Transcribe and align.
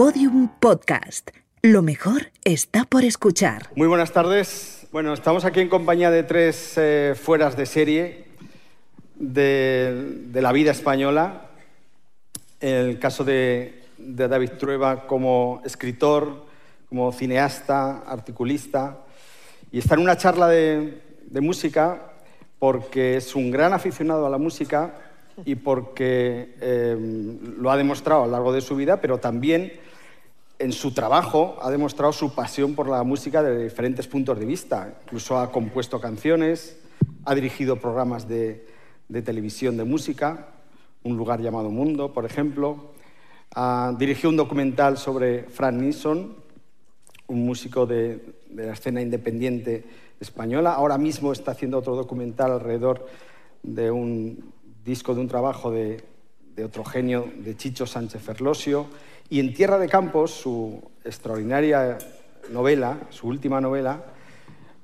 Podium 0.00 0.48
Podcast. 0.60 1.28
Lo 1.60 1.82
mejor 1.82 2.32
está 2.42 2.86
por 2.86 3.04
escuchar. 3.04 3.68
Muy 3.76 3.86
buenas 3.86 4.14
tardes. 4.14 4.86
Bueno, 4.92 5.12
estamos 5.12 5.44
aquí 5.44 5.60
en 5.60 5.68
compañía 5.68 6.10
de 6.10 6.22
tres 6.22 6.72
eh, 6.78 7.14
fueras 7.22 7.54
de 7.54 7.66
serie 7.66 8.24
de, 9.16 10.26
la 10.32 10.52
vida 10.52 10.70
española. 10.70 11.50
El 12.60 12.98
caso 12.98 13.24
de, 13.24 13.82
David 13.98 14.52
Trueba 14.58 15.06
como 15.06 15.60
escritor, 15.66 16.46
como 16.88 17.12
cineasta, 17.12 17.98
articulista. 17.98 19.00
Y 19.70 19.80
está 19.80 19.96
en 19.96 20.00
una 20.00 20.16
charla 20.16 20.48
de, 20.48 21.02
de 21.26 21.40
música 21.42 22.14
porque 22.58 23.18
es 23.18 23.34
un 23.34 23.50
gran 23.50 23.74
aficionado 23.74 24.26
a 24.26 24.30
la 24.30 24.38
música 24.38 24.94
y 25.44 25.56
porque 25.56 26.54
eh, 26.62 26.96
lo 27.58 27.70
ha 27.70 27.76
demostrado 27.76 28.22
a 28.22 28.26
lo 28.26 28.32
largo 28.32 28.54
de 28.54 28.62
su 28.62 28.76
vida, 28.76 29.02
pero 29.02 29.18
también 29.18 29.72
en 30.60 30.72
su 30.72 30.92
trabajo 30.92 31.56
ha 31.62 31.70
demostrado 31.70 32.12
su 32.12 32.34
pasión 32.34 32.74
por 32.74 32.86
la 32.86 33.02
música 33.02 33.42
de 33.42 33.64
diferentes 33.64 34.06
puntos 34.06 34.38
de 34.38 34.44
vista. 34.44 34.94
Incluso 35.04 35.38
ha 35.38 35.50
compuesto 35.50 35.98
canciones, 36.02 36.78
ha 37.24 37.34
dirigido 37.34 37.76
programas 37.76 38.28
de, 38.28 38.66
televisión 39.24 39.78
de 39.78 39.84
música, 39.84 40.48
Un 41.02 41.16
lugar 41.16 41.40
llamado 41.40 41.70
Mundo, 41.70 42.12
por 42.12 42.26
ejemplo. 42.26 42.92
Ha 43.54 43.94
dirigido 43.98 44.28
un 44.28 44.36
documental 44.36 44.98
sobre 44.98 45.44
Frank 45.44 45.76
Nilsson, 45.76 46.36
un 47.28 47.46
músico 47.46 47.86
de, 47.86 48.34
de 48.50 48.66
la 48.66 48.74
escena 48.74 49.00
independiente 49.00 49.82
española. 50.20 50.74
Ahora 50.74 50.98
mismo 50.98 51.32
está 51.32 51.52
haciendo 51.52 51.78
otro 51.78 51.96
documental 51.96 52.52
alrededor 52.52 53.06
de 53.62 53.90
un 53.90 54.52
disco 54.84 55.14
de 55.14 55.20
un 55.22 55.28
trabajo 55.28 55.70
de, 55.70 56.04
de 56.54 56.64
otro 56.66 56.84
genio, 56.84 57.32
de 57.38 57.56
Chicho 57.56 57.86
Sánchez 57.86 58.20
Ferlosio. 58.20 58.88
Y 59.30 59.38
en 59.38 59.54
Tierra 59.54 59.78
de 59.78 59.88
Campos, 59.88 60.32
su 60.32 60.82
extraordinaria 61.04 61.98
novela, 62.50 62.98
su 63.10 63.28
última 63.28 63.60
novela, 63.60 64.02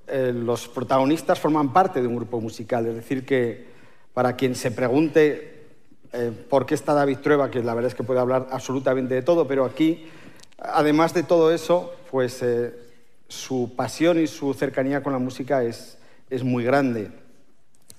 eh, 0.06 0.32
los 0.32 0.68
protagonistas 0.68 1.40
forman 1.40 1.72
parte 1.72 2.00
de 2.00 2.06
un 2.06 2.14
grupo 2.14 2.40
musical. 2.40 2.86
Es 2.86 2.94
decir, 2.94 3.26
que 3.26 3.66
para 4.14 4.36
quien 4.36 4.54
se 4.54 4.70
pregunte 4.70 5.64
eh, 6.12 6.30
por 6.48 6.64
qué 6.64 6.76
está 6.76 6.94
David 6.94 7.18
Trueba, 7.18 7.50
que 7.50 7.60
la 7.60 7.74
verdad 7.74 7.90
es 7.90 7.96
que 7.96 8.04
puede 8.04 8.20
hablar 8.20 8.46
absolutamente 8.52 9.14
de 9.14 9.22
todo, 9.22 9.48
pero 9.48 9.64
aquí, 9.64 10.06
además 10.58 11.12
de 11.12 11.24
todo 11.24 11.52
eso, 11.52 11.92
pues 12.12 12.40
eh, 12.44 12.72
su 13.26 13.72
pasión 13.74 14.20
y 14.20 14.28
su 14.28 14.54
cercanía 14.54 15.02
con 15.02 15.12
la 15.12 15.18
música 15.18 15.64
es, 15.64 15.98
es 16.30 16.44
muy 16.44 16.62
grande. 16.62 17.10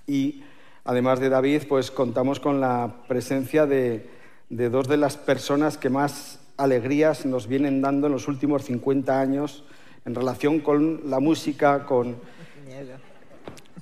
Y 0.08 0.44
además 0.86 1.20
de 1.20 1.28
David, 1.28 1.64
pues 1.68 1.92
contamos 1.92 2.40
con 2.40 2.62
la 2.62 3.04
presencia 3.10 3.66
de, 3.66 4.16
de 4.50 4.70
dos 4.70 4.88
de 4.88 4.98
las 4.98 5.18
personas 5.18 5.78
que 5.78 5.90
más 5.90 6.40
alegrías 6.56 7.26
nos 7.26 7.48
vienen 7.48 7.82
dando 7.82 8.08
en 8.08 8.14
los 8.14 8.28
últimos 8.28 8.64
50 8.64 9.20
años 9.20 9.64
en 10.06 10.16
relación 10.16 10.60
con 10.62 11.10
la 11.10 11.20
música, 11.20 11.86
con, 11.86 12.16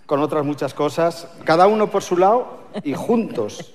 con 0.05 0.19
otras 0.22 0.44
muchas 0.44 0.73
cosas, 0.73 1.27
cada 1.44 1.67
uno 1.67 1.91
por 1.91 2.02
su 2.02 2.17
lado 2.17 2.63
y 2.83 2.94
juntos. 2.94 3.73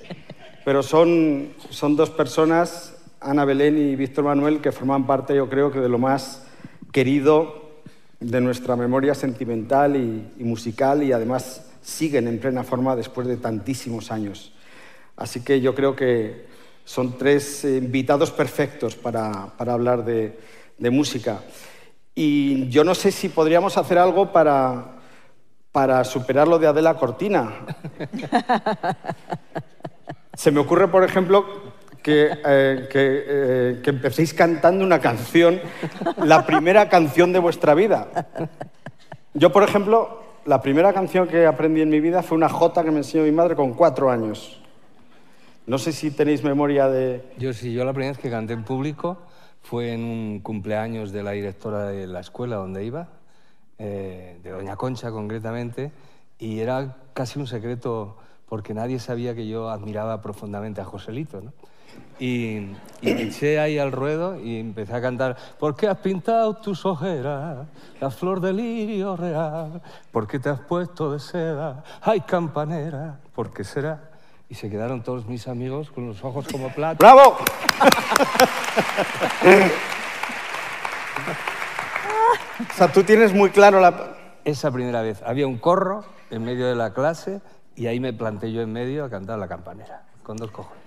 Pero 0.64 0.82
son, 0.82 1.50
son 1.70 1.96
dos 1.96 2.10
personas, 2.10 2.96
Ana 3.20 3.44
Belén 3.44 3.78
y 3.78 3.94
Víctor 3.94 4.24
Manuel, 4.24 4.60
que 4.60 4.72
forman 4.72 5.06
parte, 5.06 5.34
yo 5.34 5.48
creo, 5.48 5.70
que 5.70 5.78
de 5.78 5.88
lo 5.88 5.98
más 5.98 6.44
querido 6.92 7.70
de 8.18 8.40
nuestra 8.40 8.74
memoria 8.74 9.14
sentimental 9.14 9.96
y, 9.96 10.26
y 10.38 10.44
musical 10.44 11.02
y 11.04 11.12
además 11.12 11.70
siguen 11.82 12.26
en 12.26 12.40
plena 12.40 12.64
forma 12.64 12.96
después 12.96 13.28
de 13.28 13.36
tantísimos 13.36 14.10
años. 14.10 14.52
Así 15.16 15.42
que 15.42 15.60
yo 15.60 15.74
creo 15.74 15.94
que 15.94 16.49
son 16.90 17.16
tres 17.16 17.62
invitados 17.62 18.32
perfectos 18.32 18.96
para, 18.96 19.46
para 19.56 19.74
hablar 19.74 20.04
de, 20.04 20.36
de, 20.76 20.90
música. 20.90 21.38
Y 22.16 22.68
yo 22.68 22.82
no 22.82 22.96
sé 22.96 23.12
si 23.12 23.28
podríamos 23.28 23.78
hacer 23.78 23.96
algo 23.96 24.32
para, 24.32 24.96
para 25.70 26.02
superar 26.02 26.48
lo 26.48 26.58
de 26.58 26.66
Adela 26.66 26.94
Cortina. 26.94 27.64
Se 30.34 30.50
me 30.50 30.58
ocurre, 30.58 30.88
por 30.88 31.04
ejemplo, 31.04 31.46
que, 32.02 32.32
eh, 32.44 32.88
que, 32.90 33.24
eh, 33.24 33.80
que, 33.84 33.90
empecéis 33.90 34.34
cantando 34.34 34.84
una 34.84 34.98
canción, 34.98 35.60
la 36.16 36.44
primera 36.44 36.88
canción 36.88 37.32
de 37.32 37.38
vuestra 37.38 37.74
vida. 37.74 38.08
Yo, 39.32 39.52
por 39.52 39.62
ejemplo, 39.62 40.24
la 40.44 40.60
primera 40.60 40.92
canción 40.92 41.28
que 41.28 41.46
aprendí 41.46 41.82
en 41.82 41.90
mi 41.90 42.00
vida 42.00 42.24
fue 42.24 42.36
una 42.36 42.48
jota 42.48 42.82
que 42.82 42.90
me 42.90 42.98
enseñó 42.98 43.22
mi 43.22 43.30
madre 43.30 43.54
con 43.54 43.74
cuatro 43.74 44.10
años. 44.10 44.60
No 45.66 45.78
sé 45.78 45.92
si 45.92 46.10
tenéis 46.10 46.42
memoria 46.42 46.88
de... 46.88 47.22
Yo 47.38 47.52
sí, 47.52 47.72
yo 47.72 47.84
la 47.84 47.92
primera 47.92 48.12
vez 48.12 48.18
que 48.18 48.30
canté 48.30 48.54
en 48.54 48.64
público 48.64 49.18
fue 49.62 49.92
en 49.92 50.04
un 50.04 50.40
cumpleaños 50.40 51.12
de 51.12 51.22
la 51.22 51.32
directora 51.32 51.86
de 51.86 52.06
la 52.06 52.20
escuela 52.20 52.56
donde 52.56 52.84
iba, 52.84 53.08
eh, 53.78 54.40
de 54.42 54.50
Doña 54.50 54.76
Concha 54.76 55.10
concretamente, 55.10 55.92
y 56.38 56.60
era 56.60 56.96
casi 57.12 57.38
un 57.38 57.46
secreto 57.46 58.16
porque 58.48 58.74
nadie 58.74 58.98
sabía 58.98 59.34
que 59.34 59.46
yo 59.46 59.70
admiraba 59.70 60.20
profundamente 60.22 60.80
a 60.80 60.84
Joselito. 60.84 61.40
¿no? 61.40 61.52
Y, 62.18 62.72
y, 63.00 63.10
eché 63.10 63.60
ahí 63.60 63.78
al 63.78 63.92
ruedo 63.92 64.40
y 64.40 64.58
empecé 64.58 64.94
a 64.94 65.00
cantar 65.00 65.36
¿Por 65.58 65.74
qué 65.76 65.88
has 65.88 65.98
pintado 65.98 66.54
tus 66.54 66.84
ojeras? 66.84 67.66
La 68.00 68.10
flor 68.10 68.40
del 68.40 68.56
lirio 68.56 69.16
real 69.16 69.80
¿Por 70.12 70.26
qué 70.26 70.38
te 70.38 70.50
has 70.50 70.60
puesto 70.60 71.12
de 71.12 71.18
seda? 71.18 71.82
¡Ay, 72.02 72.20
campanera! 72.20 73.18
¿Por 73.34 73.52
qué 73.52 73.64
será? 73.64 74.09
Y 74.50 74.56
se 74.56 74.68
quedaron 74.68 75.02
todos 75.02 75.26
mis 75.26 75.46
amigos 75.46 75.90
con 75.90 76.08
los 76.08 76.22
ojos 76.24 76.46
como 76.50 76.68
plata. 76.74 76.98
¡Bravo! 76.98 77.38
o 82.58 82.74
sea, 82.74 82.92
tú 82.92 83.04
tienes 83.04 83.32
muy 83.32 83.50
claro 83.50 83.80
la... 83.80 84.16
Esa 84.44 84.72
primera 84.72 85.02
vez. 85.02 85.22
Había 85.24 85.46
un 85.46 85.58
corro 85.58 86.04
en 86.30 86.44
medio 86.44 86.66
de 86.66 86.74
la 86.74 86.92
clase 86.92 87.40
y 87.76 87.86
ahí 87.86 88.00
me 88.00 88.12
planté 88.12 88.52
yo 88.52 88.60
en 88.60 88.72
medio 88.72 89.04
a 89.04 89.10
cantar 89.10 89.38
la 89.38 89.46
campanera, 89.46 90.02
con 90.24 90.36
dos 90.36 90.50
cojones. 90.50 90.82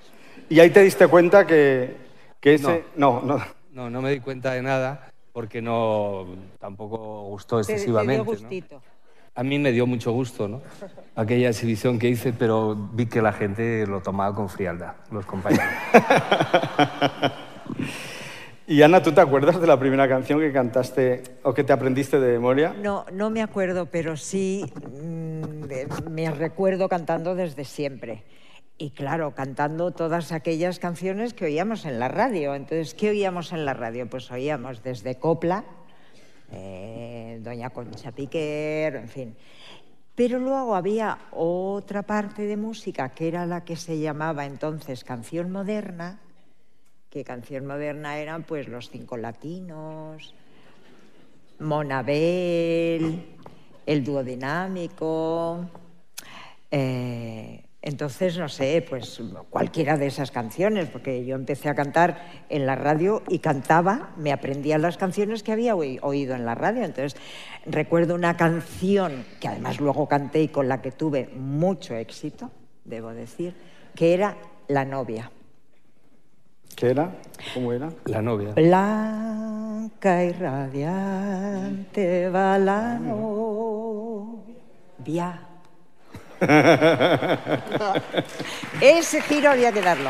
¿Y 0.50 0.60
ahí 0.60 0.70
te 0.70 0.82
diste 0.82 1.08
cuenta 1.08 1.48
que, 1.48 1.96
que 2.42 2.56
ese...? 2.56 2.86
No. 2.96 3.22
no, 3.22 3.38
no. 3.38 3.46
No, 3.72 3.90
no 3.90 4.02
me 4.02 4.12
di 4.12 4.20
cuenta 4.20 4.52
de 4.52 4.62
nada 4.62 5.10
porque 5.32 5.62
no 5.62 6.28
tampoco 6.60 7.24
gustó 7.24 7.60
excesivamente. 7.60 8.24
Te, 8.24 8.32
te 8.32 8.38
dio 8.38 8.42
gustito. 8.42 8.76
¿no? 8.76 8.93
A 9.36 9.44
mí 9.44 9.58
me 9.58 9.72
dio 9.72 9.88
mucho 9.88 10.12
gusto, 10.12 10.48
¿no? 10.48 10.62
Aquella 11.16 11.50
exhibición 11.50 11.98
que 11.98 12.08
hice, 12.08 12.34
pero 12.34 12.76
vi 12.76 13.08
que 13.08 13.20
la 13.20 13.34
gente 13.34 13.88
lo 13.88 14.02
tomaba 14.02 14.36
con 14.36 14.48
frialdad, 14.48 14.94
los 15.12 15.26
compañeros. 15.26 15.66
y 18.68 18.84
Ana, 18.84 19.02
¿tú 19.02 19.12
te 19.12 19.22
acuerdas 19.22 19.60
de 19.60 19.66
la 19.66 19.80
primera 19.80 20.08
canción 20.08 20.40
que 20.40 20.52
cantaste 20.52 21.24
o 21.42 21.52
que 21.52 21.64
te 21.64 21.74
aprendiste 21.74 22.20
de 22.20 22.34
memoria? 22.34 22.76
No, 22.80 23.08
no 23.12 23.32
me 23.32 23.42
acuerdo, 23.42 23.88
pero 23.88 24.18
sí 24.18 24.72
mmm, 25.02 26.12
me 26.12 26.30
recuerdo 26.30 26.88
cantando 26.88 27.34
desde 27.34 27.66
siempre. 27.66 28.24
Y 28.78 28.92
claro, 28.92 29.34
cantando 29.34 29.92
todas 29.92 30.32
aquellas 30.32 30.78
canciones 30.78 31.34
que 31.34 31.46
oíamos 31.46 31.86
en 31.86 32.00
la 32.00 32.08
radio. 32.08 32.54
Entonces, 32.54 32.94
¿qué 32.94 33.10
oíamos 33.10 33.52
en 33.52 33.66
la 33.66 33.74
radio? 33.74 34.08
Pues 34.08 34.30
oíamos 34.30 34.84
desde 34.84 35.16
copla, 35.16 35.64
eh, 36.54 37.40
Doña 37.42 37.70
Concha 37.70 38.12
Piquer, 38.12 38.96
en 38.96 39.10
fin. 39.10 39.36
Pero 40.16 40.38
luego 40.38 40.76
había 40.76 41.18
otra 41.32 42.04
parte 42.04 42.44
de 42.44 42.56
música 42.56 43.10
que 43.10 43.28
era 43.28 43.46
la 43.46 43.64
que 43.66 43.76
se 43.76 44.00
llamaba 44.00 44.46
entonces 44.46 45.04
canción 45.04 45.52
moderna, 45.52 46.20
que 47.10 47.24
canción 47.24 47.66
moderna 47.66 48.18
eran 48.18 48.44
pues 48.44 48.68
los 48.68 48.90
cinco 48.90 49.18
latinos, 49.18 50.36
Monabel, 51.60 53.26
el 53.86 54.04
duodinámico, 54.04 55.66
eh, 56.70 57.64
entonces, 57.86 58.38
no 58.38 58.48
sé, 58.48 58.84
pues 58.88 59.22
cualquiera 59.50 59.98
de 59.98 60.08
esas 60.08 60.32
canciones, 60.32 60.88
porque 60.88 61.26
yo 61.26 61.36
empecé 61.36 61.68
a 61.68 61.76
cantar 61.76 62.46
en 62.48 62.66
la 62.66 62.78
radio 62.78 63.22
y 63.28 63.40
cantaba, 63.40 64.12
me 64.16 64.32
aprendía 64.32 64.78
las 64.78 64.96
canciones 64.96 65.44
que 65.44 65.52
había 65.52 65.76
oído 65.76 66.34
en 66.34 66.46
la 66.46 66.56
radio. 66.56 66.86
Entonces, 66.86 67.20
recuerdo 67.66 68.16
una 68.16 68.38
canción 68.38 69.26
que 69.42 69.50
además 69.50 69.82
luego 69.82 70.08
canté 70.08 70.44
y 70.44 70.48
con 70.48 70.70
la 70.70 70.82
que 70.82 70.94
tuve 70.94 71.28
mucho 71.36 71.94
éxito, 71.94 72.52
debo 72.86 73.10
decir, 73.10 73.54
que 73.94 74.14
era 74.14 74.38
La 74.70 74.86
novia. 74.86 75.30
¿Qué 76.78 76.92
era? 76.92 77.12
¿Cómo 77.54 77.74
era? 77.74 77.90
La 78.06 78.22
novia. 78.22 78.54
Blanca 78.54 80.24
y 80.24 80.32
radiante 80.32 82.30
va 82.30 82.58
la 82.58 82.98
novia. 82.98 84.40
Ese 88.82 89.22
giro 89.22 89.52
había 89.52 89.72
que 89.72 89.82
darlo. 89.82 90.10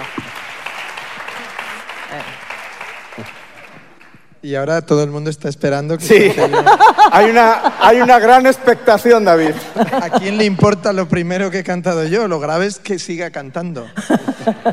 Y 4.44 4.56
ahora 4.56 4.82
todo 4.82 5.04
el 5.04 5.10
mundo 5.10 5.30
está 5.30 5.48
esperando 5.48 5.98
que... 5.98 6.04
Sí, 6.04 6.42
hay 7.12 7.30
una, 7.30 7.76
hay 7.80 8.02
una 8.02 8.20
gran 8.20 8.46
expectación, 8.46 9.24
David. 9.24 9.54
¿A 9.94 10.20
quién 10.20 10.38
le 10.38 10.44
importa 10.44 10.92
lo 10.92 11.08
primero 11.08 11.50
que 11.50 11.60
he 11.60 11.64
cantado 11.64 12.04
yo? 12.04 12.28
Lo 12.28 12.42
grave 12.42 12.66
es 12.66 12.78
que 12.78 13.00
siga 13.00 13.32
cantando. 13.32 13.88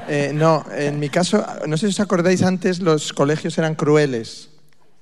Eh, 0.09 0.33
no, 0.35 0.65
en 0.77 0.99
mi 0.99 1.09
caso, 1.09 1.47
no 1.69 1.77
sé 1.77 1.87
si 1.87 1.93
os 1.93 2.01
acordáis, 2.01 2.43
antes 2.43 2.81
los 2.81 3.13
colegios 3.13 3.57
eran 3.57 3.77
crueles. 3.77 4.50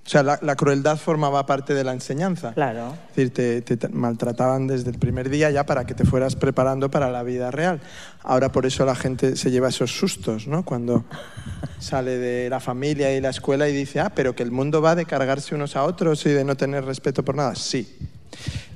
O 0.09 0.11
sea, 0.11 0.23
la, 0.23 0.57
crueldad 0.57 0.97
formaba 0.97 1.45
parte 1.45 1.75
de 1.75 1.85
la 1.85 1.93
enseñanza. 1.93 2.55
Claro. 2.55 2.95
Es 3.15 3.31
decir, 3.35 3.79
te, 3.79 3.89
maltrataban 3.91 4.67
desde 4.67 4.89
el 4.89 4.99
primer 4.99 5.29
día 5.29 5.51
ya 5.51 5.67
para 5.67 5.85
que 5.85 5.93
te 5.93 6.07
fueras 6.07 6.35
preparando 6.35 6.91
para 6.91 7.11
la 7.11 7.23
vida 7.23 7.51
real. 7.51 7.83
Ahora 8.23 8.51
por 8.51 8.65
eso 8.65 8.87
la 8.87 8.95
gente 8.95 9.37
se 9.37 9.51
lleva 9.51 9.69
esos 9.69 9.91
sustos, 9.91 10.47
¿no? 10.47 10.65
Cuando 10.65 11.05
sale 11.79 12.17
de 12.17 12.49
la 12.49 12.59
familia 12.59 13.15
y 13.15 13.21
la 13.21 13.29
escuela 13.29 13.69
y 13.69 13.75
dice, 13.75 14.01
ah, 14.01 14.11
pero 14.15 14.35
que 14.35 14.43
el 14.43 14.51
mundo 14.51 14.81
va 14.81 14.95
de 14.95 15.05
cargarse 15.05 15.55
unos 15.55 15.77
a 15.77 15.85
otros 15.85 16.25
y 16.25 16.31
de 16.31 16.43
no 16.43 16.57
tener 16.57 16.87
respeto 16.87 17.23
por 17.23 17.35
nada. 17.35 17.55
Sí. 17.55 17.99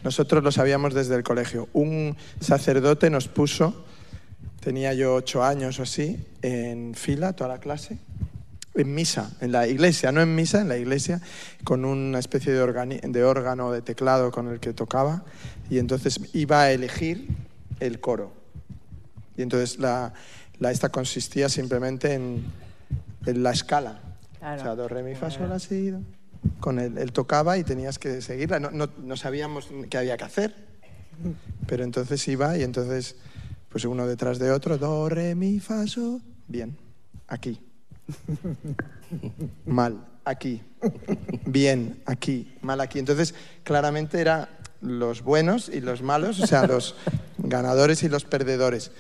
Nosotros 0.05 0.45
lo 0.45 0.53
sabíamos 0.53 0.93
desde 0.93 1.15
el 1.15 1.23
colegio. 1.23 1.71
Un 1.73 2.15
sacerdote 2.41 3.09
nos 3.09 3.29
puso, 3.29 3.87
tenía 4.61 4.93
yo 4.93 5.15
ocho 5.15 5.43
años 5.43 5.81
o 5.81 5.85
así, 5.85 6.23
en 6.43 6.93
fila 6.95 7.33
toda 7.33 7.49
la 7.49 7.59
clase 7.59 7.97
en 8.75 8.95
misa, 8.95 9.31
en 9.41 9.53
la 9.53 9.69
iglesia, 9.69 10.13
no 10.13 10.23
en 10.23 10.35
misa, 10.35 10.61
en 10.61 10.69
la 10.69 10.77
iglesia, 10.77 11.21
con 11.65 11.85
una 11.85 12.19
especie 12.19 12.53
de, 12.53 13.01
de 13.09 13.25
órgano, 13.25 13.71
de 13.71 13.83
teclado 13.83 14.31
con 14.31 14.49
el 14.49 14.61
que 14.61 14.73
tocaba, 14.73 15.25
y 15.69 15.79
entonces 15.79 16.21
iba 16.33 16.63
a 16.63 16.73
elegir 16.73 17.29
el 17.81 18.01
coro. 18.01 18.33
Y 19.37 19.43
entonces 19.43 19.79
la, 19.79 20.13
esta 20.61 20.91
consistía 20.91 21.49
simplemente 21.49 22.15
en, 22.15 22.45
la 23.27 23.51
escala. 23.51 24.01
O 24.37 24.59
sea, 24.59 24.75
do, 24.75 24.89
re, 24.89 25.03
mi, 25.03 25.15
fa, 25.15 25.31
sol, 25.31 25.49
la, 25.49 25.59
si, 25.59 25.95
Con 26.59 26.79
él, 26.79 27.13
tocaba 27.13 27.59
y 27.59 27.65
tenías 27.65 27.99
que 27.99 28.21
seguirla. 28.21 28.59
No, 28.59 28.71
no, 28.71 29.17
sabíamos 29.17 29.69
qué 29.89 29.99
había 29.99 30.17
que 30.17 30.25
hacer, 30.25 30.55
pero 31.67 31.85
entonces 31.85 32.27
iba 32.27 32.57
y 32.59 32.63
entonces, 32.63 33.17
pues 33.69 33.85
uno 33.85 34.07
detrás 34.07 34.39
de 34.39 34.51
otro, 34.51 34.79
do, 34.79 35.09
re, 35.09 35.35
mi, 35.35 35.61
fa, 35.61 35.87
sol, 35.87 36.21
bien, 36.49 36.77
aquí. 37.29 37.61
Mal, 39.67 40.05
aquí. 40.25 40.63
Bien, 41.47 42.01
aquí. 42.07 42.55
Mal, 42.61 42.81
aquí. 42.81 42.99
Entonces, 42.99 43.35
claramente 43.65 44.21
era 44.21 44.49
los 44.81 45.23
buenos 45.23 45.69
y 45.69 45.81
los 45.81 46.03
malos, 46.03 46.41
o 46.41 46.47
sea, 46.47 46.67
los 46.67 46.97
ganadores 47.39 48.03
y 48.03 48.09
los 48.09 48.25
perdedores. 48.25 48.91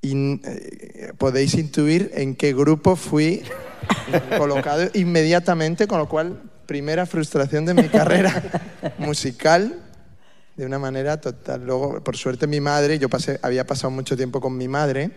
Y 0.00 0.40
eh, 0.44 1.12
podéis 1.16 1.54
intuir 1.54 2.10
en 2.14 2.34
qué 2.34 2.52
grupo 2.52 2.96
fui 2.96 3.42
colocado 4.36 4.90
inmediatamente, 4.94 5.86
con 5.86 5.98
lo 5.98 6.08
cual, 6.08 6.42
primera 6.66 7.06
frustración 7.06 7.66
de 7.66 7.74
mi 7.74 7.88
carrera 7.88 8.42
musical 8.98 9.80
de 10.56 10.66
una 10.66 10.78
manera 10.78 11.20
total. 11.20 11.64
Luego, 11.64 12.02
por 12.02 12.16
suerte, 12.16 12.46
mi 12.46 12.60
madre, 12.60 12.98
yo 12.98 13.08
había 13.42 13.66
pasado 13.66 13.90
mucho 13.90 14.16
tiempo 14.16 14.40
con 14.40 14.56
mi 14.56 14.68
madre, 14.68 15.10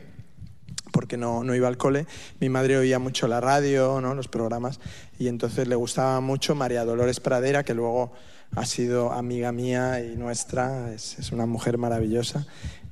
porque 0.95 1.17
no, 1.17 1.43
no, 1.43 1.53
iba 1.53 1.67
al 1.67 1.75
cole. 1.75 2.07
Mi 2.39 2.47
madre 2.47 2.77
oía 2.77 2.99
mucho 2.99 3.27
la 3.27 3.41
radio, 3.41 3.99
¿no? 3.99 4.15
los 4.15 4.29
programas, 4.29 4.79
y 5.19 5.27
entonces 5.27 5.67
le 5.67 5.75
gustaba 5.75 6.21
mucho 6.21 6.55
María 6.55 6.85
Dolores 6.85 7.19
Pradera, 7.19 7.65
que 7.65 7.73
luego 7.73 8.13
ha 8.55 8.65
sido 8.65 9.11
amiga 9.11 9.51
mía 9.51 10.01
y 10.01 10.15
nuestra, 10.15 10.93
es, 10.93 11.19
es 11.19 11.33
una 11.33 11.45
mujer 11.45 11.77
maravillosa, 11.77 12.47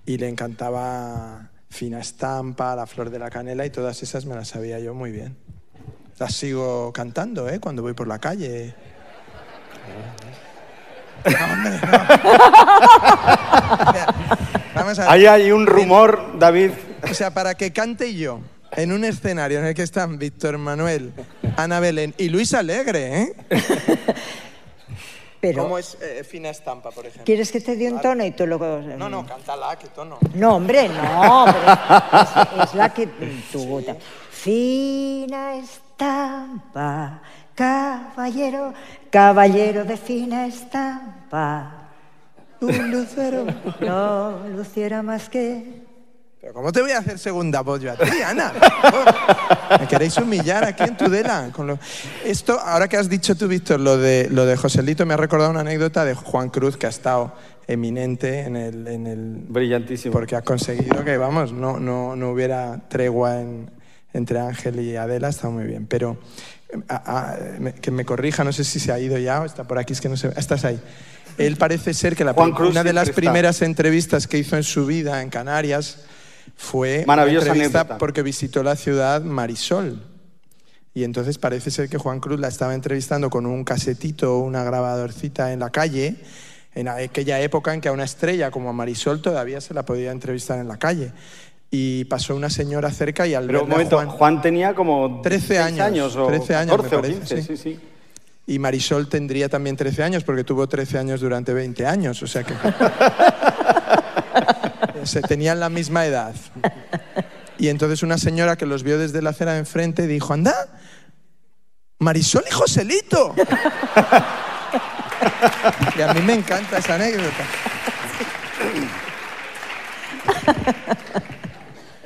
y 0.05 0.17
le 0.17 0.27
encantaba 0.27 1.49
Fina 1.69 2.01
Estampa, 2.01 2.75
La 2.75 2.87
Flor 2.87 3.09
de 3.09 3.19
la 3.19 3.29
Canela, 3.29 3.65
y 3.65 3.69
todas 3.69 4.03
esas 4.03 4.25
me 4.25 4.35
las 4.35 4.49
sabía 4.49 4.79
yo 4.79 4.93
muy 4.93 5.13
bien. 5.13 5.37
Las 6.19 6.35
sigo 6.35 6.91
cantando, 6.91 7.47
¿eh? 7.47 7.61
Cuando 7.61 7.83
voy 7.83 7.93
por 7.93 8.09
la 8.09 8.19
calle. 8.19 8.75
Ahí 15.07 15.25
hay 15.25 15.53
un 15.53 15.65
rumor, 15.65 16.37
David, 16.37 16.71
o 17.09 17.13
sea, 17.13 17.33
para 17.33 17.55
que 17.55 17.71
cante 17.71 18.13
yo 18.13 18.39
en 18.75 18.91
un 18.91 19.03
escenario 19.03 19.59
en 19.59 19.65
el 19.65 19.73
que 19.73 19.83
están 19.83 20.17
Víctor 20.17 20.57
Manuel, 20.57 21.13
Ana 21.57 21.79
Belén 21.79 22.13
y 22.17 22.29
Luis 22.29 22.53
Alegre, 22.53 23.21
¿eh? 23.21 23.35
Pero, 25.43 25.63
¿Cómo 25.63 25.77
es 25.77 25.97
eh, 26.01 26.23
fina 26.23 26.49
estampa, 26.49 26.89
por 26.91 27.05
ejemplo? 27.05 27.25
¿Quieres 27.25 27.51
que 27.51 27.59
te 27.59 27.75
dé 27.75 27.91
un 27.91 27.99
tono 27.99 28.23
y 28.23 28.31
tú 28.31 28.47
luego...? 28.47 28.79
No, 28.97 29.09
no, 29.09 29.25
cántala, 29.25 29.77
¿qué 29.77 29.89
tono? 29.89 30.17
No, 30.35 30.55
hombre, 30.55 30.87
no, 30.87 31.45
es, 31.49 32.73
la 32.73 32.93
que 32.93 33.07
tú... 33.51 33.83
Fina 34.31 35.55
estampa, 35.55 37.21
caballero, 37.55 38.73
caballero 39.09 39.83
de 39.83 39.97
fina 39.97 40.47
estampa. 40.47 41.89
Un 42.61 42.91
lucero 42.91 43.45
no 43.81 44.47
luciera 44.47 45.03
más 45.03 45.27
que 45.27 45.82
pero 46.43 46.55
¿cómo 46.55 46.73
te 46.73 46.81
voy 46.81 46.91
a 46.91 46.97
hacer 46.97 47.17
segunda 47.17 47.61
voz 47.61 47.79
yo 47.79 47.93
a 47.93 47.95
ti, 47.95 48.21
Ana? 48.21 48.51
¿Me 49.79 49.87
queréis 49.87 50.17
humillar 50.17 50.65
aquí 50.65 50.83
en 50.83 50.97
Tudela? 50.97 51.49
Con 51.53 51.79
Esto, 52.25 52.59
ahora 52.59 52.89
que 52.89 52.97
has 52.97 53.07
dicho 53.07 53.37
tú, 53.37 53.47
Víctor, 53.47 53.79
lo 53.79 53.95
de, 53.95 54.27
lo 54.29 54.45
de 54.45 54.57
Joselito, 54.57 55.05
me 55.05 55.13
ha 55.13 55.17
recordado 55.17 55.51
una 55.51 55.61
anécdota 55.61 56.03
de 56.03 56.15
Juan 56.15 56.49
Cruz, 56.49 56.75
que 56.75 56.85
ha 56.85 56.89
estado 56.89 57.33
eminente 57.65 58.41
en 58.41 58.57
el... 58.57 58.85
En 58.89 59.07
el 59.07 59.37
Brillantísimo. 59.47 60.11
Porque 60.11 60.35
ha 60.35 60.41
conseguido 60.41 61.05
que, 61.05 61.15
vamos, 61.15 61.53
no, 61.53 61.79
no, 61.79 62.17
no 62.17 62.31
hubiera 62.31 62.89
tregua 62.89 63.41
entre 64.11 64.39
Ángel 64.41 64.81
y 64.81 64.97
Adela, 64.97 65.29
está 65.29 65.47
muy 65.47 65.63
bien. 65.63 65.87
Pero 65.87 66.17
que 67.81 67.91
me 67.91 68.03
corrija, 68.03 68.43
no 68.43 68.51
sé 68.51 68.65
si 68.65 68.81
se 68.81 68.91
ha 68.91 68.99
ido 68.99 69.17
ya 69.17 69.39
o 69.39 69.45
está 69.45 69.63
por 69.63 69.79
aquí, 69.79 69.93
es 69.93 70.01
que 70.01 70.09
no 70.09 70.17
sé. 70.17 70.29
Estás 70.35 70.65
ahí. 70.65 70.77
Él 71.37 71.55
parece 71.55 71.93
ser 71.93 72.17
que 72.17 72.25
la, 72.25 72.33
una 72.33 72.83
de 72.83 72.91
las 72.91 73.11
primeras 73.11 73.61
entrevistas 73.61 74.27
que 74.27 74.39
hizo 74.39 74.57
en 74.57 74.63
su 74.63 74.85
vida 74.85 75.21
en 75.21 75.29
Canarias 75.29 75.99
fue 76.55 77.03
Maravillosa 77.05 77.51
una 77.51 77.63
entrevista 77.63 77.97
porque 77.97 78.21
visitó 78.21 78.63
la 78.63 78.75
ciudad 78.75 79.21
Marisol. 79.21 80.01
Y 80.95 81.03
entonces 81.03 81.37
parece 81.39 81.71
ser 81.71 81.89
que 81.89 81.97
Juan 81.97 82.19
Cruz 82.19 82.39
la 82.39 82.47
estaba 82.47 82.75
entrevistando 82.75 83.29
con 83.29 83.45
un 83.45 83.63
casetito, 83.63 84.37
una 84.39 84.63
grabadorcita 84.63 85.51
en 85.51 85.59
la 85.59 85.71
calle, 85.71 86.17
en 86.75 86.87
aquella 86.87 87.39
época 87.41 87.73
en 87.73 87.81
que 87.81 87.89
a 87.89 87.91
una 87.91 88.03
estrella 88.03 88.51
como 88.51 88.69
a 88.69 88.73
Marisol 88.73 89.21
todavía 89.21 89.59
se 89.59 89.73
la 89.73 89.83
podía 89.83 90.11
entrevistar 90.11 90.59
en 90.59 90.67
la 90.67 90.77
calle. 90.77 91.11
Y 91.71 92.05
pasó 92.05 92.35
una 92.35 92.51
señora 92.51 92.91
cerca 92.91 93.25
y 93.25 93.33
al 93.33 93.47
Pero 93.47 93.63
un 93.63 93.69
momento, 93.69 93.99
Juan, 94.07 94.41
tenía 94.43 94.75
como 94.75 95.21
13 95.21 95.57
años, 95.57 96.15
o 96.15 96.27
13 96.27 96.55
años 96.55 96.77
14 96.77 96.95
me 96.95 97.01
parece, 97.01 97.35
15, 97.35 97.57
sí. 97.57 97.57
sí, 97.57 97.79
Y 98.45 98.59
Marisol 98.59 99.09
tendría 99.09 99.49
también 99.49 99.75
13 99.75 100.03
años 100.03 100.23
porque 100.23 100.43
tuvo 100.43 100.67
13 100.67 100.99
años 100.99 101.21
durante 101.21 101.51
20 101.51 101.87
años, 101.87 102.21
o 102.21 102.27
sea 102.27 102.43
que... 102.43 102.53
se 105.05 105.21
tenían 105.21 105.59
la 105.59 105.69
misma 105.69 106.05
edad. 106.05 106.35
Y 107.57 107.69
entonces 107.69 108.03
una 108.03 108.17
señora 108.17 108.55
que 108.57 108.65
los 108.65 108.83
vio 108.83 108.97
desde 108.97 109.21
la 109.21 109.29
acera 109.29 109.53
de 109.53 109.59
enfrente 109.59 110.07
dijo, 110.07 110.33
anda, 110.33 110.53
Marisol 111.99 112.43
y 112.47 112.51
Joselito. 112.51 113.35
y 115.97 116.01
a 116.01 116.13
mí 116.13 116.21
me 116.21 116.33
encanta 116.33 116.79
esa 116.79 116.95
anécdota. 116.95 117.45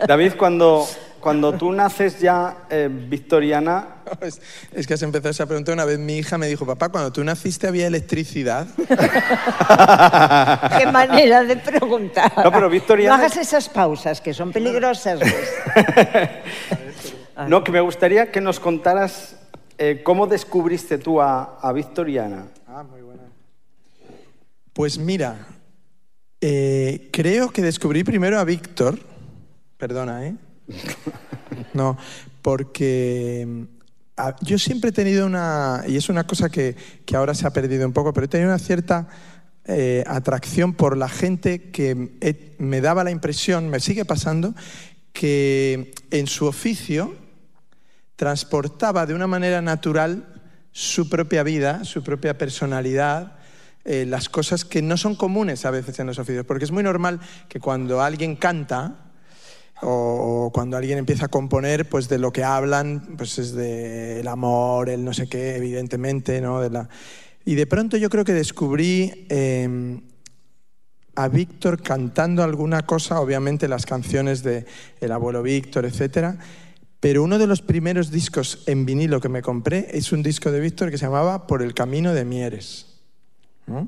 David, 0.05 0.33
cuando 0.37 0.85
cuando 1.27 1.53
tú 1.53 1.73
naces 1.73 2.19
ya 2.21 2.65
eh, 2.69 2.89
victoriana... 2.89 3.96
Es, 4.71 4.87
que 4.87 4.93
has 4.93 5.01
empezado 5.01 5.29
esa 5.29 5.45
pregunta 5.45 5.73
una 5.73 5.85
vez. 5.85 5.99
Mi 5.99 6.17
hija 6.17 6.37
me 6.37 6.47
dijo, 6.47 6.65
papá, 6.65 6.89
cuando 6.89 7.11
tú 7.11 7.23
naciste 7.23 7.67
había 7.67 7.87
electricidad. 7.87 8.67
Qué 10.77 10.91
manera 10.91 11.43
de 11.43 11.57
preguntar. 11.57 12.31
No, 12.43 12.51
pero 12.51 12.69
victoriana... 12.69 13.17
No 13.17 13.23
hagas 13.23 13.37
esas 13.37 13.69
pausas, 13.69 14.21
que 14.21 14.33
son 14.33 14.51
peligrosas. 14.51 15.19
no, 17.47 17.63
que 17.63 17.71
me 17.71 17.81
gustaría 17.81 18.31
que 18.31 18.41
nos 18.41 18.59
contaras 18.59 19.35
eh, 19.77 20.01
cómo 20.03 20.25
descubriste 20.25 20.97
tú 20.97 21.21
a, 21.21 21.71
Victoriana. 21.73 22.47
Ah, 22.67 22.83
muy 22.83 23.01
buena. 23.01 23.23
Pues 24.73 24.97
mira, 24.97 25.47
eh, 26.41 27.09
creo 27.11 27.51
que 27.51 27.61
descubrí 27.61 28.03
primero 28.03 28.39
a 28.39 28.43
Víctor. 28.43 28.97
Perdona, 29.77 30.25
¿eh? 30.25 30.35
No, 31.73 31.97
porque 32.41 33.67
yo 34.41 34.57
siempre 34.57 34.89
he 34.89 34.93
tenido 34.93 35.25
una, 35.25 35.83
y 35.87 35.95
es 35.95 36.09
una 36.09 36.25
cosa 36.25 36.49
que, 36.49 36.75
ahora 37.13 37.33
se 37.33 37.47
ha 37.47 37.51
perdido 37.51 37.85
un 37.85 37.93
poco, 37.93 38.13
pero 38.13 38.25
he 38.25 38.27
tenido 38.29 38.49
una 38.49 38.59
cierta 38.59 39.07
eh, 39.65 40.03
atracción 40.07 40.73
por 40.73 40.97
la 40.97 41.09
gente 41.09 41.69
que 41.71 42.55
me 42.57 42.81
daba 42.81 43.03
la 43.03 43.11
impresión, 43.11 43.69
me 43.69 43.79
sigue 43.79 44.05
pasando, 44.05 44.55
que 45.13 45.93
en 46.11 46.27
su 46.27 46.45
oficio 46.45 47.15
transportaba 48.15 49.05
de 49.05 49.13
una 49.13 49.27
manera 49.27 49.61
natural 49.61 50.25
su 50.71 51.09
propia 51.09 51.43
vida, 51.43 51.83
su 51.85 52.03
propia 52.03 52.37
personalidad, 52.37 53.37
eh, 53.83 54.05
las 54.05 54.29
cosas 54.29 54.65
que 54.65 54.81
no 54.81 54.97
son 54.97 55.15
comunes 55.15 55.65
a 55.65 55.71
veces 55.71 55.99
en 55.99 56.07
los 56.07 56.19
oficios, 56.19 56.45
porque 56.45 56.65
es 56.65 56.71
muy 56.71 56.83
normal 56.83 57.19
que 57.47 57.59
cuando 57.59 58.01
alguien 58.01 58.35
canta, 58.35 59.06
o, 59.81 60.51
cuando 60.53 60.77
alguien 60.77 60.97
empieza 60.97 61.25
a 61.25 61.29
componer, 61.29 61.87
pues 61.87 62.09
de 62.09 62.17
lo 62.17 62.31
que 62.31 62.43
hablan, 62.43 63.15
pues 63.17 63.37
es 63.39 63.53
del 63.53 64.27
amor, 64.27 64.89
el 64.89 65.03
no 65.03 65.13
sé 65.13 65.27
qué, 65.27 65.55
evidentemente, 65.55 66.41
¿no? 66.41 66.61
De 66.61 66.69
la... 66.69 66.89
Y 67.45 67.55
de 67.55 67.65
pronto 67.65 67.97
yo 67.97 68.09
creo 68.09 68.25
que 68.25 68.33
descubrí 68.33 69.25
em, 69.29 70.01
a 71.15 71.27
Víctor 71.29 71.81
cantando 71.81 72.43
alguna 72.43 72.85
cosa, 72.85 73.21
obviamente 73.21 73.67
las 73.67 73.85
canciones 73.85 74.43
de 74.43 74.65
El 74.99 75.11
abuelo 75.11 75.43
Víctor, 75.43 75.85
etcétera, 75.85 76.37
pero 76.99 77.23
uno 77.23 77.37
de 77.37 77.47
los 77.47 77.61
primeros 77.61 78.11
discos 78.11 78.63
en 78.65 78.85
vinilo 78.85 79.21
que 79.21 79.29
me 79.29 79.41
compré 79.41 79.87
es 79.91 80.11
un 80.11 80.23
disco 80.23 80.51
de 80.51 80.59
Víctor 80.59 80.91
que 80.91 80.97
se 80.97 81.05
llamaba 81.05 81.47
Por 81.47 81.61
el 81.61 81.73
camino 81.73 82.13
de 82.13 82.25
Mieres. 82.25 82.87
¿no? 83.67 83.87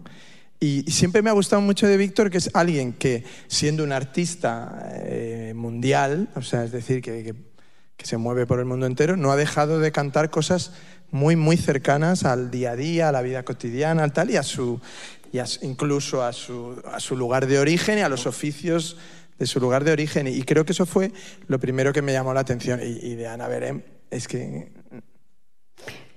Y, 0.59 0.83
siempre 0.91 1.21
me 1.21 1.29
ha 1.29 1.33
gustado 1.33 1.61
mucho 1.61 1.87
de 1.87 1.95
Víctor 1.97 2.29
que 2.29 2.37
es 2.37 2.49
alguien 2.53 2.93
que, 2.93 3.23
siendo 3.47 3.83
un 3.83 3.91
artista 3.93 4.89
eh, 4.93 5.53
mundial, 5.55 6.29
o 6.35 6.41
sea, 6.41 6.63
es 6.65 6.71
decir, 6.71 7.01
que, 7.01 7.23
que- 7.23 7.49
que 7.95 8.05
se 8.05 8.15
mueve 8.15 8.45
por 8.47 8.59
el 8.59 8.65
mundo 8.65 8.85
entero, 8.85 9.17
no 9.17 9.29
ha 9.29 9.35
dejado 9.35 9.79
de 9.79 9.91
cantar 9.91 10.29
cosas 10.29 10.71
muy, 11.11 11.35
muy 11.35 11.57
cercanas 11.57 12.23
al 12.23 12.49
día 12.49 12.71
a 12.71 12.75
día, 12.77 13.09
a 13.09 13.11
la 13.11 13.21
vida 13.21 13.43
cotidiana, 13.43 14.05
al 14.05 14.13
tal, 14.13 14.29
y 14.29 14.37
a 14.37 14.43
su, 14.43 14.79
y 15.33 15.39
a 15.39 15.45
incluso 15.63 16.23
a 16.23 16.31
su, 16.31 16.81
a 16.85 17.01
su 17.01 17.17
lugar 17.17 17.45
de 17.45 17.59
origen 17.59 17.97
y 17.97 18.01
a 18.01 18.07
los 18.07 18.25
oficios 18.25 18.95
de 19.37 19.45
su 19.47 19.59
lugar 19.59 19.83
de 19.83 19.91
origen. 19.91 20.27
Y 20.27 20.43
creo 20.43 20.63
que 20.63 20.71
eso 20.71 20.85
fue 20.85 21.11
lo 21.47 21.59
primero 21.59 21.91
que 21.91 22.01
me 22.01 22.13
llamó 22.13 22.33
la 22.33 22.39
atención. 22.39 22.79
Y, 22.81 23.05
y 23.05 23.15
de 23.15 23.27
Ana 23.27 23.49
Berem, 23.49 23.81
es 24.11 24.29
que, 24.29 24.71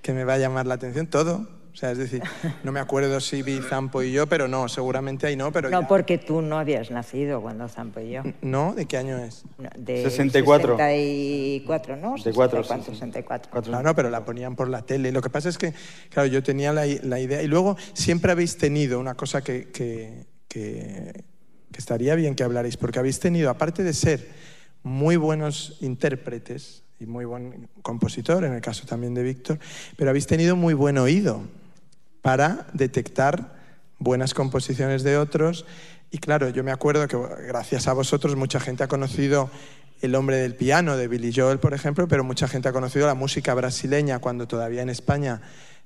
que 0.03 0.13
me 0.13 0.23
va 0.23 0.35
a 0.35 0.39
llamar 0.39 0.67
la 0.69 0.75
atención 0.75 1.09
todo. 1.09 1.49
O 1.73 1.77
sea, 1.77 1.91
es 1.93 1.99
decir, 1.99 2.23
no 2.65 2.71
me 2.71 2.81
acuerdo 2.81 3.19
si 3.19 3.43
vi 3.43 3.59
Zampo 3.61 4.03
y 4.03 4.13
yo, 4.13 4.27
pero 4.27 4.47
no, 4.47 4.69
seguramente 4.69 5.27
ahí 5.27 5.37
no, 5.37 5.51
pero 5.51 5.71
No, 5.71 5.81
ya- 5.81 5.89
porque 5.89 6.19
tú 6.19 6.43
no 6.43 6.59
habías 6.59 6.91
nacido 6.91 7.41
cuando 7.41 7.67
Zampo 7.67 7.99
y 8.01 8.11
yo. 8.11 8.23
¿No? 8.43 8.75
¿De 8.75 8.85
qué 8.87 8.99
año 8.99 9.17
es? 9.19 9.45
No, 9.57 9.71
De 9.79 10.03
64. 10.11 10.77
64, 10.77 11.97
¿no? 11.97 12.17
64, 12.19 12.63
sí, 12.63 12.69
64, 12.69 12.93
sí. 12.93 12.99
64. 12.99 13.73
No, 13.73 13.83
no, 13.83 13.95
pero 13.95 14.11
la 14.11 14.23
ponían 14.25 14.55
por 14.55 14.69
la 14.69 14.83
tele. 14.83 15.13
Lo 15.13 15.23
que 15.23 15.31
pasa 15.31 15.49
es 15.49 15.57
que, 15.57 15.73
claro, 16.11 16.29
yo 16.29 16.43
tenía 16.43 16.73
la, 16.75 16.85
la 17.03 17.19
idea. 17.21 17.43
Y 17.43 17.47
luego 17.49 17.77
siempre 17.95 18.33
habéis 18.33 18.59
tenido 18.59 19.01
una 19.01 19.15
cosa 19.15 19.43
que, 19.43 19.71
que, 19.71 20.27
que- 20.49 21.25
que 21.73 21.79
estaría 21.79 22.15
bien 22.17 22.35
que 22.35 22.45
hablarais, 22.45 22.77
porque 22.77 22.99
habéis 22.99 23.19
tenido, 23.19 23.49
aparte 23.49 23.83
de 23.83 23.95
ser 23.95 24.29
muy 24.83 25.17
buenos 25.17 25.79
intérpretes 25.81 26.83
y 27.01 27.07
muy 27.07 27.25
buen 27.25 27.71
compositor, 27.81 28.45
en 28.45 28.53
el 28.53 28.61
caso 28.61 28.85
también 28.87 29.15
de 29.15 29.23
Víctor, 29.23 29.59
pero 29.97 30.11
habéis 30.11 30.27
tenido 30.27 30.55
muy 30.55 30.75
buen 30.75 30.99
oído 30.99 31.41
para 32.23 32.67
detectar 32.73 33.53
buenas 33.99 34.33
composiciones 34.33 35.03
de 35.03 35.19
otros. 35.19 35.67
Y 36.11 36.19
claro, 36.19 36.49
yo 36.49 36.65
me 36.65 36.73
acuerdo 36.73 37.07
que 37.09 37.19
gracias 37.47 37.89
a 37.89 37.93
vosotros 37.93 38.37
mucha 38.37 38.61
gente 38.61 38.85
ha 38.85 38.89
conocido 38.89 39.51
El 40.01 40.17
hombre 40.17 40.37
del 40.37 40.57
piano 40.57 40.97
de 40.97 41.07
Billy 41.07 41.33
Joel, 41.33 41.61
por 41.61 41.75
ejemplo, 41.75 42.09
pero 42.09 42.25
mucha 42.25 42.49
gente 42.49 42.69
ha 42.69 42.73
conocido 42.73 43.07
la 43.07 43.15
música 43.15 43.55
brasileña 43.55 44.19
cuando 44.19 44.49
todavía 44.49 44.83
en 44.83 44.91
España 44.91 45.41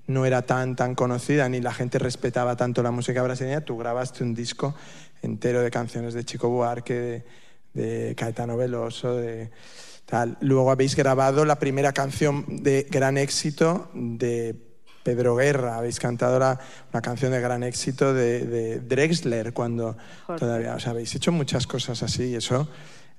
no 0.07 0.25
era 0.25 0.43
tan, 0.43 0.75
tan 0.75 0.95
conocida 0.95 1.49
ni 1.49 1.61
la 1.61 1.75
gente 1.75 1.99
respetaba 1.99 2.57
tanto 2.57 2.83
la 2.83 2.91
música 2.91 3.23
brasileña. 3.23 3.61
Tú 3.61 3.77
grabaste 3.77 4.25
un 4.25 4.35
disco 4.35 4.75
entero 5.21 5.61
de 5.61 5.71
canciones 5.71 6.15
de 6.15 6.25
Chico 6.25 6.49
Buarque, 6.49 6.95
de, 6.95 7.25
de 7.75 8.15
Caetano 8.15 8.57
Veloso, 8.57 9.17
de 9.17 9.51
tal. 10.07 10.39
Luego 10.41 10.71
habéis 10.71 10.97
grabado 10.97 11.45
la 11.45 11.59
primera 11.59 11.93
canción 11.93 12.45
de 12.63 12.87
gran 12.89 13.19
éxito 13.19 13.91
de 13.93 14.66
Pedro 15.07 15.37
Guerra, 15.37 15.77
habéis 15.77 16.01
cantado 16.01 16.37
la- 16.41 16.59
una 16.93 17.01
canción 17.01 17.31
de 17.31 17.41
gran 17.41 17.63
éxito 17.63 18.13
de, 18.13 18.45
de 18.45 18.81
Drexler 18.81 19.53
cuando 19.53 19.97
todavía, 20.37 20.75
o 20.75 20.81
sea, 20.81 20.91
habéis 20.91 21.15
hecho 21.15 21.31
muchas 21.31 21.69
cosas 21.69 22.03
así 22.03 22.31
y 22.31 22.35
eso 22.35 22.67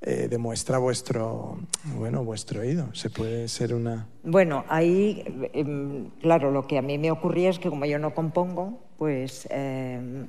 eh, 0.02 0.28
demuestra 0.30 0.80
vuestro, 0.80 1.60
bueno, 1.96 2.26
vuestro 2.26 2.60
oído. 2.60 2.94
Se 2.94 3.10
puede 3.10 3.48
ser 3.48 3.74
una... 3.74 4.06
Bueno, 4.24 4.66
ahí, 4.68 5.24
em, 5.54 6.10
claro, 6.22 6.52
lo 6.52 6.68
que 6.68 6.78
a 6.78 6.82
mí 6.82 6.98
me 6.98 7.10
ocurría 7.10 7.50
es 7.52 7.58
que 7.58 7.70
como 7.70 7.86
yo 7.86 8.00
no 8.00 8.14
compongo, 8.14 8.82
pues 8.98 9.48
em, 9.50 10.28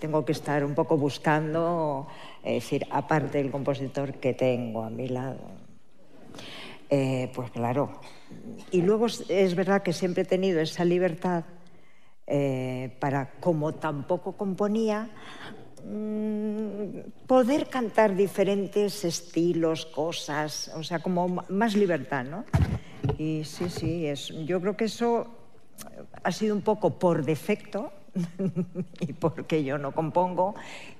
tengo 0.00 0.26
que 0.26 0.32
estar 0.32 0.66
un 0.66 0.74
poco 0.74 0.98
buscando, 0.98 2.06
es 2.44 2.62
decir, 2.62 2.86
aparte 2.90 3.38
del 3.38 3.50
compositor 3.50 4.12
que 4.20 4.34
tengo 4.34 4.84
a 4.84 4.90
mi 4.90 5.08
lado. 5.08 5.38
Eh, 6.90 7.32
pues 7.34 7.50
claro. 7.52 8.00
Y 8.70 8.82
luego 8.82 9.06
es, 9.06 9.54
verdad 9.54 9.82
que 9.82 9.92
siempre 9.92 10.22
he 10.22 10.26
tenido 10.26 10.60
esa 10.60 10.84
libertad 10.84 11.44
eh, 12.26 12.96
para, 12.98 13.32
como 13.40 13.74
tampoco 13.74 14.32
componía, 14.32 15.10
mm, 15.84 17.26
poder 17.26 17.68
cantar 17.68 18.16
diferentes 18.16 19.04
estilos, 19.04 19.86
cosas, 19.86 20.72
o 20.74 20.82
sea, 20.82 20.98
como 21.00 21.44
más 21.48 21.76
libertad, 21.76 22.24
¿no? 22.24 22.44
Y 23.18 23.44
sí, 23.44 23.68
sí, 23.68 24.06
es, 24.06 24.28
yo 24.46 24.60
creo 24.60 24.76
que 24.76 24.86
eso 24.86 25.28
ha 26.22 26.32
sido 26.32 26.54
un 26.54 26.62
poco 26.62 26.98
por 26.98 27.24
defecto 27.24 27.92
y 29.00 29.12
porque 29.12 29.64
yo 29.64 29.78
no 29.78 29.92
compongo 29.92 30.54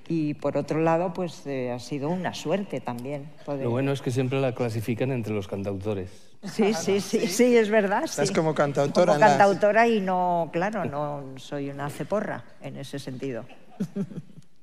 y 0.07 0.33
por 0.35 0.57
otro 0.57 0.81
lado 0.81 1.13
pues 1.13 1.45
eh, 1.47 1.71
ha 1.71 1.79
sido 1.79 2.09
una 2.09 2.33
suerte 2.33 2.81
también 2.81 3.29
Lo 3.47 3.69
bueno 3.69 3.91
es 3.91 4.01
que 4.01 4.11
siempre 4.11 4.39
la 4.41 4.53
clasifican 4.53 5.11
entre 5.11 5.33
los 5.33 5.47
cantautores. 5.47 6.24
Sí, 6.51 6.73
sí, 6.79 7.01
sí, 7.01 7.27
sí, 7.27 7.57
es 7.57 7.69
verdad. 7.69 8.03
Estás 8.03 8.31
como 8.31 8.53
cantautora 8.53 9.13
Como 9.13 9.25
cantautora 9.25 9.87
y 9.87 10.01
no, 10.01 10.49
claro, 10.51 10.85
no 10.85 11.37
soy 11.37 11.69
una 11.69 11.89
ceporra 11.89 12.43
en 12.61 12.77
ese 12.77 12.99
sentido. 12.99 13.45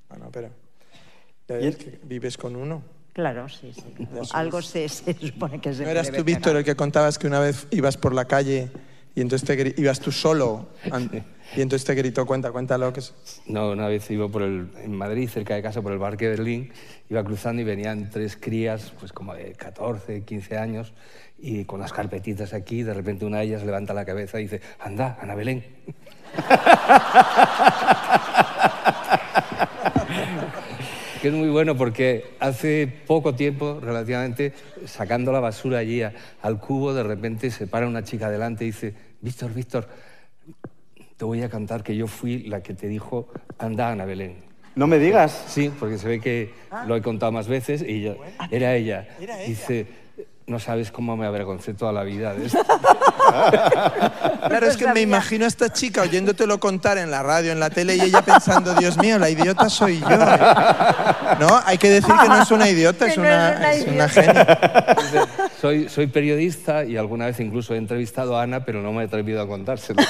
Bueno, 0.09 0.29
pero 0.31 0.51
ya 1.49 1.57
ves 1.57 1.77
que 1.77 1.99
vives 2.03 2.37
con 2.37 2.55
uno. 2.55 2.83
Claro, 3.15 3.49
sí, 3.49 3.73
sí. 3.73 3.83
Algo 4.35 4.61
se, 4.61 4.87
se 4.91 5.15
supone 5.15 5.59
que 5.59 5.73
se 5.73 5.85
¿No 5.85 5.89
eras 5.89 6.13
tú, 6.13 6.23
Víctor, 6.23 6.57
el 6.57 6.65
que 6.65 6.77
contabas 6.77 7.19
que 7.19 7.27
una 7.27 7.41
vez 7.41 7.67
ibas 7.71 7.97
por 7.97 8.15
la 8.15 8.27
calle 8.27 8.71
y 9.15 9.21
entonces 9.21 9.47
te 9.47 9.81
ibas 9.81 10.01
tú 10.01 10.13
solo 10.13 10.69
y 11.55 11.61
entonces 11.61 11.85
te 11.85 11.95
gritó, 11.95 12.25
cuenta, 12.25 12.51
cuéntalo 12.51 12.93
que 12.93 13.01
es... 13.01 13.13
No, 13.47 13.71
una 13.73 13.87
vez 13.87 14.11
iba 14.11 14.27
por 14.29 14.43
el, 14.43 14.71
en 14.83 14.95
Madrid, 14.95 15.29
cerca 15.29 15.55
de 15.55 15.63
casa, 15.63 15.83
por 15.83 15.93
el 15.93 15.99
Parque 15.99 16.29
Berlín, 16.29 16.73
iba 17.11 17.23
cruzando 17.23 17.61
y 17.61 17.65
venían 17.65 18.09
tres 18.09 18.37
crías, 18.37 18.93
pues 18.99 19.13
como 19.13 19.35
de 19.35 19.53
14, 19.53 20.25
15 20.25 20.57
años, 20.57 20.95
y 21.43 21.65
con 21.65 21.81
las 21.81 21.93
carpetitas 21.93 22.55
aquí, 22.55 22.83
de 22.85 22.95
repente 22.95 23.25
una 23.27 23.39
de 23.39 23.45
ellas 23.45 23.65
levanta 23.65 23.93
la 23.93 24.05
cabeza 24.05 24.39
y 24.39 24.45
dice, 24.45 24.61
anda, 24.81 25.19
Ana 25.21 25.35
Belén. 25.35 25.65
que 31.21 31.29
es 31.29 31.35
muy 31.35 31.51
bueno 31.51 31.77
porque 31.77 32.25
hace 32.41 32.89
poco 33.07 33.35
tiempo, 33.35 33.79
relativamente, 33.81 34.53
sacando 34.87 35.31
la 35.33 35.41
basura 35.41 35.79
allí 35.79 36.03
a- 36.03 36.13
al 36.43 36.59
cubo, 36.59 36.93
de 36.95 37.03
repente 37.05 37.51
se 37.51 37.67
para 37.67 37.87
una 37.87 38.03
chica 38.03 38.29
delante 38.31 38.65
y 38.65 38.69
dice, 38.69 38.95
Víctor, 39.21 39.55
Víctor, 39.55 39.89
te 41.17 41.25
voy 41.25 41.43
a 41.43 41.49
cantar 41.49 41.85
que 41.85 41.95
yo 41.97 42.09
fui 42.09 42.43
la 42.45 42.63
que 42.63 42.75
te 42.75 42.89
dijo, 42.89 43.29
anda, 43.59 43.93
Ana 43.93 44.05
Belén. 44.05 44.37
No 44.75 44.87
me 44.87 44.99
digas. 44.99 45.45
Sí, 45.49 45.71
porque 45.79 45.99
se 45.99 46.09
ve 46.09 46.19
que 46.21 46.51
lo 46.87 46.97
he 46.97 47.03
contado 47.03 47.31
más 47.31 47.47
veces 47.47 47.85
y 47.87 48.01
yo- 48.03 48.17
era 48.51 48.75
ella. 48.75 49.07
Dice, 49.47 49.87
no 50.47 50.59
sabes 50.59 50.91
cómo 50.91 51.17
me 51.17 51.27
avergoncé 51.27 51.75
toda 51.75 51.93
la 51.93 52.03
vida 52.03 52.35
de 52.35 52.47
esto. 52.47 52.59
Claro, 54.49 54.67
es 54.67 54.77
que 54.77 54.87
me 54.93 55.01
imagino 55.01 55.45
a 55.45 55.49
esta 55.49 55.73
chica 55.73 56.03
oyéndotelo 56.03 56.59
contar 56.61 56.99
en 56.99 57.11
la 57.11 57.23
radio, 57.23 57.53
en 57.53 57.61
la 57.61 57.71
tele, 57.71 57.97
y 57.97 58.01
ella 58.01 58.21
pensando, 58.21 58.75
Dios 58.75 58.99
mío, 58.99 59.19
la 59.19 59.31
idiota 59.31 59.71
soy 59.71 60.01
yo. 60.01 60.09
¿eh?". 60.11 60.19
No, 61.41 61.61
hay 61.65 61.79
que 61.79 61.89
decir 61.89 62.13
que 62.21 62.29
no 62.29 62.43
es 62.43 62.51
una 62.51 62.69
idiota, 62.69 63.07
es 63.07 63.17
no 63.17 63.23
una, 63.23 63.73
es 63.73 63.87
una 63.87 64.05
es 64.05 64.17
una 64.17 64.25
idiota. 64.25 65.27
genia. 65.61 65.89
Soy 65.89 66.07
periodista 66.09 66.85
y 66.85 66.97
alguna 66.97 67.27
vez 67.27 67.41
incluso 67.41 67.75
he 67.75 67.79
entrevistado 67.79 68.37
a 68.37 68.43
Ana, 68.43 68.65
pero 68.65 68.83
no 68.83 68.93
me 68.93 69.03
he 69.03 69.07
atrevido 69.07 69.41
a 69.41 69.47
contárselo. 69.47 70.03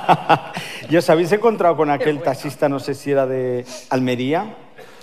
¿Y 0.88 0.96
os 0.96 1.10
habéis 1.10 1.32
encontrado 1.32 1.76
con 1.76 1.90
aquel 1.90 2.22
taxista, 2.22 2.68
no 2.68 2.78
sé 2.78 2.94
si 2.94 3.10
era 3.10 3.26
de 3.26 3.66
Almería? 3.90 4.56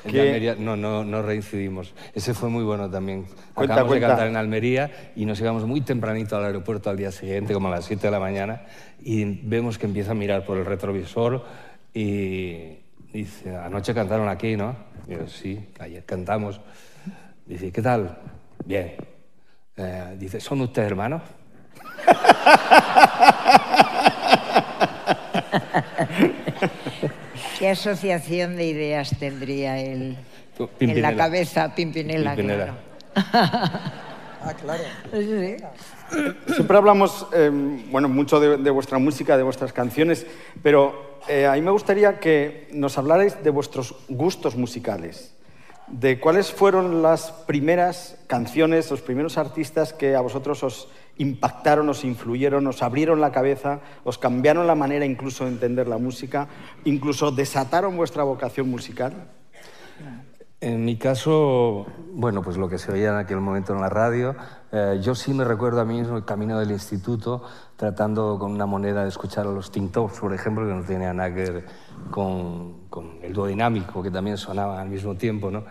En 0.10 0.20
Almería, 0.20 0.56
no, 0.58 0.76
no, 0.76 1.04
no 1.04 1.22
reincidimos. 1.22 1.94
Ese 2.14 2.34
fue 2.34 2.50
muy 2.50 2.64
bueno 2.64 2.90
también. 2.90 3.26
Cuenta, 3.54 3.74
Acabamos 3.76 3.88
cuenta. 3.92 4.08
de 4.08 4.12
cantar 4.12 4.28
en 4.28 4.38
Almería 4.38 5.12
y 5.16 5.26
nos 5.26 5.40
íbamos 5.40 5.66
muy 5.66 5.82
tempranito 5.82 6.36
al 6.38 6.46
aeropuerto 6.46 6.90
al 6.90 6.98
día 6.98 7.12
siguiente, 7.12 7.54
como 7.54 7.68
a 7.68 7.72
las 7.72 7.86
7 7.86 8.08
de 8.08 8.12
la 8.12 8.20
mañana, 8.20 8.64
y 9.02 9.24
vemos 9.26 9.78
que 9.78 9.86
empieza 9.86 10.12
a 10.12 10.16
mirar 10.16 10.46
por 10.46 10.58
el 10.58 10.66
retrovisor 10.66 11.46
y 11.94 12.78
dice, 13.14 13.56
anoche 13.56 13.94
cantaron 13.94 14.30
aquí, 14.30 14.56
¿no? 14.56 14.76
Y 15.08 15.12
yo, 15.12 15.28
sí, 15.28 15.60
ayer 15.80 16.04
cantamos. 16.06 16.60
Dice, 17.46 17.72
¿qué 17.72 17.82
tal? 17.82 18.18
Bien. 18.66 18.94
Eh, 19.78 20.16
dice, 20.20 20.40
¿son 20.40 20.62
ustedes 20.62 20.88
hermanos? 20.90 21.22
¿Qué 27.68 27.72
asociación 27.72 28.56
de 28.56 28.64
ideas 28.64 29.12
tendría 29.20 29.78
él 29.78 30.16
en 30.80 31.02
la 31.02 31.18
cabeza? 31.18 31.76
Pimpinela, 31.76 32.34
Pimpinela. 32.34 32.78
claro. 33.14 33.80
Ah, 34.42 34.54
claro. 34.54 34.84
Sí. 35.12 35.58
Siempre 36.54 36.78
hablamos, 36.78 37.28
eh, 37.34 37.52
bueno, 37.92 38.08
mucho 38.08 38.40
de, 38.40 38.56
de 38.56 38.70
vuestra 38.70 38.98
música, 39.00 39.36
de 39.36 39.44
vuestras 39.44 39.74
canciones, 39.74 40.26
pero 40.64 41.20
eh, 41.28 41.46
a 41.46 41.54
mí 41.56 41.62
me 41.62 41.72
gustaría 41.72 42.22
que 42.22 42.70
nos 42.72 42.98
hablarais 42.98 43.44
de 43.44 43.50
vuestros 43.50 43.96
gustos 44.08 44.56
musicales, 44.56 45.36
de 45.88 46.22
cuáles 46.22 46.54
fueron 46.54 47.02
las 47.02 47.32
primeras 47.32 48.18
canciones, 48.28 48.90
los 48.90 49.02
primeros 49.02 49.38
artistas 49.38 49.92
que 49.92 50.16
a 50.16 50.22
vosotros 50.22 50.64
os 50.64 50.88
impactaron, 51.18 51.90
os 51.90 52.04
influyeron, 52.04 52.66
os 52.68 52.82
abrieron 52.82 53.22
la 53.22 53.32
cabeza, 53.32 53.82
os 54.04 54.18
cambiaron 54.18 54.68
la 54.68 54.76
manera 54.76 55.06
incluso 55.06 55.46
de 55.46 55.52
entender 55.52 55.88
la 55.88 55.98
música, 55.98 56.48
incluso 56.86 57.32
desataron 57.32 57.98
vuestra 57.98 58.24
vocación 58.24 58.70
musical? 58.70 59.14
En 60.60 60.86
mi 60.86 60.98
caso, 60.98 61.86
bueno, 62.14 62.42
pues 62.42 62.58
lo 62.58 62.68
que 62.68 62.80
se 62.80 62.92
veía 62.92 63.10
en 63.10 63.18
aquel 63.18 63.40
momento 63.40 63.74
en 63.74 63.82
la 63.82 63.90
radio, 63.90 64.36
eh, 64.72 65.00
yo 65.04 65.14
sí 65.14 65.32
me 65.32 65.44
recuerdo 65.44 65.82
a 65.82 65.86
mí 65.86 66.00
mismo 66.00 66.18
el 66.18 66.26
camino 66.26 66.58
del 66.60 66.72
instituto, 66.72 67.44
tratando 67.76 68.40
con 68.40 68.54
una 68.54 68.66
moneda 68.66 69.04
de 69.04 69.10
escuchar 69.10 69.46
a 69.46 69.52
los 69.52 69.70
Tintops, 69.72 70.20
por 70.20 70.34
ejemplo, 70.34 70.66
que 70.66 70.74
no 70.74 70.84
tenía 70.84 71.14
nada 71.14 71.30
que 71.30 71.52
ver 71.52 71.66
con, 72.10 72.88
con 72.90 73.20
el 73.22 73.34
dúo 73.34 73.46
dinámico, 73.46 74.02
que 74.02 74.10
también 74.10 74.36
sonaba 74.36 74.82
al 74.82 74.90
mismo 74.90 75.16
tiempo, 75.16 75.52
¿no? 75.52 75.64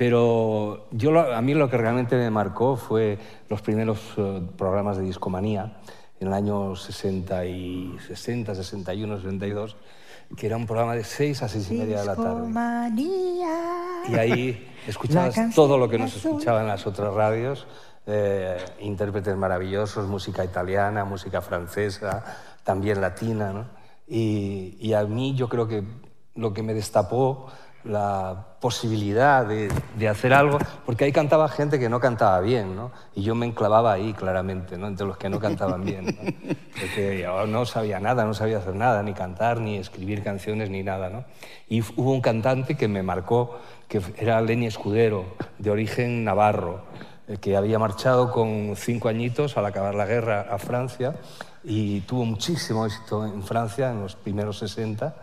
Pero 0.00 0.86
yo, 0.92 1.20
a 1.20 1.42
mí 1.42 1.52
lo 1.52 1.68
que 1.68 1.76
realmente 1.76 2.16
me 2.16 2.30
marcó 2.30 2.74
fue 2.76 3.18
los 3.50 3.60
primeros 3.60 4.00
eh, 4.16 4.40
programas 4.56 4.96
de 4.96 5.02
discomanía, 5.02 5.76
en 6.18 6.28
el 6.28 6.32
año 6.32 6.74
60, 6.74 7.44
y 7.44 7.98
60, 8.06 8.54
61, 8.54 9.16
62, 9.16 9.76
que 10.38 10.46
era 10.46 10.56
un 10.56 10.64
programa 10.64 10.94
de 10.94 11.04
6 11.04 11.42
a 11.42 11.48
6 11.48 11.70
y 11.70 11.74
media 11.74 12.00
de 12.00 12.06
la 12.06 12.16
tarde. 12.16 12.48
Y 14.08 14.14
ahí 14.14 14.72
escuchabas 14.86 15.54
todo 15.54 15.76
lo 15.76 15.86
que 15.86 15.98
no 15.98 16.08
se 16.08 16.16
escuchaba 16.16 16.62
en 16.62 16.68
las 16.68 16.86
otras 16.86 17.12
radios, 17.12 17.66
eh, 18.06 18.56
intérpretes 18.80 19.36
maravillosos, 19.36 20.08
música 20.08 20.42
italiana, 20.42 21.04
música 21.04 21.42
francesa, 21.42 22.24
también 22.64 23.02
latina. 23.02 23.52
¿no? 23.52 23.66
Y, 24.08 24.78
y 24.80 24.94
a 24.94 25.04
mí 25.04 25.34
yo 25.34 25.50
creo 25.50 25.68
que 25.68 25.84
lo 26.36 26.54
que 26.54 26.62
me 26.62 26.72
destapó 26.72 27.48
la 27.84 28.46
posibilidad 28.60 29.46
de, 29.46 30.08
hacer 30.08 30.34
algo, 30.34 30.58
porque 30.84 31.04
ahí 31.04 31.12
cantaba 31.12 31.48
gente 31.48 31.78
que 31.78 31.88
no 31.88 31.98
cantaba 31.98 32.40
bien, 32.40 32.76
¿no? 32.76 32.92
Y 33.14 33.22
yo 33.22 33.34
me 33.34 33.46
enclavaba 33.46 33.92
ahí 33.92 34.12
claramente, 34.12 34.76
¿no? 34.76 34.86
Entre 34.86 35.06
los 35.06 35.16
que 35.16 35.30
no 35.30 35.40
cantaban 35.40 35.84
bien. 35.84 36.14
Porque 36.78 37.20
yo 37.22 37.46
no 37.46 37.64
sabía 37.64 37.98
nada, 37.98 38.24
no 38.24 38.34
sabía 38.34 38.58
hacer 38.58 38.74
nada, 38.74 39.02
ni 39.02 39.14
cantar, 39.14 39.60
ni 39.60 39.76
escribir 39.76 40.22
canciones, 40.22 40.68
ni 40.68 40.82
nada, 40.82 41.08
¿no? 41.08 41.24
Y 41.68 41.80
hubo 41.96 42.12
un 42.12 42.20
cantante 42.20 42.76
que 42.76 42.86
me 42.86 43.02
marcó, 43.02 43.58
que 43.88 44.02
era 44.18 44.40
Lenny 44.42 44.66
Escudero, 44.66 45.24
de 45.58 45.70
origen 45.70 46.24
navarro, 46.24 46.82
eh, 47.28 47.38
que 47.40 47.56
había 47.56 47.78
marchado 47.78 48.30
con 48.30 48.74
cinco 48.76 49.08
añitos 49.08 49.56
al 49.56 49.64
acabar 49.64 49.94
la 49.94 50.04
guerra 50.04 50.46
a 50.50 50.58
Francia 50.58 51.14
y 51.62 52.00
tuvo 52.00 52.24
muchísimo 52.24 52.86
éxito 52.86 53.24
en 53.24 53.42
Francia 53.42 53.90
en 53.90 54.00
los 54.00 54.16
primeros 54.16 54.58
60 54.58 55.14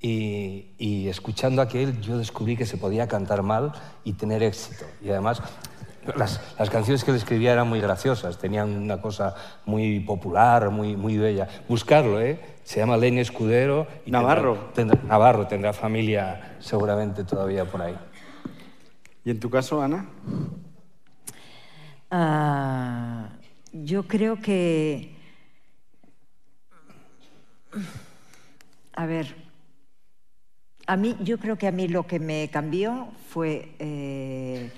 y, 0.00 0.72
y, 0.78 1.08
escuchando 1.08 1.60
aquel 1.60 2.00
yo 2.00 2.16
descubrí 2.16 2.56
que 2.56 2.64
se 2.64 2.78
podía 2.78 3.06
cantar 3.06 3.42
mal 3.42 3.72
y 4.02 4.14
tener 4.14 4.42
éxito. 4.42 4.86
Y 5.02 5.10
además 5.10 5.42
las, 6.16 6.40
las, 6.58 6.70
canciones 6.70 7.04
que 7.04 7.10
él 7.10 7.16
escribía 7.18 7.52
eran 7.52 7.68
muy 7.68 7.80
graciosas, 7.80 8.38
tenían 8.38 8.70
una 8.70 9.00
cosa 9.00 9.34
muy 9.66 10.00
popular, 10.00 10.70
muy, 10.70 10.96
muy 10.96 11.18
bella. 11.18 11.46
Buscarlo, 11.68 12.20
¿eh? 12.20 12.40
Se 12.64 12.80
llama 12.80 12.96
Lenny 12.96 13.20
Escudero. 13.20 13.86
Y 14.06 14.10
Navarro. 14.10 14.70
Tendrá, 14.74 14.96
tendrá, 14.96 15.08
Navarro, 15.08 15.46
tendrá 15.46 15.72
familia 15.72 16.56
seguramente 16.58 17.24
todavía 17.24 17.64
por 17.64 17.82
ahí. 17.82 17.96
¿Y 19.24 19.30
en 19.30 19.40
tu 19.40 19.50
caso, 19.50 19.82
Ana? 19.82 20.08
Uh, 22.10 23.28
yo 23.72 24.08
creo 24.08 24.40
que... 24.40 25.14
A 28.94 29.06
ver, 29.06 29.34
a 30.90 30.96
mí, 30.96 31.16
yo 31.20 31.38
creo 31.38 31.56
que 31.56 31.68
a 31.68 31.70
mí 31.70 31.86
lo 31.86 32.04
que 32.08 32.18
me 32.18 32.50
cambió 32.52 33.06
fue 33.28 33.76
eh, 33.78 34.72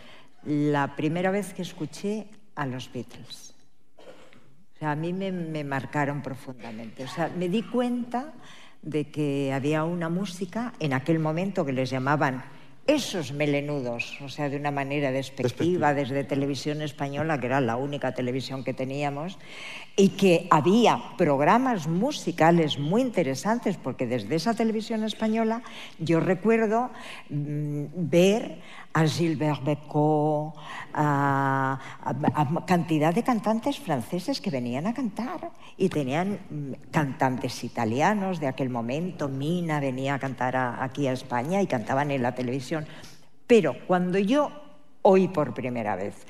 la 0.44 0.94
primera 0.94 1.30
vez 1.30 1.54
que 1.54 1.62
escuché 1.62 2.26
a 2.54 2.66
los 2.66 2.92
Beatles. 2.92 3.54
O 3.96 4.78
sea, 4.78 4.90
a 4.90 4.94
mí 4.94 5.14
me, 5.14 5.32
me, 5.32 5.64
marcaron 5.64 6.20
profundamente. 6.20 7.04
O 7.04 7.08
sea, 7.08 7.32
me 7.34 7.48
di 7.48 7.62
cuenta 7.62 8.34
de 8.82 9.10
que 9.10 9.54
había 9.54 9.84
una 9.84 10.10
música 10.10 10.74
en 10.80 10.92
aquel 10.92 11.18
momento 11.18 11.64
que 11.64 11.72
les 11.72 11.88
llamaban 11.88 12.44
esos 12.86 13.32
melenudos, 13.32 14.18
o 14.22 14.28
sea, 14.28 14.48
de 14.48 14.56
una 14.56 14.72
manera 14.72 15.12
despectiva 15.12 15.94
desde 15.94 16.24
televisión 16.24 16.82
española, 16.82 17.38
que 17.38 17.46
era 17.46 17.60
la 17.60 17.76
única 17.76 18.12
televisión 18.12 18.64
que 18.64 18.74
teníamos, 18.74 19.38
y 19.96 20.10
que 20.10 20.48
había 20.50 21.00
programas 21.16 21.86
musicales 21.86 22.78
muy 22.78 23.02
interesantes, 23.02 23.76
porque 23.76 24.06
desde 24.06 24.34
esa 24.34 24.54
televisión 24.54 25.04
española 25.04 25.62
yo 25.98 26.18
recuerdo 26.18 26.90
mmm, 27.30 27.84
ver 27.94 28.58
a 28.94 29.06
Gilbert 29.06 29.64
Becot, 29.64 30.54
a, 30.94 31.78
cantidad 32.66 33.14
de 33.14 33.22
cantantes 33.22 33.78
franceses 33.78 34.40
que 34.40 34.50
venían 34.50 34.86
a 34.86 34.94
cantar. 34.94 35.50
Y 35.76 35.88
tenían 35.88 36.76
cantantes 36.90 37.64
italianos 37.64 38.40
de 38.40 38.48
aquel 38.48 38.68
momento, 38.68 39.28
Mina 39.28 39.80
venía 39.80 40.14
a 40.14 40.18
cantar 40.18 40.56
aquí 40.56 41.06
a 41.06 41.12
España 41.12 41.62
y 41.62 41.66
cantaban 41.66 42.10
en 42.10 42.22
la 42.22 42.34
televisión. 42.34 42.86
Pero 43.46 43.74
cuando 43.86 44.18
yo 44.18 44.50
oí 45.02 45.28
por 45.28 45.54
primera 45.54 45.96
vez 45.96 46.26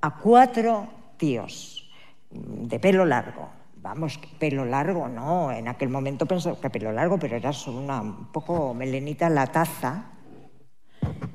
a 0.00 0.16
cuatro 0.16 0.88
tíos 1.16 1.90
de 2.30 2.78
pelo 2.78 3.04
largo, 3.04 3.48
vamos, 3.76 4.18
pelo 4.38 4.64
largo, 4.64 5.08
no, 5.08 5.52
en 5.52 5.68
aquel 5.68 5.88
momento 5.88 6.26
pensaba 6.26 6.60
que 6.60 6.70
pelo 6.70 6.92
largo, 6.92 7.18
pero 7.18 7.36
era 7.36 7.52
solo 7.52 7.78
una 7.78 8.00
un 8.00 8.26
poco 8.32 8.74
melenita 8.74 9.28
la 9.30 9.46
taza, 9.46 10.15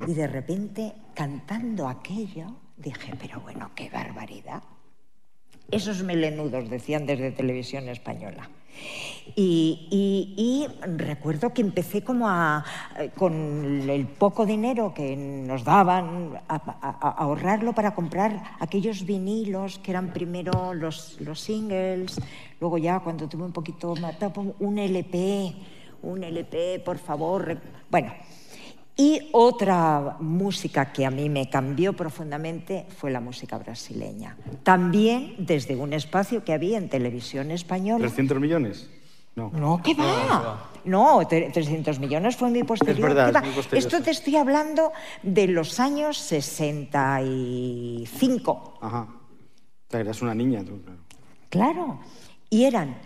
y 0.06 0.14
de 0.14 0.26
repente, 0.26 0.92
cantando 1.14 1.88
aquello, 1.88 2.56
dije, 2.76 3.14
pero 3.20 3.40
bueno, 3.40 3.70
qué 3.74 3.88
barbaridad. 3.90 4.62
Esos 5.70 6.02
melenudos, 6.02 6.68
decían 6.68 7.06
desde 7.06 7.30
televisión 7.30 7.88
española. 7.88 8.50
Y, 9.36 9.88
y, 10.36 10.66
recuerdo 10.86 11.52
que 11.52 11.62
empecé 11.62 12.02
como 12.02 12.28
a, 12.28 12.64
con 13.16 13.88
el 13.88 14.06
poco 14.06 14.44
dinero 14.44 14.92
que 14.92 15.16
nos 15.16 15.64
daban, 15.64 16.40
a, 16.48 17.14
ahorrarlo 17.18 17.72
para 17.72 17.94
comprar 17.94 18.42
aquellos 18.58 19.06
vinilos 19.06 19.78
que 19.78 19.92
eran 19.92 20.12
primero 20.12 20.74
los, 20.74 21.20
los 21.20 21.40
singles, 21.40 22.20
luego 22.60 22.78
ya 22.78 23.00
cuando 23.00 23.28
tuve 23.28 23.44
un 23.44 23.52
poquito 23.52 23.94
más, 23.96 24.16
un 24.58 24.78
LP, 24.78 25.54
un 26.02 26.24
LP, 26.24 26.82
por 26.84 26.98
favor. 26.98 27.58
Bueno, 27.90 28.12
y 28.96 29.30
otra 29.32 30.16
música 30.20 30.92
que 30.92 31.04
a 31.06 31.10
mí 31.10 31.30
me 31.30 31.48
cambió 31.48 31.94
profundamente 31.94 32.86
fue 32.96 33.10
la 33.10 33.20
música 33.20 33.58
brasileña. 33.58 34.36
También 34.62 35.34
desde 35.38 35.74
un 35.76 35.92
espacio 35.92 36.44
que 36.44 36.52
había 36.52 36.78
en 36.78 36.88
televisión 36.88 37.50
española. 37.50 38.06
¿300 38.06 38.38
millones? 38.38 38.88
No. 39.34 39.50
No, 39.54 39.80
¿qué 39.82 39.94
va? 39.94 40.70
No, 40.84 41.26
300 41.26 41.98
millones 41.98 42.36
fue 42.36 42.50
mi 42.50 42.64
posterior. 42.64 43.08
Es 43.08 43.14
verdad, 43.14 43.34
es 43.36 43.42
muy 43.42 43.52
posterior. 43.52 43.86
Esto 43.86 44.02
te 44.02 44.10
estoy 44.10 44.36
hablando 44.36 44.92
de 45.22 45.48
los 45.48 45.80
años 45.80 46.18
65. 46.18 48.78
Ajá. 48.82 49.08
Eras 49.90 50.20
una 50.20 50.34
niña 50.34 50.62
tú, 50.64 50.82
claro. 50.82 50.98
Claro. 51.48 51.98
Y 52.50 52.64
eran 52.64 52.98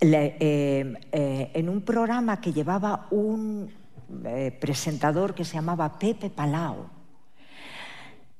eh, 0.00 0.94
eh, 1.12 1.50
en 1.52 1.68
un 1.68 1.82
programa 1.82 2.40
que 2.40 2.54
llevaba 2.54 3.06
un 3.10 3.70
eh, 4.24 4.56
presentador 4.60 5.34
que 5.34 5.44
se 5.44 5.54
llamaba 5.54 5.98
Pepe 5.98 6.30
Palau. 6.30 6.88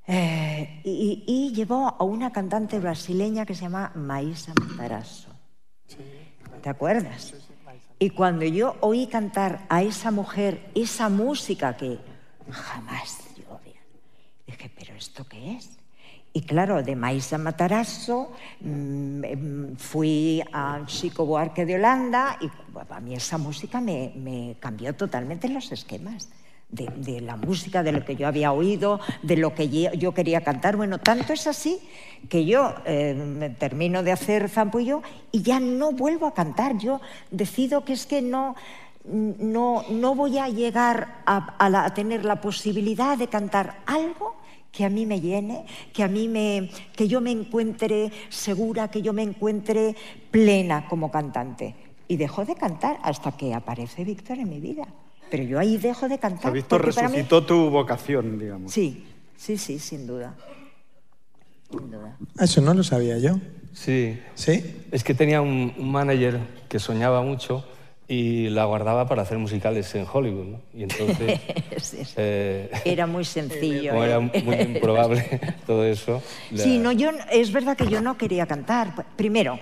Eh, 0.07 0.81
y, 0.85 1.25
y, 1.27 1.55
llevó 1.55 1.97
a 1.99 2.03
una 2.03 2.33
cantante 2.33 2.81
brasileña 2.81 3.47
que 3.47 3.55
se 3.55 3.63
llama 3.63 3.93
Maísa 3.95 4.53
Matarazzo. 4.55 5.31
Sí, 5.87 5.99
¿Te 6.63 6.69
acuerdas? 6.69 7.23
Sí, 7.23 7.37
sí, 7.39 7.55
y 8.03 8.11
cuando 8.11 8.47
yo 8.47 8.77
oí 8.81 9.07
cantar 9.07 9.67
a 9.69 9.83
esa 9.83 10.11
mujer 10.11 10.71
esa 10.75 11.11
música 11.11 11.77
que 11.77 11.99
jamás 12.51 13.19
yo 13.37 13.61
dije, 14.47 14.73
¿pero 14.77 14.95
esto 14.95 15.27
qué 15.29 15.57
es? 15.57 15.80
Y 16.33 16.43
claro, 16.43 16.83
de 16.83 16.95
Maísa 16.95 17.38
Matarazzo 17.38 18.31
mmm, 18.61 19.75
fui 19.77 20.43
a 20.53 20.83
Chico 20.87 21.27
Buarque 21.27 21.66
de 21.66 21.75
Holanda 21.75 22.38
y 22.40 22.49
a 22.88 23.01
mí 23.01 23.14
esa 23.14 23.37
música 23.37 23.81
me, 23.81 24.57
cambió 24.61 24.95
totalmente 24.95 25.49
los 25.49 25.73
esquemas. 25.73 26.29
De, 26.71 27.21
la 27.21 27.35
música, 27.35 27.83
de 27.83 27.90
lo 27.90 28.05
que 28.05 28.14
yo 28.14 28.29
había 28.29 28.53
oído, 28.53 29.01
de 29.25 29.37
lo 29.37 29.57
que 29.57 29.69
yo, 29.69 30.14
quería 30.14 30.43
cantar. 30.43 30.77
Bueno, 30.77 30.99
tanto 30.99 31.33
es 31.33 31.49
así 31.49 31.81
que 32.29 32.45
yo 32.45 32.77
eh, 32.85 33.57
termino 33.59 34.05
de 34.05 34.12
hazer 34.12 34.49
zampullo 34.49 35.03
y 35.33 35.43
ya 35.43 35.59
no 35.59 35.90
vuelvo 35.90 36.29
a 36.29 36.35
cantar. 36.35 36.79
Yo 36.79 37.01
decido 37.33 37.85
que 37.85 37.95
es 37.95 38.07
que 38.07 38.23
no, 38.23 38.55
no, 39.03 39.85
no 39.90 40.14
voy 40.14 40.38
a 40.38 40.49
llegar 40.49 41.23
a 41.27 41.93
tener 41.93 42.25
la 42.25 42.40
posibilidad 42.40 43.19
de 43.19 43.27
cantar 43.27 43.81
algo 43.87 44.39
que 44.73 44.85
a 44.85 44.91
mí 44.91 45.07
me 45.07 45.21
llene, 45.21 45.65
que 45.93 46.03
a 46.03 46.09
mí 46.09 46.29
me 46.29 46.71
que 46.95 47.09
yo 47.09 47.21
me 47.21 47.31
encuentre 47.31 48.11
segura, 48.29 48.89
que 48.89 49.03
yo 49.03 49.13
me 49.13 49.23
encuentre 49.23 49.97
plena 50.31 50.87
como 50.89 51.11
cantante. 51.11 51.75
Y 52.09 52.17
dejo 52.17 52.45
de 52.45 52.55
cantar 52.57 52.99
hasta 53.03 53.33
que 53.33 53.55
aparece 53.55 54.05
Víctor 54.05 54.39
en 54.39 54.49
mi 54.49 54.61
vida. 54.61 54.87
Pero 55.31 55.45
yo 55.45 55.59
ahí 55.59 55.77
dejo 55.77 56.09
de 56.09 56.19
cantar. 56.19 56.53
Víctor 56.53 56.85
resucitó 56.85 57.41
mí... 57.41 57.47
tu 57.47 57.71
vocación, 57.71 58.39
digamos. 58.39 58.73
Sí, 58.73 59.05
sí, 59.37 59.57
sí, 59.57 59.79
sin 59.79 60.07
duda. 60.07 60.35
Sin 61.71 61.91
duda. 61.91 62.17
Eso 62.39 62.61
no 62.61 62.75
lo 62.75 62.83
sabía 62.83 63.17
yo. 63.19 63.39
Sí. 63.73 64.19
¿Sí? 64.35 64.83
Es 64.91 65.05
que 65.05 65.15
tenía 65.15 65.41
un, 65.41 65.73
un 65.79 65.93
manager 65.93 66.41
que 66.69 66.81
soñaba 66.81 67.23
mucho 67.23 67.65
y 68.12 68.49
la 68.49 68.64
guardaba 68.64 69.07
para 69.07 69.23
hacer 69.23 69.38
musicales 69.38 69.94
en 69.94 70.05
Hollywood. 70.12 70.44
¿no? 70.46 70.61
Y 70.75 70.83
entonces, 70.83 71.40
Sí, 71.81 72.05
sí. 72.05 72.12
eh, 72.16 72.68
Era 72.85 73.07
muy 73.07 73.25
sencillo. 73.25 73.90
como 73.92 74.03
¿eh? 74.05 74.09
era 74.09 74.18
muy 74.18 74.57
improbable 74.57 75.40
todo 75.66 75.85
eso, 75.85 76.20
la- 76.51 76.64
Sí, 76.64 76.79
no, 76.79 76.90
yo, 76.90 77.11
es 77.31 77.53
verdad 77.53 77.77
que 77.77 77.87
yo 77.87 78.01
no 78.01 78.18
quería 78.18 78.46
cantar. 78.46 79.07
Primero, 79.16 79.61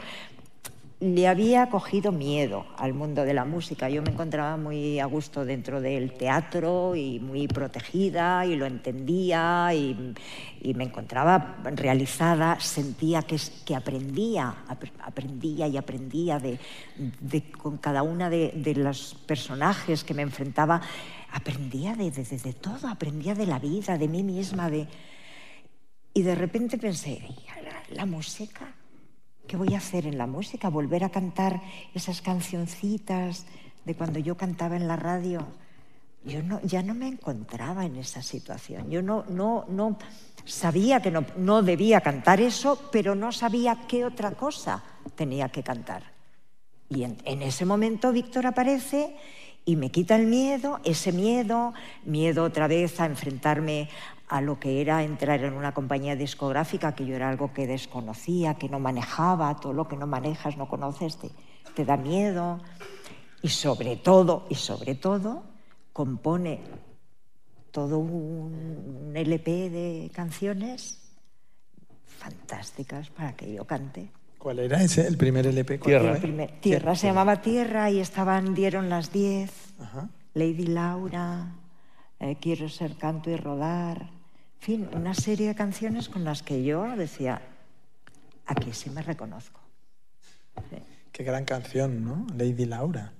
le 1.00 1.28
había 1.28 1.70
cogido 1.70 2.10
miedo 2.10 2.66
al 2.76 2.92
mundo 2.92 3.24
de 3.24 3.32
la 3.32 3.44
música. 3.44 3.88
Yo 3.88 4.02
me 4.02 4.10
encontraba 4.10 4.56
muy 4.56 4.98
a 4.98 5.06
gusto 5.06 5.44
dentro 5.44 5.80
del 5.80 6.12
teatro 6.12 6.96
y 6.96 7.20
muy 7.20 7.46
protegida 7.46 8.44
y 8.44 8.56
lo 8.56 8.66
entendía 8.66 9.72
y, 9.72 10.14
me 10.74 10.84
encontraba 10.84 11.58
realizada. 11.76 12.58
Sentía 12.58 13.22
que, 13.22 13.36
que 13.64 13.76
aprendía, 13.76 14.64
ap- 14.66 14.84
aprendía 15.04 15.68
y 15.68 15.76
aprendía 15.76 16.40
de, 16.40 16.58
con 17.52 17.78
cada 17.78 18.02
una 18.02 18.28
de, 18.28 18.74
los 18.74 19.14
personajes 19.26 20.02
que 20.02 20.14
me 20.14 20.22
enfrentaba. 20.22 20.80
Aprendía 21.30 21.94
de, 21.94 22.10
todo, 22.54 22.88
aprendía 22.88 23.34
de 23.34 23.46
la 23.46 23.60
vida, 23.60 23.98
de 23.98 24.08
mí 24.08 24.24
misma, 24.24 24.68
de... 24.68 24.88
Y 26.12 26.22
de 26.22 26.34
repente 26.34 26.78
pensé, 26.78 27.20
"Ay, 27.22 27.36
ahora 27.54 27.82
la 27.90 28.06
música, 28.06 28.74
¿qué 29.48 29.56
voy 29.56 29.74
a 29.74 29.78
hacer 29.78 30.06
en 30.06 30.18
la 30.18 30.26
música? 30.26 30.68
¿Volver 30.68 31.02
a 31.02 31.08
cantar 31.08 31.60
esas 31.94 32.20
cancioncitas 32.20 33.46
de 33.84 33.94
cuando 33.94 34.20
yo 34.20 34.36
cantaba 34.36 34.76
en 34.76 34.86
la 34.86 34.94
radio? 34.94 35.44
Yo 36.24 36.42
no, 36.42 36.60
ya 36.62 36.82
no 36.82 36.94
me 36.94 37.08
encontraba 37.08 37.86
en 37.86 37.96
esa 37.96 38.22
situación. 38.22 38.90
Yo 38.90 39.02
no, 39.02 39.98
sabía 40.44 41.00
que 41.00 41.10
no, 41.10 41.24
no 41.36 41.62
debía 41.62 42.02
cantar 42.02 42.40
eso, 42.40 42.90
pero 42.92 43.14
no 43.14 43.32
sabía 43.32 43.86
qué 43.88 44.04
otra 44.04 44.32
cosa 44.32 44.84
tenía 45.16 45.48
que 45.48 45.62
cantar. 45.62 46.02
Y 46.90 47.04
en, 47.04 47.16
en 47.24 47.42
ese 47.42 47.64
momento 47.64 48.12
Víctor 48.12 48.46
aparece 48.46 49.16
y 49.64 49.76
me 49.76 49.90
quita 49.90 50.16
el 50.16 50.26
miedo, 50.26 50.80
ese 50.84 51.12
miedo, 51.12 51.72
miedo 52.04 52.44
otra 52.44 52.68
vez 52.68 53.00
a 53.00 53.06
enfrentarme 53.06 53.88
a 54.28 54.40
lo 54.40 54.58
que 54.60 54.80
era 54.80 55.02
entrar 55.04 55.42
en 55.42 55.54
una 55.54 55.72
compañía 55.72 56.14
discográfica, 56.16 56.94
que 56.94 57.06
yo 57.06 57.16
era 57.16 57.28
algo 57.30 57.52
que 57.52 57.66
desconocía, 57.66 58.54
que 58.54 58.68
no 58.68 58.78
manejaba, 58.78 59.56
todo 59.56 59.72
lo 59.72 59.88
que 59.88 59.96
no 59.96 60.06
manejas, 60.06 60.56
no 60.56 60.68
conoces, 60.68 61.16
te, 61.16 61.30
te 61.74 61.84
da 61.84 61.96
miedo. 61.96 62.60
Y 63.42 63.48
sobre 63.48 63.96
todo, 63.96 64.46
y 64.50 64.54
sobre 64.56 64.94
todo, 64.94 65.44
compone 65.92 66.60
todo 67.70 67.98
un, 67.98 69.06
un 69.08 69.16
LP 69.16 69.70
de 69.70 70.10
canciones 70.14 71.00
fantásticas 72.06 73.10
para 73.10 73.34
que 73.34 73.52
yo 73.54 73.64
cante. 73.64 74.10
¿Cuál 74.38 74.60
era 74.60 74.82
ese, 74.82 75.06
el 75.06 75.16
primer 75.16 75.46
LP? 75.46 75.78
¿Cuál 75.78 76.00
Tierra. 76.00 76.18
Primer- 76.20 76.60
tierra, 76.60 76.94
se 76.94 77.06
llamaba 77.08 77.40
Tierra 77.42 77.90
y 77.90 78.00
estaban, 78.00 78.54
dieron 78.54 78.88
las 78.88 79.12
10, 79.12 79.50
Ajá. 79.80 80.08
Lady 80.34 80.66
Laura, 80.66 81.54
eh, 82.20 82.36
Quiero 82.40 82.68
ser 82.68 82.96
canto 82.96 83.30
y 83.30 83.36
rodar, 83.36 84.10
en 84.60 84.64
fin, 84.64 84.88
una 84.92 85.14
serie 85.14 85.48
de 85.48 85.54
canciones 85.54 86.08
con 86.08 86.24
las 86.24 86.42
que 86.42 86.62
yo 86.64 86.84
decía, 86.96 87.40
aquí 88.46 88.72
sí 88.72 88.90
me 88.90 89.02
reconozco. 89.02 89.60
Qué 91.12 91.24
gran 91.24 91.44
canción, 91.44 92.04
¿no? 92.04 92.26
Lady 92.36 92.64
Laura. 92.64 93.12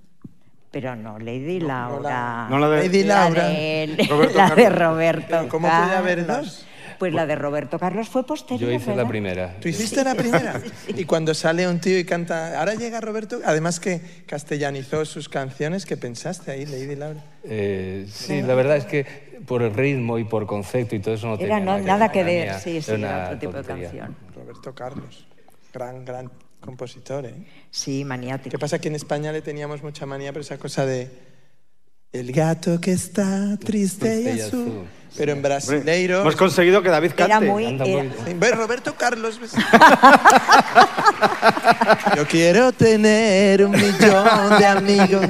Pero 0.71 0.95
no, 0.95 1.17
Lady 1.17 1.59
Laura. 1.59 2.47
no 2.49 2.59
la 2.59 2.69
de- 2.69 2.83
Lady 2.87 3.03
Laura. 3.03 3.47
de, 3.47 4.07
Roberto 4.09 4.37
la 4.37 4.55
de. 4.55 4.69
Roberto. 4.69 5.47
¿cómo 5.49 5.67
puede 5.67 5.95
haber 5.95 6.27
dos? 6.27 6.65
Pues 6.99 7.13
la 7.13 7.25
de 7.25 7.35
Roberto 7.35 7.79
Carlos 7.79 8.09
fue 8.09 8.25
posterior. 8.25 8.69
yo 8.69 8.75
hice 8.75 8.93
la 8.95 9.07
primera. 9.07 9.55
¿Tú 9.61 9.69
hiciste 9.69 10.03
la 10.03 10.13
primera? 10.15 10.61
Y 10.89 11.05
cuando 11.05 11.33
sale 11.33 11.67
un 11.67 11.79
tío 11.79 11.97
y 11.97 12.03
canta, 12.03 12.59
ahora 12.59 12.75
llega 12.75 12.99
Roberto, 12.99 13.39
además 13.45 13.79
que 13.79 14.01
castellanizó 14.25 15.05
sus 15.05 15.29
canciones, 15.29 15.85
¿qué 15.85 15.95
pensaste 15.97 16.51
ahí, 16.51 16.65
Lady 16.65 16.95
Laura? 16.95 17.23
Eh, 17.45 18.05
sí, 18.11 18.41
la 18.41 18.53
verdad 18.53 18.77
es 18.77 18.85
que 18.85 19.05
por 19.47 19.61
el 19.61 19.73
ritmo 19.73 20.19
y 20.19 20.25
por 20.25 20.45
concepto 20.45 20.95
y 20.95 20.99
todo 20.99 21.13
eso 21.15 21.27
no 21.27 21.35
Era 21.35 21.57
tenía 21.57 21.59
no- 21.59 21.79
nada 21.79 22.11
que 22.11 22.19
era 22.19 22.27
ver, 22.29 22.45
mía, 22.47 22.59
sí, 22.59 22.81
sí, 22.81 22.91
era 22.91 23.25
otro 23.27 23.39
tipo 23.39 23.53
de 23.53 23.63
canción. 23.63 24.15
Roberto 24.35 24.75
Carlos, 24.75 25.25
gran, 25.73 26.03
gran 26.03 26.29
compositor, 26.59 27.25
¿eh? 27.25 27.35
Sí, 27.71 28.03
maniático. 28.03 28.49
¿Qué 28.51 28.59
pasa? 28.59 28.79
Que 28.79 28.89
en 28.89 28.95
España 28.95 29.31
le 29.31 29.41
teníamos 29.41 29.81
mucha 29.81 30.05
manía, 30.05 30.33
pero 30.33 30.41
esa 30.41 30.57
cosa 30.57 30.85
de 30.85 31.09
el 32.11 32.31
gato 32.31 32.79
que 32.81 32.91
está 32.91 33.57
triste 33.57 34.33
y 34.35 34.39
azul. 34.41 34.85
Pero 35.17 35.31
en 35.33 35.41
brasileiro... 35.41 36.21
Hemos 36.21 36.35
conseguido 36.35 36.81
que 36.83 36.89
David 36.89 37.11
cante. 37.15 37.33
Era 37.33 37.39
muy... 37.41 37.65
Era- 37.65 37.85
Sí, 38.25 38.33
¿Ves, 38.35 38.55
Roberto 38.55 38.93
Carlos? 38.95 39.39
Yo 42.15 42.25
quiero 42.27 42.71
tener 42.71 43.65
un 43.65 43.71
millón 43.71 44.59
de 44.59 44.65
amigos. 44.65 45.25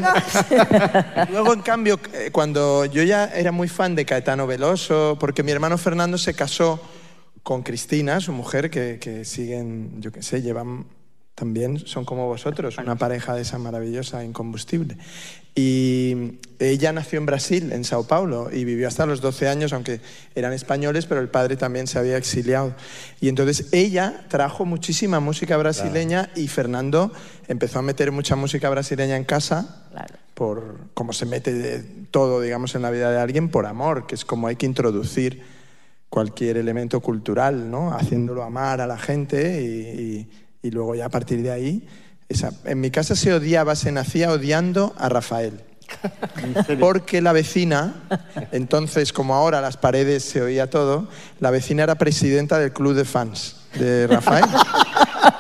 Luego, 1.32 1.54
en 1.54 1.62
cambio, 1.62 2.00
eh, 2.14 2.30
cuando 2.32 2.86
yo 2.86 3.04
ya 3.04 3.26
era 3.26 3.52
muy 3.52 3.68
fan 3.68 3.96
de 3.96 4.06
Caetano 4.06 4.48
Veloso, 4.48 5.18
porque 5.20 5.44
mi 5.44 5.52
hermano 5.52 5.78
Fernando 5.78 6.18
se 6.18 6.34
casó 6.34 6.82
con 7.42 7.64
Cristina, 7.64 8.20
su 8.20 8.32
mujer, 8.34 8.70
que, 8.70 9.00
que 9.00 9.24
siguen, 9.26 10.02
yo 10.02 10.12
qué 10.12 10.22
sé, 10.22 10.42
llevan 10.42 10.86
también, 11.40 11.80
son 11.80 12.04
como 12.04 12.28
vosotros, 12.28 12.78
una 12.78 12.96
pareja 12.98 13.34
de 13.34 13.44
esa 13.44 13.58
maravillosa, 13.58 14.24
incombustible. 14.26 14.98
Y 15.56 16.40
ella 16.60 16.94
nació 16.94 17.20
en 17.20 17.26
Brasil, 17.26 17.72
en 17.72 17.84
Sao 17.84 18.04
Paulo, 18.06 18.50
y 18.54 18.64
vivió 18.66 18.88
hasta 18.88 19.06
los 19.06 19.20
12 19.22 19.48
años, 19.48 19.74
aunque 19.74 20.00
eran 20.36 20.54
españoles, 20.54 21.06
pero 21.06 21.22
el 21.22 21.30
padre 21.30 21.56
también 21.58 21.88
se 21.88 21.98
había 22.00 22.18
exiliado. 22.18 22.76
Y 23.20 23.30
entonces 23.30 23.68
ella 23.72 24.26
trajo 24.30 24.66
muchísima 24.66 25.20
música 25.20 25.58
brasileña 25.58 26.30
y 26.36 26.48
Fernando 26.48 27.12
empezó 27.48 27.80
a 27.80 27.82
meter 27.82 28.12
mucha 28.12 28.36
música 28.36 28.70
brasileña 28.70 29.18
en 29.18 29.24
casa 29.24 29.86
Claro. 29.92 30.16
por 30.34 30.78
como 30.94 31.14
se 31.14 31.26
mete 31.26 31.52
de 31.54 31.80
todo, 32.12 32.42
digamos, 32.42 32.76
en 32.76 32.82
la 32.84 32.92
vida 32.92 33.12
de 33.12 33.20
alguien, 33.20 33.50
por 33.50 33.66
amor, 33.66 34.08
que 34.08 34.16
es 34.16 34.24
como 34.26 34.48
hay 34.48 34.56
que 34.56 34.66
introducir 34.66 35.42
cualquier 36.10 36.58
elemento 36.58 37.02
cultural, 37.02 37.70
¿no? 37.70 37.94
Haciéndolo 37.94 38.44
amar 38.44 38.82
a 38.82 38.88
la 38.88 38.98
gente 38.98 39.62
y, 39.62 40.02
y- 40.02 40.30
y 40.62 40.72
luego 40.72 40.96
ya 40.96 41.06
a 41.06 41.10
partir 41.10 41.42
de 41.42 41.52
ahí... 41.52 41.88
esa- 42.30 42.52
en 42.66 42.80
mi 42.80 42.92
casa 42.92 43.16
se 43.16 43.34
odiaba, 43.34 43.76
se 43.76 43.92
nacía 43.92 44.32
odiando 44.32 44.94
a 44.98 45.10
Rafael. 45.10 45.62
Porque 46.80 47.20
la 47.22 47.34
vecina, 47.34 48.04
entonces 48.52 49.12
como 49.12 49.34
ahora 49.34 49.60
las 49.62 49.78
paredes 49.78 50.24
se 50.24 50.42
oía 50.42 50.70
todo, 50.70 51.08
la 51.40 51.50
vecina 51.50 51.82
era 51.84 51.96
presidenta 51.96 52.60
del 52.60 52.72
club 52.72 52.94
de 52.94 53.06
fans 53.06 53.56
de 53.74 54.06
Rafael. 54.06 54.46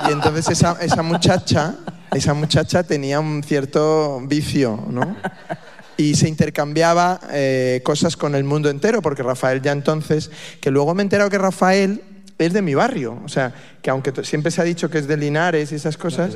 Y 0.08 0.12
entonces 0.12 0.50
esa, 0.50 0.78
esa 0.82 1.04
muchacha, 1.04 1.76
esa 2.12 2.34
muchacha 2.34 2.82
tenía 2.84 3.20
un 3.20 3.44
cierto 3.44 4.20
vicio, 4.26 4.84
¿no? 4.90 5.16
Y 5.98 6.16
se 6.16 6.28
intercambiaba 6.28 7.20
eh, 7.32 7.82
cosas 7.84 8.16
con 8.18 8.34
el 8.34 8.44
mundo 8.44 8.70
entero, 8.70 9.02
porque 9.04 9.22
Rafael 9.22 9.62
ya 9.62 9.72
entonces, 9.72 10.32
que 10.62 10.72
luego 10.72 10.96
me 10.96 11.04
he 11.04 11.06
enterado 11.06 11.30
que 11.30 11.38
Rafael 11.38 12.02
es 12.40 12.54
de 12.54 12.62
mi 12.62 12.74
barrio, 12.74 13.22
o 13.24 13.28
sea, 13.28 13.54
que 13.82 13.90
aunque 13.90 14.12
siempre 14.24 14.50
se 14.50 14.62
ha 14.62 14.64
dicho 14.64 14.90
que 14.90 14.98
es 14.98 15.08
de 15.08 15.18
Linares 15.18 15.72
y 15.72 15.76
esas 15.76 15.98
cosas, 15.98 16.36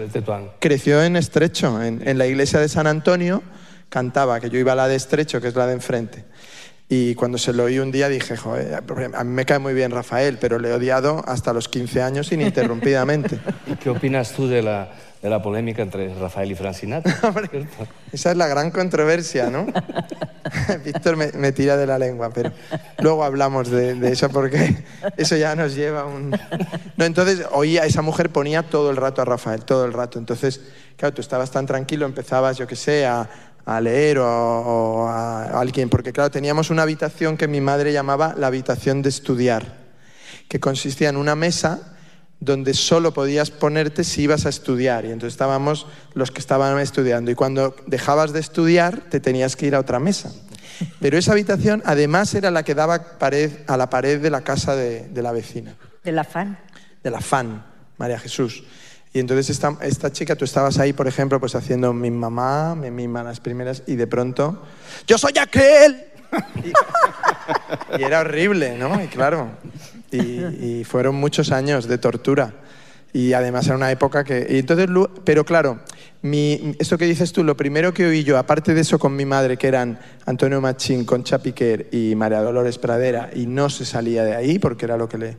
creció 0.59 1.01
en 1.01 1.15
Estrecho, 1.15 1.81
en, 1.81 2.05
en 2.07 2.17
la 2.17 2.27
iglesia 2.27 2.59
de 2.59 2.67
San 2.67 2.87
Antonio, 2.87 3.41
cantaba, 3.89 4.39
que 4.39 4.49
yo 4.49 4.59
iba 4.59 4.73
a 4.73 4.75
la 4.75 4.87
de 4.87 4.95
Estrecho, 4.95 5.39
que 5.39 5.47
es 5.47 5.55
la 5.55 5.65
de 5.65 5.73
enfrente. 5.73 6.25
Y 6.89 7.15
cuando 7.15 7.38
se 7.38 7.54
lo 7.54 7.63
oí 7.63 7.80
un 7.80 7.91
día 7.91 8.10
dije, 8.10 8.38
joder, 8.38 8.76
a 8.76 9.24
mí 9.24 9.32
me 9.32 9.46
cae 9.46 9.60
muy 9.60 9.74
bien 9.74 9.91
Rafael, 9.91 10.38
pero 10.39 10.60
le 10.60 10.69
he 10.69 10.74
odiado 10.74 11.24
hasta 11.28 11.54
los 11.54 11.67
15 11.69 12.02
años 12.02 12.32
ininterrumpidamente. 12.32 13.39
¿Y 13.67 13.76
qué 13.78 13.89
opinas 13.89 14.34
tú 14.34 14.48
de 14.48 14.62
la, 14.62 14.89
de 15.22 15.30
la 15.30 15.41
polémica 15.41 15.82
entre 15.82 16.13
Rafael 16.13 16.52
y? 16.52 16.56
¿Cierto? 16.56 17.10
Esa 18.12 18.32
es 18.32 18.38
la 18.38 18.48
gran 18.48 18.69
controversia, 18.69 19.50
¿no? 19.50 19.65
Víctor 20.86 21.15
me, 21.15 21.32
me 21.32 21.52
tira 21.52 21.78
de 21.78 21.88
la 21.88 21.98
lengua, 21.98 22.30
pero 22.32 22.52
luego 23.00 23.24
hablamos 23.24 23.69
de, 23.72 23.96
de 23.96 24.12
eso 24.12 24.30
porque 24.30 24.84
eso 25.17 25.36
ya 25.38 25.56
nos 25.56 25.74
lleva 25.74 26.02
a 26.02 26.06
un... 26.06 26.32
No, 26.98 27.06
entonces 27.06 27.46
oía, 27.54 27.86
esa 27.86 28.02
mujer 28.02 28.30
ponía 28.30 28.62
todo 28.62 28.91
el 28.91 28.98
rato 28.98 29.22
a 29.22 29.26
Rafael, 29.26 29.63
todo 29.63 29.86
el 29.86 29.93
rato. 29.93 30.19
Entonces, 30.19 30.62
claro, 30.98 31.15
tú 31.15 31.22
estabas 31.22 31.50
tan 31.50 31.65
tranquilo, 31.65 32.06
empezabas, 32.06 32.58
yo 32.58 32.67
qué 32.67 32.76
sé, 32.76 33.06
a, 33.06 33.28
a 33.65 33.80
leer 33.82 34.19
o, 34.19 34.26
o 34.28 35.08
a 35.08 35.60
alguien, 35.60 35.89
porque 35.89 36.12
claro, 36.12 36.32
teníamos 36.32 36.69
una 36.69 36.82
habitación 36.84 37.38
que 37.38 37.47
mi 37.47 37.62
madre 37.62 37.93
llamaba 37.93 38.36
la 38.38 38.47
habitación 38.47 39.02
de 39.02 39.10
estudiar, 39.10 39.78
que 40.49 40.60
consistía 40.60 41.10
en 41.10 41.17
una 41.17 41.36
mesa 41.36 41.89
donde 42.39 42.73
solo 42.73 43.13
podías 43.13 43.52
ponerte 43.52 44.04
si 44.04 44.23
ibas 44.23 44.45
a 44.45 44.49
estudiar. 44.49 45.06
Y 45.06 45.12
entonces 45.12 45.34
estábamos 45.36 45.88
los 46.13 46.30
que 46.30 46.39
estaban 46.39 46.78
estudiando. 46.80 47.32
Y 47.32 47.36
cuando 47.36 47.73
dejabas 47.88 48.34
de 48.34 48.41
estudiar, 48.41 48.99
te 49.10 49.21
tenías 49.21 49.56
que 49.56 49.65
ir 49.67 49.76
a 49.76 49.80
otra 49.80 49.99
mesa. 49.99 50.34
Pero 50.99 51.17
esa 51.17 51.32
habitación, 51.32 51.82
además, 51.86 52.36
era 52.36 52.52
la 52.52 52.63
que 52.63 52.76
daba 52.76 53.17
pared, 53.17 53.49
a 53.67 53.78
la 53.78 53.89
pared 53.89 54.19
de 54.19 54.30
la 54.30 54.41
casa 54.41 54.76
de, 54.76 55.08
de 55.08 55.21
la 55.21 55.32
vecina, 55.32 55.76
Del 56.04 56.19
afán. 56.19 56.60
de 57.02 57.12
la 57.12 57.21
fan, 57.21 57.63
María 57.97 58.19
Jesús. 58.19 58.63
Y 59.13 59.19
entonces 59.19 59.49
esta, 59.82 60.12
chica, 60.12 60.36
tú 60.36 60.43
estabas 60.43 60.80
ahí, 60.80 60.91
por 60.91 61.08
ejemplo, 61.08 61.39
pues 61.39 61.54
haciendo 61.54 61.93
mi 61.93 62.10
mamá, 62.10 62.73
mi 62.76 62.89
mima 62.89 63.21
las 63.21 63.39
primeras, 63.39 63.84
y 63.86 63.95
de 63.95 64.08
pronto, 64.08 64.63
¡yo 65.06 65.19
soy 65.19 65.34
aquel! 65.39 66.06
Y, 66.56 67.99
y 68.02 68.04
era 68.04 68.21
horrible, 68.21 68.76
¿no? 68.76 69.04
Y 69.04 69.08
claro, 69.08 69.52
y, 70.13 70.84
fueron 70.84 71.15
muchos 71.15 71.52
años 71.52 71.88
de 71.88 71.97
tortura. 71.97 72.54
Y 73.13 73.34
además 73.34 73.67
era 73.67 73.76
una 73.76 73.91
época 73.91 74.23
que... 74.23 74.47
Y 74.49 74.58
entonces, 74.58 74.88
pero 75.23 75.45
claro, 75.45 75.82
mi, 76.23 76.76
esto 76.80 76.97
que 76.97 77.06
dices 77.06 77.32
tú, 77.32 77.43
lo 77.43 77.56
primero 77.56 77.93
que 77.93 78.08
oí 78.08 78.23
yo, 78.23 78.39
aparte 78.39 78.73
de 78.73 78.82
eso 78.82 78.97
con 78.97 79.15
mi 79.15 79.26
madre, 79.26 79.58
que 79.58 79.67
eran 79.67 79.99
Antonio 80.26 80.60
Machín, 80.60 81.06
Concha 81.06 81.38
Piquer 81.38 81.89
y 81.91 82.15
María 82.15 82.41
Dolores 82.41 82.80
Pradera, 82.80 83.30
y 83.36 83.45
no 83.45 83.69
se 83.69 83.86
salía 83.86 84.23
de 84.23 84.36
ahí 84.36 84.58
porque 84.58 84.86
era 84.86 84.97
lo 84.97 85.08
que 85.08 85.17
le... 85.19 85.38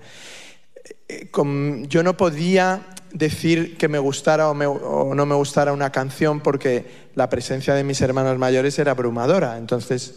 eh, 1.08 1.30
con- 1.30 1.86
yo 1.88 2.02
no 2.02 2.16
podía 2.16 2.86
decir 3.12 3.76
que 3.76 3.88
me 3.88 3.98
gustara 3.98 4.50
o, 4.50 4.54
me- 4.54 4.66
o 4.66 5.14
no 5.14 5.24
me 5.26 5.34
gustara 5.34 5.72
una 5.72 5.90
canción 5.92 6.40
porque 6.40 6.84
la 7.14 7.28
presencia 7.30 7.74
de 7.74 7.84
mis 7.84 8.00
hermanos 8.00 8.38
mayores 8.38 8.78
era 8.78 8.90
abrumadora. 8.92 9.56
Entonces, 9.58 10.16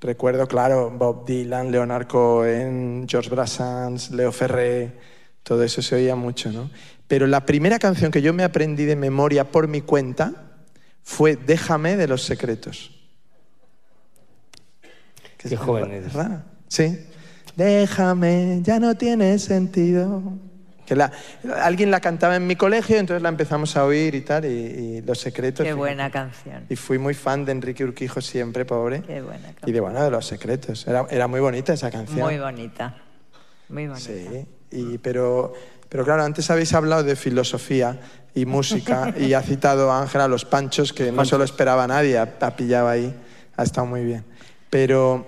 recuerdo, 0.00 0.46
claro, 0.46 0.90
Bob 0.90 1.24
Dylan, 1.26 1.70
Leonard 1.70 2.06
Cohen, 2.06 3.06
George 3.08 3.30
Brassens, 3.30 4.10
Leo 4.10 4.30
Ferré, 4.32 4.92
todo 5.42 5.62
eso 5.62 5.80
se 5.82 5.94
oía 5.94 6.14
mucho, 6.16 6.50
¿no? 6.52 6.70
Pero 7.08 7.26
la 7.26 7.44
primera 7.46 7.78
canción 7.78 8.10
que 8.10 8.22
yo 8.22 8.32
me 8.32 8.44
aprendí 8.44 8.84
de 8.84 8.96
memoria 8.96 9.50
por 9.50 9.68
mi 9.68 9.80
cuenta 9.82 10.32
fue 11.02 11.36
Déjame 11.36 11.96
de 11.96 12.08
los 12.08 12.22
secretos. 12.24 12.90
Qué 15.38 15.56
joven 15.56 15.90
eres. 15.92 16.12
Sí. 16.68 17.06
Déjame, 17.56 18.60
ya 18.62 18.78
no 18.80 18.94
tiene 18.96 19.38
sentido. 19.38 20.22
Que 20.86 20.94
la, 20.94 21.10
alguien 21.62 21.90
la 21.90 22.00
cantaba 22.00 22.36
en 22.36 22.46
mi 22.46 22.56
colegio, 22.56 22.98
entonces 22.98 23.22
la 23.22 23.30
empezamos 23.30 23.74
a 23.76 23.86
oír 23.86 24.14
y 24.14 24.20
tal, 24.20 24.44
y, 24.44 24.48
y 24.48 25.02
Los 25.02 25.18
Secretos. 25.18 25.64
Qué 25.64 25.72
buena 25.72 26.10
canción. 26.10 26.66
Y 26.68 26.76
fui 26.76 26.98
muy 26.98 27.14
fan 27.14 27.44
de 27.46 27.52
Enrique 27.52 27.84
Urquijo 27.84 28.20
siempre, 28.20 28.66
pobre. 28.66 29.00
Qué 29.02 29.22
buena 29.22 29.48
Y 29.50 29.54
canción. 29.54 29.72
de, 29.72 29.80
bueno, 29.80 30.04
de 30.04 30.10
Los 30.10 30.26
Secretos. 30.26 30.86
Era, 30.86 31.06
era 31.10 31.26
muy 31.26 31.40
bonita 31.40 31.72
esa 31.72 31.90
canción. 31.90 32.20
Muy 32.20 32.38
bonita. 32.38 32.96
Muy 33.70 33.86
bonita. 33.86 33.98
Sí, 34.06 34.46
y, 34.70 34.98
pero, 34.98 35.54
pero 35.88 36.04
claro, 36.04 36.22
antes 36.22 36.50
habéis 36.50 36.74
hablado 36.74 37.02
de 37.02 37.16
filosofía 37.16 37.98
y 38.34 38.44
música 38.44 39.14
y 39.18 39.32
ha 39.32 39.40
citado 39.40 39.90
a 39.90 40.02
Ángela 40.02 40.28
Los 40.28 40.44
Panchos, 40.44 40.92
que 40.92 41.10
no 41.12 41.24
se 41.24 41.38
lo 41.38 41.44
esperaba 41.44 41.86
nadie, 41.86 42.18
ha, 42.18 42.28
ha 42.40 42.56
pillado 42.56 42.88
ahí, 42.88 43.14
ha 43.56 43.62
estado 43.62 43.86
muy 43.86 44.04
bien. 44.04 44.22
Pero 44.68 45.26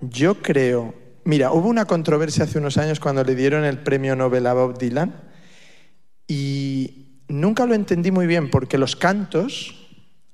yo 0.00 0.40
creo, 0.40 0.94
mira, 1.24 1.52
hubo 1.52 1.68
una 1.68 1.84
controversia 1.84 2.44
hace 2.44 2.58
unos 2.58 2.78
años 2.78 3.00
cuando 3.00 3.22
le 3.24 3.34
dieron 3.34 3.64
el 3.64 3.78
premio 3.78 4.16
Nobel 4.16 4.46
a 4.46 4.54
Bob 4.54 4.78
Dylan 4.78 5.14
y 6.26 7.22
nunca 7.28 7.66
lo 7.66 7.74
entendí 7.74 8.10
muy 8.10 8.26
bien 8.26 8.50
porque 8.50 8.78
los 8.78 8.96
cantos 8.96 9.78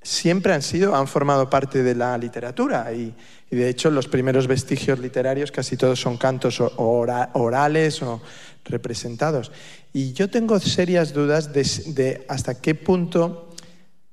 siempre 0.01 0.53
han 0.53 0.61
sido, 0.61 0.95
han 0.95 1.07
formado 1.07 1.49
parte 1.49 1.83
de 1.83 1.95
la 1.95 2.17
literatura 2.17 2.91
y, 2.93 3.13
de 3.51 3.67
hecho 3.69 3.89
los 3.91 4.07
primeros 4.07 4.47
vestigios 4.47 4.99
literarios 4.99 5.51
casi 5.51 5.75
todos 5.75 5.99
son 5.99 6.17
cantos 6.17 6.61
o- 6.61 6.71
ora- 6.77 7.31
orales 7.33 8.01
o 8.01 8.21
representados. 8.65 9.51
Y 9.91 10.13
yo 10.13 10.29
tengo 10.29 10.59
serias 10.59 11.13
dudas 11.13 11.51
de, 11.51 11.63
de 11.93 12.25
hasta 12.29 12.61
qué 12.61 12.75
punto 12.75 13.49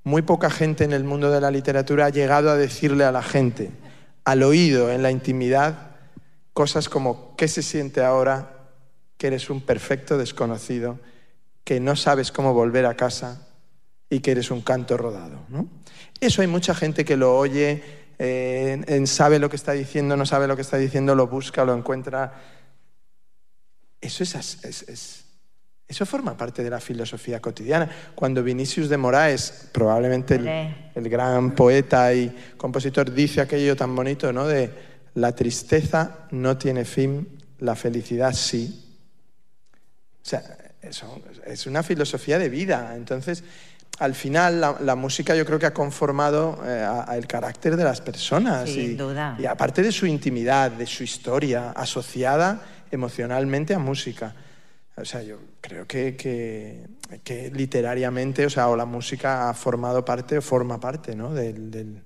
muy 0.04 0.22
poca 0.22 0.50
gente 0.50 0.84
en 0.84 0.92
el 0.92 1.04
mundo 1.04 1.30
de 1.30 1.40
la 1.40 1.50
literatura 1.50 2.06
ha 2.06 2.10
llegado 2.10 2.50
a 2.50 2.56
decirle 2.56 3.04
a 3.04 3.12
la 3.12 3.22
gente, 3.22 3.70
al 4.24 4.42
oído, 4.42 4.90
en 4.90 5.02
la 5.02 5.10
intimidad, 5.10 5.95
cosas 6.56 6.88
como 6.88 7.36
¿qué 7.36 7.48
se 7.48 7.62
siente 7.62 8.02
ahora 8.02 8.70
que 9.18 9.26
eres 9.26 9.50
un 9.50 9.60
perfecto 9.60 10.16
desconocido, 10.16 10.98
que 11.64 11.80
no 11.80 11.96
sabes 11.96 12.32
cómo 12.32 12.54
volver 12.54 12.86
a 12.86 12.94
casa 12.96 13.46
y 14.08 14.20
que 14.20 14.30
eres 14.30 14.50
un 14.50 14.62
canto 14.62 14.96
rodado? 14.96 15.40
¿no? 15.50 15.68
Eso 16.18 16.40
hay 16.40 16.48
mucha 16.48 16.74
gente 16.74 17.04
que 17.04 17.18
lo 17.18 17.36
oye, 17.36 17.82
eh, 18.18 18.82
en- 18.86 19.06
sabe 19.06 19.38
lo 19.38 19.50
que 19.50 19.56
está 19.56 19.72
diciendo, 19.72 20.16
no 20.16 20.24
sabe 20.24 20.46
lo 20.46 20.56
que 20.56 20.62
está 20.62 20.78
diciendo, 20.78 21.14
lo 21.14 21.26
busca, 21.26 21.62
lo 21.62 21.74
encuentra. 21.76 22.32
Eso 24.00 24.22
es, 24.22 24.34
as- 24.34 24.64
es- 24.64 24.88
es- 24.88 25.24
eso 25.86 26.06
forma 26.06 26.38
parte 26.38 26.64
de 26.64 26.70
la 26.70 26.80
filosofía 26.80 27.38
cotidiana. 27.42 27.90
Cuando 28.14 28.42
Vinicius 28.42 28.88
de 28.88 28.96
Moraes, 28.96 29.68
probablemente 29.72 30.36
el, 30.94 31.08
gran 31.10 31.54
poeta 31.54 32.14
y 32.14 32.34
compositor, 32.56 33.12
dice 33.12 33.42
aquello 33.42 33.76
tan 33.76 33.94
bonito, 33.94 34.32
¿no? 34.32 34.46
De 34.46 34.95
la 35.16 35.32
tristeza 35.34 36.26
no 36.30 36.56
tiene 36.56 36.84
fin, 36.84 37.26
la 37.58 37.74
felicidad 37.74 38.32
sí. 38.32 38.82
O 40.22 40.28
sea, 40.28 40.42
eso 40.82 41.20
es 41.44 41.66
una 41.66 41.82
filosofía 41.82 42.38
de 42.38 42.48
vida. 42.48 42.94
Entonces, 42.96 43.42
al 43.98 44.14
final, 44.14 44.60
la, 44.60 44.76
la 44.80 44.94
música 44.94 45.34
yo 45.34 45.44
creo 45.46 45.58
que 45.58 45.66
ha 45.66 45.72
conformado 45.74 46.60
eh, 46.64 46.82
a- 46.82 47.10
a 47.10 47.16
el 47.16 47.26
carácter 47.26 47.76
de 47.76 47.84
las 47.84 48.00
personas. 48.00 48.68
Sin 48.68 48.92
y, 48.92 48.94
duda. 48.94 49.36
y 49.38 49.46
aparte 49.46 49.82
de 49.82 49.90
su 49.92 50.06
intimidad, 50.06 50.70
de 50.70 50.86
su 50.86 51.02
historia, 51.02 51.70
asociada 51.70 52.60
emocionalmente 52.90 53.74
a 53.74 53.78
música. 53.78 54.34
O 54.96 55.04
sea, 55.04 55.22
yo 55.22 55.38
creo 55.60 55.86
que, 55.86 56.14
que- 56.16 56.86
que 57.24 57.50
literariamente, 57.50 58.44
o 58.46 58.50
sea, 58.50 58.68
o 58.68 58.76
la 58.76 58.84
música 58.84 59.48
ha 59.48 59.54
formado 59.54 60.04
parte 60.04 60.36
o 60.38 60.42
forma 60.42 60.78
parte, 60.78 61.14
¿no? 61.16 61.32
Del- 61.32 61.70
del- 61.70 62.02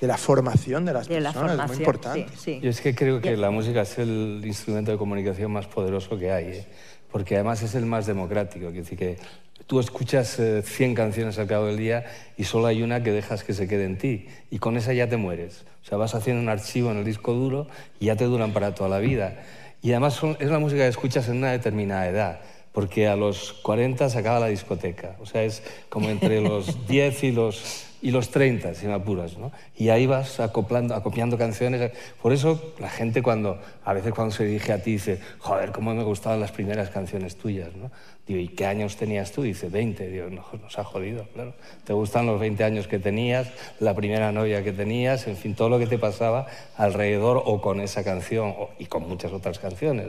de 0.00 0.06
la 0.06 0.16
formación 0.16 0.84
de 0.84 0.92
las 0.94 1.08
De 1.08 1.20
la 1.20 1.32
personas. 1.32 1.58
es 1.64 1.66
muy 1.68 1.76
importante. 1.78 2.26
Sí, 2.34 2.38
sí. 2.38 2.60
Yo 2.62 2.70
es 2.70 2.80
que 2.80 2.94
creo 2.94 3.20
que 3.20 3.36
la 3.36 3.50
música 3.50 3.82
es 3.82 3.98
el 3.98 4.40
instrumento 4.44 4.90
de 4.90 4.96
comunicación 4.98 5.52
más 5.52 5.66
poderoso 5.66 6.18
que 6.18 6.32
hay, 6.32 6.44
¿eh? 6.46 6.66
porque 7.10 7.34
además 7.34 7.62
es 7.62 7.74
el 7.74 7.84
más 7.86 8.06
democrático. 8.06 8.68
Es 8.68 8.74
decir, 8.74 8.96
que 8.98 9.18
tú 9.66 9.78
escuchas 9.78 10.38
eh, 10.38 10.62
100 10.64 10.94
canciones 10.94 11.38
al 11.38 11.46
cabo 11.46 11.66
del 11.66 11.76
día 11.76 12.04
y 12.36 12.44
solo 12.44 12.66
hay 12.66 12.82
una 12.82 13.02
que 13.02 13.12
dejas 13.12 13.44
que 13.44 13.52
se 13.52 13.68
quede 13.68 13.84
en 13.84 13.98
ti, 13.98 14.26
y 14.50 14.58
con 14.58 14.76
esa 14.76 14.92
ya 14.92 15.08
te 15.08 15.16
mueres. 15.16 15.64
O 15.82 15.86
sea, 15.86 15.98
vas 15.98 16.14
haciendo 16.14 16.42
un 16.42 16.48
archivo 16.48 16.90
en 16.90 16.98
el 16.98 17.04
disco 17.04 17.32
duro 17.34 17.66
y 17.98 18.06
ya 18.06 18.16
te 18.16 18.24
duran 18.24 18.52
para 18.52 18.74
toda 18.74 18.88
la 18.90 18.98
vida. 18.98 19.42
Y 19.82 19.90
además 19.90 20.14
son- 20.14 20.36
es 20.40 20.50
la 20.50 20.58
música 20.58 20.82
que 20.82 20.88
escuchas 20.88 21.28
en 21.28 21.38
una 21.38 21.52
determinada 21.52 22.06
edad, 22.08 22.40
porque 22.72 23.06
a 23.08 23.16
los 23.16 23.52
40 23.62 24.08
se 24.08 24.18
acaba 24.18 24.40
la 24.40 24.46
discoteca. 24.46 25.16
O 25.20 25.26
sea, 25.26 25.42
es 25.42 25.62
como 25.88 26.08
entre 26.08 26.40
los 26.40 26.86
10 26.88 27.24
y 27.24 27.32
los 27.32 27.84
y 28.02 28.10
los 28.10 28.30
30, 28.30 28.74
si 28.74 28.86
me 28.86 28.94
apuras, 28.94 29.36
¿no? 29.36 29.52
Y 29.76 29.90
ahí 29.90 30.06
vas 30.06 30.40
acoplando, 30.40 30.94
acopiando 30.94 31.36
canciones. 31.36 31.92
Por 32.22 32.32
eso 32.32 32.74
la 32.78 32.88
gente 32.88 33.22
cuando, 33.22 33.60
a 33.84 33.92
veces 33.92 34.12
cuando 34.14 34.34
se 34.34 34.44
dirige 34.44 34.72
a 34.72 34.82
ti 34.82 34.92
dice, 34.92 35.20
joder, 35.38 35.72
cómo 35.72 35.94
me 35.94 36.02
gustaban 36.02 36.40
las 36.40 36.52
primeras 36.52 36.90
canciones 36.90 37.36
tuyas, 37.36 37.74
¿no? 37.74 37.90
Digo, 38.26 38.40
¿y 38.40 38.48
qué 38.48 38.66
años 38.66 38.96
tenías 38.96 39.32
tú? 39.32 39.42
Dice, 39.42 39.68
20. 39.68 40.08
Digo, 40.08 40.30
no, 40.30 40.44
nos 40.62 40.78
ha 40.78 40.84
jodido, 40.84 41.26
claro. 41.34 41.54
Te 41.84 41.92
gustan 41.92 42.26
los 42.26 42.40
20 42.40 42.64
años 42.64 42.86
que 42.86 42.98
tenías, 42.98 43.50
la 43.80 43.94
primera 43.94 44.32
novia 44.32 44.62
que 44.62 44.72
tenías, 44.72 45.26
en 45.26 45.36
fin, 45.36 45.54
todo 45.54 45.68
lo 45.68 45.78
que 45.78 45.86
te 45.86 45.98
pasaba 45.98 46.46
alrededor 46.76 47.42
o 47.44 47.60
con 47.60 47.80
esa 47.80 48.04
canción 48.04 48.54
y 48.78 48.86
con 48.86 49.08
muchas 49.08 49.32
otras 49.32 49.58
canciones. 49.58 50.08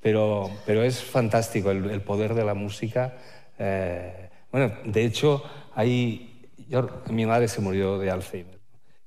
Pero, 0.00 0.50
pero 0.64 0.82
es 0.82 1.02
fantástico 1.02 1.70
el, 1.70 1.90
el 1.90 2.00
poder 2.00 2.34
de 2.34 2.44
la 2.44 2.54
música. 2.54 3.14
eh, 3.58 4.28
bueno, 4.52 4.72
de 4.84 5.04
hecho, 5.04 5.44
hay, 5.74 6.29
yo- 6.68 6.88
mi 7.10 7.26
madre 7.26 7.48
se 7.48 7.60
murió 7.60 7.98
de 7.98 8.10
Alzheimer 8.10 8.60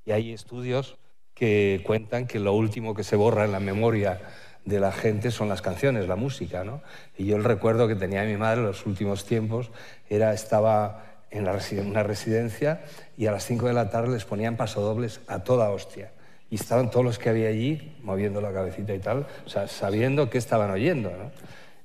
y 0.04 0.12
hay 0.12 0.32
estudios 0.32 0.98
que 1.34 1.82
cuentan 1.84 2.26
que 2.26 2.38
lo 2.38 2.52
último 2.52 2.94
que 2.94 3.04
se 3.04 3.16
borra 3.16 3.44
en 3.44 3.52
la 3.52 3.60
memoria 3.60 4.20
de 4.64 4.80
la 4.80 4.92
gente 4.92 5.30
son 5.30 5.48
las 5.48 5.62
canciones, 5.62 6.08
la 6.08 6.16
música, 6.16 6.64
¿no? 6.64 6.80
Y 7.18 7.26
yo 7.26 7.36
el 7.36 7.44
recuerdo 7.44 7.88
que 7.88 7.96
tenía 7.96 8.22
mi 8.24 8.36
madre 8.36 8.60
en 8.60 8.66
los 8.66 8.86
últimos 8.86 9.24
tiempos 9.24 9.70
era 10.08 10.32
estaba 10.32 11.04
en 11.30 11.44
la 11.44 11.58
una 11.80 12.02
residencia 12.04 12.84
y 13.16 13.26
a 13.26 13.32
las 13.32 13.44
5 13.44 13.66
de 13.66 13.72
la 13.72 13.90
tarde 13.90 14.12
les 14.12 14.24
ponían 14.24 14.56
pasodobles 14.56 15.20
a 15.26 15.42
toda 15.42 15.70
hostia. 15.70 16.12
Y 16.48 16.54
estaban 16.54 16.90
todos 16.90 17.04
los 17.04 17.18
que 17.18 17.28
había 17.28 17.48
allí 17.48 17.96
moviendo 18.02 18.40
la 18.40 18.52
cabecita 18.52 18.94
y 18.94 19.00
tal, 19.00 19.26
o 19.44 19.48
sea, 19.48 19.66
sabiendo 19.66 20.30
qué 20.30 20.38
estaban 20.38 20.70
oyendo, 20.70 21.10
¿no? 21.10 21.32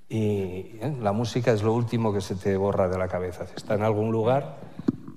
Y 0.07 0.77
¿eh? 0.81 0.93
la 1.01 1.11
música 1.11 1.51
es 1.51 1.63
lo 1.63 1.73
último 1.73 2.13
que 2.13 2.21
se 2.21 2.35
te 2.35 2.55
borra 2.57 2.87
de 2.87 2.97
la 2.97 3.07
cabeza. 3.07 3.45
Está 3.55 3.75
en 3.75 3.83
algún 3.83 4.11
lugar 4.11 4.57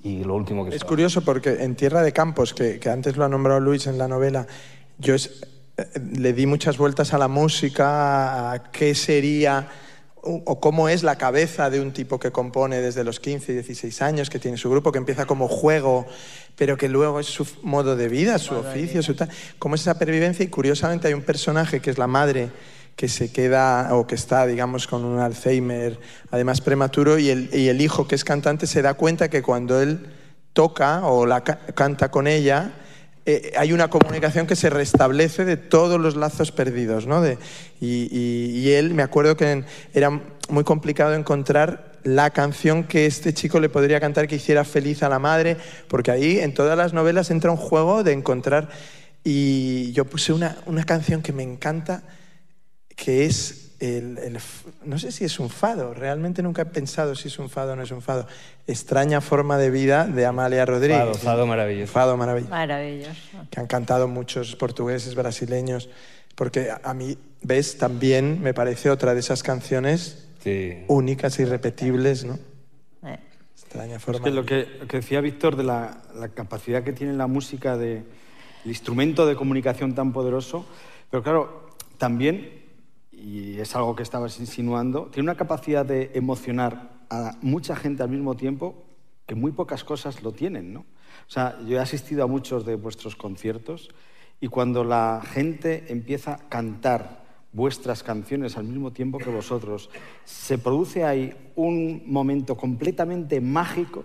y 0.03 0.25
lo 0.25 0.35
último 0.35 0.65
que 0.65 0.71
se 0.73 0.77
Es 0.79 0.85
curioso 0.85 1.21
porque 1.23 1.63
en 1.63 1.75
Tierra 1.77 2.03
de 2.03 2.13
Campos, 2.13 2.55
que, 2.55 2.79
que 2.79 2.91
antes 2.91 3.17
lo 3.17 3.25
ha 3.25 3.29
nombrado 3.29 3.61
Luis 3.61 3.87
en 3.87 3.99
la 3.99 4.09
novela, 4.09 4.47
yo 4.99 5.15
es- 5.15 5.43
eh, 5.77 5.87
le 6.17 6.33
di 6.33 6.47
muchas 6.47 6.77
vueltas 6.77 7.15
a 7.15 7.19
la 7.19 7.29
música, 7.29 8.53
a 8.53 8.63
qué 8.73 8.95
sería 8.95 9.69
o 10.25 10.41
o 10.47 10.61
cómo 10.61 10.89
es 10.89 11.03
la 11.03 11.17
cabeza 11.17 11.69
de 11.69 11.81
un 11.81 11.93
tipo 11.93 12.21
que 12.21 12.31
compone 12.31 12.81
desde 12.81 13.03
los 13.03 13.19
15, 13.19 13.55
16 13.55 14.03
años, 14.03 14.31
que 14.31 14.39
tiene 14.39 14.57
su 14.57 14.71
grupo, 14.71 14.93
que 14.93 14.99
empieza 14.99 15.27
como 15.27 15.49
juego, 15.49 16.07
pero 16.57 16.77
que 16.77 16.89
luego 16.89 17.19
es 17.19 17.27
su 17.27 17.45
modo 17.63 17.97
de 17.97 18.09
vida, 18.09 18.39
su 18.39 18.55
oficio, 18.55 19.03
su 19.03 19.15
tal. 19.15 19.29
Cómo 19.59 19.75
es 19.75 19.81
esa 19.81 19.99
pervivencia 19.99 20.45
y 20.45 20.49
curiosamente 20.49 21.09
hay 21.09 21.15
un 21.15 21.23
personaje 21.23 21.81
que 21.81 21.91
es 21.91 21.99
la 21.99 22.07
madre 22.07 22.51
que 22.97 23.09
se 23.09 23.33
queda 23.33 23.95
o 23.97 24.07
que 24.07 24.15
está, 24.15 24.47
digamos, 24.47 24.87
con 24.87 25.05
un 25.05 25.19
Alzheimer, 25.19 25.99
además 26.31 26.61
prematuro, 26.61 27.19
y 27.19 27.31
el, 27.31 27.51
y 27.53 27.69
el 27.69 27.81
hijo 27.81 28.07
que 28.07 28.15
es 28.15 28.25
cantante 28.25 28.67
se 28.67 28.83
da 28.83 28.95
cuenta 28.95 29.29
que 29.29 29.43
cuando 29.43 29.81
él 29.81 30.07
toca 30.53 31.07
o 31.07 31.27
la 31.27 31.43
ca- 31.43 31.59
canta 31.75 32.11
con 32.11 32.27
ella, 32.27 32.73
eh, 33.25 33.53
hay 33.57 33.73
una 33.73 33.89
comunicación 33.89 34.47
que 34.47 34.57
se 34.57 34.69
restablece 34.69 35.45
de 35.45 35.57
todos 35.57 36.01
los 36.01 36.17
lazos 36.17 36.53
perdidos, 36.53 37.07
¿no? 37.07 37.21
De- 37.23 37.39
y, 37.81 38.09
y- 38.11 38.59
y 38.61 38.73
él, 38.73 38.95
me 38.95 39.03
acuerdo 39.03 39.37
que 39.37 39.65
era 39.95 40.11
muy 40.49 40.65
complicado 40.65 41.15
encontrar 41.15 41.93
la 42.05 42.31
canción 42.31 42.83
que 42.85 43.07
este 43.07 43.33
chico 43.33 43.61
le 43.61 43.69
podría 43.69 44.01
cantar 44.01 44.27
que 44.27 44.35
hiciera 44.37 44.65
feliz 44.65 45.03
a 45.05 45.09
la 45.09 45.21
madre, 45.21 45.57
porque 45.89 46.11
ahí 46.11 46.41
en 46.41 46.53
todas 46.53 46.77
las 46.77 46.93
novelas 46.93 47.31
entra 47.31 47.51
un 47.53 47.57
juego 47.57 48.03
de 48.03 48.13
encontrar, 48.13 48.69
y 49.25 49.93
yo 49.93 50.05
puse 50.05 50.33
una, 50.33 50.57
una 50.67 50.83
canción 50.85 51.23
que 51.23 51.33
me 51.33 51.45
encanta, 51.45 52.03
que 52.97 53.25
es 53.27 53.73
el- 53.81 54.19
el 54.19 54.39
no 54.85 54.99
sé 54.99 55.11
si 55.11 55.25
es 55.25 55.41
un 55.41 55.51
fado, 55.51 55.93
realmente 55.93 56.43
nunca 56.43 56.63
he 56.63 56.67
pensado 56.67 57.15
si 57.17 57.29
es 57.29 57.39
un 57.39 57.49
fado 57.51 57.73
o 57.73 57.77
no 57.77 57.83
es 57.83 57.91
un 57.91 58.01
fado. 58.03 58.27
Extraña 58.67 59.21
forma 59.21 59.59
de 59.59 59.71
vida 59.71 60.07
de 60.07 60.25
Amalia 60.25 60.65
Rodríguez. 60.65 60.99
Fado, 61.01 61.15
fado 61.15 61.47
maravilloso. 61.47 61.93
Fado 61.93 62.17
maravilloso. 62.17 62.51
Maravilloso. 62.51 63.11
Que 63.51 63.59
han 63.61 63.67
cantado 63.67 64.07
muchos 64.07 64.55
portugueses, 64.57 65.15
brasileños. 65.17 65.89
Porque 66.37 66.71
a, 66.71 66.95
mí, 66.95 67.19
ves, 67.43 67.77
también 67.77 68.41
me 68.41 68.55
parece 68.55 68.89
otra 68.89 69.15
de 69.15 69.21
esas 69.21 69.43
canciones 69.43 70.27
Sí. 70.43 70.85
únicas, 70.89 71.39
irrepetibles, 71.39 72.25
¿no? 72.25 72.39
Eh. 73.05 73.19
Extraña 73.61 73.97
Es 73.97 74.03
forma. 74.03 74.25
que 74.25 74.31
de 74.31 74.37
lo 74.37 74.47
que, 74.47 74.67
lo 74.81 74.87
que 74.87 74.97
decía 74.99 75.21
Víctor 75.21 75.57
de 75.57 75.65
la, 75.65 76.03
la 76.15 76.29
capacidad 76.31 76.83
que 76.85 76.93
tiene 76.93 77.13
la 77.15 77.27
música, 77.27 77.77
de, 77.77 77.99
el 78.65 78.71
instrumento 78.71 79.27
de 79.27 79.35
comunicación 79.37 79.95
tan 79.95 80.13
poderoso, 80.13 80.65
pero 81.11 81.23
claro, 81.23 81.69
también, 81.99 82.62
y 83.23 83.61
es 83.61 83.77
algo 83.77 83.95
que 83.95 84.03
estabas 84.03 84.41
insinuando, 84.41 85.07
tiene 85.07 85.31
una 85.31 85.37
capacidad 85.37 85.87
de 85.87 86.11
emocionar 86.15 86.91
a 87.09 87.37
mucha 87.41 87.77
gente 87.77 88.03
al 88.03 88.09
mismo 88.09 88.35
tiempo 88.35 88.83
que 89.27 89.35
muy 89.37 89.53
pocas 89.53 89.85
cosas 89.85 90.23
lo 90.23 90.33
tienen, 90.33 90.73
¿no? 90.73 90.81
O 90.81 91.31
sea, 91.31 91.59
yo 91.67 91.77
he 91.77 91.81
asistido 91.81 92.25
a 92.25 92.27
muchos 92.27 92.67
de 92.67 92.75
vuestros 92.75 93.15
conciertos 93.15 93.91
y 94.41 94.49
cuando 94.49 94.83
la 94.83 95.23
gente 95.25 95.85
empieza 95.89 96.35
a 96.35 96.49
cantar 96.49 97.23
vuestras 97.53 98.03
canciones 98.03 98.57
al 98.57 98.65
mismo 98.65 98.93
tiempo 98.93 99.19
que 99.19 99.31
vosotros, 99.31 99.89
se 100.25 100.59
produce 100.59 101.05
ahí 101.05 101.53
un 101.55 102.03
momento 102.07 102.57
completamente 102.57 103.41
mágico 103.41 104.05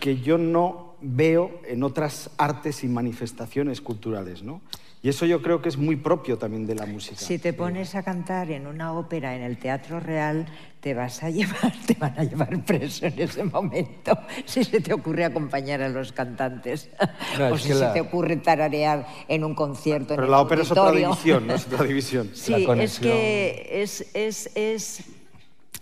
que 0.00 0.20
yo 0.20 0.36
no 0.36 0.96
veo 1.00 1.60
en 1.64 1.84
otras 1.84 2.30
artes 2.36 2.82
y 2.82 2.88
manifestaciones 2.88 3.80
culturales, 3.80 4.42
¿no? 4.42 4.60
Y 5.04 5.08
eso 5.08 5.26
yo 5.26 5.42
creo 5.42 5.60
que 5.60 5.68
es 5.68 5.76
muy 5.76 5.96
propio 5.96 6.38
también 6.38 6.64
de 6.64 6.76
la 6.76 6.86
música. 6.86 7.16
Si 7.16 7.36
te 7.38 7.52
pones 7.52 7.96
a 7.96 8.04
cantar 8.04 8.52
en 8.52 8.68
una 8.68 8.92
ópera 8.92 9.34
en 9.34 9.42
el 9.42 9.58
Teatro 9.58 9.98
Real, 9.98 10.46
te 10.80 10.94
vas 10.94 11.24
a 11.24 11.30
llevar, 11.30 11.72
te 11.86 11.94
van 11.94 12.14
a 12.16 12.22
llevar 12.22 12.64
preso 12.64 13.06
en 13.06 13.18
ese 13.18 13.42
momento 13.42 14.16
si 14.44 14.62
se 14.62 14.80
te 14.80 14.92
ocurre 14.94 15.24
acompañar 15.24 15.82
a 15.82 15.88
los 15.88 16.12
cantantes 16.12 16.88
No, 17.38 17.48
o 17.48 17.58
si 17.58 17.68
se 17.68 17.74
la- 17.80 17.92
te 17.92 18.00
ocurre 18.00 18.36
tararear 18.36 19.04
en 19.26 19.42
un 19.42 19.56
concierto. 19.56 20.14
Pero 20.14 20.24
en 20.24 20.30
la 20.30 20.40
ópera 20.40 20.62
es 20.62 20.70
otra 20.70 20.92
división, 20.92 21.48
no 21.48 21.54
es 21.54 21.66
otra 21.66 21.82
división. 21.92 22.28
La 22.28 22.36
Sí, 22.36 22.66
es 22.78 22.98
que 23.00 23.68
es, 23.82 24.06
es, 24.14 24.50
es- 24.54 25.02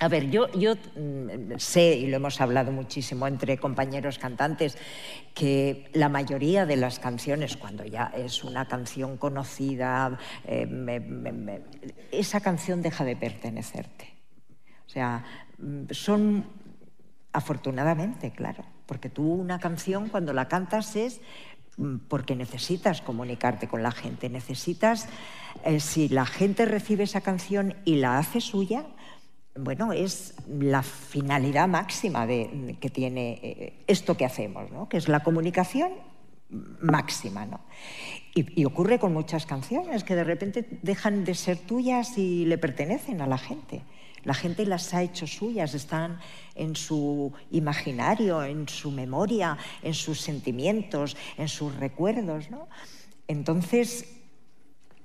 A 0.03 0.09
ver, 0.09 0.31
yo, 0.31 0.49
mm, 0.49 1.59
sé, 1.59 1.95
y 1.95 2.07
lo 2.07 2.17
hemos 2.17 2.41
hablado 2.41 2.73
muchísimo 2.73 3.27
entre 3.27 3.59
compañeros 3.59 4.19
cantantes, 4.19 4.79
que 5.35 5.91
la 5.93 6.09
mayoría 6.09 6.65
de 6.65 6.77
las 6.77 6.99
canciones, 6.99 7.59
cuando 7.59 7.85
ya 7.85 8.11
es 8.17 8.43
una 8.43 8.67
canción 8.67 9.19
conocida, 9.19 10.19
eh, 10.47 11.63
esa 12.13 12.41
canción 12.41 12.81
deja 12.81 13.05
de 13.05 13.15
pertenecerte. 13.15 14.15
O 14.87 14.89
sea, 14.89 15.23
mm, 15.59 15.91
son 15.91 16.47
afortunadamente, 17.35 18.31
claro, 18.31 18.65
porque 18.87 19.11
tú 19.11 19.31
una 19.31 19.59
canción 19.59 20.09
cuando 20.09 20.33
la 20.33 20.49
cantas 20.49 20.97
es 20.97 21.21
mm, 21.77 21.97
porque 22.09 22.35
necesitas 22.35 23.03
comunicarte 23.03 23.69
con 23.69 23.83
la 23.83 23.93
gente, 23.93 24.31
necesitas, 24.31 25.09
eh, 25.63 25.79
si 25.79 26.09
la 26.09 26.25
gente 26.25 26.65
recibe 26.65 27.05
esa 27.05 27.21
canción 27.21 27.75
y 27.85 27.97
la 27.97 28.17
hace 28.17 28.41
suya, 28.41 28.87
bueno, 29.55 29.93
es 29.93 30.35
la 30.49 30.83
finalidad 30.83 31.69
máxima 31.69 32.27
de, 32.27 32.77
que 32.81 32.91
tiene 32.91 33.41
eh, 33.43 33.85
esto 33.87 34.17
que 34.17 34.25
hacemos, 34.25 34.71
¿no? 34.71 34.89
que 34.89 34.97
es 34.97 35.09
la 35.09 35.21
comunicación 35.21 35.93
máxima. 36.81 37.47
¿no? 37.47 37.61
Y, 38.35 38.65
ocurre 38.65 38.99
con 38.99 39.13
muchas 39.13 39.47
canciones 39.47 40.05
que 40.05 40.15
de 40.15 40.25
repente 40.25 40.67
dejan 40.83 41.25
de 41.25 41.35
ser 41.35 41.59
tuyas 41.59 42.17
y 42.17 42.45
le 42.47 42.59
pertenecen 42.59 43.21
a 43.21 43.27
la 43.27 43.39
gente. 43.39 43.83
La 44.23 44.35
gente 44.35 44.67
las 44.67 44.93
ha 44.93 45.03
hecho 45.03 45.27
suyas, 45.27 45.75
están 45.75 46.21
en 46.55 46.77
su 46.77 47.33
imaginario, 47.51 48.45
en 48.45 48.69
su 48.69 48.91
memoria, 48.91 49.57
en 49.83 49.95
sus 49.95 50.21
sentimientos, 50.21 51.17
en 51.39 51.49
sus 51.49 51.75
recuerdos. 51.77 52.51
¿no? 52.51 52.69
Entonces, 53.29 54.20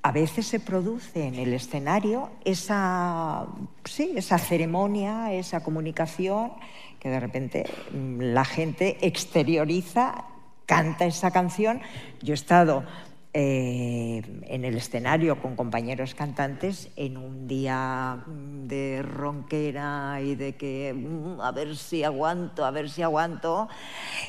a 0.06 0.12
veces 0.12 0.46
se 0.46 0.60
produce 0.60 1.26
en 1.26 1.34
el 1.34 1.52
escenario 1.52 2.30
esa, 2.44 3.48
sí, 3.86 4.14
esa 4.16 4.38
ceremonia, 4.38 5.34
esa 5.34 5.64
comunicación, 5.64 6.52
que 7.00 7.10
de 7.10 7.20
repente 7.20 7.66
mm, 7.92 8.20
la 8.22 8.46
gente 8.46 9.00
exterioriza, 9.02 10.26
canta 10.68 11.06
esa 11.06 11.32
canción. 11.32 11.82
Yo 12.22 12.34
he 12.34 12.36
estado 12.36 12.86
eh, 13.38 14.22
en 14.48 14.64
el 14.64 14.78
escenario 14.78 15.42
con 15.42 15.58
compañeros 15.58 16.16
cantantes 16.16 16.88
en 16.96 17.18
un 17.18 17.50
día 17.50 18.24
mm, 18.26 18.68
de 18.68 19.02
ronquera 19.04 20.22
y 20.24 20.36
de 20.36 20.56
que 20.56 20.94
mm, 20.96 21.42
a 21.42 21.52
ver 21.52 21.76
si 21.76 22.06
aguanto, 22.06 22.64
a 22.64 22.72
ver 22.72 22.90
si 22.90 23.02
aguanto, 23.02 23.68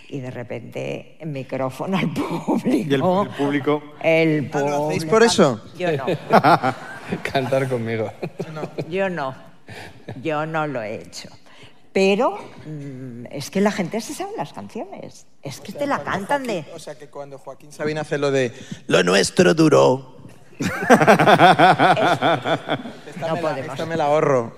y 0.09 0.19
de 0.19 0.31
repente 0.33 1.19
micrófono 1.25 1.97
al 1.99 2.13
público. 2.15 2.67
Y 2.69 2.83
el- 2.83 2.95
el 2.95 3.35
público- 3.37 3.83
El 4.03 4.51
Ah, 4.53 4.59
¿lo 4.61 4.87
hacéis 4.89 5.05
por 5.05 5.23
eso? 5.23 5.61
Yo 5.79 5.93
no. 5.97 6.07
Cantar 7.23 7.69
conmigo. 7.69 8.11
Yo 8.91 9.09
no, 9.09 9.35
yo 10.21 10.47
no 10.47 10.67
lo 10.67 10.83
he 10.83 10.97
hecho. 10.97 11.29
Pero 11.93 12.37
mm, 12.67 13.27
es 13.31 13.51
que 13.51 13.61
la 13.61 13.71
gente 13.71 14.01
se 14.01 14.15
sabe 14.15 14.33
las 14.37 14.53
canciones. 14.53 15.27
Es 15.47 15.61
que 15.61 15.73
te 15.73 15.87
la 15.87 16.03
cantan 16.03 16.43
de... 16.45 16.67
O 16.75 16.79
sea 16.79 16.95
que 16.97 17.09
cuando 17.09 17.39
Joaquín 17.39 17.73
Sabina 17.73 18.03
hace 18.03 18.19
lo 18.19 18.31
de 18.31 18.53
lo 18.89 19.03
nuestro 19.03 19.55
duró. 19.55 20.17
Esta 20.59 20.79
No 23.29 23.35
me 23.37 23.43
la- 23.43 23.59
esta 23.61 23.87
me 23.87 23.97
la 23.97 24.05
ahorro. 24.07 24.55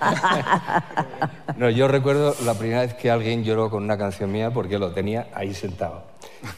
No, 1.56 1.70
yo 1.70 1.88
recuerdo 1.88 2.34
la 2.44 2.54
primera 2.54 2.82
vez 2.82 2.94
que 2.94 3.10
alguien 3.10 3.42
lloró 3.44 3.70
con 3.70 3.82
una 3.82 3.98
canción 3.98 4.30
mía 4.30 4.50
porque 4.52 4.78
lo 4.78 4.92
tenía 4.92 5.28
ahí 5.34 5.54
sentado. 5.54 6.06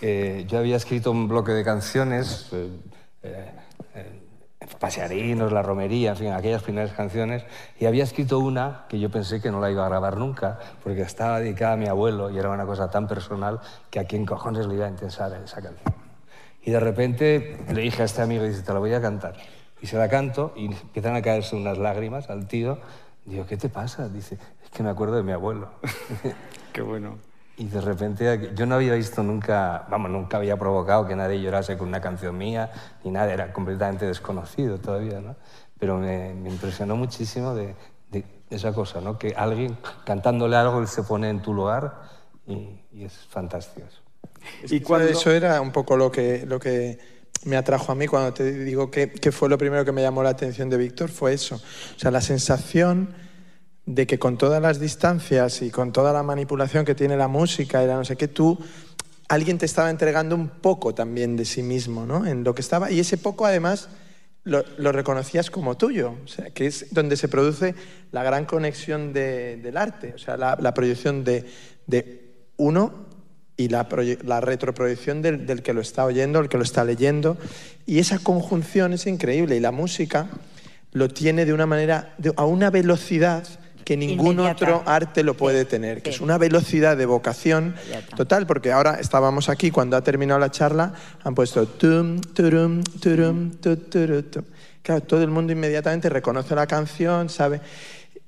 Eh, 0.03 0.45
yo 0.47 0.59
había 0.59 0.77
escrito 0.77 1.11
un 1.11 1.27
bloque 1.29 1.53
de 1.53 1.65
canciones, 1.65 2.49
eh, 2.53 2.69
eh, 3.23 3.51
Pasearinos, 4.81 5.53
La 5.53 5.63
Romería, 5.63 6.13
en 6.13 6.17
fin, 6.17 6.33
aquellas 6.33 6.63
primeras 6.63 6.93
canciones, 6.93 7.45
y 7.79 7.85
había 7.85 8.03
escrito 8.03 8.39
una 8.39 8.87
que 8.89 8.99
yo 8.99 9.11
pensé 9.11 9.41
que 9.41 9.51
no 9.51 9.61
la 9.61 9.71
iba 9.71 9.85
a 9.85 9.89
grabar 9.91 10.17
nunca, 10.17 10.59
porque 10.83 11.03
estaba 11.03 11.39
dedicada 11.39 11.75
a 11.75 11.77
mi 11.77 11.87
abuelo 11.87 12.31
y 12.31 12.39
era 12.39 12.49
una 12.49 12.65
cosa 12.65 12.91
tan 12.91 13.07
personal 13.07 13.61
que 13.91 14.01
a 14.01 14.05
quién 14.05 14.25
cojones 14.25 14.67
le 14.67 14.77
iba 14.77 14.87
a 14.87 14.89
interesar 14.89 15.39
esa 15.45 15.61
canción. 15.61 15.95
Y 16.63 16.71
de 16.71 16.81
repente 16.81 17.59
le 17.73 17.83
dije 17.83 18.01
a 18.01 18.07
este 18.07 18.23
amigo, 18.23 18.43
dice, 18.43 18.63
te 18.63 18.73
la 18.73 18.79
voy 18.79 18.95
a 18.95 19.03
cantar. 19.03 19.35
Y 19.83 19.87
se 19.87 19.99
la 19.99 20.09
canto 20.09 20.55
y 20.57 20.67
empiezan 20.67 21.15
a 21.15 21.23
caerse 21.23 21.57
unas 21.57 21.77
lágrimas 21.77 22.31
al 22.31 22.49
tío. 22.49 22.79
Digo, 23.27 23.47
¿qué 23.47 23.59
te 23.59 23.69
pasa? 23.69 24.09
Dice, 24.09 24.39
es 24.65 24.71
que 24.71 24.83
me 24.83 24.89
acuerdo 24.89 25.17
de 25.17 25.23
mi 25.23 25.33
abuelo. 25.33 25.69
Qué 26.73 26.81
bueno. 26.81 27.30
Y 27.61 27.69
de 27.69 27.81
repente 27.83 28.51
yo 28.55 28.65
no 28.65 28.77
había 28.77 28.95
visto 28.95 29.23
nunca, 29.23 29.87
vamos, 29.91 30.11
nunca 30.11 30.39
había 30.39 30.57
provocado 30.57 31.07
que 31.07 31.15
nadie 31.15 31.41
llorase 31.43 31.77
con 31.77 31.89
una 31.89 32.01
canción 32.01 32.37
mía, 32.39 32.71
ni 33.05 33.11
nada, 33.11 33.33
era 33.33 33.53
completamente 33.53 34.07
desconocido 34.07 34.79
todavía, 34.79 35.21
¿no? 35.21 35.37
Pero 35.79 35.99
me, 35.99 36.33
me 36.35 36.49
impresionó 36.49 36.97
muchísimo 36.97 37.55
de, 37.55 37.75
de 38.11 38.25
esa 38.49 38.73
cosa, 38.73 39.01
¿no? 39.03 39.19
Que 39.19 39.35
alguien 39.37 39.77
cantándole 40.05 40.57
algo 40.57 40.81
él 40.81 40.89
se 40.89 41.03
pone 41.03 41.29
en 41.29 41.43
tu 41.43 41.53
lugar 41.53 42.01
y, 42.47 42.81
y 42.93 43.05
es 43.05 43.13
fantástico. 43.29 43.87
eso. 43.87 44.01
Y 44.75 44.77
Y 44.77 44.81
cuando- 44.81 45.09
Eso 45.09 45.31
era 45.31 45.61
un 45.61 45.71
poco 45.71 45.97
lo 45.99 46.11
que, 46.11 46.47
lo 46.47 46.59
que 46.59 46.99
me 47.45 47.57
atrajo 47.59 47.93
a 47.93 47.95
mí 47.95 48.07
cuando 48.07 48.33
te 48.33 48.51
digo 48.53 48.91
que, 48.91 49.11
que 49.11 49.33
fue 49.33 49.49
lo 49.51 49.59
primero 49.59 49.85
que 49.85 49.93
me 49.93 50.01
llamó 50.03 50.23
la 50.23 50.31
atención 50.31 50.71
de 50.71 50.79
Víctor, 50.79 51.11
fue 51.11 51.35
eso. 51.35 51.57
O 51.57 51.99
sea, 51.99 52.11
la 52.11 52.21
sensación 52.23 53.15
de 53.95 54.07
que 54.07 54.19
con 54.21 54.39
todas 54.39 54.63
las 54.63 54.79
distancias 54.79 55.63
y 55.63 55.71
con 55.71 55.93
toda 55.93 56.13
la 56.13 56.23
manipulación 56.23 56.85
que 56.85 56.95
tiene 56.95 57.17
la 57.17 57.27
música 57.27 57.83
y 57.83 57.87
no 57.87 58.05
sé 58.05 58.15
qué, 58.17 58.29
tú, 58.29 58.57
alguien 59.29 59.59
te 59.59 59.67
estaba 59.67 59.91
entregando 59.91 60.37
un 60.37 60.49
poco 60.49 60.95
también 60.95 61.37
de 61.37 61.45
sí 61.45 61.63
mismo, 61.63 62.07
¿no? 62.07 62.25
En 62.25 62.45
lo 62.45 62.55
que 62.55 62.61
estaba, 62.61 62.91
y 62.93 63.01
ese 63.01 63.19
poco 63.19 63.47
además 63.47 63.89
lo, 64.45 64.63
reconocías 64.93 65.51
como 65.51 65.77
tuyo, 65.77 66.15
o 66.25 66.29
sea, 66.29 66.51
que 66.51 66.67
es 66.67 66.87
donde 66.93 67.17
se 67.17 67.27
produce 67.29 67.75
la 68.13 68.23
gran 68.23 68.45
conexión 68.47 69.13
de- 69.13 69.57
del 69.57 69.77
arte, 69.77 70.13
o 70.15 70.19
sea, 70.19 70.37
la, 70.37 70.73
proyección 70.73 71.25
de, 71.25 71.47
de 71.87 72.47
uno 72.57 73.07
y 73.57 73.69
la, 73.69 73.89
proye- 73.89 74.23
la 74.23 74.41
retroproyección 74.41 75.21
del, 75.21 75.47
del 75.47 75.63
que 75.63 75.73
lo 75.75 75.81
está 75.81 76.05
oyendo, 76.05 76.39
el 76.39 76.49
que 76.49 76.57
lo 76.59 76.63
está 76.63 76.85
leyendo. 76.85 77.37
Y 77.87 77.99
esa 77.99 78.19
conjunción 78.21 78.93
es 78.93 79.07
increíble. 79.07 79.57
Y 79.57 79.61
la 79.61 79.73
música 79.73 80.29
lo 80.93 81.09
tiene 81.09 81.45
de 81.45 81.53
una 81.53 81.67
manera, 81.67 82.15
de- 82.19 82.33
a 82.37 82.45
una 82.47 82.71
velocidad 82.71 83.47
que 83.91 83.97
ningún 83.97 84.35
Inmediata. 84.35 84.65
otro 84.77 84.83
arte 84.87 85.25
lo 85.25 85.35
puede 85.37 85.65
tener, 85.65 86.01
que 86.01 86.11
sí. 86.13 86.15
es 86.15 86.21
una 86.21 86.39
velocidad 86.39 86.97
de 86.97 87.07
vocación 87.07 87.75
Inmediata. 87.77 88.15
total, 88.17 88.47
porque 88.47 88.71
ahora 88.71 89.01
estábamos 89.01 89.49
aquí, 89.49 89.73
cuando 89.73 89.97
ha 89.97 90.01
terminado 90.05 90.39
la 90.39 90.49
charla, 90.53 90.95
han 91.25 91.35
puesto 91.35 91.67
tum, 91.67 92.21
turum, 92.21 92.85
turum, 92.85 93.51
tu, 93.57 93.77
turu, 93.79 94.23
tu. 94.23 94.45
Claro, 94.81 95.01
todo 95.03 95.25
el 95.25 95.31
mundo 95.31 95.53
inmediatamente 95.53 96.09
reconoce 96.09 96.55
la 96.55 96.69
canción, 96.69 97.29
sabe, 97.29 97.61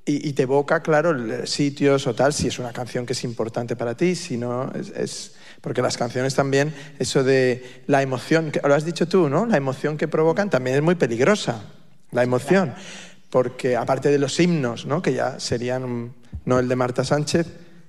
y, 0.05 0.29
y 0.31 0.33
te 0.33 0.43
evoca, 0.43 0.83
claro, 0.83 1.11
el- 1.13 1.47
sitios 1.47 2.09
o 2.09 2.15
tal, 2.17 2.33
si 2.33 2.49
es 2.49 2.59
una 2.59 2.73
canción 2.73 3.07
que 3.07 3.13
es 3.13 3.23
importante 3.23 3.77
para 3.77 3.97
ti, 3.97 4.17
si 4.17 4.37
no, 4.37 4.69
es, 4.75 4.89
es- 4.97 5.35
porque 5.61 5.81
las 5.81 5.97
canciones 5.97 6.35
también, 6.35 6.75
eso 6.99 7.23
de 7.23 7.83
la 7.87 8.03
emoción, 8.03 8.51
que 8.51 8.61
lo 8.67 8.75
has 8.75 8.85
dicho 8.85 9.07
tú, 9.07 9.29
¿no? 9.29 9.47
La 9.47 9.59
emoción 9.59 9.97
que 9.97 10.09
provocan 10.09 10.51
también 10.51 10.75
es 10.75 10.83
muy 10.83 10.97
peligrosa, 10.97 11.63
la 12.11 12.25
emoción. 12.25 12.75
Porque 13.33 13.77
aparte 13.77 14.11
de 14.11 14.19
los 14.19 14.39
himnos, 14.39 14.85
¿no? 14.85 15.01
que 15.01 15.15
ya 15.15 15.41
serían, 15.41 15.85
un- 15.85 16.13
no 16.45 16.59
el 16.59 16.69
de 16.69 16.77
Marta 16.77 17.03
Sánchez, 17.03 17.47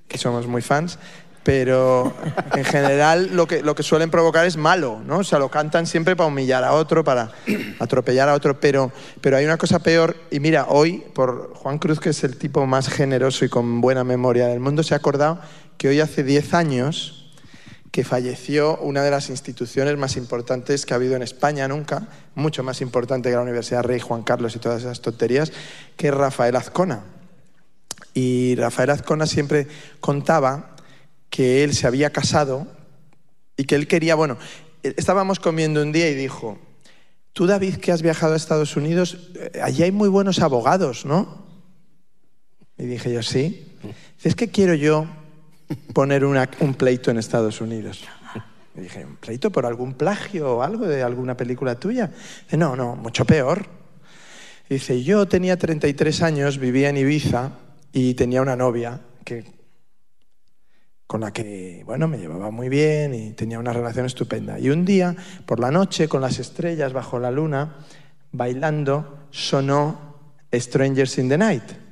que 0.08 0.16
somos 0.16 0.46
muy 0.46 0.62
fans, 0.62 0.98
pero 1.42 2.14
en 2.56 2.64
general 2.64 3.28
lo 3.36 3.46
que, 3.46 3.62
lo 3.62 3.74
que 3.74 3.82
suelen 3.82 4.10
provocar 4.10 4.46
es 4.46 4.56
malo, 4.56 5.02
¿no? 5.06 5.18
O 5.18 5.24
sea, 5.24 5.38
lo 5.38 5.50
cantan 5.50 5.86
siempre 5.86 6.16
para 6.16 6.28
humillar 6.28 6.64
a 6.64 6.72
otro, 6.72 7.04
para 7.04 7.30
atropellar 7.78 8.30
a 8.30 8.34
otro, 8.34 8.58
pero, 8.58 8.90
pero 9.20 9.36
hay 9.36 9.44
una 9.44 9.58
cosa 9.58 9.80
peor, 9.80 10.16
y 10.30 10.40
mira, 10.40 10.64
hoy, 10.70 11.04
por 11.14 11.52
Juan 11.56 11.78
Cruz, 11.78 12.00
que 12.00 12.08
es 12.08 12.24
el 12.24 12.38
tipo 12.38 12.64
más 12.64 12.88
generoso 12.88 13.44
y 13.44 13.50
con 13.50 13.82
buena 13.82 14.02
memoria 14.02 14.46
del 14.46 14.60
mundo, 14.60 14.82
se 14.82 14.94
ha 14.94 14.96
acordado 14.96 15.38
que 15.76 15.88
hoy 15.88 16.00
hace 16.00 16.24
10 16.24 16.54
años 16.54 17.23
que 17.94 18.02
falleció 18.02 18.76
una 18.78 19.04
de 19.04 19.10
las 19.12 19.30
instituciones 19.30 19.96
más 19.96 20.16
importantes 20.16 20.84
que 20.84 20.94
ha 20.94 20.96
habido 20.96 21.14
en 21.14 21.22
España 21.22 21.68
nunca, 21.68 22.08
mucho 22.34 22.64
más 22.64 22.80
importante 22.80 23.30
que 23.30 23.36
la 23.36 23.42
Universidad 23.42 23.84
Rey 23.84 24.00
Juan 24.00 24.24
Carlos 24.24 24.56
y 24.56 24.58
todas 24.58 24.82
esas 24.82 25.00
tonterías, 25.00 25.52
que 25.96 26.08
es 26.08 26.14
Rafael 26.14 26.56
Azcona. 26.56 27.04
Y 28.12 28.56
Rafael 28.56 28.90
Azcona 28.90 29.28
siempre 29.28 29.68
contaba 30.00 30.74
que 31.30 31.62
él 31.62 31.72
se 31.72 31.86
había 31.86 32.10
casado 32.10 32.66
y 33.56 33.62
que 33.62 33.76
él 33.76 33.86
quería, 33.86 34.16
bueno, 34.16 34.38
estábamos 34.82 35.38
comiendo 35.38 35.80
un 35.80 35.92
día 35.92 36.10
y 36.10 36.14
dijo, 36.16 36.58
tú 37.32 37.46
David 37.46 37.76
que 37.76 37.92
has 37.92 38.02
viajado 38.02 38.32
a 38.32 38.36
Estados 38.36 38.76
Unidos, 38.76 39.30
eh, 39.36 39.60
allí 39.62 39.84
hay 39.84 39.92
muy 39.92 40.08
buenos 40.08 40.40
abogados, 40.40 41.06
¿no? 41.06 41.46
Y 42.76 42.86
dije 42.86 43.12
yo, 43.12 43.22
sí. 43.22 43.72
Es 44.24 44.34
que 44.34 44.48
quiero 44.48 44.74
yo 44.74 45.06
poner 45.92 46.24
un 46.24 46.74
pleito 46.74 47.10
en 47.10 47.18
Estados 47.18 47.60
Unidos. 47.60 48.04
Y 48.76 48.80
dije, 48.80 49.04
¿un 49.04 49.16
pleito 49.16 49.50
por 49.50 49.66
algún 49.66 49.94
plagio 49.94 50.56
o 50.56 50.62
algo 50.62 50.86
de 50.86 51.02
alguna 51.02 51.36
película 51.36 51.78
tuya? 51.78 52.10
Dice, 52.44 52.56
no, 52.56 52.74
no, 52.74 52.96
mucho 52.96 53.24
peor. 53.24 53.66
Dice, 54.68 55.02
yo 55.02 55.26
tenía 55.28 55.56
33 55.56 56.22
años, 56.22 56.58
vivía 56.58 56.88
en 56.88 56.96
Ibiza 56.96 57.52
y 57.92 58.14
tenía 58.14 58.42
una 58.42 58.56
novia 58.56 59.00
que, 59.24 59.44
con 61.06 61.20
la 61.20 61.32
que, 61.32 61.82
bueno, 61.86 62.08
me 62.08 62.18
llevaba 62.18 62.50
muy 62.50 62.68
bien 62.68 63.14
y 63.14 63.32
tenía 63.32 63.58
una 63.58 63.72
relación 63.72 64.06
estupenda. 64.06 64.58
Y 64.58 64.70
un 64.70 64.84
día, 64.84 65.14
por 65.46 65.60
la 65.60 65.70
noche, 65.70 66.08
con 66.08 66.20
las 66.20 66.38
estrellas 66.40 66.92
bajo 66.92 67.20
la 67.20 67.30
luna, 67.30 67.76
bailando, 68.32 69.28
sonó 69.30 70.14
Strangers 70.52 71.18
in 71.18 71.28
the 71.28 71.38
Night. 71.38 71.83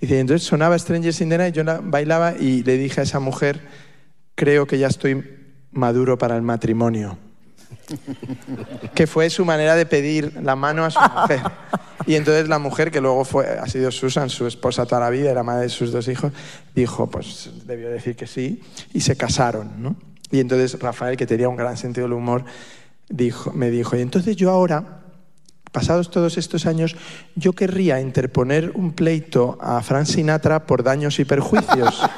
Dice, 0.00 0.20
entonces 0.20 0.46
sonaba 0.46 0.78
Strangers 0.78 1.20
in 1.20 1.28
the 1.28 1.38
Night, 1.38 1.54
yo 1.54 1.64
la 1.64 1.80
bailaba 1.82 2.34
y 2.38 2.62
le 2.62 2.76
dije 2.76 3.00
a 3.00 3.04
esa 3.04 3.20
mujer, 3.20 3.60
creo 4.34 4.66
que 4.66 4.78
ya 4.78 4.86
estoy 4.86 5.24
maduro 5.72 6.18
para 6.18 6.36
el 6.36 6.42
matrimonio. 6.42 7.18
Que 8.94 9.06
fue 9.06 9.30
su 9.30 9.44
manera 9.44 9.74
de 9.76 9.86
pedir 9.86 10.32
la 10.42 10.56
mano 10.56 10.84
a 10.84 10.90
su 10.90 11.00
mujer. 11.00 11.40
Y 12.06 12.14
entonces 12.14 12.48
la 12.48 12.58
mujer, 12.58 12.90
que 12.90 13.00
luego 13.00 13.24
fue, 13.24 13.46
ha 13.46 13.66
sido 13.66 13.90
Susan, 13.90 14.30
su 14.30 14.46
esposa 14.46 14.86
toda 14.86 15.00
la 15.00 15.10
vida, 15.10 15.30
era 15.30 15.42
madre 15.42 15.62
de 15.64 15.68
sus 15.68 15.92
dos 15.92 16.08
hijos, 16.08 16.32
dijo, 16.74 17.08
pues 17.08 17.50
debió 17.64 17.90
decir 17.90 18.16
que 18.16 18.26
sí, 18.26 18.62
y 18.92 19.00
se 19.00 19.16
casaron, 19.16 19.82
¿no? 19.82 19.96
Y 20.30 20.40
entonces 20.40 20.78
Rafael, 20.80 21.16
que 21.16 21.26
tenía 21.26 21.48
un 21.48 21.56
gran 21.56 21.76
sentido 21.76 22.06
del 22.06 22.14
humor, 22.14 22.44
dijo, 23.08 23.52
me 23.52 23.70
dijo, 23.70 23.96
y 23.96 24.00
entonces 24.00 24.36
yo 24.36 24.50
ahora, 24.50 25.00
pasados 25.72 26.10
todos 26.10 26.38
estos 26.38 26.66
años, 26.66 26.96
yo 27.34 27.52
querría 27.52 28.00
interponer 28.00 28.72
un 28.74 28.92
pleito 28.92 29.58
a 29.60 29.80
Frank 29.82 30.06
Sinatra 30.06 30.66
por 30.66 30.82
daños 30.82 31.18
y 31.18 31.24
perjuicios. 31.24 32.02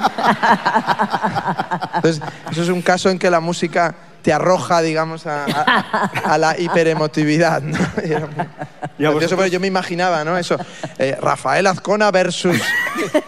Entonces, 1.96 2.22
eso 2.50 2.62
es 2.62 2.68
un 2.68 2.82
caso 2.82 3.10
en 3.10 3.18
que 3.18 3.30
la 3.30 3.40
música 3.40 3.94
te 4.22 4.32
arroja, 4.32 4.82
digamos, 4.82 5.26
a, 5.26 5.44
a- 5.46 6.10
a 6.34 6.38
la 6.38 6.58
hiperemotividad. 6.58 7.62
¿no? 7.62 7.78
Y 8.04 8.12
era 8.12 8.26
muy 8.26 8.36
Y 8.36 8.40
a 8.40 9.10
gracioso, 9.10 9.12
vosotros- 9.14 9.30
pero 9.38 9.46
yo 9.46 9.60
me 9.60 9.66
imaginaba, 9.66 10.24
¿no? 10.24 10.36
Eso, 10.36 10.56
eh, 10.98 11.16
Rafael 11.20 11.66
Azcona 11.66 12.10
versus 12.10 12.60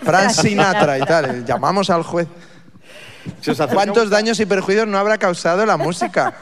Frank 0.02 0.30
Sinatra 0.30 0.98
y 0.98 1.02
tal. 1.02 1.44
Llamamos 1.44 1.88
al 1.90 2.02
juez. 2.02 2.28
Se 3.42 3.50
os 3.50 3.58
¿Cuántos 3.72 4.08
daños 4.08 4.38
y 4.40 4.46
perjuicios 4.46 4.86
no 4.86 4.98
habrá 4.98 5.18
causado 5.18 5.66
la 5.66 5.76
música? 5.76 6.34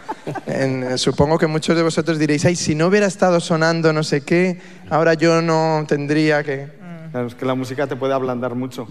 En- 0.46 0.82
eh, 0.84 0.98
supongo 0.98 1.38
que 1.38 1.46
muchos 1.46 1.74
de 1.76 1.82
vosotros 1.82 2.18
diréis, 2.18 2.44
ay, 2.44 2.54
si 2.56 2.74
no 2.74 2.86
hubiera 2.88 3.06
estado 3.06 3.40
sonando 3.40 3.92
no 3.92 4.02
sé 4.02 4.20
qué, 4.22 4.60
ahora 4.90 5.14
yo 5.14 5.40
no 5.42 5.84
tendría 5.88 6.44
que... 6.44 6.78
Claro, 7.10 7.26
es 7.26 7.34
que 7.34 7.44
la 7.44 7.56
música 7.56 7.88
te 7.88 7.96
puede 7.96 8.14
ablandar 8.14 8.54
mucho. 8.54 8.86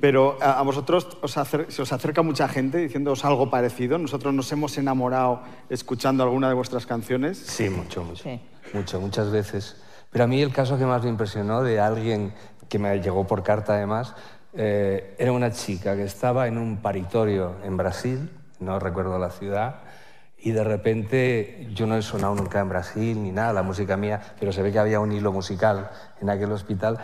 Pero 0.00 0.38
a, 0.40 0.60
a 0.60 0.62
vosotros 0.62 1.08
os 1.22 1.36
acer- 1.36 1.66
se 1.70 1.82
os 1.82 1.92
acerca 1.92 2.22
mucha 2.22 2.46
gente 2.46 2.78
diciéndoos 2.78 3.24
algo 3.24 3.50
parecido. 3.50 3.98
Nosotros 3.98 4.32
nos 4.32 4.52
hemos 4.52 4.78
enamorado 4.78 5.42
escuchando 5.68 6.22
alguna 6.22 6.46
de 6.48 6.54
vuestras 6.54 6.86
canciones. 6.86 7.36
Sí, 7.38 7.68
mucho, 7.70 8.04
mucho. 8.04 8.22
Sí. 8.22 8.40
Mucho, 8.74 9.00
muchas 9.00 9.30
veces. 9.32 9.76
Pero 10.12 10.22
a 10.22 10.26
mí 10.28 10.40
el 10.40 10.52
caso 10.52 10.78
que 10.78 10.86
más 10.86 11.02
me 11.02 11.08
impresionó 11.10 11.62
de 11.62 11.80
alguien 11.80 12.32
que 12.68 12.78
me 12.78 12.96
llegó 13.00 13.26
por 13.26 13.42
carta 13.42 13.74
además, 13.74 14.14
eh, 14.56 15.14
era 15.18 15.32
una 15.32 15.50
chica 15.50 15.96
que 15.96 16.04
estaba 16.04 16.46
en 16.46 16.58
un 16.58 16.78
paritorio 16.78 17.56
en 17.64 17.76
Brasil, 17.76 18.30
no 18.60 18.78
recuerdo 18.78 19.18
la 19.18 19.30
ciudad, 19.30 19.80
y 20.38 20.52
de 20.52 20.62
repente 20.62 21.68
yo 21.74 21.86
no 21.86 21.96
he 21.96 22.02
sonado 22.02 22.34
nunca 22.34 22.60
en 22.60 22.68
Brasil 22.68 23.22
ni 23.22 23.32
nada, 23.32 23.52
la 23.52 23.62
música 23.62 23.96
mía, 23.96 24.20
pero 24.38 24.52
se 24.52 24.62
ve 24.62 24.72
que 24.72 24.78
había 24.78 25.00
un 25.00 25.12
hilo 25.12 25.32
musical 25.32 25.90
en 26.20 26.28
aquel 26.30 26.52
hospital 26.52 26.98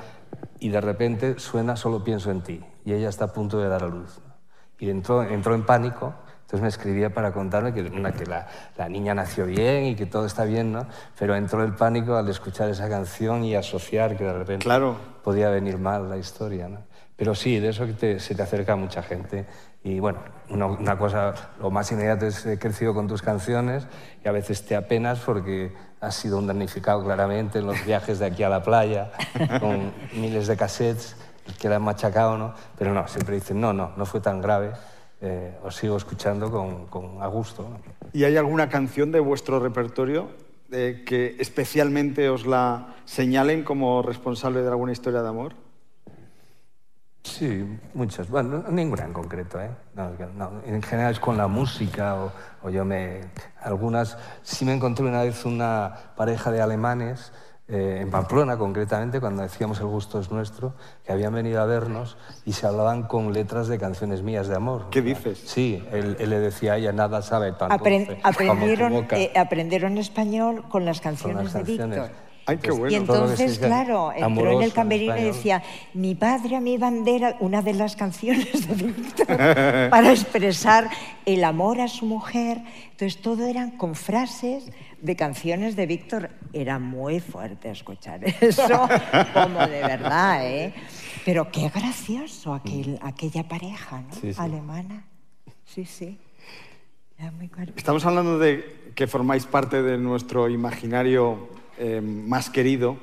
y 0.59 0.69
de 0.69 0.81
repente 0.81 1.39
suena 1.39 1.75
Solo 1.77 2.05
pienso 2.05 2.31
en 2.31 2.43
ti 2.43 2.63
y 2.85 2.93
ella 2.93 3.09
está 3.09 3.27
a 3.27 3.33
punto 3.33 3.59
de 3.59 3.69
dar 3.69 3.83
a 3.83 3.89
luz. 3.89 4.21
Y 4.79 4.91
entró, 4.91 5.23
entró 5.23 5.55
en 5.55 5.65
pánico, 5.65 6.15
entonces 6.43 6.61
me 6.61 6.69
escribía 6.69 7.13
para 7.15 7.33
contarme 7.33 7.73
que, 7.73 7.83
una, 7.83 8.13
que 8.13 8.27
la, 8.27 8.47
la 8.77 8.89
niña 8.89 9.15
nació 9.15 9.47
bien 9.47 9.85
y 9.85 9.95
que 9.97 10.07
todo 10.07 10.27
está 10.27 10.45
bien, 10.45 10.73
¿no? 10.73 10.87
Pero 11.19 11.35
entró 11.35 11.63
el 11.65 11.75
pánico 11.75 12.17
al 12.17 12.29
escuchar 12.29 12.69
esa 12.71 12.89
canción 12.89 13.45
y 13.45 13.55
asociar 13.55 14.17
que 14.17 14.25
de 14.25 14.33
repente 14.33 14.65
Claro. 14.65 14.97
podía 15.23 15.49
venir 15.51 15.79
mal 15.79 16.09
la 16.11 16.17
historia, 16.17 16.69
¿no? 16.69 16.79
Pero 17.21 17.35
sí, 17.35 17.59
de 17.61 17.69
eso 17.69 17.85
que 17.85 17.93
te- 17.93 18.19
se 18.19 18.35
te 18.35 18.41
acerca 18.41 18.77
mucha 18.77 19.03
gente. 19.03 19.45
Y 19.85 20.01
bueno, 20.01 20.21
una, 20.49 20.65
una 20.65 20.97
cosa, 20.97 21.35
lo 21.61 21.71
más 21.71 21.93
inmediato 21.93 22.25
es 22.25 22.47
he 22.47 22.59
crecido 22.59 22.95
con 22.95 23.07
tus 23.09 23.21
canciones 23.21 23.87
y 24.25 24.29
a 24.29 24.33
veces 24.33 24.65
te 24.65 24.75
apenas 24.75 25.21
porque 25.21 25.71
has 26.01 26.15
sido 26.15 26.39
un 26.39 26.47
damnificado 26.47 27.05
claramente 27.05 27.59
en 27.59 27.67
los 27.67 27.85
viajes 27.85 28.21
de 28.21 28.25
aquí 28.25 28.43
a 28.43 28.49
la 28.49 28.63
playa, 28.63 29.11
con 29.61 29.93
miles 30.15 30.47
de 30.47 30.57
cassettes 30.57 31.15
que 31.61 31.69
la 31.69 31.77
han 31.77 31.83
machacado, 31.83 32.39
¿no? 32.39 32.55
Pero 32.79 32.95
no, 32.95 33.07
siempre 33.07 33.35
dicen, 33.35 33.61
no, 33.61 33.75
no, 33.75 33.93
no 33.99 34.07
fue 34.07 34.21
tan 34.23 34.41
grave, 34.41 34.73
eh, 35.21 35.59
os 35.63 35.77
sigo 35.77 35.99
escuchando 35.99 36.51
con, 36.51 36.87
con 36.87 37.23
a 37.23 37.27
gusto. 37.27 37.65
¿no? 37.69 37.81
¿Y 38.15 38.25
hay 38.25 38.39
alguna 38.39 38.71
canción 38.71 39.13
de 39.13 39.21
vuestro 39.21 39.61
repertorio 39.61 40.31
eh, 40.73 41.05
que 41.07 41.37
especialmente 41.39 42.31
os 42.31 42.47
la 42.47 42.95
señalen 43.05 43.63
como 43.63 44.01
responsable 44.01 44.63
de 44.63 44.69
alguna 44.69 44.93
historia 44.93 45.21
de 45.21 45.29
amor? 45.29 45.53
Sí, 47.23 47.79
muchas. 47.95 48.29
Bueno, 48.31 48.63
no- 48.65 48.71
ninguna 48.71 49.05
en 49.05 49.13
concreto, 49.13 49.61
¿eh? 49.61 49.71
No, 49.95 50.11
no. 50.37 50.53
En 50.65 50.83
general 50.83 51.13
es 51.13 51.21
con 51.21 51.37
la 51.37 51.49
música 51.49 52.17
o, 52.17 52.33
o 52.63 52.71
yo 52.71 52.85
me... 52.85 53.21
Algunas... 53.63 54.17
Sí 54.43 54.65
me 54.65 54.73
encontré 54.73 55.05
una 55.05 55.23
vez 55.23 55.45
una 55.45 55.95
pareja 56.17 56.51
de 56.51 56.63
alemanes 56.63 57.33
eh, 57.69 57.99
en 58.01 58.11
Pamplona, 58.11 58.57
concretamente, 58.57 59.21
cuando 59.21 59.43
decíamos 59.43 59.79
El 59.81 59.87
gusto 59.87 60.19
es 60.19 60.31
nuestro, 60.33 60.75
que 61.05 61.13
habían 61.13 61.35
venido 61.35 61.61
a 61.61 61.67
vernos 61.67 62.17
y 62.47 62.53
se 62.55 62.67
hablaban 62.67 63.03
con 63.05 63.33
letras 63.33 63.69
de 63.69 63.79
canciones 63.79 64.23
mías 64.23 64.49
de 64.49 64.57
amor. 64.57 64.87
¿Qué 64.91 65.03
dices? 65.03 65.39
Sí, 65.47 65.87
él, 65.93 66.17
él 66.19 66.31
le 66.31 66.41
decía 66.41 66.73
a 66.73 66.77
ella, 66.79 66.93
nada 66.93 67.21
sabe 67.23 67.53
dulce 68.15 68.23
tu 68.23 68.29
aprendieron, 68.29 68.93
boca". 68.95 69.17
eh, 69.19 69.31
aprendieron 69.37 69.99
español 69.99 70.65
con 70.69 70.85
las 70.85 71.01
Con 71.01 71.11
canciones 71.11 71.45
las 71.45 71.53
de 71.53 71.59
canciones. 71.61 72.01
Víctor. 72.01 72.30
Ay, 72.51 72.59
qué 72.59 72.71
bueno. 72.71 72.91
Y 72.91 72.95
entonces, 72.97 73.59
claro, 73.59 74.13
entró 74.13 74.51
en 74.53 74.63
el 74.63 74.73
camerino 74.73 75.17
y 75.17 75.23
decía, 75.25 75.63
mi 75.95 76.15
padre 76.15 76.57
a 76.57 76.61
mi 76.61 76.77
bandera, 76.79 77.37
una 77.41 77.63
de 77.63 77.75
las 77.75 77.97
canciones 77.97 78.67
de 78.69 78.75
Víctor, 78.75 79.27
para 79.91 80.11
expresar 80.11 80.89
el 81.25 81.45
amor 81.45 81.81
a 81.81 81.89
su 81.89 82.07
mujer. 82.07 82.59
Entonces, 82.91 83.21
todo 83.23 83.47
eran 83.47 83.71
con 83.73 83.95
frases 83.95 84.65
de 85.01 85.17
canciones 85.17 85.77
de 85.77 85.87
Víctor. 85.87 86.31
Era 86.53 86.79
muy 86.79 87.21
fuerte 87.21 87.71
escuchar 87.71 88.21
eso, 88.41 88.89
como 89.33 89.61
de 89.67 89.81
verdad, 89.83 90.47
¿eh? 90.47 90.75
Pero 91.25 91.51
qué 91.53 91.69
gracioso 91.69 92.55
aquel, 92.55 92.99
aquella 93.03 93.47
pareja, 93.49 94.03
¿no? 94.03 94.15
Sí, 94.15 94.33
sí. 94.33 94.41
Alemana. 94.41 95.05
Sí, 95.65 95.85
sí. 95.85 96.19
Era 97.19 97.31
muy 97.33 97.49
cari- 97.49 97.73
Estamos 97.77 98.05
hablando 98.07 98.39
de 98.39 98.93
que 98.95 99.07
formáis 99.07 99.45
parte 99.47 99.83
de 99.83 99.99
nuestro 99.99 100.49
imaginario 100.49 101.49
eh, 101.81 102.01
más 102.03 102.51
querido, 102.51 102.99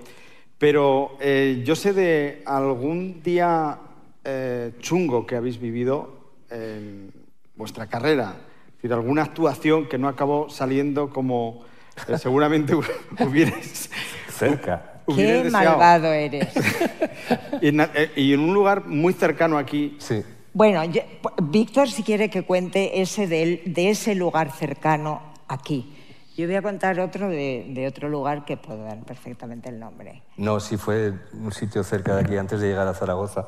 pero 0.58 1.18
eh, 1.20 1.64
yo 1.66 1.76
sé 1.76 1.94
de 1.94 2.44
algún 2.46 3.22
día 3.24 3.80
eh, 4.24 4.72
chungo 4.80 5.26
que 5.26 5.36
habéis 5.36 5.60
vivido 5.60 6.32
en 6.50 7.12
vuestra 7.56 7.88
carrera, 7.88 8.36
es 8.70 8.74
decir, 8.76 8.94
alguna 8.94 9.24
actuación 9.24 9.88
que 9.90 9.98
no 9.98 10.08
acabó 10.08 10.50
saliendo 10.50 11.10
como 11.10 11.64
eh, 12.08 12.18
seguramente 12.18 12.74
hubierais, 13.20 13.90
Cerca. 14.30 14.94
Qué 15.08 15.24
deseado. 15.44 15.52
malvado 15.52 16.14
eres. 16.14 16.48
Y 17.62 17.70
en, 17.70 17.82
eh, 17.82 18.12
y 18.16 18.34
en 18.34 18.40
un 18.42 18.54
lugar 18.54 18.86
muy 18.86 19.14
cercano 19.14 19.58
aquí, 19.58 19.96
Sí. 20.00 20.22
Bueno, 20.54 20.84
yo- 20.86 21.02
Víctor 21.42 21.90
si 21.90 22.04
quiere 22.04 22.30
que 22.30 22.44
cuente 22.44 23.02
ese 23.02 23.28
de, 23.28 23.44
él- 23.44 23.62
de 23.66 23.90
ese 23.90 24.16
lugar 24.16 24.52
cercano 24.52 25.22
aquí. 25.48 25.94
Yo 26.38 26.46
voy 26.46 26.56
a 26.56 26.62
contar 26.62 27.00
otro 27.00 27.30
de, 27.30 27.66
de 27.70 27.88
otro 27.88 28.10
lugar 28.10 28.46
que 28.46 28.58
puedo 28.58 28.84
dar 28.84 29.00
perfectamente 29.00 29.70
el 29.70 29.80
nombre. 29.80 30.22
No, 30.38 30.60
sí 30.60 30.78
fue 30.78 31.12
un 31.34 31.52
sitio 31.52 31.84
cerca 31.84 32.16
de 32.16 32.22
aquí 32.22 32.38
antes 32.38 32.62
de 32.62 32.68
llegar 32.68 32.88
a 32.88 32.94
Zaragoza. 32.94 33.48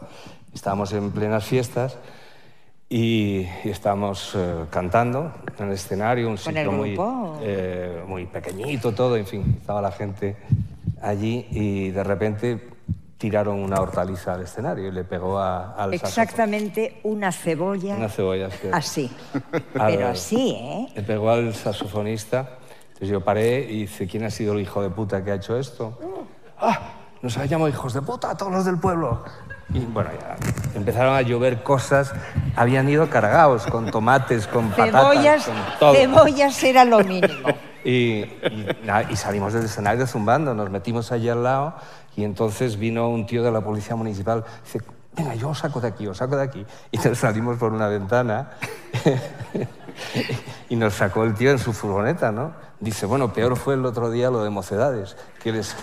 Estábamos 0.56 0.92
en 0.94 1.12
plenas 1.12 1.46
fiestas 1.46 2.00
y, 2.90 3.42
y 3.64 3.70
estábamos 3.70 4.34
eh, 4.36 4.66
cantando 4.72 5.32
en 5.60 5.68
el 5.68 5.74
escenario, 5.74 6.28
un 6.30 6.38
¿Con 6.38 6.44
sitio 6.56 6.72
muy, 6.72 6.98
eh, 7.44 8.04
muy 8.08 8.26
pequeñito, 8.26 8.92
todo, 8.92 9.16
en 9.18 9.28
fin, 9.28 9.58
estaba 9.62 9.84
la 9.84 9.92
gente 9.92 10.36
allí 11.00 11.46
y 11.52 11.92
de 11.92 12.04
repente 12.04 12.70
tiraron 13.20 13.60
una 13.60 13.80
hortaliza 13.82 14.34
al 14.34 14.42
escenario 14.42 14.88
y 14.88 14.92
le 14.92 15.04
pegó 15.04 15.38
a, 15.38 15.76
al 15.76 15.92
saxofón. 15.92 16.24
Exactamente 16.24 17.00
una 17.04 17.32
cebolla. 17.32 17.96
Una 17.98 18.10
cebolla, 18.10 18.50
sí. 18.50 18.68
Así. 18.72 19.12
Al- 19.78 19.94
Pero 19.94 20.08
así, 20.08 20.56
¿eh? 20.58 20.88
Le 20.96 21.04
pegó 21.04 21.30
al 21.30 21.54
saxofonista. 21.54 22.56
Entonces 23.00 23.14
yo 23.14 23.22
paré 23.22 23.62
y 23.62 23.82
dice, 23.84 24.08
¿quién 24.08 24.26
ha 24.26 24.30
sido 24.30 24.52
el 24.54 24.60
hijo 24.60 24.82
de 24.82 24.90
puta 24.90 25.24
que 25.24 25.32
ha 25.32 25.36
hecho 25.36 25.58
esto? 25.58 25.98
¡Ah! 26.60 26.96
Nos 27.22 27.38
ha 27.38 27.46
llamado 27.46 27.70
hijos 27.70 27.94
de 27.94 28.02
puta 28.02 28.30
a 28.32 28.36
todos 28.36 28.52
los 28.52 28.66
del 28.66 28.78
pueblo. 28.78 29.24
Y 29.74 29.80
bueno, 29.80 30.10
ya 30.20 30.36
empezaron 30.76 31.16
a 31.16 31.22
llover 31.22 31.64
cosas. 31.64 32.12
Habían 32.58 32.90
ido 32.90 33.10
cargados 33.10 33.66
con 33.68 33.90
tomates, 33.90 34.48
con 34.48 34.70
patatas, 34.72 34.92
Cebollas, 34.92 35.46
con 35.46 35.56
todo. 35.80 35.94
cebollas 35.96 36.64
era 36.64 36.84
lo 36.86 37.00
mínimo. 37.00 37.50
Y, 37.82 38.26
y 39.10 39.16
salimos 39.16 39.54
del 39.54 39.64
escenario 39.64 40.06
zumbando, 40.06 40.54
nos 40.54 40.70
metimos 40.70 41.14
allí 41.14 41.30
al 41.30 41.44
lado 41.44 41.76
y 42.18 42.26
entonces 42.26 42.78
vino 42.78 43.08
un 43.08 43.26
tío 43.26 43.42
de 43.42 43.54
la 43.54 43.62
policía 43.62 43.96
municipal, 43.96 44.44
dice, 44.66 44.82
venga, 45.16 45.34
yo 45.36 45.48
os 45.50 45.60
saco 45.60 45.80
de 45.80 45.88
aquí, 45.88 46.06
os 46.06 46.18
saco 46.18 46.36
de 46.36 46.44
aquí. 46.44 46.66
Y 46.92 46.98
nos 46.98 47.18
salimos 47.18 47.56
por 47.56 47.72
una 47.72 47.88
ventana 47.88 48.52
y 50.70 50.76
nos 50.76 50.94
sacó 50.94 51.24
el 51.24 51.34
tío 51.36 51.52
en 51.52 51.58
su 51.58 51.72
furgoneta, 51.72 52.34
¿no? 52.34 52.52
Dice, 52.82 53.06
bueno, 53.06 53.34
peor 53.34 53.58
fue 53.58 53.74
el 53.74 53.86
otro 53.86 54.10
día 54.10 54.30
lo 54.30 54.42
de 54.42 54.50
mocedades, 54.50 55.18
que 55.44 55.52
les, 55.52 55.76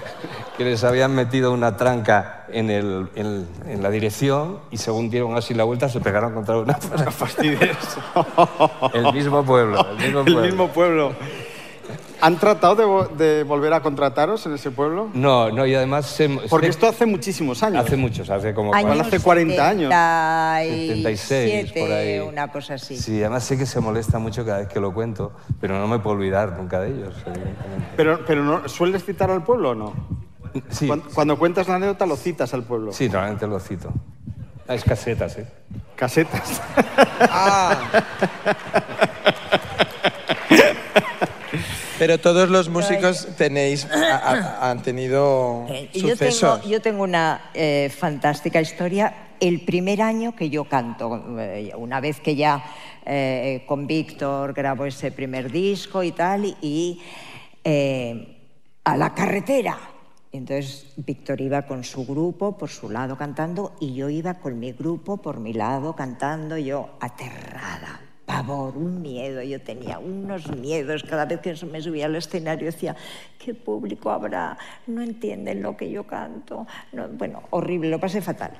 que 0.56 0.64
les 0.64 0.82
habían 0.82 1.14
metido 1.14 1.52
una 1.52 1.76
tranca 1.76 2.46
en, 2.48 2.70
el, 2.70 3.10
en, 3.16 3.46
en 3.66 3.82
la 3.82 3.90
dirección 3.90 4.58
y 4.70 4.78
según 4.78 5.10
dieron 5.10 5.36
así 5.36 5.52
la 5.52 5.64
vuelta 5.64 5.90
se 5.90 6.00
pegaron 6.00 6.32
contra 6.32 6.56
una 6.56 6.74
pared. 6.78 7.10
Fastidies. 7.10 7.76
El 8.94 9.12
mismo 9.12 9.44
pueblo, 9.44 9.86
el 9.90 9.96
mismo 9.98 10.20
El 10.20 10.24
pueblo. 10.24 10.42
mismo 10.42 10.68
pueblo. 10.68 11.12
¿Han 12.20 12.36
tratado 12.38 12.74
de, 12.74 12.84
vo- 12.84 13.08
de 13.10 13.44
volver 13.44 13.72
a 13.72 13.80
contrataros 13.80 14.44
en 14.46 14.54
ese 14.54 14.72
pueblo? 14.72 15.08
No, 15.14 15.50
no, 15.52 15.64
y 15.66 15.74
además... 15.74 16.06
se- 16.06 16.28
Porque 16.50 16.66
se- 16.66 16.70
esto 16.70 16.88
hace 16.88 17.06
muchísimos 17.06 17.62
años. 17.62 17.84
Hace 17.86 17.96
muchos, 17.96 18.28
hace 18.28 18.52
como 18.54 18.76
Igual 18.76 19.00
hace 19.00 19.20
40 19.20 19.68
años. 19.68 19.92
76, 20.60 21.72
por 21.72 21.92
ahí. 21.92 22.18
Una 22.18 22.50
cosa 22.50 22.74
así. 22.74 22.96
Sí, 22.96 23.20
además 23.20 23.44
sé 23.44 23.56
que 23.56 23.66
se 23.66 23.78
molesta 23.80 24.18
mucho 24.18 24.44
cada 24.44 24.58
vez 24.58 24.68
que 24.68 24.80
lo 24.80 24.92
cuento, 24.92 25.32
pero 25.60 25.78
no 25.78 25.86
me 25.86 26.00
puedo 26.00 26.16
olvidar 26.16 26.56
nunca 26.58 26.80
de 26.80 26.88
ellos, 26.90 27.14
evidentemente. 27.24 27.86
Pero, 27.96 28.24
pero 28.26 28.42
no, 28.42 28.68
¿sueles 28.68 29.04
citar 29.04 29.30
al 29.30 29.44
pueblo 29.44 29.70
o 29.70 29.74
no? 29.76 29.92
Sí, 30.70 30.86
Cuando, 30.88 31.06
cuando 31.14 31.38
cuentas 31.38 31.68
la 31.68 31.76
anécdota 31.76 32.04
lo 32.06 32.16
citas 32.16 32.52
al 32.54 32.64
pueblo. 32.64 32.92
sí, 32.92 33.08
normalmente 33.08 33.46
lo 33.46 33.60
cito. 33.60 33.92
Ah, 34.66 34.74
Es 34.74 34.82
casetas, 34.84 35.38
¿eh? 35.38 35.46
Casetas. 35.94 36.60
Pero 41.98 42.18
todos 42.18 42.48
los 42.48 42.68
músicos 42.68 43.26
tenéis, 43.36 43.86
a- 43.86 44.16
a- 44.16 44.70
han 44.70 44.82
tenido 44.82 45.66
Eh, 45.68 45.90
yo, 45.92 46.10
sucesos. 46.10 46.60
tengo, 46.60 46.70
yo 46.72 46.80
tengo 46.80 47.02
una 47.02 47.50
eh, 47.54 47.90
fantástica 47.96 48.60
historia. 48.60 49.14
El 49.40 49.64
primer 49.64 50.02
año 50.02 50.34
que 50.34 50.50
yo 50.50 50.64
canto, 50.64 51.24
eh, 51.38 51.72
una 51.76 52.00
vez 52.00 52.20
que 52.20 52.34
ya 52.36 52.64
eh, 53.04 53.64
con 53.66 53.86
Víctor 53.86 54.52
grabo 54.52 54.84
ese 54.84 55.10
primer 55.12 55.50
disco 55.50 56.02
y 56.02 56.12
tal, 56.12 56.56
y 56.60 57.00
eh, 57.64 58.36
a 58.84 58.96
la 58.96 59.14
carretera. 59.14 59.78
Entonces 60.30 60.92
Víctor 60.96 61.40
iba 61.40 61.62
con 61.62 61.84
su 61.84 62.04
grupo 62.04 62.58
por 62.58 62.68
su 62.68 62.90
lado 62.90 63.16
cantando 63.16 63.74
y 63.80 63.94
yo 63.94 64.10
iba 64.10 64.34
con 64.34 64.58
mi 64.58 64.72
grupo 64.72 65.16
por 65.16 65.40
mi 65.40 65.52
lado 65.54 65.94
cantando, 65.96 66.58
yo 66.58 66.90
aterrada, 67.00 68.00
pavor, 68.28 68.76
un 68.76 69.00
miedo. 69.02 69.42
Yo 69.42 69.58
tenía 69.60 69.98
unos 69.98 70.46
miedos 70.54 71.02
cada 71.02 71.24
vez 71.24 71.40
que 71.40 71.54
me 71.66 71.80
subía 71.80 72.06
al 72.06 72.14
escenario. 72.14 72.66
Decía, 72.66 72.94
¿qué 73.42 73.54
público 73.54 74.10
habrá? 74.10 74.56
No 74.86 75.00
entienden 75.02 75.62
lo 75.62 75.76
que 75.76 75.90
yo 75.90 76.04
canto. 76.06 76.66
No, 76.92 77.08
bueno, 77.08 77.42
horrible, 77.50 77.88
lo 77.90 77.98
pasé 77.98 78.20
fatal. 78.20 78.52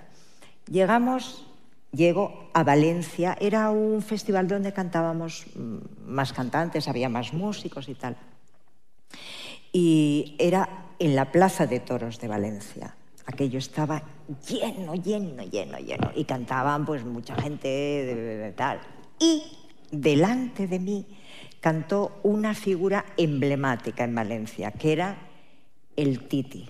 Llegamos, 0.71 1.47
llego 1.93 2.51
a 2.55 2.65
Valencia. 2.65 3.37
Era 3.41 3.71
un 3.71 4.01
festival 4.03 4.49
donde 4.49 4.73
cantábamos 4.73 5.47
mm, 5.55 5.77
más 6.11 6.33
cantantes, 6.33 6.89
había 6.89 7.09
más 7.11 7.33
músicos 7.35 7.89
y 7.91 7.95
tal. 7.95 8.17
Y 9.73 10.35
era 10.39 10.87
en 10.99 11.15
la 11.15 11.31
Plaza 11.31 11.67
de 11.67 11.81
Toros 11.81 12.19
de 12.21 12.29
Valencia. 12.29 12.95
Aquello 13.27 13.59
estaba 13.59 14.03
lleno, 14.49 14.95
lleno, 14.95 15.43
lleno, 15.43 15.79
lleno. 15.79 16.11
Y 16.17 16.25
cantaban 16.25 16.87
pues 16.87 17.05
mucha 17.05 17.35
gente 17.37 17.69
de, 17.69 18.15
de- 18.15 18.37
de 18.39 18.53
tal. 18.53 18.81
Y 19.19 19.43
delante 19.91 20.67
de 20.67 20.79
mí 20.79 21.07
cantó 21.61 22.21
una 22.23 22.55
figura 22.55 23.05
emblemática 23.17 24.05
en 24.05 24.15
Valencia, 24.15 24.71
que 24.73 24.93
era 24.93 25.19
el 25.97 26.29
Titi. 26.29 26.69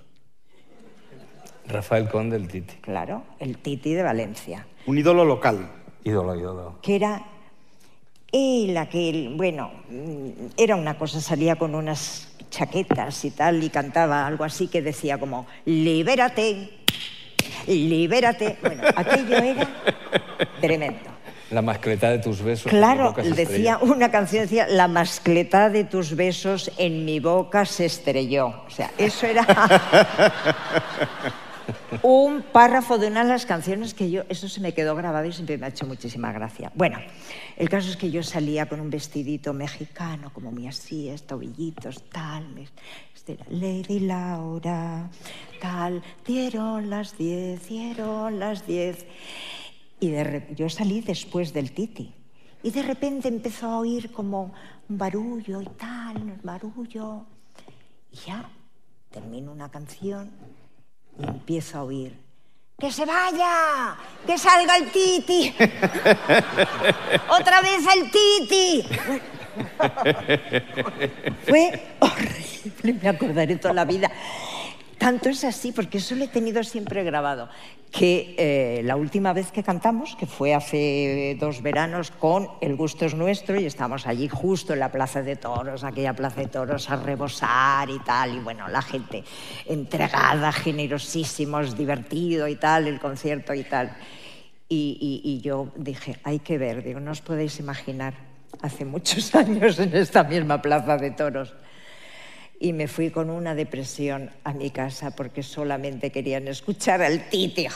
Rafael 1.66 2.08
Conde, 2.08 2.36
el 2.36 2.48
Titi. 2.48 2.74
Claro, 2.80 3.24
el 3.38 3.58
Titi 3.58 3.92
de 3.92 4.02
Valencia. 4.02 4.66
Un 4.86 4.98
ídolo 4.98 5.24
local. 5.24 5.70
Ídolo, 6.04 6.34
ídolo. 6.34 6.78
que 6.80 6.96
era 6.96 7.26
él, 8.32 8.76
aquel, 8.76 9.34
bueno, 9.36 9.70
mm, 9.90 10.52
era 10.56 10.76
una 10.76 10.96
cosa, 10.96 11.20
salía 11.20 11.56
con 11.56 11.74
unas 11.74 12.34
chaquetas 12.50 13.24
y 13.24 13.30
tal, 13.30 13.62
y 13.62 13.68
cantaba 13.68 14.26
algo 14.26 14.44
así 14.44 14.68
que 14.68 14.80
decía 14.80 15.18
como, 15.18 15.46
libérate, 15.64 16.70
libérate. 17.66 18.56
Bueno, 18.62 18.82
aquello 18.96 19.36
era 19.36 19.68
tremendo. 20.60 21.17
La 21.50 21.62
mascleta 21.62 22.10
de 22.10 22.18
tus 22.18 22.42
besos. 22.42 22.66
en 22.66 22.72
mi 22.74 22.78
Claro, 22.78 23.04
boca 23.08 23.22
se 23.22 23.30
decía 23.30 23.74
estrelló. 23.74 23.94
una 23.94 24.10
canción, 24.10 24.42
decía, 24.42 24.66
la 24.68 24.86
mascleta 24.88 25.70
de 25.70 25.84
tus 25.84 26.14
besos 26.14 26.70
en 26.76 27.04
mi 27.06 27.20
boca 27.20 27.64
se 27.64 27.86
estrelló. 27.86 28.48
O 28.66 28.70
sea, 28.70 28.90
eso 28.98 29.26
era 29.26 29.46
un 32.02 32.42
párrafo 32.42 32.98
de 32.98 33.06
una 33.08 33.22
de 33.24 33.30
las 33.30 33.46
canciones 33.46 33.94
que 33.94 34.10
yo, 34.10 34.22
eso 34.28 34.46
se 34.48 34.60
me 34.60 34.72
quedó 34.74 34.94
grabado 34.94 35.26
y 35.26 35.32
siempre 35.32 35.56
me 35.58 35.66
ha 35.66 35.68
hecho 35.70 35.86
muchísima 35.86 36.32
gracia. 36.32 36.70
Bueno, 36.74 36.98
el 37.56 37.68
caso 37.70 37.88
es 37.90 37.96
que 37.96 38.10
yo 38.10 38.22
salía 38.22 38.66
con 38.66 38.80
un 38.80 38.90
vestidito 38.90 39.52
mexicano, 39.54 40.30
como 40.34 40.50
muy 40.52 40.66
así, 40.66 41.10
tobillitos, 41.26 42.02
tal, 42.10 42.46
me- 42.50 42.68
este 43.14 43.32
era 43.34 43.44
Lady 43.50 44.00
Laura, 44.00 45.08
tal, 45.60 46.02
dieron 46.26 46.90
las 46.90 47.16
diez, 47.16 47.66
dieron 47.68 48.38
las 48.38 48.66
diez. 48.66 49.06
Y 50.00 50.10
de 50.10 50.54
yo 50.54 50.68
salí 50.68 51.00
después 51.00 51.52
del 51.52 51.72
Titi. 51.72 52.14
Y 52.62 52.70
de 52.70 52.82
repente 52.82 53.28
empezó 53.28 53.66
a 53.66 53.78
oír 53.78 54.12
como 54.12 54.52
un 54.88 54.98
barullo 54.98 55.60
y 55.60 55.66
tal, 55.66 56.16
un 56.16 56.40
barullo. 56.42 57.24
Y 58.12 58.16
ya 58.16 58.48
termino 59.10 59.52
una 59.52 59.70
canción 59.70 60.30
y 61.18 61.26
empiezo 61.26 61.78
a 61.78 61.84
oír. 61.84 62.28
¡Que 62.78 62.92
se 62.92 63.04
vaya! 63.04 63.96
¡Que 64.24 64.38
salga 64.38 64.76
el 64.76 64.90
Titi! 64.92 65.52
¡Otra 67.28 67.60
vez 67.60 67.84
el 67.96 68.10
Titi! 68.10 68.84
Fue 71.44 71.96
horrible, 71.98 72.92
me 73.02 73.08
acordaré 73.08 73.56
toda 73.56 73.74
la 73.74 73.84
vida. 73.84 74.08
Tanto 74.98 75.28
es 75.28 75.44
así, 75.44 75.70
porque 75.72 75.98
eso 75.98 76.14
lo 76.16 76.24
he 76.24 76.28
tenido 76.28 76.62
siempre 76.64 77.04
grabado, 77.04 77.48
que 77.92 78.34
eh, 78.36 78.82
la 78.84 78.96
última 78.96 79.32
vez 79.32 79.52
que 79.52 79.62
cantamos, 79.62 80.16
que 80.16 80.26
fue 80.26 80.54
hace 80.54 81.36
dos 81.40 81.62
veranos 81.62 82.10
con 82.10 82.48
El 82.60 82.74
gusto 82.74 83.06
es 83.06 83.14
nuestro, 83.14 83.60
y 83.60 83.64
estábamos 83.64 84.06
allí 84.08 84.28
justo 84.28 84.72
en 84.72 84.80
la 84.80 84.90
Plaza 84.90 85.22
de 85.22 85.36
Toros, 85.36 85.84
aquella 85.84 86.14
Plaza 86.14 86.40
de 86.40 86.48
Toros 86.48 86.90
a 86.90 86.96
rebosar 86.96 87.88
y 87.90 87.98
tal, 88.00 88.34
y 88.34 88.38
bueno, 88.40 88.68
la 88.68 88.82
gente 88.82 89.22
entregada, 89.66 90.50
generosísimos, 90.52 91.76
divertido 91.76 92.48
y 92.48 92.56
tal, 92.56 92.88
el 92.88 92.98
concierto 92.98 93.54
y 93.54 93.62
tal. 93.64 93.96
Y, 94.68 94.98
y- 95.24 95.30
y 95.30 95.40
yo 95.40 95.68
dije, 95.76 96.18
hay 96.24 96.40
que 96.40 96.58
ver, 96.58 96.82
digo, 96.82 97.00
no 97.00 97.12
os 97.12 97.20
podéis 97.22 97.58
imaginar, 97.60 98.14
hace 98.62 98.84
muchos 98.84 99.32
años 99.34 99.78
en 99.78 99.94
esta 99.96 100.24
misma 100.24 100.60
Plaza 100.60 100.96
de 100.96 101.12
Toros. 101.12 101.54
Y 102.60 102.72
me 102.72 102.88
fui 102.88 103.10
con 103.10 103.30
una 103.30 103.54
depresión 103.54 104.30
a 104.42 104.52
mi 104.52 104.70
casa 104.70 105.12
porque 105.12 105.42
solamente 105.42 106.10
querían 106.10 106.48
escuchar 106.48 107.02
al 107.02 107.28
Titi. 107.28 107.68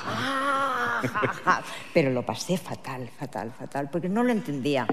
Pero 1.94 2.10
lo 2.10 2.26
pasé 2.26 2.56
fatal, 2.56 3.08
fatal, 3.16 3.52
fatal, 3.56 3.88
porque 3.90 4.08
no 4.08 4.24
lo 4.24 4.32
entendía. 4.32 4.86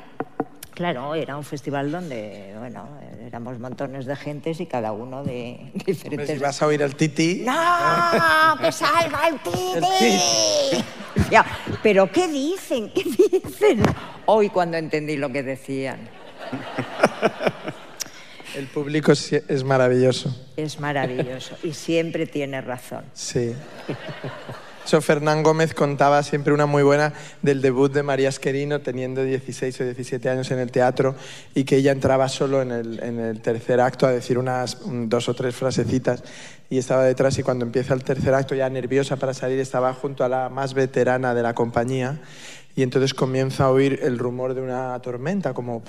Claro, 0.79 1.13
era 1.13 1.35
un 1.35 1.43
festival 1.43 1.91
donde, 1.91 2.55
bueno, 2.57 2.87
éramos 3.25 3.59
montones 3.59 4.05
de 4.05 4.15
gentes 4.15 4.61
y 4.61 4.65
cada 4.65 4.93
uno 4.93 5.23
de 5.23 5.57
Hombre, 5.73 5.83
diferentes... 5.85 6.29
Si 6.29 6.37
vas 6.37 6.61
a 6.61 6.67
oír 6.67 6.83
al 6.83 6.95
Titi, 6.95 7.43
¡No! 7.45 7.53
¡Que 8.61 8.71
salga 8.71 9.27
el 9.27 9.39
Titi! 9.39 10.85
Ya, 11.29 11.45
¿Pero 11.83 12.09
qué 12.11 12.27
dicen? 12.27 12.91
¿Qué 12.93 13.03
dicen? 13.03 13.83
Hoy 14.25 14.49
cuando 14.49 14.77
entendí 14.77 15.17
lo 15.17 15.29
que 15.29 15.43
decían. 15.43 15.99
El 18.55 18.67
público 18.67 19.11
es 19.11 19.63
maravilloso. 19.63 20.35
Es 20.57 20.79
maravilloso 20.79 21.55
y 21.63 21.73
siempre 21.73 22.25
tiene 22.25 22.61
razón. 22.61 23.03
Sí. 23.13 23.53
Eso 24.89 25.01
Fernán 25.01 25.43
Gómez 25.43 25.75
contaba 25.75 26.23
siempre 26.23 26.51
una 26.51 26.65
muy 26.65 26.81
buena 26.81 27.13
del 27.43 27.61
debut 27.61 27.93
de 27.93 28.01
María 28.01 28.29
Esquerino 28.29 28.79
teniendo 28.79 29.23
16 29.23 29.81
o 29.81 29.83
17 29.83 30.29
años 30.29 30.49
en 30.49 30.57
el 30.57 30.71
teatro 30.71 31.15
y 31.53 31.63
que 31.63 31.75
ella 31.75 31.91
entraba 31.91 32.27
solo 32.27 32.63
en 32.63 32.71
el, 32.71 33.03
en 33.03 33.19
el 33.19 33.39
tercer 33.39 33.81
acto 33.81 34.07
a 34.07 34.11
decir 34.11 34.39
unas 34.39 34.79
dos 34.83 35.29
o 35.29 35.35
tres 35.35 35.55
frasecitas 35.55 36.23
y 36.71 36.79
estaba 36.79 37.03
detrás 37.03 37.37
y 37.37 37.43
cuando 37.43 37.65
empieza 37.65 37.93
el 37.93 38.03
tercer 38.03 38.33
acto 38.33 38.55
ya 38.55 38.67
nerviosa 38.67 39.17
para 39.17 39.35
salir 39.35 39.59
estaba 39.59 39.93
junto 39.93 40.23
a 40.23 40.27
la 40.27 40.49
más 40.49 40.73
veterana 40.73 41.35
de 41.35 41.43
la 41.43 41.53
compañía 41.53 42.19
y 42.75 42.81
entonces 42.81 43.13
comienza 43.13 43.65
a 43.65 43.69
oír 43.69 43.99
el 44.01 44.17
rumor 44.17 44.55
de 44.55 44.61
una 44.61 44.99
tormenta 45.03 45.53
como 45.53 45.83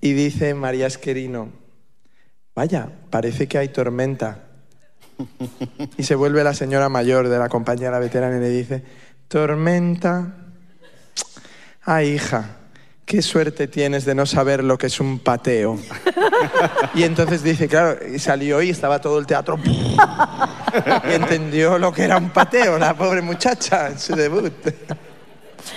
y 0.00 0.12
dice 0.12 0.54
María 0.54 0.86
Esquerino 0.86 1.50
vaya 2.54 2.88
parece 3.10 3.48
que 3.48 3.58
hay 3.58 3.68
tormenta 3.68 4.50
y 5.96 6.02
se 6.02 6.14
vuelve 6.14 6.44
la 6.44 6.54
señora 6.54 6.88
mayor 6.88 7.28
de 7.28 7.38
la 7.38 7.48
compañía, 7.48 7.90
la 7.90 7.98
veterana, 7.98 8.36
y 8.36 8.40
le 8.40 8.48
dice, 8.48 8.82
tormenta. 9.28 10.34
Ay, 11.82 12.14
hija, 12.14 12.56
qué 13.04 13.22
suerte 13.22 13.66
tienes 13.68 14.04
de 14.04 14.14
no 14.14 14.26
saber 14.26 14.62
lo 14.62 14.78
que 14.78 14.86
es 14.86 15.00
un 15.00 15.18
pateo. 15.18 15.78
Y 16.94 17.02
entonces 17.02 17.42
dice, 17.42 17.68
claro, 17.68 17.98
y 18.06 18.18
salió 18.18 18.62
y 18.62 18.70
estaba 18.70 19.00
todo 19.00 19.18
el 19.18 19.26
teatro. 19.26 19.58
Y 19.64 21.12
entendió 21.12 21.78
lo 21.78 21.92
que 21.92 22.04
era 22.04 22.16
un 22.16 22.30
pateo, 22.30 22.78
la 22.78 22.96
pobre 22.96 23.20
muchacha, 23.22 23.88
en 23.88 23.98
su 23.98 24.14
debut. 24.14 24.52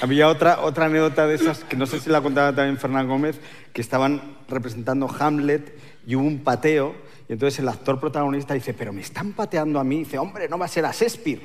Había 0.02 0.28
otra, 0.28 0.60
otra 0.62 0.86
anécdota 0.86 1.28
de 1.28 1.36
esas, 1.36 1.60
que 1.60 1.78
no 1.78 1.86
sé 1.86 2.00
si 2.00 2.10
la 2.10 2.22
contaba 2.22 2.54
también 2.54 2.78
Fernán 2.78 3.08
Gómez, 3.08 3.40
que 3.72 3.82
estaban 3.82 4.38
representando 4.50 5.10
Hamlet 5.20 5.74
y 6.06 6.16
hubo 6.16 6.26
un 6.26 6.44
pateo, 6.44 6.94
y 7.30 7.34
entonces 7.34 7.60
el 7.60 7.70
actor 7.70 8.00
protagonista 8.02 8.54
dice, 8.54 8.74
pero 8.74 8.92
me 8.92 9.02
están 9.02 9.32
pateando 9.32 9.80
a 9.80 9.84
mí. 9.86 10.00
Dice, 10.00 10.18
hombre, 10.18 10.50
no 10.50 10.58
va 10.60 10.66
a 10.66 10.68
ser 10.68 10.86
a 10.86 10.92
Shakespeare. 10.92 11.42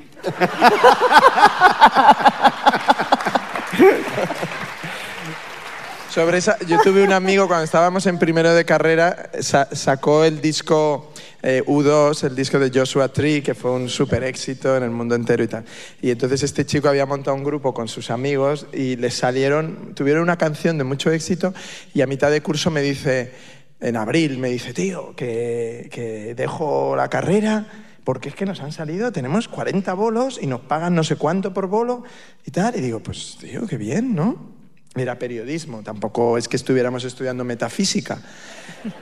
Sobre 6.09 6.39
esa, 6.39 6.57
yo 6.65 6.79
tuve 6.81 7.03
un 7.03 7.13
amigo 7.13 7.47
cuando 7.47 7.65
estábamos 7.65 8.05
en 8.07 8.17
primero 8.17 8.51
de 8.53 8.65
carrera, 8.65 9.29
sa- 9.41 9.67
sacó 9.73 10.23
el 10.23 10.41
disco 10.41 11.08
eh, 11.41 11.63
U2, 11.65 12.23
el 12.23 12.35
disco 12.35 12.59
de 12.59 12.71
Joshua 12.73 13.07
Tree, 13.09 13.41
que 13.41 13.55
fue 13.55 13.71
un 13.71 13.89
súper 13.89 14.23
éxito 14.23 14.75
en 14.75 14.83
el 14.83 14.89
mundo 14.89 15.15
entero 15.15 15.43
y 15.43 15.47
tal. 15.47 15.65
Y 16.01 16.11
entonces 16.11 16.43
este 16.43 16.65
chico 16.65 16.89
había 16.89 17.05
montado 17.05 17.35
un 17.35 17.43
grupo 17.43 17.73
con 17.73 17.87
sus 17.87 18.11
amigos 18.11 18.67
y 18.73 18.95
les 18.97 19.13
salieron, 19.13 19.93
tuvieron 19.95 20.23
una 20.23 20.37
canción 20.37 20.77
de 20.77 20.83
mucho 20.83 21.11
éxito 21.11 21.53
y 21.93 22.01
a 22.01 22.07
mitad 22.07 22.31
de 22.31 22.41
curso 22.41 22.71
me 22.71 22.81
dice, 22.81 23.31
en 23.79 23.95
abril, 23.95 24.37
me 24.37 24.49
dice, 24.49 24.73
tío, 24.73 25.15
que, 25.15 25.89
que 25.91 26.35
dejo 26.35 26.95
la 26.95 27.09
carrera 27.09 27.67
porque 28.03 28.29
es 28.29 28.35
que 28.35 28.45
nos 28.45 28.59
han 28.61 28.71
salido, 28.71 29.11
tenemos 29.11 29.47
40 29.47 29.93
bolos 29.93 30.39
y 30.41 30.47
nos 30.47 30.61
pagan 30.61 30.95
no 30.95 31.03
sé 31.03 31.15
cuánto 31.15 31.53
por 31.53 31.67
bolo 31.67 32.03
y 32.45 32.51
tal. 32.51 32.75
Y 32.75 32.81
digo, 32.81 32.99
pues 33.01 33.37
tío, 33.39 33.67
qué 33.67 33.77
bien, 33.77 34.15
¿no? 34.15 34.58
Era 34.95 35.19
periodismo, 35.19 35.83
tampoco 35.83 36.37
es 36.37 36.47
que 36.47 36.57
estuviéramos 36.57 37.03
estudiando 37.03 37.43
metafísica. 37.43 38.21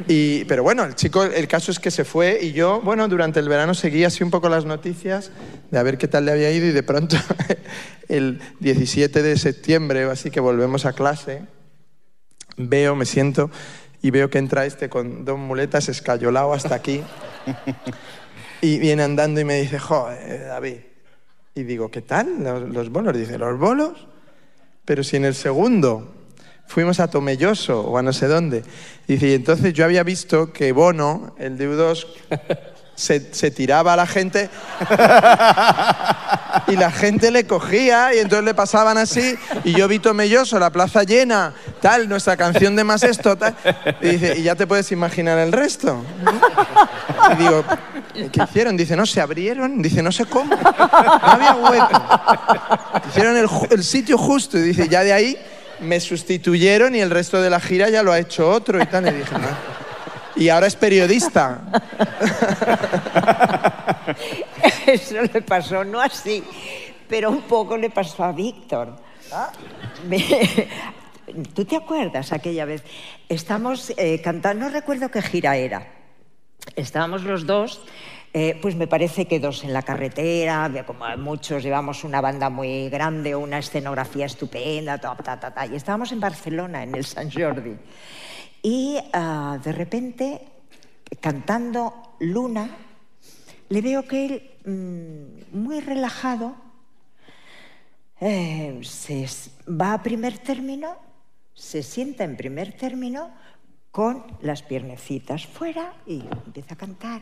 Y, 0.08 0.44
pero 0.46 0.62
bueno, 0.62 0.84
el 0.84 0.96
chico, 0.96 1.24
el 1.24 1.48
caso 1.48 1.72
es 1.72 1.80
que 1.80 1.92
se 1.92 2.04
fue 2.04 2.40
y 2.42 2.52
yo, 2.52 2.82
bueno, 2.82 3.08
durante 3.08 3.40
el 3.40 3.48
verano 3.48 3.74
seguí 3.74 4.04
así 4.04 4.24
un 4.24 4.30
poco 4.30 4.50
las 4.50 4.66
noticias 4.66 5.32
de 5.72 5.80
a 5.80 5.84
ver 5.84 5.98
qué 5.98 6.08
tal 6.08 6.26
le 6.26 6.32
había 6.32 6.52
ido 6.52 6.68
y 6.68 6.72
de 6.72 6.84
pronto 6.84 7.16
el 8.10 8.42
17 8.60 9.22
de 9.22 9.38
septiembre 9.38 10.04
así 10.04 10.30
que 10.30 10.42
volvemos 10.42 10.86
a 10.86 10.94
clase, 10.94 11.44
veo, 12.58 12.96
me 12.96 13.06
siento 13.06 13.50
y 14.02 14.12
veo 14.12 14.30
que 14.30 14.40
entra 14.40 14.66
este 14.66 14.90
con 14.90 15.24
dos 15.24 15.38
muletas 15.38 15.88
escayolado 15.88 16.54
hasta 16.54 16.76
aquí 16.76 17.02
y 18.62 18.78
viene 18.80 19.04
andando 19.04 19.40
y 19.40 19.46
me 19.46 19.62
dice, 19.62 19.80
joder, 19.80 20.48
David. 20.48 20.78
Y 21.56 21.64
digo, 21.64 21.90
¿qué 21.90 22.02
tal 22.02 22.44
los, 22.44 22.70
los 22.70 22.90
bolos? 22.90 23.18
Dice, 23.18 23.38
¿los 23.38 23.58
bolos? 23.58 24.08
Pero 24.88 25.04
si 25.04 25.18
en 25.18 25.26
el 25.26 25.36
segundo 25.36 26.14
fuimos 26.66 27.02
a 27.02 27.10
Tomelloso 27.10 27.82
o 27.82 27.98
a 27.98 28.02
no 28.02 28.14
sé 28.14 28.28
dónde. 28.28 28.64
Dice, 29.06 29.28
y 29.28 29.34
entonces 29.34 29.74
yo 29.74 29.84
había 29.84 30.02
visto 30.02 30.54
que 30.54 30.72
Bono, 30.72 31.36
el 31.38 31.58
de 31.58 31.70
U2, 31.70 32.08
se, 32.98 33.52
tiraba 33.52 33.94
a 33.94 33.96
la 33.96 34.08
gente 34.08 34.50
y 36.68 36.76
la 36.76 36.92
gente 36.92 37.30
le 37.30 37.46
cogía 37.46 38.14
y 38.16 38.20
entonces 38.20 38.44
le 38.44 38.56
pasaban 38.56 38.98
así 38.98 39.38
y 39.64 39.74
yo 39.74 39.88
vi 39.88 40.00
Tomelloso, 40.00 40.58
la 40.58 40.72
plaza 40.72 41.04
llena, 41.04 41.54
tal, 41.80 42.10
nuestra 42.10 42.36
canción 42.36 42.76
de 42.76 42.84
más 42.84 43.04
esto. 43.04 43.38
Y 44.02 44.42
ya 44.42 44.56
te 44.56 44.66
puedes 44.66 44.92
imaginar 44.92 45.38
el 45.38 45.52
resto. 45.52 46.04
Y 47.34 47.36
digo, 47.36 47.64
¿qué 48.32 48.44
hicieron? 48.44 48.76
Dice, 48.76 48.96
no, 48.96 49.06
se 49.06 49.22
abrieron. 49.22 49.82
Dice, 49.82 50.02
no 50.02 50.12
sé 50.12 50.26
cómo. 50.26 50.56
No 50.56 51.22
había 51.22 51.54
hueco. 51.54 52.02
Hicieron 53.10 53.38
el, 53.38 53.48
el 53.70 53.84
sitio 53.84 54.18
justo. 54.18 54.58
Y 54.58 54.62
dice, 54.62 54.88
ya 54.90 55.04
de 55.04 55.14
ahí 55.14 55.38
me 55.82 56.00
sustituyeron 56.00 56.96
y 56.96 57.00
el 57.00 57.12
resto 57.12 57.42
de 57.42 57.52
la 57.52 57.60
gira 57.60 57.90
ya 57.90 58.02
lo 58.02 58.12
ha 58.12 58.20
hecho 58.20 58.50
otro 58.50 58.82
y 58.82 58.86
tal. 58.88 59.08
Y 59.08 59.12
dije, 59.12 59.36
"Ah". 59.36 59.77
Y 60.38 60.50
ahora 60.50 60.68
es 60.68 60.76
periodista. 60.76 61.62
Eso 64.86 65.22
le 65.22 65.42
pasó, 65.42 65.84
no 65.84 66.00
así, 66.00 66.44
pero 67.08 67.30
un 67.32 67.42
poco 67.42 67.78
le 67.78 67.90
pasó 67.90 68.24
a 68.24 68.32
Víctor. 68.32 68.96
Me- 70.08 70.24
¿Tú 71.54 71.66
te 71.66 71.76
acuerdas 71.76 72.32
aquella 72.32 72.64
vez? 72.66 72.84
Estamos 73.28 73.92
eh, 73.98 74.22
cantando, 74.22 74.66
no 74.66 74.72
recuerdo 74.72 75.10
qué 75.12 75.22
gira 75.22 75.58
era. 75.58 75.86
Estábamos 76.76 77.24
los 77.24 77.46
dos, 77.46 77.82
eh, 78.34 78.58
pues 78.62 78.76
me 78.76 78.88
parece 78.88 79.26
que 79.26 79.40
dos 79.40 79.64
en 79.66 79.74
la 79.74 79.82
carretera, 79.82 80.72
como 80.86 81.06
muchos 81.18 81.64
llevamos 81.64 82.06
una 82.06 82.22
banda 82.22 82.50
muy 82.50 82.90
grande, 82.90 83.36
una 83.36 83.58
escenografía 83.60 84.26
estupenda, 84.26 84.98
ta, 85.00 85.16
ta, 85.18 85.38
ta, 85.40 85.54
ta, 85.54 85.66
y 85.66 85.76
estábamos 85.76 86.12
en 86.14 86.22
Barcelona, 86.22 86.84
en 86.84 86.96
el 86.96 87.04
San 87.06 87.30
Jordi. 87.30 87.76
Y 88.62 88.98
ah, 89.14 89.60
de 89.64 89.72
repente, 89.72 90.48
cantando 91.20 92.16
Luna, 92.20 92.70
le 93.70 93.82
veo 93.82 94.08
que 94.08 94.26
él, 94.26 94.52
mm, 94.66 95.58
muy 95.58 95.80
relajado, 95.80 96.56
eh, 98.20 98.80
se 98.84 99.28
va 99.70 99.94
a 99.94 100.04
primer 100.04 100.40
término, 100.40 100.96
se 101.54 101.84
sienta 101.84 102.24
en 102.24 102.36
primer 102.36 102.74
término 102.74 103.32
con 103.92 104.26
las 104.42 104.64
piernecitas 104.64 105.46
fuera 105.46 105.94
y 106.06 106.22
empieza 106.46 106.74
a 106.74 106.78
cantar. 106.78 107.22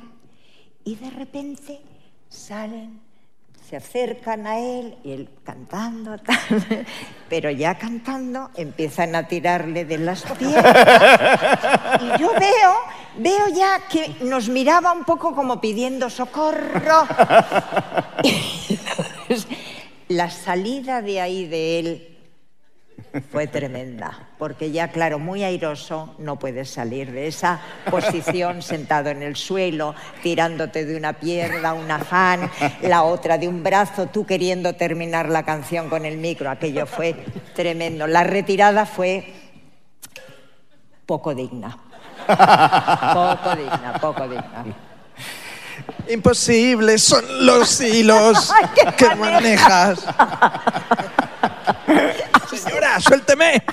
Y 0.83 0.95
de 0.95 1.09
repente 1.09 1.81
salen, 2.29 3.01
se 3.67 3.77
acercan 3.77 4.45
a 4.45 4.59
él 4.59 4.95
y 5.03 5.13
él 5.13 5.29
cantando, 5.43 6.17
pero 7.29 7.49
ya 7.49 7.75
cantando 7.77 8.51
empiezan 8.55 9.15
a 9.15 9.27
tirarle 9.27 9.85
de 9.85 9.97
las 9.97 10.21
piernas. 10.21 10.75
Y 11.99 12.21
yo 12.21 12.31
veo, 12.33 12.75
veo 13.17 13.47
ya 13.49 13.81
que 13.89 14.15
nos 14.21 14.49
miraba 14.49 14.91
un 14.91 15.03
poco 15.03 15.33
como 15.33 15.59
pidiendo 15.59 16.09
socorro. 16.11 17.07
La 20.09 20.29
salida 20.29 21.01
de 21.01 21.19
ahí 21.19 21.47
de 21.47 21.79
él 21.79 22.14
fue 23.21 23.47
tremenda, 23.47 24.27
porque 24.37 24.71
ya, 24.71 24.89
claro, 24.89 25.19
muy 25.19 25.43
airoso, 25.43 26.15
no 26.17 26.37
puedes 26.37 26.69
salir 26.69 27.11
de 27.11 27.27
esa 27.27 27.59
posición 27.89 28.61
sentado 28.61 29.09
en 29.09 29.23
el 29.23 29.35
suelo, 29.35 29.95
tirándote 30.21 30.85
de 30.85 30.97
una 30.97 31.13
pierna, 31.13 31.73
una 31.73 31.99
fan, 31.99 32.49
la 32.81 33.03
otra 33.03 33.37
de 33.37 33.47
un 33.47 33.63
brazo, 33.63 34.07
tú 34.07 34.25
queriendo 34.25 34.73
terminar 34.73 35.29
la 35.29 35.43
canción 35.43 35.89
con 35.89 36.05
el 36.05 36.17
micro. 36.17 36.49
Aquello 36.49 36.85
fue 36.85 37.15
tremendo. 37.53 38.07
La 38.07 38.23
retirada 38.23 38.85
fue 38.85 39.33
poco 41.05 41.33
digna. 41.33 41.77
Poco 42.27 43.55
digna, 43.55 43.97
poco 44.01 44.27
digna. 44.27 44.65
Imposibles 46.09 47.03
son 47.03 47.45
los 47.45 47.79
hilos 47.81 48.51
que 48.97 49.15
manejas. 49.15 50.05
Suélteme. 52.99 53.63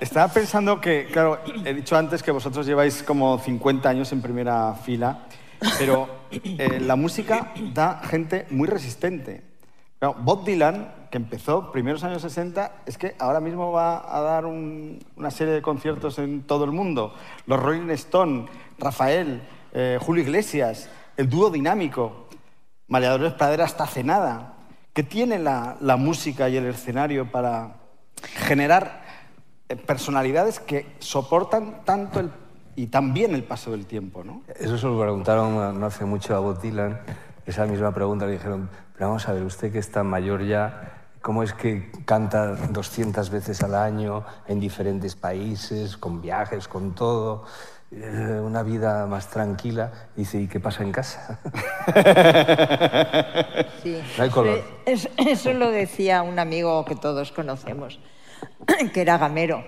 Estaba 0.00 0.28
pensando 0.32 0.80
que, 0.80 1.06
claro, 1.12 1.38
he 1.64 1.72
dicho 1.74 1.96
antes 1.96 2.22
que 2.22 2.30
vosotros 2.32 2.66
lleváis 2.66 3.02
como 3.02 3.38
50 3.38 3.88
años 3.88 4.10
en 4.12 4.20
primera 4.20 4.74
fila, 4.74 5.26
pero 5.78 6.08
eh, 6.30 6.80
la 6.80 6.96
música 6.96 7.52
da 7.72 8.00
gente 8.04 8.46
muy 8.50 8.66
resistente. 8.66 9.44
Claro, 10.00 10.16
Bob 10.18 10.44
Dylan, 10.44 10.92
que 11.10 11.18
empezó 11.18 11.70
primeros 11.70 12.02
años 12.02 12.22
60, 12.22 12.72
es 12.86 12.98
que 12.98 13.14
ahora 13.20 13.38
mismo 13.38 13.70
va 13.70 14.04
a 14.16 14.20
dar 14.20 14.44
un- 14.46 14.98
una 15.16 15.30
serie 15.30 15.54
de 15.54 15.62
conciertos 15.62 16.18
en 16.18 16.42
todo 16.42 16.64
el 16.64 16.72
mundo. 16.72 17.14
Los 17.46 17.60
Rolling 17.62 17.88
Stone, 17.90 18.46
Rafael, 18.78 19.40
eh, 19.72 19.98
Julio 20.02 20.24
Iglesias, 20.24 20.88
el 21.16 21.28
dúo 21.30 21.48
dinámico, 21.50 22.26
María 22.88 23.10
Dolores 23.10 23.34
Pradera 23.34 23.64
hasta 23.64 23.86
Cenada. 23.86 24.54
Que 24.92 25.02
tiene 25.02 25.38
la, 25.38 25.76
la 25.80 25.96
música 25.96 26.48
y 26.48 26.56
el 26.56 26.66
escenario 26.66 27.30
para 27.30 27.76
generar 28.46 29.02
eh, 29.68 29.76
personalidades 29.76 30.60
que 30.60 30.94
soportan 30.98 31.84
tanto 31.84 32.20
el, 32.20 32.30
y 32.76 32.86
también 32.86 33.34
el 33.34 33.44
paso 33.44 33.70
del 33.70 33.86
tiempo, 33.86 34.24
¿no? 34.24 34.42
Eso 34.58 34.78
se 34.78 34.86
lo 34.86 34.98
preguntaron 35.00 35.78
no 35.78 35.86
hace 35.86 36.04
mucho 36.04 36.34
a 36.34 36.40
Bob 36.40 36.60
Dylan. 36.60 37.00
Esa 37.44 37.66
misma 37.66 37.92
pregunta 37.92 38.26
le 38.26 38.32
dijeron, 38.32 38.70
pero 38.94 39.08
vamos 39.08 39.28
a 39.28 39.32
ver, 39.32 39.42
usted 39.42 39.72
que 39.72 39.78
está 39.78 40.02
mayor 40.02 40.44
ya, 40.46 41.08
¿cómo 41.20 41.42
es 41.42 41.52
que 41.52 41.90
canta 42.04 42.54
200 42.54 43.30
veces 43.30 43.62
al 43.62 43.74
año 43.74 44.24
en 44.46 44.60
diferentes 44.60 45.16
países, 45.16 45.96
con 45.96 46.20
viajes, 46.22 46.68
con 46.68 46.94
todo? 46.94 47.44
Eh, 47.94 48.40
una 48.42 48.62
vida 48.62 49.06
más 49.06 49.28
tranquila. 49.28 49.92
Dice, 50.16 50.40
¿y 50.40 50.48
qué 50.48 50.60
pasa 50.60 50.82
en 50.82 50.92
casa? 50.92 51.40
Sí. 53.82 53.98
No 54.16 54.24
hay 54.24 54.30
color. 54.30 54.62
Eso, 54.86 55.08
eso 55.16 55.52
lo 55.52 55.70
decía 55.70 56.22
un 56.22 56.38
amigo 56.38 56.84
que 56.84 56.94
todos 56.94 57.32
conocemos, 57.32 57.98
que 58.92 59.00
era 59.00 59.18
gamero, 59.18 59.64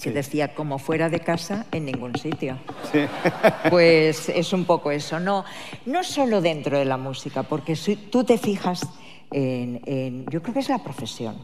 que 0.00 0.10
decía, 0.12 0.54
como 0.54 0.78
fuera 0.78 1.08
de 1.08 1.20
casa, 1.20 1.66
en 1.72 1.86
ningún 1.86 2.16
sitio. 2.16 2.58
Pues 3.70 4.28
es 4.28 4.52
un 4.52 4.64
poco 4.64 4.90
eso, 4.90 5.18
no, 5.20 5.44
no 5.86 6.02
solo 6.04 6.40
dentro 6.40 6.78
de 6.78 6.84
la 6.84 6.96
música, 6.96 7.42
porque 7.42 7.76
si 7.76 7.96
tú 7.96 8.24
te 8.24 8.38
fijas 8.38 8.86
en, 9.30 9.80
en- 9.86 10.26
yo 10.26 10.42
creo 10.42 10.54
que 10.54 10.60
es 10.60 10.68
la 10.68 10.78
profesión, 10.78 11.36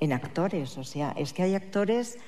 en 0.00 0.12
actores, 0.12 0.76
o 0.76 0.84
sea, 0.84 1.12
es 1.16 1.32
que 1.32 1.42
hay 1.44 1.54
actores... 1.54 2.18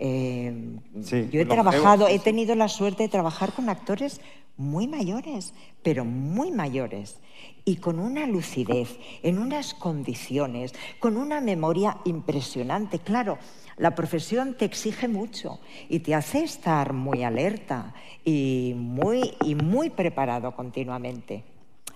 eh, 0.00 0.78
Sí, 1.02 1.28
yo 1.30 1.42
he 1.42 1.44
trabajado, 1.44 2.08
he 2.08 2.18
tenido 2.18 2.54
la 2.54 2.68
suerte 2.68 3.04
de 3.04 3.08
trabajar 3.10 3.52
con 3.52 3.68
actores 3.68 4.20
muy 4.56 4.86
mayores, 4.86 5.54
pero 5.82 6.04
muy 6.04 6.50
mayores, 6.50 7.20
y 7.64 7.76
con 7.76 7.98
una 7.98 8.26
lucidez, 8.26 8.98
en 9.22 9.38
unas 9.38 9.74
condiciones, 9.74 10.74
con 10.98 11.16
una 11.16 11.40
memoria 11.40 11.98
impresionante. 12.04 12.98
Claro, 12.98 13.38
la 13.76 13.94
profesión 13.94 14.54
te 14.54 14.64
exige 14.64 15.06
mucho 15.06 15.60
y 15.88 16.00
te 16.00 16.14
hace 16.14 16.44
estar 16.44 16.92
muy 16.92 17.22
alerta 17.22 17.94
y 18.24 18.72
muy, 18.76 19.34
y 19.42 19.54
muy 19.54 19.90
preparado 19.90 20.54
continuamente. 20.54 21.44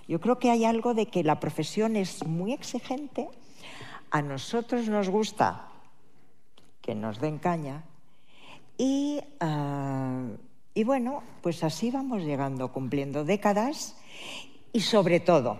Yo 0.07 0.19
creo 0.21 0.37
que 0.37 0.51
hay 0.51 0.65
algo 0.65 0.93
de 0.93 1.07
que 1.07 1.23
la 1.23 1.39
profesión 1.39 1.95
es 1.95 2.25
muy 2.25 2.53
exigente. 2.53 3.27
A 4.11 4.21
nosotros 4.21 4.87
nos 4.87 5.09
gusta 5.09 5.69
que 6.81 6.93
nos 6.93 7.19
den 7.19 7.39
caña 7.39 7.83
y, 8.77 9.19
ah, 9.39 10.23
y 10.73 10.83
bueno, 10.83 11.23
pues 11.41 11.63
así 11.63 11.91
vamos 11.91 12.23
llegando, 12.23 12.71
cumpliendo 12.71 13.23
décadas 13.23 13.95
y 14.73 14.81
sobre 14.81 15.19
todo, 15.19 15.59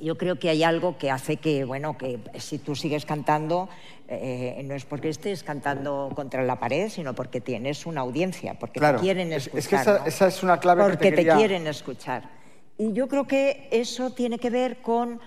yo 0.00 0.16
creo 0.16 0.38
que 0.38 0.48
hay 0.48 0.62
algo 0.62 0.96
que 0.96 1.10
hace 1.10 1.36
que, 1.36 1.64
bueno, 1.64 1.98
que 1.98 2.18
si 2.38 2.58
tú 2.58 2.74
sigues 2.74 3.04
cantando, 3.04 3.68
eh, 4.08 4.62
no 4.64 4.74
es 4.74 4.86
porque 4.86 5.10
estés 5.10 5.42
cantando 5.42 6.10
contra 6.16 6.42
la 6.42 6.58
pared, 6.58 6.88
sino 6.88 7.14
porque 7.14 7.40
tienes 7.42 7.84
una 7.84 8.00
audiencia, 8.00 8.54
porque 8.58 8.80
Claro, 8.80 8.98
te 8.98 9.02
quieren 9.04 9.32
es- 9.32 9.46
escuchar. 9.48 9.58
es 9.58 9.68
que 9.68 9.76
esa- 9.76 9.98
¿no? 9.98 10.06
esa 10.06 10.26
es 10.28 10.42
una 10.42 10.58
clave 10.58 10.82
que 10.84 10.88
te 10.88 10.92
Porque 10.96 11.10
te, 11.10 11.16
quería- 11.16 11.36
quieren 11.36 11.66
escuchar. 11.66 12.30
Y 12.78 12.94
yo 12.94 13.08
creo 13.08 13.26
que 13.26 13.68
eso 13.70 14.10
tiene 14.14 14.38
que 14.38 14.48
ver 14.48 14.80
con 14.80 15.20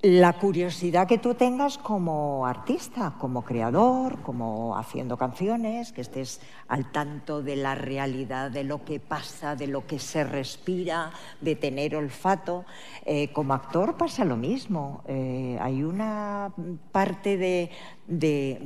la 0.00 0.34
curiosidad 0.34 1.08
que 1.08 1.18
tú 1.18 1.34
tengas 1.34 1.76
como 1.76 2.46
artista, 2.46 3.16
como 3.18 3.42
creador, 3.42 4.22
como 4.22 4.76
haciendo 4.76 5.16
canciones, 5.16 5.90
que 5.90 6.02
estés 6.02 6.40
al 6.68 6.92
tanto 6.92 7.42
de 7.42 7.56
la 7.56 7.74
realidad, 7.74 8.52
de 8.52 8.62
lo 8.62 8.84
que 8.84 9.00
pasa, 9.00 9.56
de 9.56 9.66
lo 9.66 9.88
que 9.88 9.98
se 9.98 10.22
respira, 10.22 11.10
de 11.40 11.56
tener 11.56 11.96
olfato. 11.96 12.64
Eh, 13.04 13.32
como 13.32 13.54
actor 13.54 13.96
pasa 13.96 14.24
lo 14.24 14.36
mismo. 14.36 15.02
Eh, 15.08 15.58
hay 15.60 15.82
una 15.82 16.52
parte 16.92 17.36
de, 17.36 17.70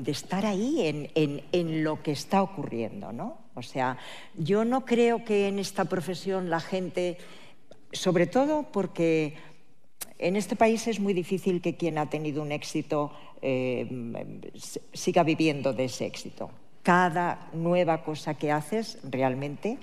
estar 0.07 0.45
ahí 0.45 0.87
en- 1.15 1.43
en 1.51 1.83
lo 1.83 2.03
que 2.03 2.13
está 2.13 2.43
ocurriendo, 2.43 3.11
¿no? 3.11 3.39
O 3.55 3.63
sea, 3.63 3.97
yo 4.37 4.67
no 4.67 4.85
creo 4.85 5.25
que 5.25 5.49
en 5.49 5.59
esta 5.59 5.87
profesión 5.87 6.51
la 6.51 6.61
gente, 6.61 7.17
sobre 7.93 8.27
todo 8.27 8.65
porque 8.71 9.37
en 10.23 10.37
este 10.37 10.55
país 10.55 10.87
es 10.87 11.01
muy 11.01 11.15
difícil 11.15 11.61
que 11.61 11.77
quien 11.77 11.99
ha 11.99 12.09
tenido 12.09 12.43
un 12.43 12.53
éxito 12.53 13.11
eh, 13.43 13.89
siga 14.93 15.25
viviendo 15.25 15.73
de 15.73 15.85
ese 15.85 16.07
éxito. 16.07 16.51
Cada 16.85 17.51
nueva 17.53 18.05
cosa 18.05 18.35
que 18.35 18.53
haces 18.53 18.99
realmente 19.03 19.79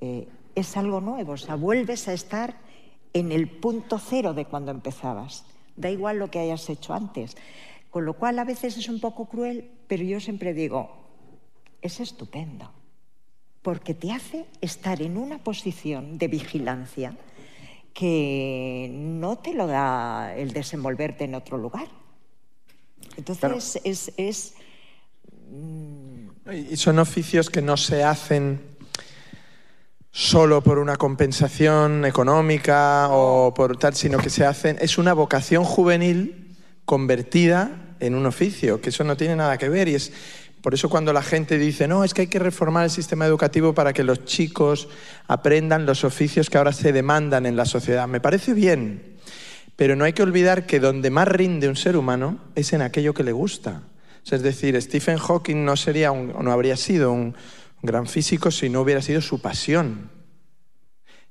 eh, 0.00 0.28
es 0.54 0.76
algo 0.76 1.00
nuevo, 1.00 1.32
o 1.32 1.36
sea, 1.38 1.54
vuelves 1.54 2.08
a 2.08 2.12
estar 2.12 2.56
en 3.14 3.32
el 3.32 3.48
punto 3.48 3.98
cero 3.98 4.34
de 4.34 4.44
cuando 4.44 4.70
empezabas. 4.70 5.46
Da 5.76 5.90
igual 5.90 6.18
lo 6.18 6.30
que 6.30 6.40
hayas 6.40 6.68
hecho 6.68 6.92
antes. 6.92 7.36
Con 7.90 8.04
lo 8.04 8.14
cual 8.14 8.38
a 8.38 8.44
veces 8.44 8.76
es 8.76 8.88
un 8.88 9.00
poco 9.00 9.26
cruel, 9.26 9.70
pero 9.88 10.04
yo 10.04 10.20
siempre 10.20 10.52
digo, 10.52 10.90
es 11.80 12.00
estupendo, 12.00 12.70
porque 13.62 13.94
te 13.94 14.12
hace 14.12 14.44
estar 14.60 15.00
en 15.00 15.16
una 15.16 15.38
posición 15.38 16.18
de 16.18 16.28
vigilancia 16.28 17.16
que 18.00 18.88
no 18.90 19.36
te 19.36 19.52
lo 19.52 19.66
da 19.66 20.34
el 20.34 20.54
desenvolverte 20.54 21.24
en 21.24 21.34
otro 21.34 21.58
lugar. 21.58 21.86
Entonces 23.18 23.78
es, 23.84 24.12
es 24.16 24.54
Y 26.70 26.76
son 26.78 26.98
oficios 26.98 27.50
que 27.50 27.60
no 27.60 27.76
se 27.76 28.02
hacen 28.02 28.62
solo 30.10 30.62
por 30.62 30.78
una 30.78 30.96
compensación 30.96 32.06
económica 32.06 33.08
o 33.10 33.52
por 33.52 33.76
tal, 33.76 33.94
sino 33.94 34.16
que 34.16 34.30
se 34.30 34.46
hacen, 34.46 34.78
es 34.80 34.96
una 34.96 35.12
vocación 35.12 35.64
juvenil 35.64 36.56
convertida 36.86 37.96
en 38.00 38.14
un 38.14 38.24
oficio, 38.24 38.80
que 38.80 38.88
eso 38.88 39.04
no 39.04 39.18
tiene 39.18 39.36
nada 39.36 39.58
que 39.58 39.68
ver 39.68 39.88
y 39.88 39.96
es 39.96 40.10
por 40.62 40.74
eso 40.74 40.88
cuando 40.90 41.12
la 41.12 41.22
gente 41.22 41.58
dice, 41.58 41.88
no, 41.88 42.04
es 42.04 42.12
que 42.14 42.22
hay 42.22 42.26
que 42.26 42.38
reformar 42.38 42.84
el 42.84 42.90
sistema 42.90 43.26
educativo 43.26 43.74
para 43.74 43.92
que 43.92 44.04
los 44.04 44.24
chicos 44.24 44.88
aprendan 45.26 45.86
los 45.86 46.04
oficios 46.04 46.50
que 46.50 46.58
ahora 46.58 46.72
se 46.72 46.92
demandan 46.92 47.46
en 47.46 47.56
la 47.56 47.64
sociedad. 47.64 48.06
Me 48.08 48.20
parece 48.20 48.52
bien, 48.52 49.16
pero 49.76 49.96
no 49.96 50.04
hay 50.04 50.12
que 50.12 50.22
olvidar 50.22 50.66
que 50.66 50.80
donde 50.80 51.10
más 51.10 51.28
rinde 51.28 51.68
un 51.68 51.76
ser 51.76 51.96
humano 51.96 52.38
es 52.54 52.72
en 52.72 52.82
aquello 52.82 53.14
que 53.14 53.24
le 53.24 53.32
gusta. 53.32 53.82
Es 54.30 54.42
decir, 54.42 54.80
Stephen 54.82 55.16
Hawking 55.18 55.64
no, 55.64 55.76
sería 55.76 56.12
un- 56.12 56.34
no 56.44 56.52
habría 56.52 56.76
sido 56.76 57.10
un 57.10 57.34
gran 57.82 58.06
físico 58.06 58.50
si 58.50 58.68
no 58.68 58.82
hubiera 58.82 59.00
sido 59.00 59.22
su 59.22 59.40
pasión. 59.40 60.10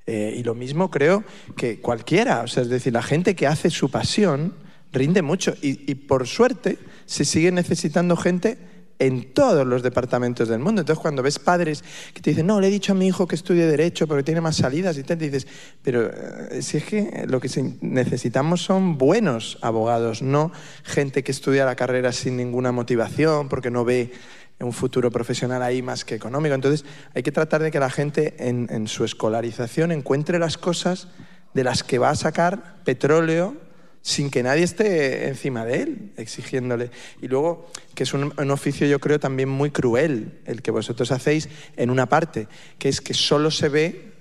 Eh, 0.07 0.33
y 0.37 0.43
lo 0.43 0.55
mismo 0.55 0.89
creo 0.89 1.23
que 1.55 1.79
cualquiera, 1.81 2.41
o 2.41 2.47
sea, 2.47 2.63
es 2.63 2.69
decir, 2.69 2.91
la 2.93 3.03
gente 3.03 3.35
que 3.35 3.45
hace 3.45 3.69
su 3.69 3.91
pasión 3.91 4.55
rinde 4.91 5.21
mucho 5.21 5.53
y, 5.61 5.89
y 5.89 5.93
por 5.93 6.27
suerte 6.27 6.79
se 7.05 7.25
sigue 7.25 7.51
necesitando 7.51 8.17
gente 8.17 8.57
en 8.99 9.33
todos 9.33 9.65
los 9.65 9.81
departamentos 9.81 10.49
del 10.49 10.59
mundo. 10.59 10.81
Entonces, 10.81 11.01
cuando 11.01 11.23
ves 11.23 11.39
padres 11.39 11.83
que 12.13 12.21
te 12.21 12.31
dicen, 12.31 12.45
no, 12.45 12.59
le 12.59 12.67
he 12.67 12.69
dicho 12.69 12.91
a 12.91 12.95
mi 12.95 13.07
hijo 13.07 13.27
que 13.27 13.35
estudie 13.35 13.65
Derecho 13.65 14.07
porque 14.07 14.23
tiene 14.23 14.41
más 14.41 14.57
salidas 14.57 14.97
y 14.97 15.03
tal, 15.03 15.17
dices, 15.17 15.47
pero 15.81 16.11
eh, 16.11 16.61
si 16.61 16.77
es 16.77 16.83
que 16.83 17.25
lo 17.27 17.39
que 17.39 17.49
necesitamos 17.81 18.61
son 18.61 18.97
buenos 18.97 19.57
abogados, 19.61 20.21
no 20.21 20.51
gente 20.83 21.23
que 21.23 21.31
estudia 21.31 21.65
la 21.65 21.75
carrera 21.75 22.11
sin 22.11 22.35
ninguna 22.35 22.73
motivación 22.73 23.47
porque 23.47 23.71
no 23.71 23.85
ve 23.85 24.11
un 24.59 24.73
futuro 24.73 25.09
profesional 25.09 25.63
ahí 25.63 25.81
más 25.81 26.03
que 26.03 26.15
económico. 26.15 26.53
Entonces, 26.53 26.83
hay 27.15 27.23
que 27.23 27.31
tratar 27.31 27.63
de 27.63 27.71
que 27.71 27.79
la 27.79 27.89
gente 27.89 28.35
en, 28.37 28.67
en 28.69 28.89
su 28.89 29.05
escolarización 29.05 29.93
encuentre 29.93 30.37
las 30.37 30.57
cosas 30.57 31.07
de 31.53 31.63
las 31.63 31.83
que 31.83 31.97
va 31.97 32.09
a 32.09 32.15
sacar 32.15 32.83
petróleo 32.83 33.68
sin 34.01 34.29
que 34.29 34.43
nadie 34.43 34.63
esté 34.63 35.27
encima 35.27 35.65
de 35.65 35.81
él, 35.81 36.11
exigiéndole. 36.17 36.91
Y 37.21 37.27
luego, 37.27 37.69
que 37.95 38.03
es 38.03 38.13
un, 38.13 38.51
oficio 38.51 38.87
yo 38.87 38.99
creo 38.99 39.19
también 39.19 39.49
muy 39.49 39.71
cruel, 39.71 40.39
el 40.45 40.61
que 40.61 40.71
vosotros 40.71 41.11
hacéis 41.11 41.49
en 41.75 41.89
una 41.89 42.07
parte, 42.07 42.47
que 42.77 42.89
es 42.89 43.01
que 43.01 43.13
solo 43.13 43.51
se 43.51 43.69
ve 43.69 44.13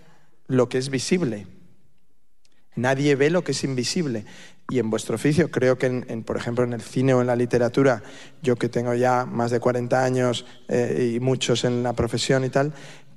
lo 0.47 0.69
que 0.69 0.79
es 0.79 0.91
visible. 0.91 1.47
Nadie 2.75 3.17
ve 3.17 3.31
lo 3.31 3.43
que 3.43 3.53
es 3.53 3.65
invisible. 3.65 4.25
Y 4.71 4.79
en 4.79 4.91
vuestro 4.91 5.15
oficio, 5.15 5.51
creo 5.51 5.79
que, 5.79 5.87
en, 5.87 6.05
en, 6.09 6.23
por 6.23 6.37
ejemplo, 6.37 6.63
en 6.63 6.75
el 6.75 6.83
cine 6.83 7.15
o 7.15 7.23
en 7.23 7.27
la 7.27 7.37
literatura, 7.37 8.03
yo 8.43 8.57
que 8.57 8.69
tengo 8.69 8.95
ya 8.95 9.25
más 9.25 9.51
de 9.51 9.61
40 9.61 10.05
años 10.05 10.45
eh, 10.69 11.15
y 11.15 11.21
muchos 11.21 11.65
en 11.65 11.83
la 11.83 11.95
profesión 11.95 12.45
y 12.45 12.51
tal, 12.51 12.75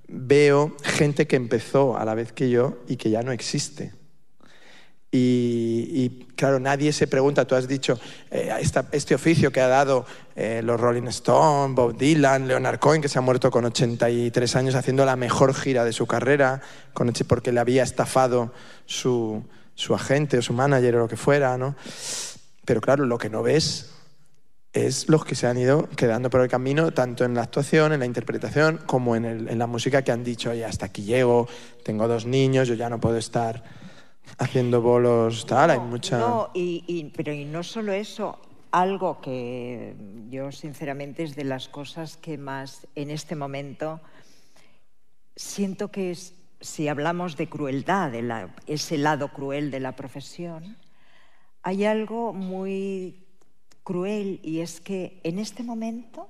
veo 0.07 0.75
gente 0.83 1.27
que 1.27 1.35
empezó 1.35 1.97
a 1.97 2.05
la 2.05 2.15
vez 2.15 2.31
que 2.31 2.49
yo 2.49 2.79
y 2.87 2.95
que 2.97 3.09
ya 3.09 3.21
no 3.23 3.31
existe. 3.31 3.91
Y, 5.13 5.87
y, 5.91 6.25
claro, 6.37 6.59
nadie 6.61 6.93
se 6.93 7.05
pregunta, 7.05 7.45
tú 7.45 7.55
has 7.55 7.67
dicho, 7.67 7.99
eh, 8.31 8.49
esta- 8.61 8.85
este 8.93 9.13
oficio 9.13 9.51
que 9.51 9.59
ha 9.59 9.67
dado 9.67 10.05
eh, 10.37 10.61
los 10.63 10.79
Rolling 10.79 11.07
Stones, 11.09 11.75
Bob 11.75 11.97
Dylan, 11.97 12.47
Leonard 12.47 12.79
Cohen, 12.79 13.01
que 13.01 13.09
se 13.09 13.19
ha 13.19 13.21
muerto 13.21 13.51
con 13.51 13.65
83 13.65 14.55
años 14.55 14.75
haciendo 14.75 15.05
la 15.05 15.17
mejor 15.17 15.53
gira 15.53 15.83
de 15.83 15.91
su 15.91 16.07
carrera, 16.07 16.61
con, 16.93 17.11
porque 17.27 17.51
le 17.51 17.59
había 17.59 17.83
estafado 17.83 18.53
su, 18.85 19.43
su 19.75 19.93
agente 19.93 20.37
o 20.37 20.41
su 20.41 20.53
manager 20.53 20.95
o 20.95 20.99
lo 20.99 21.07
que 21.09 21.17
fuera, 21.17 21.57
¿no? 21.57 21.75
Pero 22.63 22.79
claro, 22.79 23.05
lo 23.05 23.17
que 23.17 23.29
no 23.29 23.43
ves 23.43 23.89
es 24.71 25.09
los 25.09 25.25
que 25.25 25.35
se 25.35 25.47
han 25.47 25.57
ido 25.57 25.89
quedando 25.97 26.29
por 26.29 26.39
el 26.39 26.47
camino, 26.47 26.91
tanto 26.93 27.25
en 27.25 27.33
la 27.33 27.41
actuación, 27.41 27.91
en 27.91 27.99
la 27.99 28.05
interpretación, 28.05 28.79
como 28.85 29.17
en, 29.17 29.25
el- 29.25 29.49
en 29.49 29.59
la 29.59 29.67
música, 29.67 30.01
que 30.03 30.13
han 30.13 30.23
dicho, 30.23 30.51
oye, 30.51 30.63
hasta 30.63 30.85
aquí 30.85 31.03
llego, 31.03 31.49
tengo 31.83 32.07
dos 32.07 32.25
niños, 32.25 32.69
yo 32.69 32.75
ya 32.75 32.89
no 32.89 33.01
puedo 33.01 33.17
estar 33.17 33.80
haciendo 34.37 34.81
bolos, 34.81 35.45
tal, 35.45 35.71
hay 35.71 35.79
mucha... 35.79 36.17
No, 36.19 36.49
y, 36.53 36.83
y- 36.87 37.05
pero 37.15 37.33
y 37.33 37.45
no 37.45 37.63
solo 37.63 37.91
eso, 37.93 38.39
algo 38.71 39.19
que 39.21 39.95
yo 40.29 40.51
sinceramente 40.51 41.23
es 41.23 41.35
de 41.35 41.43
las 41.43 41.67
cosas 41.67 42.17
que 42.17 42.37
más 42.37 42.87
en 42.95 43.11
este 43.11 43.35
momento 43.35 43.99
siento 45.35 45.91
que 45.91 46.11
es, 46.11 46.33
si 46.59 46.87
hablamos 46.87 47.35
de 47.37 47.49
crueldad, 47.49 48.11
de 48.11 48.21
la- 48.21 48.55
ese 48.67 48.97
lado 48.97 49.29
cruel 49.29 49.71
de 49.71 49.79
la 49.79 49.95
profesión, 49.95 50.77
hay 51.63 51.85
algo 51.85 52.33
muy 52.33 53.25
cruel 53.83 54.39
y 54.43 54.59
es 54.59 54.79
que 54.81 55.19
en 55.23 55.39
este 55.39 55.63
momento 55.63 56.29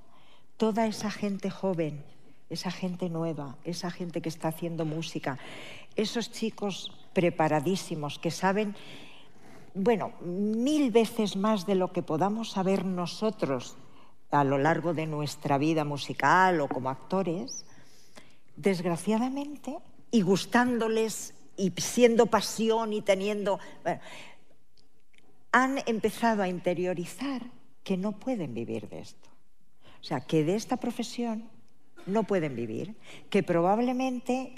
toda 0.58 0.88
esa 0.88 1.12
gente 1.12 1.50
joven, 1.50 2.04
esa 2.50 2.72
gente 2.72 3.10
nueva, 3.10 3.58
esa 3.64 3.92
gente 3.92 4.22
que 4.22 4.30
está 4.30 4.50
haciendo 4.50 4.86
música, 4.86 5.38
esos 5.96 6.32
chicos 6.32 6.92
preparadísimos 7.14 8.20
que 8.20 8.32
saben, 8.32 8.76
bueno, 9.74 10.14
mil 10.22 10.91
veces 10.91 11.36
más 11.36 11.66
de 11.66 11.76
lo 11.76 11.91
que 11.91 12.03
podamos 12.03 12.51
saber 12.51 12.86
nosotros 12.86 13.78
a 14.32 14.43
lo 14.43 14.57
largo 14.57 14.93
de 14.93 15.07
nuestra 15.07 15.57
vida 15.57 15.84
musical 15.84 16.62
o 16.62 16.68
como 16.68 16.89
actores, 16.89 17.66
desgraciadamente, 18.55 19.78
y 20.09 20.22
gustándoles 20.22 21.34
y 21.57 21.72
siendo 21.78 22.28
pasión 22.28 22.93
y 22.93 23.01
teniendo... 23.01 23.59
han 25.51 25.80
empezado 25.86 26.43
a 26.43 26.47
interiorizar 26.47 27.41
que 27.84 27.97
no 27.97 28.14
pueden 28.14 28.53
vivir 28.53 28.88
de 28.89 28.99
esto. 28.99 29.30
O 30.01 30.03
sea, 30.03 30.22
que 30.22 30.43
de 30.43 30.55
esta 30.55 30.78
profesión 30.78 31.49
no 32.05 32.24
pueden 32.24 32.55
vivir, 32.55 32.95
que 33.30 33.43
probablemente, 33.43 34.55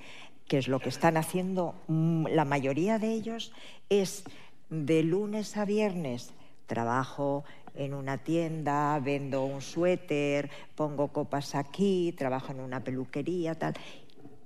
que 0.48 0.58
es 0.58 0.68
lo 0.68 0.80
que 0.80 0.90
están 0.90 1.18
haciendo 1.18 1.76
mm, 1.88 2.28
la 2.28 2.46
mayoría 2.46 3.00
de 3.00 3.14
ellos, 3.14 3.52
es 3.90 4.24
de 4.70 5.04
lunes 5.04 5.58
a 5.58 5.66
viernes 5.66 6.34
trabajo 6.68 7.44
en 7.76 7.94
una 7.94 8.18
tienda, 8.18 9.00
vendo 9.00 9.46
un 9.46 9.62
suéter, 9.62 10.50
pongo 10.76 11.10
copas 11.10 11.56
aquí, 11.56 12.14
trabajo 12.18 12.52
en 12.52 12.60
una 12.60 12.84
peluquería, 12.84 13.56
tal. 13.56 13.74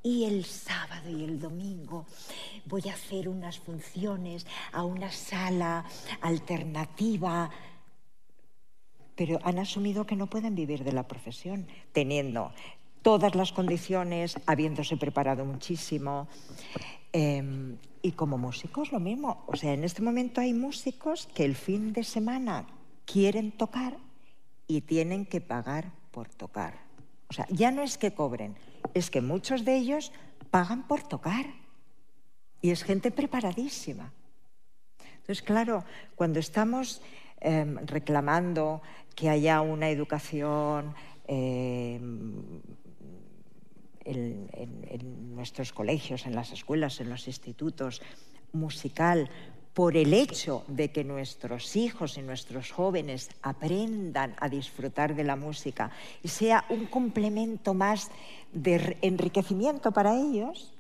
Y 0.04 0.24
el 0.24 0.46
sábado 0.46 1.10
y 1.10 1.24
el 1.24 1.40
domingo 1.40 2.06
voy 2.66 2.84
a 2.90 2.94
hacer 2.94 3.28
unas 3.28 3.60
funciones 3.60 4.46
a 4.72 4.84
una 4.84 5.12
sala 5.12 5.86
alternativa. 6.22 7.50
Pero 9.16 9.40
han 9.44 9.60
asumido 9.60 10.06
que 10.06 10.16
no 10.16 10.28
pueden 10.28 10.56
vivir 10.56 10.84
de 10.84 10.94
la 10.94 11.08
profesión, 11.08 11.68
teniendo 11.92 12.54
todas 13.08 13.36
las 13.36 13.54
condiciones, 13.54 14.36
habiéndose 14.48 14.98
preparado 14.98 15.46
muchísimo. 15.46 16.28
Eh, 17.14 17.78
y 18.02 18.12
como 18.12 18.38
músicos 18.38 18.92
lo 18.92 19.00
mismo. 19.00 19.46
O 19.48 19.56
sea, 19.56 19.72
en 19.72 19.86
este 19.86 20.02
momento 20.02 20.42
hay 20.42 20.52
músicos 20.52 21.30
que 21.34 21.46
el 21.46 21.56
fin 21.56 21.94
de 21.94 22.04
semana 22.04 22.68
quieren 23.06 23.54
tocar 23.54 23.96
y 24.68 24.82
tienen 24.82 25.26
que 25.26 25.40
pagar 25.40 25.94
por 26.12 26.28
tocar. 26.28 26.74
O 27.30 27.34
sea, 27.34 27.48
ya 27.50 27.72
no 27.72 27.82
es 27.82 27.98
que 27.98 28.14
cobren, 28.14 28.58
es 28.94 29.10
que 29.10 29.22
muchos 29.22 29.64
de 29.64 29.78
ellos 29.78 30.12
pagan 30.52 30.86
por 30.86 31.02
tocar. 31.02 31.46
Y 32.62 32.72
es 32.72 32.84
gente 32.84 33.10
preparadísima. 33.12 34.12
Entonces, 35.00 35.42
claro, 35.42 35.86
cuando 36.18 36.40
estamos 36.40 37.02
eh, 37.40 37.64
reclamando 37.86 38.82
que 39.16 39.30
haya 39.30 39.62
una 39.62 39.90
educación 39.90 40.94
eh, 41.26 42.02
en, 44.08 44.50
en- 44.54 44.88
en 44.90 45.36
nuestros 45.36 45.72
colegios, 45.74 46.26
en 46.26 46.34
las 46.36 46.52
escuelas, 46.52 47.00
en 47.02 47.10
los 47.10 47.28
institutos, 47.28 48.02
musical, 48.54 49.30
por 49.74 49.96
el 49.96 50.12
hecho 50.16 50.64
de 50.68 50.90
que 50.92 51.04
nuestros 51.04 51.76
hijos 51.76 52.18
y 52.18 52.24
nuestros 52.24 52.72
jóvenes 52.72 53.30
aprendan 53.44 54.36
a 54.40 54.50
disfrutar 54.50 55.14
de 55.14 55.24
la 55.24 55.36
música 55.36 55.92
y 56.24 56.30
sea 56.30 56.66
un 56.70 56.88
complemento 56.88 57.76
más 57.76 58.10
de 58.52 58.98
enriquecimiento 59.04 59.92
para 59.92 60.16
ellos, 60.20 60.74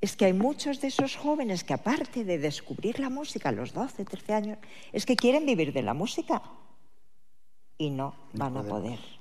es 0.00 0.16
que 0.16 0.24
hay 0.26 0.32
muchos 0.32 0.80
de 0.80 0.88
esos 0.88 1.16
jóvenes 1.16 1.64
que 1.64 1.74
aparte 1.74 2.24
de 2.24 2.38
descubrir 2.38 3.00
la 3.00 3.10
música 3.10 3.50
a 3.50 3.52
los 3.52 3.74
12, 3.74 4.04
13 4.06 4.32
años, 4.32 4.58
es 4.92 5.04
que 5.04 5.16
quieren 5.16 5.44
vivir 5.44 5.72
de 5.74 5.82
la 5.82 5.92
música 5.92 6.40
y 7.76 7.90
no 7.90 8.14
van 8.32 8.56
a 8.56 8.62
poder. 8.70 9.17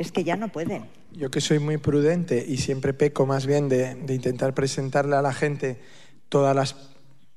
Es 0.00 0.12
que 0.12 0.24
ya 0.24 0.34
no 0.34 0.48
pueden. 0.48 0.86
Yo 1.12 1.30
que 1.30 1.42
soy 1.42 1.58
muy 1.58 1.76
prudente 1.76 2.42
y 2.48 2.56
siempre 2.56 2.94
peco 2.94 3.26
más 3.26 3.44
bien 3.44 3.68
de, 3.68 3.96
de 3.96 4.14
intentar 4.14 4.54
presentarle 4.54 5.14
a 5.14 5.20
la 5.20 5.34
gente 5.34 5.78
todas 6.30 6.56
las 6.56 6.74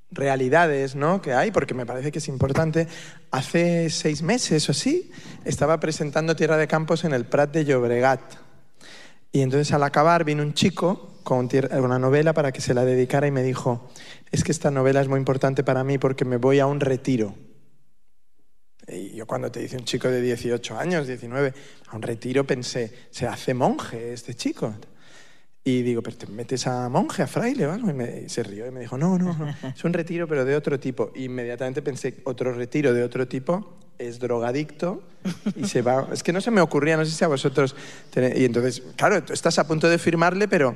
realidades 0.10 0.96
¿no? 0.96 1.22
que 1.22 1.34
hay, 1.34 1.52
porque 1.52 1.74
me 1.74 1.86
parece 1.86 2.10
que 2.14 2.20
es 2.20 2.30
importante. 2.30 2.88
Hace 3.32 3.90
seis 3.90 4.22
meses 4.22 4.70
o 4.70 4.72
así 4.72 5.12
estaba 5.44 5.82
presentando 5.82 6.38
Tierra 6.38 6.56
de 6.56 6.70
Campos 6.70 7.04
en 7.04 7.12
el 7.12 7.26
Prat 7.26 7.52
de 7.52 7.66
Llobregat. 7.66 8.22
Y 9.34 9.42
entonces 9.42 9.74
al 9.74 9.84
acabar 9.84 10.24
vino 10.24 10.42
un 10.42 10.54
chico 10.54 11.20
con 11.24 11.50
una 11.82 12.00
novela 12.00 12.32
para 12.32 12.54
que 12.54 12.62
se 12.62 12.74
la 12.74 12.86
dedicara 12.86 13.28
y 13.28 13.32
me 13.32 13.44
dijo, 13.44 13.90
es 14.32 14.46
que 14.46 14.54
esta 14.54 14.72
novela 14.72 15.02
es 15.02 15.10
muy 15.10 15.20
importante 15.20 15.66
para 15.66 15.84
mí 15.84 15.98
porque 15.98 16.24
me 16.24 16.38
voy 16.38 16.60
a 16.60 16.66
un 16.66 16.80
retiro. 16.80 17.36
Y 18.88 19.16
yo 19.16 19.26
cuando 19.26 19.50
te 19.52 19.60
dice 19.62 19.78
un 19.78 19.86
chico 19.86 20.10
de 20.10 20.22
18 20.22 20.78
años, 20.78 21.08
19, 21.08 21.54
a 21.88 21.96
un 21.96 22.02
retiro 22.02 22.44
pensé, 22.46 22.92
se 23.12 23.28
hace 23.28 23.54
monje 23.54 24.14
este 24.14 24.34
chico. 24.36 24.74
Y 25.66 25.82
digo, 25.82 26.02
pero 26.04 26.18
te 26.18 26.28
metes 26.28 26.68
a 26.68 26.90
monje, 26.90 27.24
a 27.24 27.28
fraile 27.28 27.64
algo. 27.66 27.90
Y, 27.90 27.94
me- 27.94 28.22
y 28.26 28.30
se 28.30 28.44
rió 28.44 28.68
y 28.68 28.72
me 28.72 28.82
dijo, 28.82 28.98
no, 28.98 29.18
no, 29.18 29.34
no, 29.38 29.56
es 29.74 29.84
un 29.86 29.94
retiro 29.94 30.28
pero 30.28 30.44
de 30.44 30.56
otro 30.58 30.78
tipo. 30.80 31.12
Y 31.16 31.26
inmediatamente 31.26 31.82
pensé, 31.82 32.16
otro 32.26 32.52
retiro 32.54 32.94
de 32.94 33.04
otro 33.04 33.26
tipo 33.28 33.78
es 33.98 34.20
drogadicto 34.20 35.04
y 35.56 35.66
se 35.66 35.82
va... 35.82 36.10
Es 36.12 36.22
que 36.24 36.34
no 36.34 36.42
se 36.42 36.52
me 36.52 36.60
ocurría, 36.60 36.98
no 36.98 37.06
sé 37.06 37.12
si 37.12 37.24
a 37.24 37.28
vosotros... 37.30 37.76
tenéis- 38.14 38.38
Y 38.42 38.44
entonces, 38.46 38.84
claro, 38.98 39.24
tú 39.24 39.32
estás 39.32 39.58
a 39.60 39.66
punto 39.68 39.88
de 39.90 39.98
firmarle, 39.98 40.50
pero... 40.50 40.76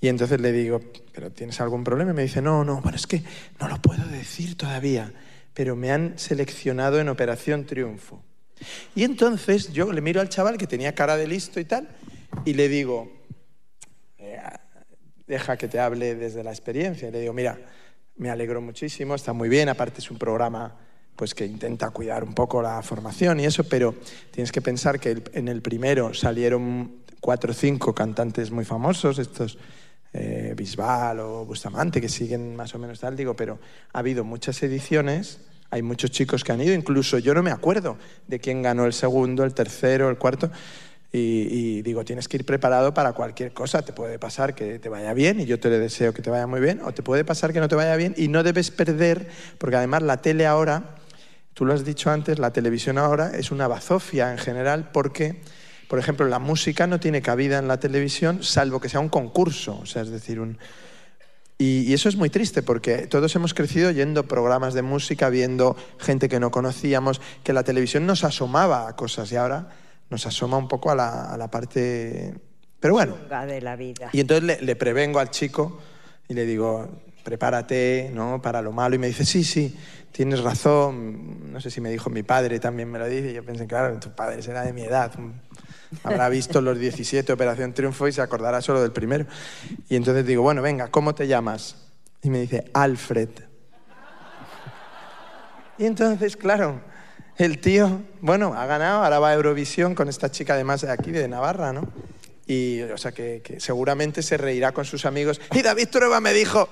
Y 0.00 0.08
entonces 0.08 0.40
le 0.40 0.50
digo, 0.52 0.80
¿pero 1.12 1.30
tienes 1.30 1.60
algún 1.60 1.84
problema? 1.84 2.12
Y 2.12 2.14
me 2.14 2.22
dice, 2.22 2.40
no, 2.40 2.64
no, 2.64 2.80
bueno, 2.80 2.96
es 2.96 3.06
que 3.06 3.22
no 3.60 3.68
lo 3.68 3.80
puedo 3.82 4.04
decir 4.06 4.56
todavía, 4.56 5.12
pero 5.54 5.76
me 5.76 5.90
han 5.90 6.18
seleccionado 6.18 7.00
en 7.00 7.08
Operación 7.08 7.66
Triunfo. 7.66 8.22
Y 8.94 9.04
entonces 9.04 9.72
yo 9.72 9.92
le 9.92 10.00
miro 10.00 10.20
al 10.20 10.28
chaval 10.28 10.56
que 10.56 10.66
tenía 10.66 10.94
cara 10.94 11.16
de 11.16 11.26
listo 11.26 11.60
y 11.60 11.64
tal, 11.64 11.88
y 12.44 12.54
le 12.54 12.68
digo, 12.68 13.10
deja 15.26 15.56
que 15.56 15.68
te 15.68 15.80
hable 15.80 16.14
desde 16.14 16.44
la 16.44 16.50
experiencia. 16.50 17.10
Le 17.10 17.20
digo, 17.20 17.32
mira, 17.32 17.58
me 18.16 18.30
alegro 18.30 18.60
muchísimo, 18.60 19.14
está 19.14 19.32
muy 19.32 19.48
bien, 19.48 19.68
aparte 19.68 20.00
es 20.00 20.10
un 20.10 20.18
programa 20.18 20.76
pues 21.16 21.34
que 21.34 21.44
intenta 21.44 21.90
cuidar 21.90 22.24
un 22.24 22.34
poco 22.34 22.62
la 22.62 22.82
formación 22.82 23.40
y 23.40 23.44
eso, 23.44 23.64
pero 23.64 23.94
tienes 24.30 24.50
que 24.50 24.62
pensar 24.62 24.98
que 24.98 25.22
en 25.34 25.48
el 25.48 25.60
primero 25.60 26.14
salieron 26.14 27.02
cuatro 27.20 27.52
o 27.52 27.54
cinco 27.54 27.94
cantantes 27.94 28.50
muy 28.50 28.64
famosos, 28.64 29.18
estos 29.18 29.58
eh, 30.12 30.54
Bisbal 30.56 31.20
o 31.20 31.44
Bustamante, 31.44 32.00
que 32.00 32.08
siguen 32.08 32.54
más 32.56 32.74
o 32.74 32.78
menos 32.78 33.00
tal, 33.00 33.16
digo, 33.16 33.34
pero 33.34 33.58
ha 33.92 33.98
habido 33.98 34.24
muchas 34.24 34.62
ediciones, 34.62 35.40
hay 35.70 35.82
muchos 35.82 36.10
chicos 36.10 36.44
que 36.44 36.52
han 36.52 36.60
ido, 36.60 36.74
incluso 36.74 37.18
yo 37.18 37.32
no 37.34 37.42
me 37.42 37.50
acuerdo 37.50 37.96
de 38.28 38.38
quién 38.38 38.62
ganó 38.62 38.84
el 38.84 38.92
segundo, 38.92 39.44
el 39.44 39.54
tercero, 39.54 40.10
el 40.10 40.18
cuarto, 40.18 40.50
y, 41.14 41.18
y 41.50 41.82
digo, 41.82 42.04
tienes 42.04 42.26
que 42.26 42.38
ir 42.38 42.46
preparado 42.46 42.94
para 42.94 43.12
cualquier 43.12 43.52
cosa. 43.52 43.82
Te 43.82 43.92
puede 43.92 44.18
pasar 44.18 44.54
que 44.54 44.78
te 44.78 44.88
vaya 44.88 45.12
bien 45.12 45.40
y 45.40 45.44
yo 45.44 45.60
te 45.60 45.68
le 45.68 45.78
deseo 45.78 46.14
que 46.14 46.22
te 46.22 46.30
vaya 46.30 46.46
muy 46.46 46.60
bien, 46.60 46.80
o 46.82 46.92
te 46.92 47.02
puede 47.02 47.22
pasar 47.24 47.52
que 47.52 47.60
no 47.60 47.68
te 47.68 47.74
vaya 47.74 47.96
bien 47.96 48.14
y 48.16 48.28
no 48.28 48.42
debes 48.42 48.70
perder, 48.70 49.28
porque 49.58 49.76
además 49.76 50.02
la 50.02 50.22
tele 50.22 50.46
ahora, 50.46 50.96
tú 51.52 51.66
lo 51.66 51.74
has 51.74 51.84
dicho 51.84 52.10
antes, 52.10 52.38
la 52.38 52.52
televisión 52.52 52.96
ahora 52.96 53.36
es 53.36 53.50
una 53.50 53.68
bazofia 53.68 54.32
en 54.32 54.38
general 54.38 54.90
porque, 54.90 55.42
por 55.92 55.98
ejemplo, 55.98 56.26
la 56.26 56.38
música 56.38 56.86
no 56.86 56.98
tiene 56.98 57.20
cabida 57.20 57.58
en 57.58 57.68
la 57.68 57.78
televisión 57.78 58.42
salvo 58.42 58.80
que 58.80 58.88
sea 58.88 58.98
un 58.98 59.10
concurso, 59.10 59.78
o 59.82 59.84
sea, 59.84 60.00
es 60.00 60.08
decir, 60.08 60.40
un... 60.40 60.56
Y, 61.58 61.80
y 61.80 61.92
eso 61.92 62.08
es 62.08 62.16
muy 62.16 62.30
triste 62.30 62.62
porque 62.62 63.06
todos 63.08 63.36
hemos 63.36 63.52
crecido 63.52 63.90
yendo 63.90 64.26
programas 64.26 64.72
de 64.72 64.80
música, 64.80 65.28
viendo 65.28 65.76
gente 65.98 66.30
que 66.30 66.40
no 66.40 66.50
conocíamos, 66.50 67.20
que 67.44 67.52
la 67.52 67.62
televisión 67.62 68.06
nos 68.06 68.24
asomaba 68.24 68.88
a 68.88 68.96
cosas 68.96 69.30
y 69.32 69.36
ahora 69.36 69.68
nos 70.08 70.24
asoma 70.24 70.56
un 70.56 70.66
poco 70.66 70.90
a 70.90 70.94
la, 70.94 71.30
a 71.30 71.36
la 71.36 71.50
parte... 71.50 72.36
Pero 72.80 72.94
bueno, 72.94 73.14
de 73.46 73.60
la 73.60 73.76
vida. 73.76 74.08
y 74.14 74.20
entonces 74.20 74.44
le, 74.44 74.62
le 74.62 74.76
prevengo 74.76 75.18
al 75.18 75.30
chico 75.30 75.78
y 76.26 76.32
le 76.32 76.46
digo, 76.46 76.88
prepárate 77.22 78.10
¿no? 78.14 78.40
para 78.40 78.62
lo 78.62 78.72
malo. 78.72 78.94
Y 78.94 78.98
me 78.98 79.08
dice, 79.08 79.26
sí, 79.26 79.44
sí, 79.44 79.76
tienes 80.10 80.40
razón. 80.40 81.52
No 81.52 81.60
sé 81.60 81.70
si 81.70 81.82
me 81.82 81.90
dijo 81.90 82.08
mi 82.08 82.22
padre, 82.22 82.60
también 82.60 82.90
me 82.90 82.98
lo 82.98 83.06
dice. 83.08 83.30
Y 83.30 83.34
yo 83.34 83.44
pensé, 83.44 83.66
claro, 83.66 84.00
tu 84.00 84.10
padre 84.14 84.40
será 84.40 84.62
de 84.62 84.72
mi 84.72 84.80
edad. 84.80 85.12
Habrá 86.04 86.28
visto 86.28 86.60
los 86.60 86.78
17 86.78 87.32
Operación 87.32 87.72
Triunfo 87.72 88.08
y 88.08 88.12
se 88.12 88.22
acordará 88.22 88.60
solo 88.60 88.82
del 88.82 88.92
primero. 88.92 89.26
Y 89.88 89.96
entonces 89.96 90.26
digo, 90.26 90.42
bueno, 90.42 90.62
venga, 90.62 90.88
¿cómo 90.88 91.14
te 91.14 91.26
llamas? 91.26 91.76
Y 92.22 92.30
me 92.30 92.40
dice, 92.40 92.64
Alfred. 92.72 93.30
Y 95.78 95.86
entonces, 95.86 96.36
claro, 96.36 96.80
el 97.36 97.58
tío, 97.58 98.02
bueno, 98.20 98.54
ha 98.54 98.66
ganado, 98.66 99.02
ahora 99.02 99.18
va 99.18 99.30
a 99.30 99.34
Eurovisión 99.34 99.94
con 99.94 100.08
esta 100.08 100.30
chica 100.30 100.54
además 100.54 100.82
de 100.82 100.90
aquí, 100.90 101.10
de 101.10 101.28
Navarra, 101.28 101.72
¿no? 101.72 101.88
Y, 102.46 102.82
o 102.82 102.98
sea, 102.98 103.12
que, 103.12 103.40
que 103.42 103.60
seguramente 103.60 104.22
se 104.22 104.36
reirá 104.36 104.72
con 104.72 104.84
sus 104.84 105.06
amigos. 105.06 105.40
Y 105.52 105.62
David 105.62 105.88
Trueba 105.88 106.20
me 106.20 106.32
dijo, 106.32 106.68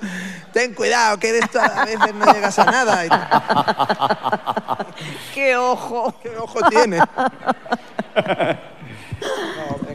ten 0.53 0.75
cuidado, 0.75 1.19
que 1.19 1.33
de 1.33 1.39
esto 1.39 1.61
a 1.61 1.85
veces 1.85 2.15
no 2.15 2.33
llegas 2.33 2.59
a 2.59 2.65
nada. 2.67 4.87
¡Qué 5.35 5.57
ojo! 5.57 6.15
¿Qué 6.23 6.37
ojo 6.37 6.59
tiene? 6.69 6.99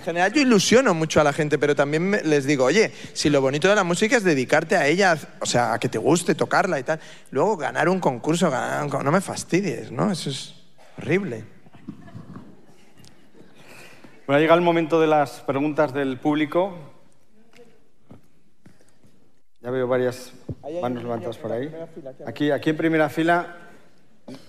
En 0.06 0.10
general 0.14 0.34
yo 0.34 0.42
ilusiono 0.42 0.94
mucho 0.94 1.20
a 1.20 1.24
la 1.24 1.34
gente, 1.34 1.58
pero 1.58 1.76
también 1.76 2.08
me- 2.08 2.22
les 2.22 2.46
digo, 2.46 2.66
oye, 2.66 2.92
si 3.14 3.28
lo 3.32 3.42
bonito 3.42 3.68
de 3.68 3.74
la 3.74 3.84
música 3.84 4.16
es 4.18 4.24
dedicarte 4.24 4.76
a 4.76 4.86
ella, 4.86 5.18
o 5.42 5.48
sea, 5.48 5.74
a 5.74 5.80
que 5.80 5.90
te 5.90 5.98
guste 5.98 6.36
tocarla 6.36 6.80
y 6.80 6.84
tal, 6.84 7.00
luego 7.32 7.58
ganar 7.58 7.90
un 7.90 8.00
concurso, 8.00 8.52
ganar 8.52 8.84
un 8.84 9.04
no 9.04 9.12
me 9.12 9.20
fastidies, 9.20 9.92
¿no? 9.92 10.12
Eso 10.12 10.30
es 10.30 10.54
horrible. 11.00 11.44
Bueno, 14.28 14.40
llega 14.40 14.54
el 14.54 14.62
momento 14.62 15.02
de 15.02 15.08
las 15.08 15.40
preguntas 15.42 15.92
del 15.92 16.20
público. 16.20 16.78
Ya 19.62 19.72
veo 19.72 19.88
varias 19.88 20.34
manos 20.84 21.02
levantadas 21.02 21.38
por 21.40 21.52
ahí. 21.52 21.74
Aquí, 22.28 22.52
aquí 22.52 22.70
en 22.70 22.78
primera 22.78 23.10
fila, 23.10 23.56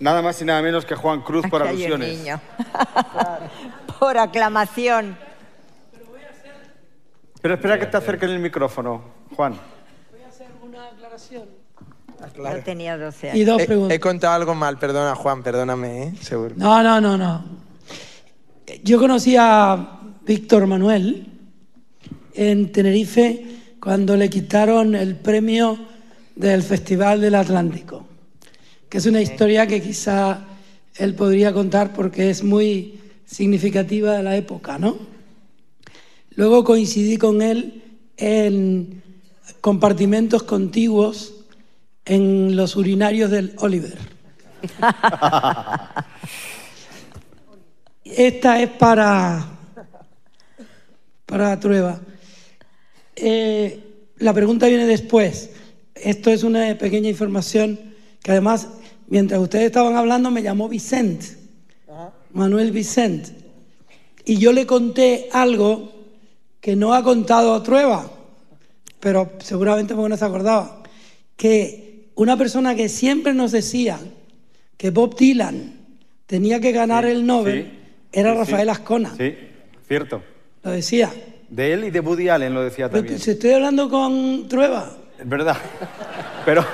nada 0.01 0.21
más 0.21 0.39
y 0.43 0.45
nada 0.45 0.61
menos 0.61 0.85
que 0.85 0.95
Juan 0.95 1.23
Cruz 1.23 1.47
por 1.49 1.63
Aquí 1.63 1.83
hay 1.85 1.91
un 1.93 2.03
alusiones. 2.03 2.19
niño. 2.19 2.41
Por 3.99 4.19
aclamación. 4.19 5.17
Pero 7.43 7.55
espera 7.55 7.79
que 7.79 7.87
te 7.87 7.97
acerquen 7.97 8.31
el 8.31 8.39
micrófono, 8.39 9.03
Juan. 9.37 9.55
Yo 12.37 12.63
tenía 12.65 12.97
12 12.97 13.27
Y 13.27 13.31
años. 13.31 13.47
dos 13.47 13.61
He, 13.61 13.65
he 13.65 13.67
preguntas. 13.67 13.99
contado 13.99 14.35
algo 14.35 14.55
mal, 14.55 14.79
perdona 14.79 15.15
Juan, 15.15 15.43
perdóname, 15.43 16.03
¿eh? 16.05 16.13
Seguro. 16.21 16.55
No, 16.57 16.83
no, 16.83 17.01
no, 17.01 17.17
no. 17.17 17.45
Yo 18.83 18.99
conocí 18.99 19.37
a 19.39 20.01
Víctor 20.25 20.67
Manuel 20.67 21.27
en 22.35 22.73
Tenerife 22.73 23.45
cuando 23.81 24.17
le 24.17 24.29
quitaron 24.31 24.95
el 24.95 25.17
premio 25.17 25.79
del 26.35 26.63
Festival 26.63 27.21
del 27.21 27.35
Atlántico, 27.35 28.07
que 28.89 28.99
es 28.99 29.07
una 29.07 29.21
historia 29.21 29.67
que 29.67 29.81
quizá 29.81 30.41
él 30.97 31.15
podría 31.15 31.53
contar 31.53 31.93
porque 31.93 32.31
es 32.31 32.43
muy 32.43 32.99
significativa 33.27 34.13
de 34.17 34.23
la 34.23 34.37
época, 34.37 34.79
¿no? 34.79 34.97
Luego 36.37 36.65
coincidí 36.65 37.17
con 37.17 37.41
él 37.41 37.83
en 38.19 39.03
compartimentos 39.63 40.43
contiguos 40.43 41.35
en 42.05 42.57
los 42.57 42.77
urinarios 42.77 43.31
del 43.31 43.55
Oliver. 43.57 43.97
Esta 48.05 48.61
es 48.61 48.69
para, 48.69 49.47
para 51.25 51.59
Trueba. 51.59 52.01
Eh, 53.17 54.11
la 54.19 54.35
pregunta 54.35 54.67
viene 54.67 54.87
después. 54.87 55.53
Esto 55.95 56.31
es 56.31 56.43
una 56.43 56.77
pequeña 56.77 57.09
información 57.09 57.81
que 58.23 58.33
además, 58.33 58.69
mientras 59.09 59.41
ustedes 59.41 59.65
estaban 59.65 59.97
hablando, 59.97 60.31
me 60.31 60.43
llamó 60.43 60.69
Vicent, 60.69 61.23
Manuel 62.33 62.73
Vicent. 62.73 63.29
Y 64.27 64.37
yo 64.37 64.53
le 64.53 64.67
conté 64.67 65.31
algo 65.33 65.96
que 66.67 66.75
no 66.75 66.95
ha 66.95 67.03
contado 67.05 67.63
Trueba, 67.63 68.11
pero 68.99 69.31
seguramente 69.39 69.95
porque 69.95 70.09
no 70.09 70.17
se 70.17 70.25
acordaba, 70.25 70.83
que 71.37 72.09
una 72.17 72.37
persona 72.37 72.75
que 72.75 72.89
siempre 72.89 73.33
nos 73.35 73.53
decía 73.53 74.01
que 74.77 74.91
Bob 74.91 75.15
Dylan 75.17 75.75
tenía 76.27 76.59
que 76.59 76.73
ganar 76.73 77.05
Sí, 77.05 77.11
el 77.13 77.25
Nobel 77.25 77.63
sí, 77.63 77.79
era 78.11 78.33
sí. 78.33 78.39
Rafael 78.39 78.69
Ascona. 78.69 79.15
Sí, 79.17 79.33
cierto. 79.87 80.25
Lo 80.65 80.73
decía. 80.73 81.13
De 81.49 81.73
él 81.73 81.85
y 81.85 81.91
de 81.93 82.01
Woody 82.01 82.29
Allen 82.31 82.53
lo 82.53 82.65
decía 82.65 82.89
Pero 82.91 83.03
también. 83.03 83.21
si 83.21 83.31
estoy 83.31 83.53
hablando 83.53 83.89
con 83.89 84.49
Trueba. 84.49 84.91
Es 85.21 85.29
verdad. 85.29 85.57
Pero 86.45 86.65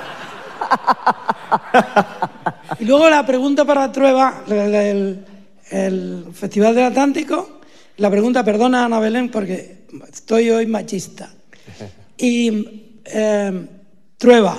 Y 2.80 2.86
luego 2.86 3.10
la 3.10 3.26
pregunta 3.26 3.66
para 3.66 3.92
Trueba, 3.92 4.42
el, 4.48 4.54
el- 4.74 5.24
el 5.70 6.24
Festival 6.32 6.74
del 6.74 6.84
Atlántico, 6.84 7.60
la 7.98 8.10
pregunta, 8.10 8.42
perdona 8.42 8.86
Ana 8.86 9.00
Belén 9.00 9.30
porque 9.30 9.81
estoy 10.08 10.50
hoy 10.50 10.66
machista. 10.66 11.30
Y 12.16 13.00
eh, 13.04 13.68
Trueba, 14.18 14.56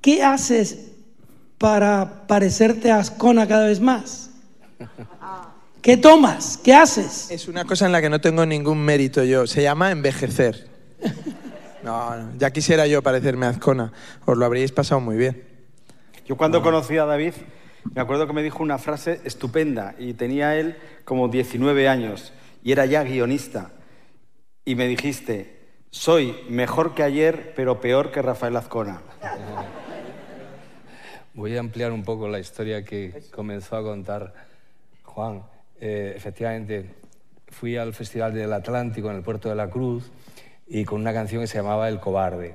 ¿qué 0.00 0.22
haces 0.22 0.92
para 1.58 2.26
parecerte 2.26 2.90
a 2.90 2.98
Ascona 2.98 3.48
cada 3.48 3.66
vez 3.66 3.80
más? 3.80 4.30
¿Qué 5.82 5.96
tomas? 5.96 6.58
¿Qué 6.62 6.74
haces? 6.74 7.30
Es 7.30 7.48
una 7.48 7.64
cosa 7.64 7.86
en 7.86 7.92
la 7.92 8.00
que 8.00 8.10
no 8.10 8.20
tengo 8.20 8.44
ningún 8.46 8.78
mérito 8.84 9.24
yo. 9.24 9.46
Se 9.46 9.62
llama 9.62 9.90
envejecer. 9.90 10.68
No, 11.82 12.14
no, 12.14 12.38
ya 12.38 12.50
quisiera 12.50 12.86
yo 12.86 13.02
parecerme 13.02 13.46
a 13.46 13.48
Azcona. 13.48 13.90
Os 14.26 14.36
lo 14.36 14.44
habríais 14.44 14.70
pasado 14.70 15.00
muy 15.00 15.16
bien. 15.16 15.42
yo 16.26 16.36
cuando 16.36 16.62
conocí 16.62 16.98
a 16.98 17.06
David, 17.06 17.32
me 17.94 18.02
acuerdo 18.02 18.26
que 18.26 18.34
me 18.34 18.42
dijo 18.42 18.62
una 18.62 18.76
frase 18.76 19.22
estupenda 19.24 19.94
y 19.98 20.12
tenía 20.12 20.56
él 20.56 20.76
como 21.04 21.28
19 21.28 21.88
años 21.88 22.34
y 22.62 22.72
era 22.72 22.86
ya 22.86 23.02
guionista. 23.02 23.70
Y 24.64 24.74
me 24.74 24.86
dijiste, 24.86 25.58
soy 25.90 26.36
mejor 26.48 26.94
que 26.94 27.02
ayer, 27.02 27.52
pero 27.56 27.80
peor 27.80 28.10
que 28.12 28.22
Rafael 28.22 28.56
Azcona. 28.56 29.02
Voy 31.34 31.56
a 31.56 31.60
ampliar 31.60 31.92
un 31.92 32.02
poco 32.02 32.28
la 32.28 32.38
historia 32.40 32.84
que 32.84 33.22
comenzó 33.32 33.76
a 33.76 33.82
contar 33.82 34.34
Juan. 35.04 35.42
Eh, 35.80 36.12
efectivamente, 36.16 36.90
fui 37.48 37.76
al 37.76 37.94
Festival 37.94 38.34
del 38.34 38.52
Atlántico 38.52 39.10
en 39.10 39.16
el 39.16 39.22
Puerto 39.22 39.48
de 39.48 39.54
la 39.54 39.70
Cruz 39.70 40.10
y 40.66 40.84
con 40.84 41.00
una 41.00 41.12
canción 41.12 41.40
que 41.40 41.46
se 41.46 41.56
llamaba 41.58 41.88
El 41.88 42.00
Cobarde. 42.00 42.54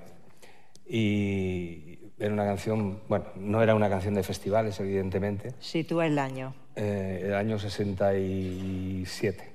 Y 0.87 1.99
era 2.19 2.31
una 2.33 2.45
canción, 2.45 2.99
bueno, 3.07 3.25
no 3.35 3.63
era 3.63 3.75
una 3.75 3.89
canción 3.89 4.13
de 4.13 4.23
festivales, 4.23 4.79
evidentemente, 4.79 5.53
Sitúa 5.59 6.05
el 6.05 6.19
año. 6.19 6.53
eh, 6.75 7.23
el 7.25 7.33
año 7.33 7.57
67. 7.57 9.54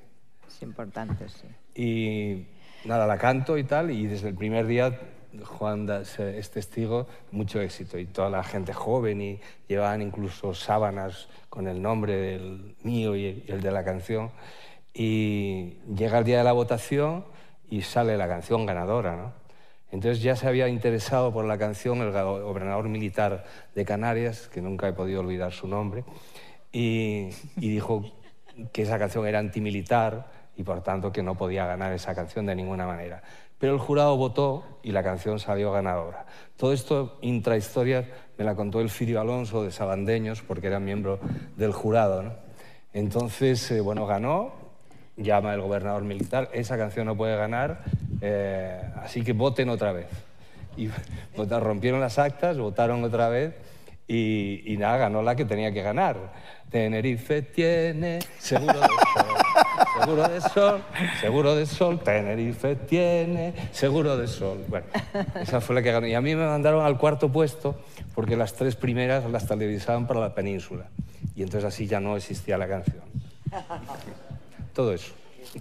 Es 0.60 0.64
importante, 0.64 1.26
sí. 1.30 1.48
Y 1.74 2.46
nada, 2.86 3.06
la 3.06 3.16
canto 3.16 3.56
y 3.56 3.64
tal, 3.64 3.90
y 3.90 4.06
desde 4.06 4.28
el 4.28 4.34
primer 4.34 4.66
día 4.66 5.00
Juan 5.42 5.88
es 5.88 6.50
testigo, 6.50 7.06
mucho 7.32 7.62
éxito. 7.62 7.98
Y 7.98 8.04
toda 8.04 8.28
la 8.28 8.44
gente 8.44 8.74
joven, 8.74 9.22
y 9.22 9.40
llevaban 9.68 10.02
incluso 10.02 10.52
sábanas 10.52 11.28
con 11.48 11.66
el 11.66 11.80
nombre 11.80 12.14
del 12.14 12.76
mío 12.82 13.16
y 13.16 13.42
el 13.48 13.62
de 13.62 13.70
la 13.70 13.82
canción. 13.84 14.32
Y 14.92 15.78
llega 15.96 16.18
el 16.18 16.24
día 16.24 16.36
de 16.38 16.44
la 16.44 16.52
votación 16.52 17.24
y 17.70 17.80
sale 17.80 18.18
la 18.18 18.28
canción 18.28 18.66
ganadora, 18.66 19.16
¿no? 19.16 19.32
Entonces 19.92 20.22
ya 20.22 20.36
se 20.36 20.46
había 20.46 20.68
interesado 20.68 21.32
por 21.32 21.46
la 21.46 21.56
canción 21.56 22.02
el 22.02 22.12
go- 22.12 22.42
gobernador 22.42 22.86
militar 22.90 23.46
de 23.74 23.84
Canarias, 23.86 24.46
que 24.48 24.60
nunca 24.60 24.88
he 24.88 24.92
podido 24.92 25.20
olvidar 25.20 25.52
su 25.52 25.66
nombre, 25.66 26.04
y, 26.70 27.30
y 27.56 27.70
dijo 27.70 28.04
que 28.72 28.82
esa 28.82 28.98
canción 28.98 29.26
era 29.26 29.38
antimilitar 29.38 30.39
y 30.60 30.62
por 30.62 30.82
tanto 30.82 31.10
que 31.10 31.22
no 31.22 31.36
podía 31.36 31.64
ganar 31.64 31.94
esa 31.94 32.14
canción 32.14 32.44
de 32.44 32.54
ninguna 32.54 32.86
manera. 32.86 33.22
Pero 33.58 33.72
el 33.72 33.78
jurado 33.78 34.14
votó 34.18 34.78
y 34.82 34.92
la 34.92 35.02
canción 35.02 35.38
salió 35.38 35.72
ganadora. 35.72 36.26
Todo 36.58 36.74
esto, 36.74 37.16
intrahistoria, 37.22 38.06
me 38.36 38.44
la 38.44 38.54
contó 38.54 38.82
el 38.82 38.90
Firio 38.90 39.22
Alonso 39.22 39.64
de 39.64 39.72
Sabandeños, 39.72 40.42
porque 40.42 40.66
era 40.66 40.78
miembro 40.78 41.18
del 41.56 41.72
jurado. 41.72 42.22
¿no? 42.22 42.34
Entonces, 42.92 43.70
eh, 43.70 43.80
bueno, 43.80 44.04
ganó, 44.04 44.52
llama 45.16 45.54
el 45.54 45.62
gobernador 45.62 46.02
militar, 46.02 46.50
esa 46.52 46.76
canción 46.76 47.06
no 47.06 47.16
puede 47.16 47.36
ganar, 47.36 47.84
eh, 48.20 48.82
así 48.96 49.24
que 49.24 49.32
voten 49.32 49.70
otra 49.70 49.92
vez. 49.92 50.08
Rompieron 51.36 52.00
las 52.00 52.18
actas, 52.18 52.58
votaron 52.58 53.02
otra 53.02 53.30
vez 53.30 53.54
y, 54.06 54.76
nada, 54.78 54.98
ganó 54.98 55.22
la 55.22 55.34
que 55.36 55.46
tenía 55.46 55.72
que 55.72 55.80
ganar. 55.80 56.34
Tenerife 56.68 57.40
tiene 57.40 58.18
seguro 58.38 58.78
de 58.80 58.88
seguro 60.00 60.28
de 60.28 60.40
sol, 60.40 60.82
seguro 61.20 61.54
de 61.54 61.66
sol, 61.66 62.00
Tenerife 62.00 62.76
tiene 62.76 63.54
seguro 63.72 64.16
de 64.16 64.26
sol. 64.26 64.64
Bueno, 64.68 64.86
esa 65.40 65.60
fue 65.60 65.74
la 65.74 65.82
que 65.82 65.92
ganó. 65.92 66.06
Y 66.06 66.14
a 66.14 66.20
mí 66.20 66.34
me 66.34 66.46
mandaron 66.46 66.84
al 66.84 66.98
cuarto 66.98 67.30
puesto 67.30 67.76
porque 68.14 68.36
las 68.36 68.54
tres 68.54 68.76
primeras 68.76 69.28
las 69.30 69.46
televisaban 69.46 70.06
para 70.06 70.20
la 70.20 70.34
península. 70.34 70.86
Y 71.34 71.42
entonces 71.42 71.64
así 71.72 71.86
ya 71.86 72.00
no 72.00 72.16
existía 72.16 72.58
la 72.58 72.68
canción. 72.68 73.02
Todo 74.74 74.92
eso. 74.94 75.12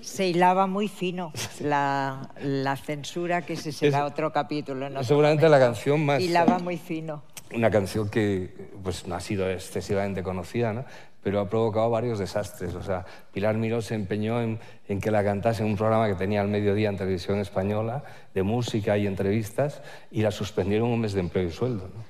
Se 0.02 0.28
hilaba 0.28 0.68
muy 0.68 0.88
fino 0.88 1.32
la, 1.62 2.30
la 2.44 2.76
censura, 2.78 3.42
que 3.42 3.54
ese 3.54 3.72
será 3.72 4.00
Es- 4.06 4.12
otro 4.12 4.32
capítulo. 4.32 4.86
seguramente 5.04 5.46
momento. 5.46 5.50
la 5.50 5.60
canción 5.60 6.06
más- 6.06 6.22
Hilaba 6.22 6.60
muy 6.60 6.78
fino. 6.78 7.24
Una 7.56 7.72
canción 7.72 8.08
que 8.10 8.54
pues, 8.84 9.08
no 9.08 9.16
ha 9.16 9.20
sido 9.20 9.50
excesivamente 9.50 10.22
conocida, 10.22 10.74
¿no? 10.74 10.86
Pero 11.24 11.40
ha 11.40 11.50
provocado 11.50 11.90
varios 11.90 12.20
desastres. 12.20 12.76
O 12.76 12.84
sea, 12.84 13.06
Pilar 13.34 13.56
Miró 13.58 13.82
se 13.82 13.96
empeñó 13.96 14.42
en, 14.42 14.60
en 14.88 15.02
que 15.02 15.12
la 15.12 15.24
cantase 15.24 15.64
en 15.64 15.70
un 15.70 15.78
programa 15.78 16.08
que 16.08 16.16
tenía 16.16 16.42
al 16.42 16.48
mediodía 16.48 16.90
en 16.90 16.98
televisión 16.98 17.40
española, 17.40 18.04
de 18.34 18.44
música 18.44 18.98
y 18.98 19.06
entrevistas, 19.08 19.82
y 20.12 20.22
la 20.22 20.32
suspendieron 20.32 20.90
un 20.90 21.02
mes 21.02 21.14
de 21.14 21.20
empleo 21.22 21.48
y 21.48 21.52
sueldo. 21.52 21.90
¿no? 21.94 22.04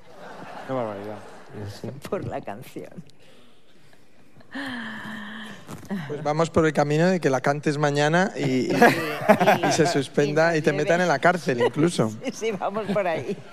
Qué 0.68 0.74
barbaridad. 0.74 1.18
por 2.10 2.26
la 2.26 2.42
canción. 2.42 2.90
Pues 6.08 6.24
vamos 6.24 6.50
por 6.50 6.66
el 6.66 6.74
camino 6.74 7.06
de 7.08 7.20
que 7.20 7.30
la 7.30 7.42
cantes 7.42 7.78
mañana 7.78 8.32
y, 8.36 8.72
y- 8.74 8.78
y 9.68 9.72
se 9.72 9.86
suspenda 9.86 10.58
y, 10.58 10.62
te 10.64 10.74
metan 10.74 11.02
en 11.02 11.08
la 11.08 11.20
cárcel 11.20 11.62
incluso. 11.62 12.10
Sí, 12.26 12.32
sí, 12.34 12.52
vamos 12.52 12.86
por 12.92 13.06
ahí. 13.08 13.38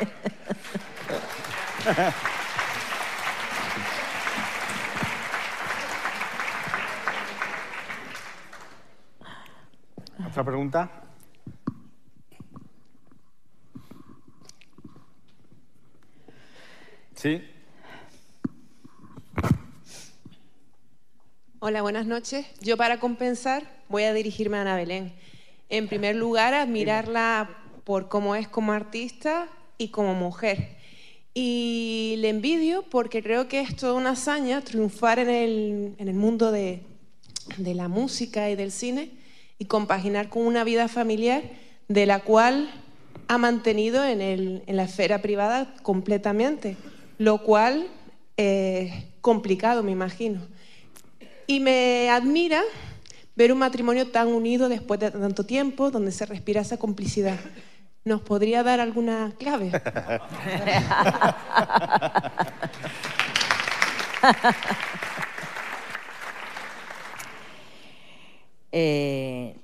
¿Otra 10.37 10.45
pregunta? 10.45 10.91
Sí. 17.14 17.43
Hola, 21.59 21.80
buenas 21.80 22.05
noches. 22.05 22.45
Yo 22.61 22.76
para 22.76 23.01
compensar 23.01 23.62
voy 23.89 24.03
a 24.03 24.12
dirigirme 24.12 24.59
a 24.59 24.61
Ana 24.61 24.76
Belén. 24.76 25.14
En 25.70 25.89
primer 25.89 26.16
lugar, 26.16 26.53
admirarla 26.53 27.49
por 27.84 28.11
cómo 28.11 28.37
es 28.37 28.47
como 28.47 28.72
artista 28.72 29.49
y 29.78 29.89
como 29.89 30.12
mujer. 30.12 30.76
Y 31.32 32.16
le 32.18 32.28
envidio 32.28 32.82
porque 32.82 33.22
creo 33.22 33.49
que 33.49 33.61
es 33.61 33.74
toda 33.74 33.95
una 33.95 34.11
hazaña 34.11 34.61
triunfar 34.61 35.18
en 35.18 35.30
el, 35.30 35.95
en 35.97 36.09
el 36.09 36.14
mundo 36.14 36.53
de, 36.53 36.82
de 37.57 37.74
la 37.74 37.89
música 37.89 38.51
y 38.51 38.55
del 38.55 38.70
cine 38.70 39.24
y 39.59 39.67
compaginar 39.67 40.29
con 40.29 40.47
una 40.47 40.65
vida 40.65 40.89
familiar 40.89 41.43
de 41.89 42.07
la 42.07 42.21
cual 42.21 42.71
ha 43.29 43.39
mantenido 43.39 44.05
en, 44.05 44.63
la 44.67 44.85
esfera 44.85 45.23
privada 45.23 45.75
completamente, 45.83 46.77
lo 47.19 47.39
cual 47.39 47.89
es 48.37 48.93
complicado, 49.21 49.83
me 49.83 49.93
imagino. 49.93 50.41
Y 51.47 51.61
me 51.61 52.11
admira 52.11 52.63
ver 53.35 53.53
un 53.53 53.59
matrimonio 53.59 54.09
tan 54.09 54.29
unido 54.29 54.69
después 54.69 55.01
de 55.01 55.11
tanto 55.11 55.45
tiempo, 55.45 55.91
donde 55.91 56.13
se 56.13 56.27
respira 56.27 56.61
esa 56.61 56.77
complicidad. 56.77 57.39
¿Nos 58.05 58.21
podría 58.21 58.63
dar 58.63 58.79
alguna 58.81 59.33
clave? 59.39 59.73
Eh, 68.79 69.57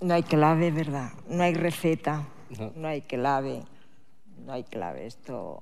no 0.00 0.14
hay 0.14 0.24
clave, 0.24 0.72
¿verdad? 0.72 1.10
No 1.28 1.44
hay 1.44 1.54
receta, 1.54 2.26
No. 2.58 2.72
no 2.74 2.88
hay 2.88 3.02
clave, 3.02 3.62
no 4.44 4.52
hay 4.52 4.64
clave. 4.64 5.06
Esto, 5.06 5.60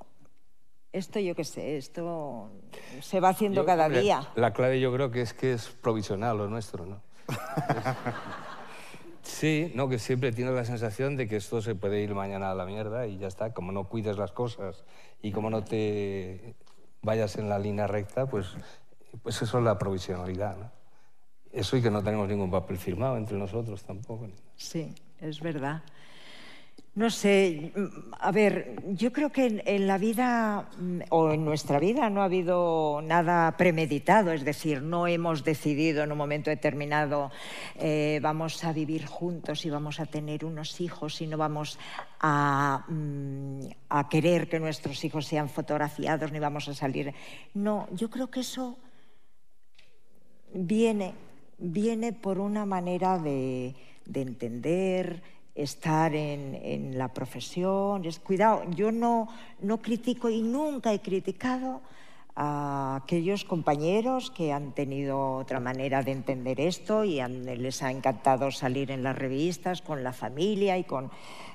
esto 0.91 1.18
yo 1.20 1.34
qué 1.34 1.45
sé, 1.45 1.76
esto 1.76 2.49
se 3.03 3.20
va 3.20 3.28
haciendo 3.28 3.61
Yo- 3.61 3.66
cada 3.66 3.91
día. 3.91 4.26
La 4.36 4.55
clave 4.55 4.80
yo 4.80 4.91
creo 4.91 5.11
que 5.11 5.20
es 5.20 5.34
que 5.34 5.53
es 5.53 5.68
provisional 5.68 6.38
lo 6.38 6.49
nuestro, 6.49 6.86
¿no? 6.86 7.03
sí, 9.22 9.70
no, 9.74 9.91
que 9.91 9.99
siempre 9.99 10.32
tienes 10.32 10.55
la 10.55 10.64
sensación 10.64 11.16
de 11.18 11.28
que 11.28 11.36
esto 11.36 11.61
se 11.61 11.74
puede 11.74 12.01
ir 12.01 12.14
mañana 12.14 12.51
a 12.51 12.55
la 12.55 12.64
mierda 12.64 13.07
y 13.07 13.18
ya 13.18 13.26
está. 13.28 13.53
Como 13.53 13.70
no 13.70 13.84
cuides 13.84 14.16
las 14.16 14.32
cosas 14.32 14.82
y 15.20 15.32
como 15.32 15.51
no 15.51 15.62
te 15.62 16.55
vayas 17.03 17.36
en 17.36 17.51
la 17.51 17.59
línea 17.59 17.86
recta, 17.86 18.24
pues, 18.24 18.47
pues 19.22 19.43
eso 19.43 19.59
es 19.59 19.64
la 19.64 19.78
provisionalidad, 19.78 20.57
¿no? 20.57 20.80
Eso 21.53 21.76
y 21.76 21.82
que 21.82 21.90
no 21.90 22.03
tenemos 22.03 22.28
ningún 22.28 22.51
papel 22.51 22.78
firmado 22.78 23.16
entre 23.16 23.36
nosotros 23.36 23.82
tampoco. 23.82 24.28
Sí, 24.57 24.94
es 25.20 25.40
verdad. 25.40 25.82
No 26.92 27.09
sé, 27.09 27.72
mm, 27.74 28.14
a 28.18 28.32
ver, 28.32 28.82
yo 28.96 29.12
creo 29.12 29.30
que 29.30 29.62
en, 29.64 29.86
la 29.86 29.96
vida 29.96 30.68
mm, 30.76 31.01
o 31.11 31.30
en 31.30 31.44
nuestra 31.44 31.78
vida 31.78 32.11
no 32.11 32.20
ha 32.20 32.24
habido 32.24 33.01
nada 33.01 33.57
premeditado, 33.57 34.32
es 34.32 34.44
decir, 34.44 34.82
no 34.82 35.07
hemos 35.07 35.44
decidido 35.44 36.03
en 36.03 36.11
un 36.11 36.18
momento 36.18 36.51
determinado 36.51 37.30
eh, 37.76 38.18
vamos 38.20 38.64
a 38.64 38.72
vivir 38.72 39.07
juntos 39.07 39.64
y 39.64 39.70
vamos 39.70 40.01
a 40.01 40.07
tener 40.07 40.44
unos 40.44 40.80
hijos 40.80 41.20
y 41.20 41.28
no 41.28 41.38
vamos 41.38 41.78
mm, 42.22 43.61
a 43.88 44.09
querer 44.11 44.48
que 44.48 44.59
nuestros 44.59 45.05
hijos 45.05 45.26
sean 45.26 45.48
fotografiados 45.48 46.32
ni 46.32 46.40
vamos 46.40 46.68
a 46.68 46.74
salir. 46.74 47.14
No, 47.55 47.88
yo 47.92 48.11
creo 48.11 48.30
que 48.30 48.40
eso 48.40 48.76
viene, 50.53 51.14
viene 51.61 52.13
por 52.13 52.39
una 52.39 52.67
manera 52.67 53.19
de, 53.19 53.75
de 54.07 54.23
entender, 54.23 55.23
estar 55.55 56.15
en, 56.15 56.55
en 56.55 56.99
la 56.99 57.09
profesión. 57.09 58.05
Es, 58.05 58.19
cuidado, 58.19 58.63
yo 58.71 58.91
no, 58.93 59.29
no 59.61 59.79
critico 59.79 60.31
y 60.31 60.43
nunca 60.43 60.93
he 60.93 61.01
criticado 61.01 61.81
a 62.37 63.01
aquellos 63.03 63.45
compañeros 63.45 64.31
que 64.31 64.53
han 64.53 64.73
tenido 64.73 65.37
otra 65.37 65.61
manera 65.61 66.03
de 66.03 66.13
entender 66.13 66.61
esto 66.61 67.05
y 67.05 67.21
les 67.21 67.83
ha 67.83 67.91
encantado 67.91 68.51
salir 68.51 68.91
en 68.91 69.03
las 69.03 69.19
revistas 69.19 69.83
con 69.83 70.03
la 70.03 70.13
familia 70.13 70.79
y 70.79 70.85
con... 70.85 71.11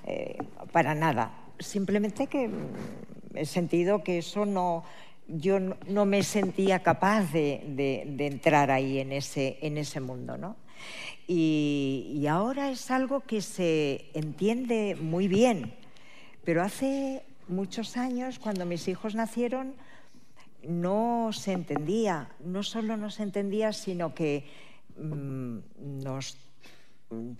eh, 0.06 0.38
para 0.72 0.94
nada. 0.94 1.32
Simplemente 1.58 2.28
que 2.28 2.50
he 3.34 3.46
sentido 3.46 4.04
que 4.04 4.20
eso 4.20 4.46
no... 4.46 4.84
Yo 5.28 5.60
no, 5.60 6.06
me 6.06 6.22
sentía 6.24 6.84
capaz 6.84 7.32
de, 7.32 7.64
de- 8.16 8.28
entrar 8.28 8.70
ahí 8.70 9.00
en 9.00 9.12
ese, 9.12 9.58
en 9.62 9.78
ese 9.78 10.00
mundo, 10.00 10.38
¿no? 10.38 10.56
Y, 11.28 12.18
y 12.20 12.28
ahora 12.28 12.70
es 12.70 12.92
algo 12.92 13.22
que 13.22 13.42
se 13.42 14.06
entiende 14.14 14.96
muy 15.00 15.28
bien, 15.28 15.74
pero 16.44 16.62
hace 16.62 17.24
muchos 17.48 17.98
años, 17.98 18.38
cuando 18.38 18.66
mis 18.66 18.88
hijos 18.88 19.16
nacieron, 19.16 19.74
no 20.68 21.30
se 21.32 21.54
entendía, 21.54 22.30
no 22.44 22.62
solo 22.64 22.98
no 22.98 23.10
se 23.10 23.24
entendía, 23.24 23.74
sino 23.74 24.14
que 24.14 24.46
mm, 24.98 25.58
nos 26.04 26.38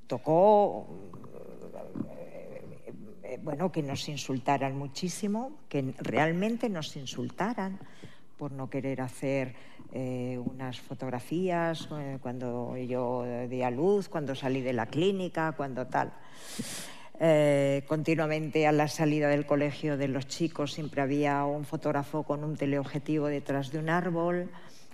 tocó 0.08 0.88
bueno, 3.42 3.72
que 3.72 3.84
nos 3.84 4.08
insultaran 4.10 4.78
muchísimo, 4.78 5.58
que 5.70 5.94
realmente 6.00 6.70
nos 6.70 6.96
insultaran 6.96 7.80
por 8.38 8.52
no 8.52 8.70
querer 8.70 9.02
hacer 9.02 9.56
eh, 9.94 10.38
unas 10.44 10.80
fotografías 10.80 11.88
eh, 11.98 12.18
cuando 12.22 12.76
yo 12.78 13.24
di 13.48 13.62
a 13.62 13.72
luz, 13.72 14.10
cuando 14.10 14.36
salí 14.36 14.62
de 14.62 14.74
la 14.74 14.88
clínica, 14.88 15.54
cuando 15.54 15.88
tal. 15.88 16.12
Eh, 17.18 17.84
continuamente 17.88 18.68
a 18.68 18.74
la 18.74 18.90
salida 18.90 19.30
del 19.30 19.46
colegio 19.46 19.96
de 19.96 20.10
los 20.10 20.28
chicos 20.28 20.74
siempre 20.74 21.02
había 21.02 21.46
un 21.46 21.64
fotógrafo 21.64 22.24
con 22.24 22.44
un 22.44 22.58
teleobjetivo 22.58 23.28
detrás 23.28 23.72
de 23.72 23.80
un 23.80 23.90
árbol. 23.90 24.50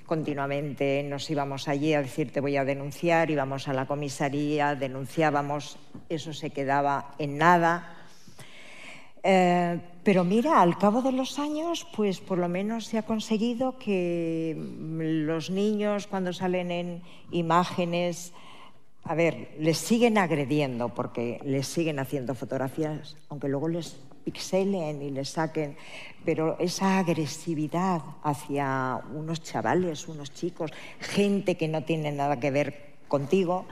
Continuamente 0.05 1.01
nos 1.03 1.27
íbamos 1.31 1.67
allí 1.67 1.95
a 1.95 2.01
decir 2.01 2.31
te 2.31 2.41
voy 2.41 2.57
a 2.57 2.65
denunciar, 2.65 3.31
íbamos 3.31 3.67
a 3.67 3.73
la 3.73 3.87
comisaría, 3.87 4.75
denunciábamos, 4.75 5.79
eso 6.09 6.33
se 6.33 6.51
quedaba 6.51 7.15
en 7.17 7.37
nada. 7.37 8.00
Eh, 9.23 9.79
pero 10.03 10.23
mira, 10.23 10.61
al 10.61 10.77
cabo 10.77 11.01
de 11.01 11.11
los 11.11 11.37
años, 11.37 11.87
pues 11.95 12.19
por 12.19 12.39
lo 12.39 12.49
menos 12.49 12.85
se 12.85 12.97
ha 12.97 13.03
conseguido 13.03 13.77
que 13.77 14.55
mm, 14.57 15.25
los 15.27 15.49
niños 15.49 16.07
cuando 16.07 16.33
salen 16.33 16.71
en 16.71 17.01
imágenes, 17.31 18.33
a 19.03 19.13
ver, 19.13 19.55
les 19.59 19.77
siguen 19.77 20.17
agrediendo 20.17 20.89
porque 20.89 21.39
les 21.43 21.67
siguen 21.67 21.99
haciendo 21.99 22.33
fotografías, 22.33 23.15
aunque 23.29 23.47
luego 23.47 23.67
les 23.67 23.99
pixelen 24.23 25.01
y 25.01 25.11
les 25.11 25.29
saquen, 25.29 25.75
pero 26.25 26.57
esa 26.59 26.99
agresividad 26.99 28.01
hacia 28.23 29.01
unos 29.13 29.41
chavales, 29.41 30.07
unos 30.07 30.33
chicos, 30.33 30.71
gente 30.99 31.57
que 31.57 31.67
no 31.67 31.83
tiene 31.83 32.11
nada 32.11 32.39
que 32.39 32.51
ver 32.51 32.91
contigo, 33.07 33.65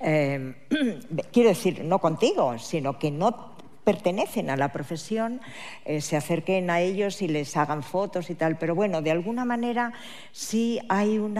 eh, 0.00 0.54
quiero 1.32 1.48
decir, 1.48 1.84
no 1.84 1.98
contigo, 1.98 2.58
sino 2.58 2.98
que 2.98 3.10
no 3.10 3.53
pertenecen 3.84 4.50
a 4.50 4.56
la 4.56 4.72
profesión, 4.72 5.40
eh, 5.84 6.00
se 6.00 6.16
acerquen 6.16 6.70
a 6.70 6.80
ellos 6.80 7.22
y 7.22 7.28
les 7.28 7.56
hagan 7.56 7.82
fotos 7.82 8.30
y 8.30 8.34
tal. 8.34 8.56
Pero 8.58 8.74
bueno, 8.74 9.02
de 9.02 9.10
alguna 9.10 9.44
manera 9.44 9.92
sí 10.32 10.80
hay 10.88 11.18
un 11.18 11.38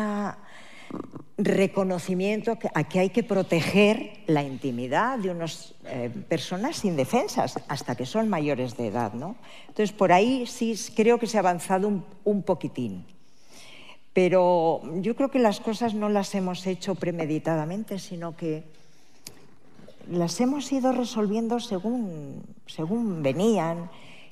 reconocimiento 1.37 2.57
a 2.75 2.85
que 2.85 3.01
hay 3.01 3.11
que 3.11 3.25
proteger 3.25 4.12
la 4.27 4.43
intimidad 4.43 5.19
de 5.19 5.31
unas 5.31 5.75
eh, 5.87 6.11
personas 6.29 6.85
indefensas 6.85 7.55
hasta 7.66 7.97
que 7.97 8.07
son 8.07 8.29
mayores 8.29 8.77
de 8.77 8.89
edad. 8.89 9.15
¿no? 9.15 9.37
Entonces, 9.69 9.93
por 9.93 10.12
ahí 10.12 10.47
sí 10.47 10.79
creo 10.95 11.19
que 11.19 11.27
se 11.27 11.39
ha 11.39 11.41
avanzado 11.41 11.91
un 12.25 12.43
poquitín. 12.43 13.07
Pero 14.12 14.81
yo 15.01 15.16
creo 15.16 15.29
que 15.29 15.41
las 15.41 15.59
cosas 15.59 15.93
no 15.93 16.09
las 16.09 16.37
hemos 16.37 16.69
hecho 16.69 16.95
premeditadamente, 16.95 17.99
sino 17.99 18.37
que 18.37 18.62
las 20.10 20.40
hemos 20.40 20.70
ido 20.72 20.93
resolviendo 20.93 21.60
según, 21.60 22.43
según 22.66 23.22
venían 23.22 23.90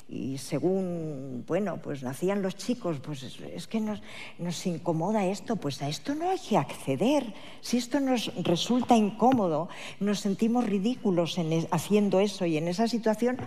y 0.09 0.37
según, 0.37 1.45
bueno, 1.47 1.81
pues 1.81 2.03
nacían 2.03 2.43
los 2.43 2.57
chicos, 2.57 2.99
pues 3.01 3.23
es, 3.23 3.67
que 3.67 3.81
nos, 3.81 4.67
incomoda 4.67 5.25
esto, 5.25 5.57
pues 5.57 5.81
a 5.81 5.89
esto 5.89 6.15
no 6.15 6.29
hay 6.29 6.39
que 6.39 6.59
acceder. 6.59 7.33
Si 7.63 7.79
esto 7.79 7.99
nos 7.99 8.31
resulta 8.45 8.95
incómodo, 8.95 9.71
nos 10.01 10.21
sentimos 10.21 10.67
ridículos 10.67 11.39
haciendo 11.71 12.21
eso 12.21 12.45
y 12.45 12.59
en 12.59 12.69
esa 12.69 12.89
situación, 12.89 13.39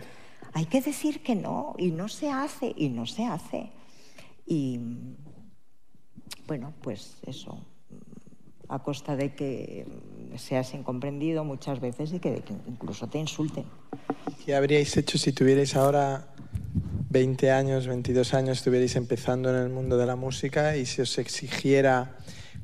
hay 0.54 0.66
que 0.66 0.82
decir 0.82 1.22
que 1.22 1.36
no, 1.36 1.76
y 1.78 1.92
no 1.92 2.08
se 2.08 2.32
hace, 2.32 2.74
y 2.76 2.90
no 2.90 3.06
se 3.06 3.26
hace. 3.26 3.70
Y 4.48 4.80
bueno, 6.48 6.74
pues 6.82 7.18
eso. 7.28 7.60
a 8.70 8.80
costa 8.80 9.16
de 9.16 9.36
que 9.36 9.86
seas 10.38 10.74
incomprendido 10.74 11.44
muchas 11.44 11.80
veces 11.80 12.14
y 12.14 12.20
que, 12.20 12.44
incluso 12.68 13.08
te 13.08 13.18
insulten. 13.18 13.66
¿Qué 14.46 14.56
habríais 14.56 14.96
hecho 14.98 15.18
si 15.18 15.32
tuvierais 15.32 15.76
ahora 15.76 16.28
20 17.10 17.52
años, 17.52 17.88
22 17.88 18.34
años, 18.34 18.58
estuvierais 18.58 18.96
empezando 18.96 19.50
en 19.50 19.56
el 19.56 19.70
mundo 19.70 19.98
de 19.98 20.06
la 20.06 20.16
música 20.16 20.76
y 20.78 20.86
se 20.86 21.02
os 21.04 21.18
exigiera 21.18 22.18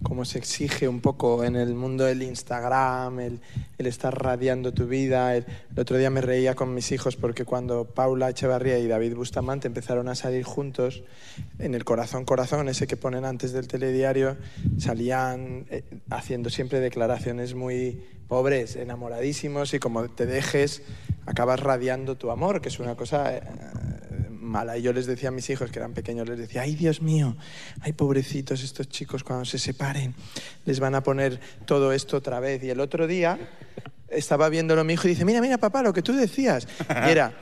como 0.04 0.26
se 0.26 0.38
exige 0.38 0.88
un 0.88 1.00
poco 1.00 1.44
en 1.44 1.56
el 1.56 1.76
mundo 1.76 2.06
del 2.06 2.24
Instagram, 2.24 3.20
el, 3.20 3.40
el 3.78 3.88
estar 3.88 4.18
radiando 4.18 4.74
tu 4.74 4.88
vida. 4.88 5.36
El, 5.36 5.46
otro 5.78 5.98
día 5.98 6.10
me 6.10 6.22
reía 6.22 6.56
con 6.56 6.74
mis 6.74 6.92
hijos 6.92 7.16
porque 7.16 7.46
cuando 7.46 7.86
Paula 7.86 8.30
Echevarría 8.30 8.80
y 8.80 8.88
David 8.88 9.16
Bustamante 9.16 9.68
empezaron 9.68 10.08
a 10.10 10.16
salir 10.16 10.44
juntos, 10.44 11.04
en 11.60 11.76
el 11.76 11.84
Corazón 11.84 12.26
Corazón, 12.26 12.70
ese 12.70 12.88
que 12.88 12.98
ponen 12.98 13.26
antes 13.26 13.52
del 13.54 13.68
telediario, 13.68 14.38
salían 14.78 15.66
eh, 15.70 15.84
haciendo 16.10 16.50
siempre 16.50 16.80
declaraciones 16.80 17.54
muy 17.54 18.04
pobres, 18.28 18.76
enamoradísimos 18.76 19.74
y 19.74 19.80
como 19.80 20.10
te 20.10 20.26
dejes, 20.26 20.84
acabas 21.26 21.60
radiando 21.60 22.16
tu 22.16 22.32
amor, 22.32 22.62
que 22.62 22.70
es 22.70 22.80
una 22.80 22.96
cosa... 22.96 23.38
Eh, 23.38 23.42
mala. 24.42 24.78
Y 24.78 24.82
yo 24.82 24.94
les 24.94 25.06
decía 25.06 25.30
a 25.30 25.32
mis 25.32 25.50
hijos 25.50 25.72
que 25.72 25.80
eran 25.80 25.94
pequeños, 25.94 26.28
les 26.28 26.38
decía, 26.38 26.62
ay 26.62 26.76
Dios 26.76 27.02
mío, 27.02 27.36
ay 27.82 27.94
pobrecitos 27.94 28.64
estos 28.64 28.90
chicos 28.90 29.24
cuando 29.24 29.46
se 29.46 29.58
separen, 29.58 30.14
les 30.66 30.80
van 30.80 30.96
a 30.96 31.04
poner 31.04 31.40
todo 31.66 31.94
esto 31.94 32.18
otra 32.18 32.40
vez. 32.40 32.64
Y 32.64 32.70
el 32.70 32.80
otro 32.80 33.08
día 33.08 33.40
estaba 34.10 34.50
viéndolo 34.50 34.84
mi 34.84 34.94
hijo 34.94 35.08
y 35.08 35.12
dice, 35.12 35.26
mira, 35.26 35.42
mira 35.42 35.58
papá, 35.58 35.82
lo 35.82 35.94
que 35.94 36.02
tú 36.02 36.14
decías. 36.14 36.68
Y 36.90 37.10
era, 37.10 37.34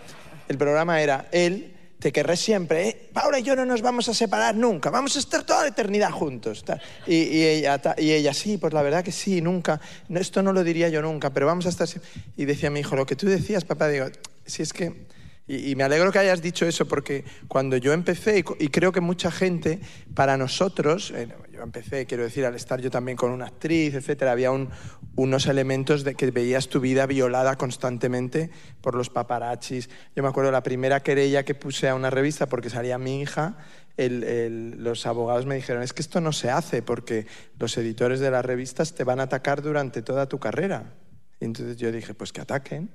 el 0.47 0.57
programa 0.57 1.01
era, 1.01 1.27
él 1.31 1.73
te 1.99 2.13
querré 2.13 2.37
siempre, 2.37 2.87
¿eh? 2.87 3.09
Paula 3.11 3.39
y 3.39 3.43
yo 3.43 3.57
no 3.57 3.65
nos 3.65 3.81
vamos 3.81 4.07
a 4.07 4.13
separar 4.13 4.55
nunca, 4.55 4.89
vamos 4.89 5.17
a 5.17 5.19
estar 5.19 5.43
toda 5.43 5.63
la 5.63 5.67
eternidad 5.67 6.11
juntos. 6.11 6.63
Y, 7.05 7.15
y, 7.15 7.45
ella, 7.45 7.81
y 7.97 8.11
ella, 8.11 8.33
sí, 8.33 8.57
pues 8.57 8.73
la 8.73 8.81
verdad 8.81 9.03
que 9.03 9.11
sí, 9.11 9.41
nunca, 9.41 9.81
esto 10.15 10.41
no 10.41 10.53
lo 10.53 10.63
diría 10.63 10.87
yo 10.87 11.01
nunca, 11.01 11.31
pero 11.31 11.45
vamos 11.45 11.65
a 11.65 11.69
estar... 11.69 11.89
Y 12.37 12.45
decía 12.45 12.69
mi 12.69 12.79
hijo, 12.79 12.95
lo 12.95 13.05
que 13.05 13.17
tú 13.17 13.27
decías, 13.27 13.65
papá, 13.65 13.89
digo, 13.89 14.05
si 14.45 14.61
es 14.63 14.71
que 14.71 15.07
y, 15.49 15.75
me 15.75 15.83
alegro 15.83 16.11
que 16.11 16.19
hayas 16.19 16.43
dicho 16.43 16.67
eso 16.67 16.87
porque 16.87 17.25
cuando 17.47 17.75
yo 17.75 17.91
empecé, 17.91 18.45
y, 18.59 18.67
creo 18.67 18.91
que 18.91 19.01
mucha 19.01 19.31
gente, 19.31 19.79
para 20.13 20.37
nosotros, 20.37 21.11
eh, 21.15 21.27
yo 21.51 21.63
empecé, 21.63 22.05
quiero 22.05 22.23
decir, 22.23 22.45
al 22.45 22.53
estar 22.53 22.79
yo 22.79 22.91
también 22.91 23.17
con 23.17 23.31
una 23.31 23.47
actriz, 23.47 23.95
etcétera, 23.95 24.31
había 24.31 24.51
un, 24.51 24.69
unos 25.15 25.47
elementos 25.47 26.03
de 26.03 26.13
que 26.13 26.29
veías 26.29 26.69
tu 26.69 26.79
vida 26.79 27.07
violada 27.07 27.57
constantemente 27.57 28.51
por 28.81 28.93
los 28.93 29.09
paparazzis. 29.09 29.89
Yo 30.15 30.21
me 30.21 30.29
acuerdo 30.29 30.51
la 30.51 30.61
primera 30.61 31.01
querella 31.01 31.43
que 31.43 31.55
puse 31.55 31.89
a 31.89 31.95
una 31.95 32.11
revista 32.11 32.45
porque 32.45 32.69
salía 32.69 32.99
mi 32.99 33.19
hija, 33.19 33.57
los 33.97 35.05
abogados 35.07 35.47
me 35.47 35.55
dijeron, 35.55 35.81
es 35.81 35.93
que 35.93 36.03
esto 36.03 36.21
no 36.21 36.31
se 36.31 36.51
hace 36.51 36.83
porque 36.83 37.25
los 37.57 37.75
editores 37.75 38.19
de 38.19 38.29
las 38.29 38.45
revistas 38.45 38.93
te 38.93 39.03
van 39.03 39.19
a 39.19 39.23
atacar 39.23 39.63
durante 39.63 40.03
toda 40.03 40.29
tu 40.29 40.39
carrera. 40.39 40.93
Y 41.39 41.45
entonces 41.45 41.75
yo 41.77 41.91
dije, 41.91 42.13
pues 42.13 42.31
que 42.31 42.41
ataquen, 42.41 42.91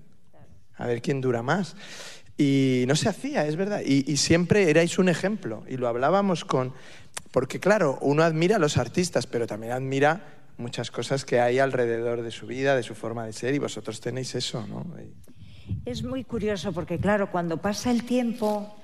a 0.77 0.87
ver 0.87 1.03
quién 1.03 1.21
dura 1.21 1.43
más. 1.43 1.77
Y 2.37 2.85
no 2.89 2.97
se 2.97 3.09
hacía, 3.09 3.47
es 3.47 3.57
verdad. 3.57 3.81
Y, 3.85 4.17
siempre 4.17 4.69
erais 4.69 4.99
un 4.99 5.09
ejemplo. 5.09 5.65
Y 5.69 5.77
lo 5.77 5.89
hablábamos 5.89 6.45
con... 6.45 6.73
Porque 7.31 7.61
claro, 7.61 7.99
uno 8.01 8.23
admira 8.23 8.57
a 8.57 8.59
los 8.59 8.77
artistas, 8.77 9.27
pero 9.27 9.47
también 9.47 9.73
admira 9.73 10.25
muchas 10.57 10.91
cosas 10.91 11.25
que 11.25 11.41
hay 11.41 11.59
alrededor 11.59 12.23
de 12.23 12.31
su 12.31 12.47
vida, 12.47 12.77
de 12.77 12.83
su 12.83 12.95
forma 12.95 13.27
de 13.27 13.33
ser, 13.33 13.55
y 13.55 13.59
vosotros 13.59 14.01
tenéis 14.01 14.35
eso, 14.35 14.67
¿no? 14.67 14.87
Es 15.85 16.03
muy 16.03 16.25
curioso 16.25 16.73
porque, 16.73 16.99
claro, 16.99 17.31
cuando 17.31 17.57
pasa 17.57 17.91
el 17.91 18.05
tiempo, 18.05 18.77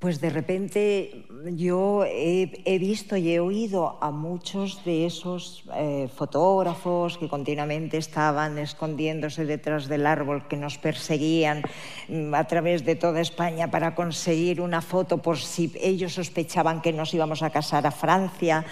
pues 0.00 0.18
de 0.18 0.30
repente 0.30 1.26
yo 1.52 2.04
he, 2.06 2.78
visto 2.78 3.18
y 3.18 3.32
he 3.32 3.38
oído 3.38 3.98
a 4.00 4.10
muchos 4.10 4.82
de 4.82 5.04
esos 5.04 5.62
eh, 5.76 6.08
fotógrafos 6.16 7.18
que 7.18 7.28
continuamente 7.28 7.98
estaban 7.98 8.56
escondiéndose 8.56 9.44
detrás 9.44 9.88
del 9.88 10.06
árbol 10.06 10.48
que 10.48 10.56
nos 10.56 10.78
perseguían 10.78 11.60
mm, 12.08 12.34
a 12.34 12.44
través 12.44 12.86
de 12.86 12.96
toda 12.96 13.20
España 13.20 13.70
para 13.70 13.94
conseguir 13.94 14.62
una 14.62 14.80
foto 14.80 15.18
por 15.18 15.36
si 15.36 15.70
ellos 15.78 16.14
sospechaban 16.14 16.80
que 16.80 16.94
nos 16.94 17.12
íbamos 17.12 17.42
a 17.42 17.50
casar 17.50 17.86
a 17.86 17.90
Francia. 17.90 18.64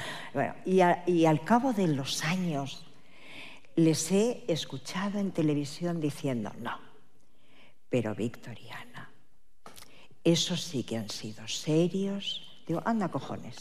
Y, 0.64 0.80
y 1.06 1.26
al 1.26 1.42
cabo 1.42 1.74
de 1.74 1.88
los 1.88 2.24
años 2.24 2.86
les 3.76 4.10
he 4.12 4.44
escuchado 4.48 5.18
en 5.18 5.30
televisión 5.30 6.00
diciendo, 6.00 6.52
no, 6.59 6.80
pero 7.90 8.14
Victoriana 8.14 8.88
esos 10.24 10.62
sí 10.62 10.82
que 10.82 10.97
han 10.97 11.11
sido 11.11 11.47
serios. 11.49 12.45
Digo, 12.66 12.82
anda 12.85 13.09
cojones. 13.09 13.57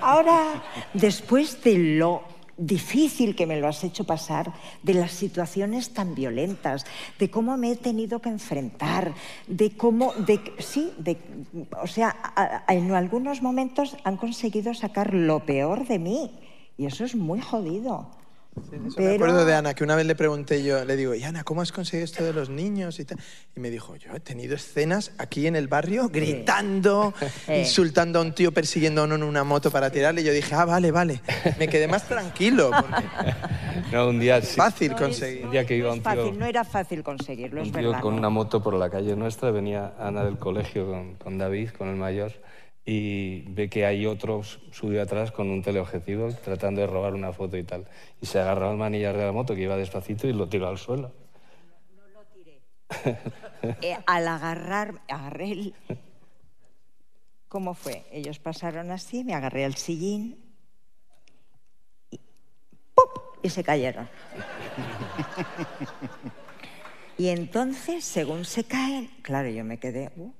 Ahora, 0.00 0.62
después 0.94 1.62
de 1.62 1.78
lo 1.98 2.24
difícil 2.56 3.36
que 3.36 3.46
me 3.46 3.60
lo 3.60 3.68
has 3.68 3.84
hecho 3.84 4.04
pasar, 4.04 4.52
de 4.82 4.94
las 4.94 5.12
situaciones 5.12 5.92
tan 5.92 6.14
violentas, 6.14 6.86
de 7.18 7.30
cómo 7.30 7.56
me 7.56 7.72
he 7.72 7.76
tenido 7.76 8.20
que 8.20 8.30
enfrentar, 8.30 9.12
de 9.46 9.76
cómo, 9.76 10.12
de, 10.14 10.40
sí, 10.58 10.92
de, 10.98 11.18
o 11.80 11.86
sea, 11.86 12.16
en 12.68 12.92
algunos 12.92 13.42
momentos 13.42 13.96
han 14.04 14.16
conseguido 14.16 14.74
sacar 14.74 15.12
lo 15.14 15.44
peor 15.44 15.86
de 15.86 15.98
mí 15.98 16.30
y 16.78 16.86
eso 16.86 17.04
es 17.04 17.14
muy 17.14 17.40
jodido. 17.40 18.10
Sí, 18.70 18.78
Pero... 18.96 19.08
Me 19.08 19.14
acuerdo 19.14 19.44
de 19.44 19.54
Ana, 19.54 19.74
que 19.74 19.84
una 19.84 19.96
vez 19.96 20.06
le 20.06 20.14
pregunté 20.14 20.64
yo, 20.64 20.84
le 20.84 20.96
digo, 20.96 21.14
y 21.14 21.22
Ana, 21.24 21.44
¿cómo 21.44 21.62
has 21.62 21.72
conseguido 21.72 22.04
esto 22.04 22.24
de 22.24 22.32
los 22.32 22.48
niños? 22.48 22.98
Y, 22.98 23.04
tal? 23.04 23.18
y 23.54 23.60
me 23.60 23.70
dijo, 23.70 23.96
yo 23.96 24.14
he 24.14 24.20
tenido 24.20 24.54
escenas 24.54 25.12
aquí 25.18 25.46
en 25.46 25.56
el 25.56 25.68
barrio 25.68 26.08
gritando, 26.08 27.12
sí. 27.46 27.52
insultando 27.52 28.18
a 28.18 28.22
un 28.22 28.34
tío, 28.34 28.52
persiguiendo 28.52 29.02
a 29.02 29.04
uno 29.04 29.16
en 29.16 29.22
una 29.22 29.44
moto 29.44 29.70
para 29.70 29.90
tirarle. 29.90 30.22
Y 30.22 30.24
yo 30.24 30.32
dije, 30.32 30.54
ah, 30.54 30.64
vale, 30.64 30.90
vale. 30.90 31.20
Me 31.58 31.68
quedé 31.68 31.88
más 31.88 32.06
tranquilo. 32.08 32.70
No, 33.92 34.08
un 34.08 34.18
día 34.18 34.40
sí. 34.40 34.56
Fácil 34.56 34.92
no 34.92 34.96
conseguir. 34.96 35.38
Es, 35.38 35.44
un 35.44 35.50
día 35.52 35.64
que 35.64 35.76
iba 35.76 35.92
un 35.92 36.00
tío, 36.00 36.02
fácil, 36.02 36.38
no 36.38 36.46
era 36.46 36.64
fácil 36.64 37.02
conseguirlo, 37.04 37.60
un 37.60 37.66
es 37.68 37.72
tío 37.72 37.82
verdad. 37.82 38.00
con 38.00 38.14
¿no? 38.14 38.18
una 38.18 38.30
moto 38.30 38.60
por 38.62 38.74
la 38.74 38.90
calle 38.90 39.14
nuestra, 39.14 39.50
venía 39.52 39.92
Ana 40.00 40.24
del 40.24 40.38
colegio 40.38 40.86
con, 40.86 41.14
con 41.14 41.38
David, 41.38 41.70
con 41.70 41.88
el 41.88 41.96
mayor 41.96 42.32
y 42.88 43.40
ve 43.48 43.68
que 43.68 43.84
hay 43.84 44.06
otro 44.06 44.44
subido 44.44 45.02
atrás 45.02 45.32
con 45.32 45.50
un 45.50 45.60
teleobjetivo 45.60 46.32
tratando 46.32 46.80
de 46.80 46.86
robar 46.86 47.14
una 47.14 47.32
foto 47.32 47.56
y 47.56 47.64
tal. 47.64 47.84
Y 48.22 48.26
se 48.26 48.38
agarró 48.38 48.70
al 48.70 48.76
manillar 48.76 49.16
de 49.16 49.24
la 49.24 49.32
moto 49.32 49.56
que 49.56 49.62
iba 49.62 49.76
despacito 49.76 50.28
y 50.28 50.32
lo 50.32 50.48
tiró 50.48 50.68
al 50.68 50.78
suelo. 50.78 51.12
No, 51.96 52.02
lo 52.14 52.24
tiré. 52.26 52.62
eh, 53.82 53.98
al 54.06 54.28
agarrar, 54.28 55.02
agarré 55.08 55.50
el... 55.50 55.74
¿Cómo 57.48 57.74
fue? 57.74 58.04
Ellos 58.12 58.38
pasaron 58.38 58.92
así, 58.92 59.24
me 59.24 59.34
agarré 59.34 59.64
al 59.64 59.74
sillín 59.74 60.38
y 62.12 62.20
y 63.42 63.50
se 63.50 63.64
cayeron. 63.64 64.08
y 67.18 67.28
entonces, 67.28 68.04
según 68.04 68.44
se 68.44 68.64
caen, 68.64 69.08
claro, 69.22 69.48
yo 69.48 69.64
me 69.64 69.78
quedé... 69.78 70.12
Uh, 70.16 70.30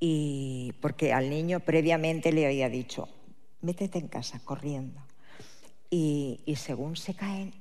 y 0.00 0.72
porque 0.80 1.12
al 1.12 1.28
niño 1.28 1.60
previamente 1.60 2.32
le 2.32 2.46
había 2.46 2.68
dicho, 2.68 3.08
métete 3.62 3.98
en 3.98 4.08
casa 4.08 4.40
corriendo. 4.44 5.00
Y, 5.90 6.40
y, 6.44 6.56
según 6.56 6.96
se 6.96 7.14
caen, 7.14 7.52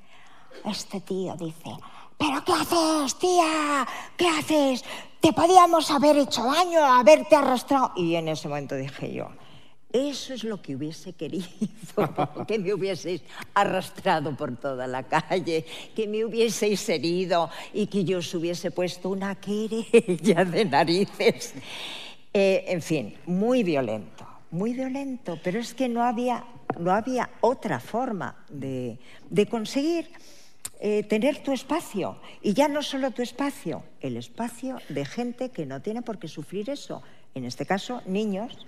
este 0.65 0.99
tío 1.01 1.35
dice, 1.38 1.72
¿pero 2.18 2.43
qué 2.43 2.51
haces, 2.51 3.18
tía? 3.18 3.88
¿Qué 4.18 4.27
haces? 4.27 4.84
Te 5.22 5.31
podíamos 5.34 5.89
haber 5.91 6.18
hecho 6.18 6.43
daño, 6.43 6.84
haberte 6.84 7.35
arrastrado. 7.35 7.93
Y 7.95 8.15
en 8.15 8.27
ese 8.27 8.49
momento 8.49 8.76
dije 8.76 9.14
yo, 9.14 9.30
eso 9.91 10.34
es 10.34 10.43
lo 10.43 10.61
que 10.61 10.76
hubiese 10.76 11.14
querido, 11.14 11.47
que 12.47 12.59
me 12.59 12.73
hubieseis 12.73 13.22
arrastrado 13.53 14.35
por 14.35 14.57
toda 14.57 14.85
la 14.85 15.03
calle, 15.03 15.65
que 15.95 16.07
me 16.07 16.26
hubieseis 16.26 16.88
herido 16.89 17.49
y 17.73 17.88
que 17.88 18.03
yo 18.03 18.18
os 18.18 18.34
hubiese 18.34 18.69
puesto 18.72 19.09
una 19.09 19.35
querella 19.35 20.43
de 20.43 20.65
narices. 20.65 21.53
Eh, 22.39 22.72
en 22.72 22.84
fin, 22.84 23.15
muy 23.26 23.64
violento, 23.64 24.27
muy 24.51 24.73
violento, 24.73 25.39
pero 25.43 25.57
es 25.57 25.73
que 25.73 25.89
no 25.89 26.03
había, 26.03 26.45
no 26.77 26.91
había 26.91 27.31
otra 27.41 27.80
forma 27.80 28.45
de, 28.47 28.99
de 29.31 29.47
conseguir 29.47 30.07
eh, 30.80 31.01
tener 31.01 31.41
tu 31.41 31.51
espacio. 31.51 32.19
Y 32.43 32.53
ya 32.53 32.68
no 32.68 32.84
solo 32.84 33.09
tu 33.09 33.23
espacio, 33.23 33.81
el 34.01 34.18
espacio 34.18 34.77
de 34.88 35.03
gente 35.03 35.49
que 35.49 35.65
no 35.65 35.81
tiene 35.81 36.03
por 36.03 36.19
qué 36.19 36.27
sufrir 36.27 36.69
eso. 36.69 37.01
En 37.34 37.43
este 37.43 37.65
caso, 37.65 38.03
niños. 38.05 38.68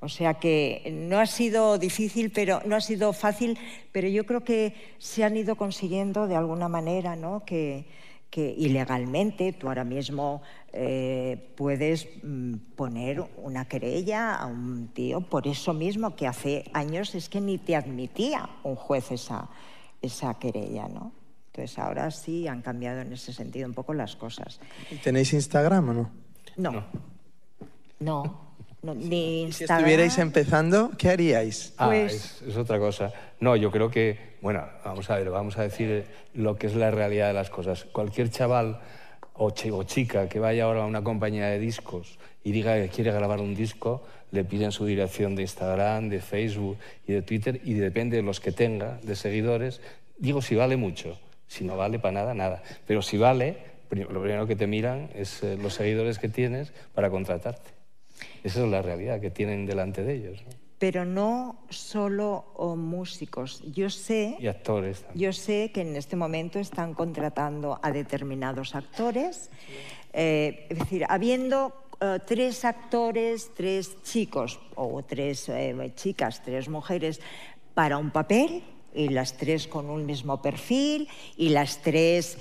O 0.00 0.10
sea 0.10 0.34
que 0.34 0.82
no 1.08 1.18
ha 1.18 1.24
sido 1.24 1.78
difícil, 1.78 2.30
pero 2.30 2.60
no 2.66 2.76
ha 2.76 2.82
sido 2.82 3.14
fácil, 3.14 3.58
pero 3.90 4.06
yo 4.06 4.26
creo 4.26 4.44
que 4.44 4.74
se 4.98 5.24
han 5.24 5.34
ido 5.34 5.56
consiguiendo 5.56 6.26
de 6.26 6.36
alguna 6.36 6.68
manera, 6.68 7.16
¿no? 7.16 7.42
Que, 7.42 7.86
que 8.30 8.54
ilegalmente 8.56 9.52
tú 9.52 9.68
ahora 9.68 9.84
mismo 9.84 10.42
eh, 10.72 11.52
puedes 11.56 12.08
mm, 12.22 12.54
poner 12.76 13.22
una 13.38 13.66
querella 13.66 14.34
a 14.36 14.46
un 14.46 14.88
tío 14.94 15.20
por 15.20 15.46
eso 15.46 15.74
mismo 15.74 16.14
que 16.14 16.26
hace 16.26 16.64
años 16.72 17.14
es 17.14 17.28
que 17.28 17.40
ni 17.40 17.58
te 17.58 17.74
admitía 17.76 18.48
un 18.62 18.76
juez 18.76 19.10
esa, 19.10 19.48
esa 20.00 20.34
querella, 20.38 20.86
¿no? 20.88 21.12
Entonces 21.52 21.78
ahora 21.78 22.10
sí 22.12 22.46
han 22.46 22.62
cambiado 22.62 23.00
en 23.00 23.12
ese 23.12 23.32
sentido 23.32 23.66
un 23.66 23.74
poco 23.74 23.92
las 23.94 24.14
cosas. 24.14 24.60
¿Tenéis 25.02 25.32
Instagram 25.32 25.88
o 25.88 25.92
no? 25.94 26.10
No. 26.56 26.84
No. 27.98 28.40
no, 28.82 28.94
ni 28.94 29.08
Si 29.08 29.40
Instagram. 29.42 29.78
estuvierais 29.78 30.18
empezando, 30.18 30.90
¿qué 30.96 31.10
haríais? 31.10 31.74
Ah, 31.76 31.86
Pues- 31.88 32.14
es, 32.14 32.42
es 32.42 32.56
otra 32.56 32.78
cosa. 32.78 33.12
No, 33.40 33.56
yo 33.56 33.70
creo 33.70 33.90
que, 33.90 34.36
bueno, 34.40 34.62
vamos 34.84 35.10
a 35.10 35.16
ver, 35.16 35.30
vamos 35.30 35.58
a 35.58 35.62
decir 35.62 36.06
lo 36.34 36.56
que 36.56 36.68
es 36.68 36.74
la 36.76 36.90
realidad 36.90 37.26
de 37.28 37.34
las 37.34 37.50
cosas. 37.50 37.84
Cualquier 37.86 38.30
chaval 38.30 38.80
o, 39.40 39.50
chi- 39.50 39.70
o 39.72 39.82
chica 39.84 40.28
que 40.28 40.38
vaya 40.38 40.64
ahora 40.64 40.82
a 40.82 40.86
una 40.86 41.02
compañía 41.02 41.46
de 41.48 41.58
discos 41.58 42.18
y 42.44 42.52
diga 42.52 42.76
que 42.76 42.88
quiere 42.88 43.10
grabar 43.10 43.40
un 43.40 43.54
disco, 43.54 44.04
le 44.32 44.44
piden 44.44 44.70
su 44.70 44.84
dirección 44.84 45.34
de 45.34 45.42
Instagram, 45.42 46.10
de 46.10 46.20
Facebook 46.20 46.76
y 47.08 47.12
de 47.14 47.22
Twitter 47.22 47.60
y 47.64 47.72
depende 47.74 48.16
de 48.18 48.22
los 48.22 48.38
que 48.38 48.52
tenga, 48.52 48.98
de 49.02 49.16
seguidores. 49.16 49.80
Digo, 50.18 50.42
si 50.42 50.54
vale 50.54 50.76
mucho. 50.76 51.18
Si 51.48 51.64
no 51.64 51.76
vale 51.76 51.98
para 51.98 52.12
nada, 52.12 52.34
nada. 52.34 52.62
Pero 52.86 53.02
si 53.02 53.16
vale, 53.16 53.56
lo 53.90 54.20
primero 54.22 54.46
que 54.46 54.54
te 54.54 54.66
miran 54.68 55.08
es 55.14 55.42
eh, 55.42 55.56
los 55.60 55.74
seguidores 55.74 56.18
que 56.18 56.28
tienes 56.28 56.72
para 56.94 57.10
contratarte. 57.10 57.70
Esa 58.44 58.62
es 58.62 58.70
la 58.70 58.82
realidad 58.82 59.20
que 59.20 59.30
tienen 59.30 59.66
delante 59.66 60.04
de 60.04 60.14
ellos. 60.14 60.44
Pero 60.80 61.04
no 61.04 61.58
solo 61.68 62.46
oh, 62.56 62.74
músicos. 62.74 63.62
Yo 63.70 63.90
sé, 63.90 64.38
Y 64.40 64.46
actores 64.46 65.02
también. 65.02 65.20
yo 65.20 65.32
sé 65.34 65.70
que 65.72 65.82
en 65.82 65.94
este 65.94 66.16
momento 66.16 66.58
están 66.58 66.94
contratando 66.94 67.78
a 67.82 67.92
determinados 67.92 68.74
actores. 68.74 69.50
Eh, 70.14 70.66
es 70.70 70.78
decir, 70.78 71.04
habiendo 71.06 71.74
eh, 72.00 72.18
tres 72.26 72.64
actores, 72.64 73.50
tres 73.54 74.02
chicos 74.02 74.58
o 74.74 75.02
tres 75.02 75.50
eh, 75.50 75.92
chicas, 75.94 76.42
tres 76.42 76.70
mujeres 76.70 77.20
para 77.74 77.98
un 77.98 78.10
papel 78.10 78.64
y 78.94 79.10
las 79.10 79.36
tres 79.36 79.68
con 79.68 79.90
un 79.90 80.06
mismo 80.06 80.40
perfil 80.40 81.08
y 81.36 81.50
las 81.50 81.82
tres 81.82 82.38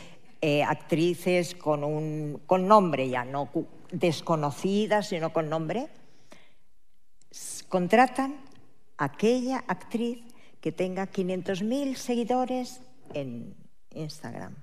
actrices 0.66 1.53
con 1.53 1.84
un 1.84 2.40
con 2.48 2.66
nombre 2.66 3.10
ya 3.10 3.26
no 3.26 3.49
desconocidas 3.91 5.10
sino 5.10 5.34
con 5.34 5.49
nombre 5.49 5.90
contratan 7.70 8.36
a 8.98 9.06
aquella 9.06 9.64
actriz 9.68 10.20
que 10.60 10.72
tenga 10.72 11.08
500.000 11.08 11.96
seguidores 11.96 12.82
en 13.14 13.56
Instagram. 13.96 14.56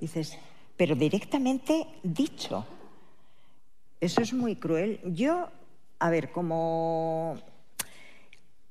Dices, 0.00 0.38
pero 0.76 0.94
directamente 0.94 1.86
dicho. 2.02 2.64
Eso 4.00 4.22
es 4.22 4.32
muy 4.32 4.56
cruel. 4.56 5.00
Yo, 5.04 5.48
a 5.98 6.08
ver, 6.08 6.32
como... 6.32 7.36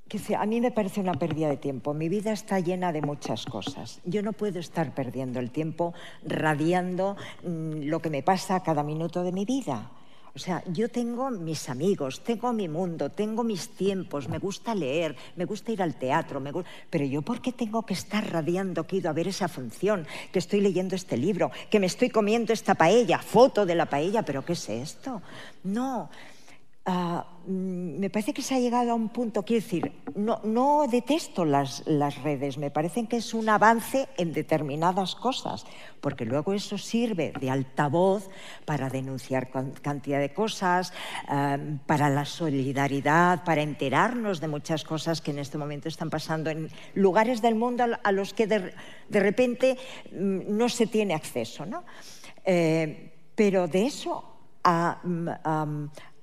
que 0.08 0.36
a 0.36 0.46
mí 0.48 0.60
me 0.60 0.72
parece 0.72 1.02
una 1.02 1.14
pérdida 1.14 1.50
de 1.50 1.58
tiempo. 1.58 1.94
Mi 1.94 2.10
vida 2.10 2.32
está 2.32 2.60
llena 2.60 2.92
de 2.92 3.04
muchas 3.04 3.46
cosas. 3.46 4.02
Yo 4.06 4.24
no 4.24 4.34
puedo 4.34 4.60
estar 4.60 4.96
perdiendo 4.96 5.40
el 5.40 5.52
tiempo 5.52 5.94
radiando 6.24 7.16
mm, 7.44 7.84
lo 7.84 8.02
que 8.02 8.10
me 8.10 8.24
pasa 8.24 8.64
cada 8.64 8.82
minuto 8.82 9.22
de 9.22 9.32
mi 9.32 9.46
vida. 9.46 9.92
O 10.36 10.40
sea, 10.40 10.64
yo 10.72 10.90
tengo 10.90 11.32
mis 11.32 11.70
amigos, 11.70 12.22
tengo 12.24 12.54
mi 12.54 12.68
mundo, 12.68 13.10
tengo 13.10 13.44
mis 13.44 13.70
tiempos, 13.70 14.30
me 14.30 14.38
gusta 14.38 14.76
leer, 14.76 15.16
me 15.36 15.46
gusta 15.46 15.72
ir 15.72 15.82
al 15.82 15.96
teatro, 15.96 16.40
me 16.40 16.52
gu- 16.54 16.64
pero 16.90 17.04
yo 17.06 17.22
¿por 17.24 17.42
qué 17.42 17.52
tengo 17.52 17.84
que 17.86 17.94
estar 17.96 18.32
radiando 18.32 18.86
que 18.86 18.96
he 18.96 19.00
ido 19.00 19.10
a 19.10 19.14
ver 19.14 19.28
esa 19.28 19.48
función, 19.48 20.06
que 20.32 20.40
estoy 20.40 20.62
leyendo 20.62 20.96
este 20.96 21.18
libro, 21.18 21.52
que 21.70 21.80
me 21.80 21.88
estoy 21.88 22.10
comiendo 22.10 22.54
esta 22.54 22.76
paella, 22.76 23.18
foto 23.20 23.66
de 23.66 23.76
la 23.76 23.88
paella, 23.88 24.22
pero 24.24 24.46
¿qué 24.46 24.54
es 24.54 24.70
esto? 24.70 25.22
No. 25.64 26.10
Ah, 26.92 27.24
mm, 27.46 28.00
me 28.00 28.10
parece 28.10 28.34
que 28.34 28.42
se 28.42 28.56
ha 28.56 28.60
llegado 28.60 28.90
a 28.90 28.96
un 28.96 29.10
punto, 29.10 29.44
quiero 29.46 29.62
decir, 29.62 29.92
no, 30.16 30.42
no 30.44 30.88
detesto 30.90 31.46
las, 31.46 31.86
las 31.86 32.18
redes, 32.24 32.58
me 32.58 32.72
parecen 32.72 33.06
que 33.06 33.18
es 33.18 33.36
un 33.36 33.48
avance 33.48 34.08
en 34.18 34.34
determinadas 34.34 35.14
cosas, 35.14 35.68
porque 36.02 36.26
luego 36.26 36.52
eso 36.52 36.80
sirve 36.80 37.32
de 37.40 37.52
altavoz 37.52 38.28
para 38.66 38.90
denunciar 38.90 39.52
can- 39.52 39.74
cantidad 39.84 40.20
de 40.20 40.34
cosas, 40.34 40.92
ah, 41.28 41.60
para 41.86 42.10
la 42.10 42.26
solidaridad, 42.26 43.44
para 43.44 43.62
enterarnos 43.62 44.40
de 44.42 44.48
muchas 44.48 44.84
cosas 44.84 45.22
que 45.22 45.30
en 45.30 45.38
este 45.38 45.60
momento 45.60 45.90
están 45.90 46.10
pasando 46.10 46.50
en 46.50 46.70
lugares 46.96 47.40
del 47.44 47.54
mundo 47.54 47.84
a- 48.02 48.12
los 48.12 48.34
que 48.34 48.48
de, 48.48 48.74
de 49.10 49.20
repente 49.20 49.78
mm, 50.12 50.58
no 50.58 50.68
se 50.70 50.88
tiene 50.88 51.14
acceso. 51.14 51.68
¿no? 51.68 51.84
Eh, 52.44 53.14
pero 53.36 53.68
de 53.68 53.86
eso 53.86 54.24
a, 54.64 54.98
mm, 55.04 55.30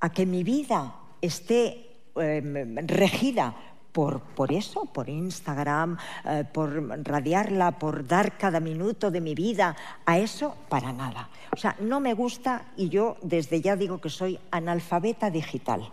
a 0.00 0.10
que 0.10 0.26
mi 0.26 0.42
vida 0.44 0.94
esté 1.20 1.86
em, 2.16 2.76
regida 2.86 3.54
por, 3.92 4.20
por 4.20 4.52
eso, 4.52 4.84
por 4.84 5.08
Instagram, 5.08 5.96
eh, 6.24 6.44
por 6.52 6.68
radiarla, 7.06 7.78
por 7.78 8.06
dar 8.06 8.36
cada 8.36 8.60
minuto 8.60 9.10
de 9.10 9.22
mi 9.22 9.34
vida 9.34 9.74
a 10.04 10.18
eso, 10.18 10.54
para 10.68 10.92
nada. 10.92 11.30
O 11.52 11.56
sea, 11.56 11.74
no 11.80 11.98
me 12.00 12.12
gusta 12.12 12.66
y 12.76 12.90
yo 12.90 13.16
desde 13.22 13.62
ya 13.62 13.74
digo 13.74 13.98
que 14.00 14.10
soy 14.10 14.38
analfabeta 14.50 15.30
digital. 15.30 15.90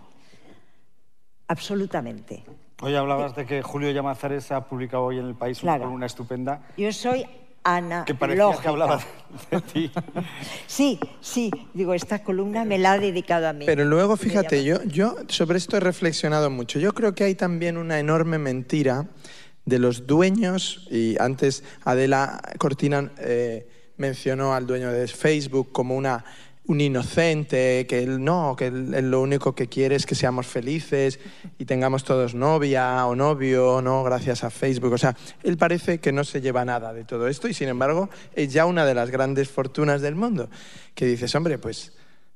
Absolutamente. 1.48 2.44
Hoy 2.82 2.96
hablabas 2.96 3.36
de 3.36 3.46
que 3.46 3.62
Julio 3.62 3.92
Llamazares 3.92 4.52
ha 4.52 4.68
publicado 4.68 5.06
hoy 5.06 5.20
en 5.20 5.26
El 5.28 5.36
País 5.36 5.62
una 5.64 5.74
Claro. 5.74 5.86
columna 5.86 6.06
estupenda 6.06 6.62
Yo 6.78 6.92
soy 6.92 7.26
analógica. 7.64 8.06
que 8.06 8.16
parecía 8.16 8.62
que 8.62 8.68
hablaba 8.68 9.00
de 9.52 9.62
ti. 9.62 9.92
Sí, 10.68 11.00
sí, 11.22 11.52
digo, 11.74 11.94
esta 11.94 12.24
columna 12.24 12.66
me 12.66 12.78
la 12.78 12.94
ha 12.94 13.00
dedicado 13.00 13.48
a 13.48 13.54
mí. 13.54 13.66
Pero 13.66 13.86
luego, 13.86 14.18
fíjate, 14.18 14.64
yo 14.64 15.16
sobre 15.28 15.58
esto 15.58 15.78
he 15.78 15.80
reflexionado 15.80 16.50
mucho. 16.50 16.80
Yo 16.80 16.94
creo 16.94 17.16
que 17.16 17.24
hay 17.24 17.36
también 17.36 17.78
una 17.78 18.00
enorme 18.00 18.38
mentira 18.38 19.08
de 19.66 19.80
los 19.80 20.06
dueños, 20.08 20.88
y 20.92 21.16
antes 21.20 21.64
Adela 21.86 22.42
Cortina 22.58 23.12
eh, 23.20 23.68
mencionó 23.98 24.54
al 24.54 24.68
dueño 24.68 24.92
de 24.92 25.08
Facebook 25.08 25.72
como 25.72 25.96
una, 25.96 26.26
un 26.66 26.80
inocente, 26.80 27.86
que 27.88 28.02
él 28.04 28.24
no, 28.24 28.56
que 28.58 28.68
él, 28.68 28.94
él 28.94 29.12
lo 29.12 29.22
único 29.22 29.54
que 29.54 29.68
quiere 29.68 29.96
es 29.96 30.06
que 30.06 30.16
seamos 30.16 30.48
felices 30.48 31.20
y 31.58 31.66
tengamos 31.66 32.04
todos 32.06 32.36
novia 32.36 33.06
o 33.06 33.16
novio, 33.16 33.82
¿no? 33.82 34.02
Gracias 34.04 34.44
a 34.46 34.50
Facebook. 34.50 34.94
O 34.94 34.98
sea, 34.98 35.16
él 35.44 35.58
parece 35.58 36.00
que 36.00 36.12
no 36.14 36.24
se 36.24 36.40
lleva 36.40 36.64
nada 36.64 36.94
de 36.94 37.04
todo 37.04 37.28
esto 37.28 37.50
y 37.50 37.54
sin 37.54 37.68
embargo 37.68 38.10
es 38.34 38.54
ya 38.54 38.66
una 38.66 38.86
de 38.86 38.94
las 38.96 39.10
grandes 39.10 39.50
fortunas 39.50 40.02
del 40.02 40.16
mundo. 40.16 40.50
Que 40.96 41.06
dices, 41.06 41.36
hombre, 41.36 41.58
pues 41.58 41.92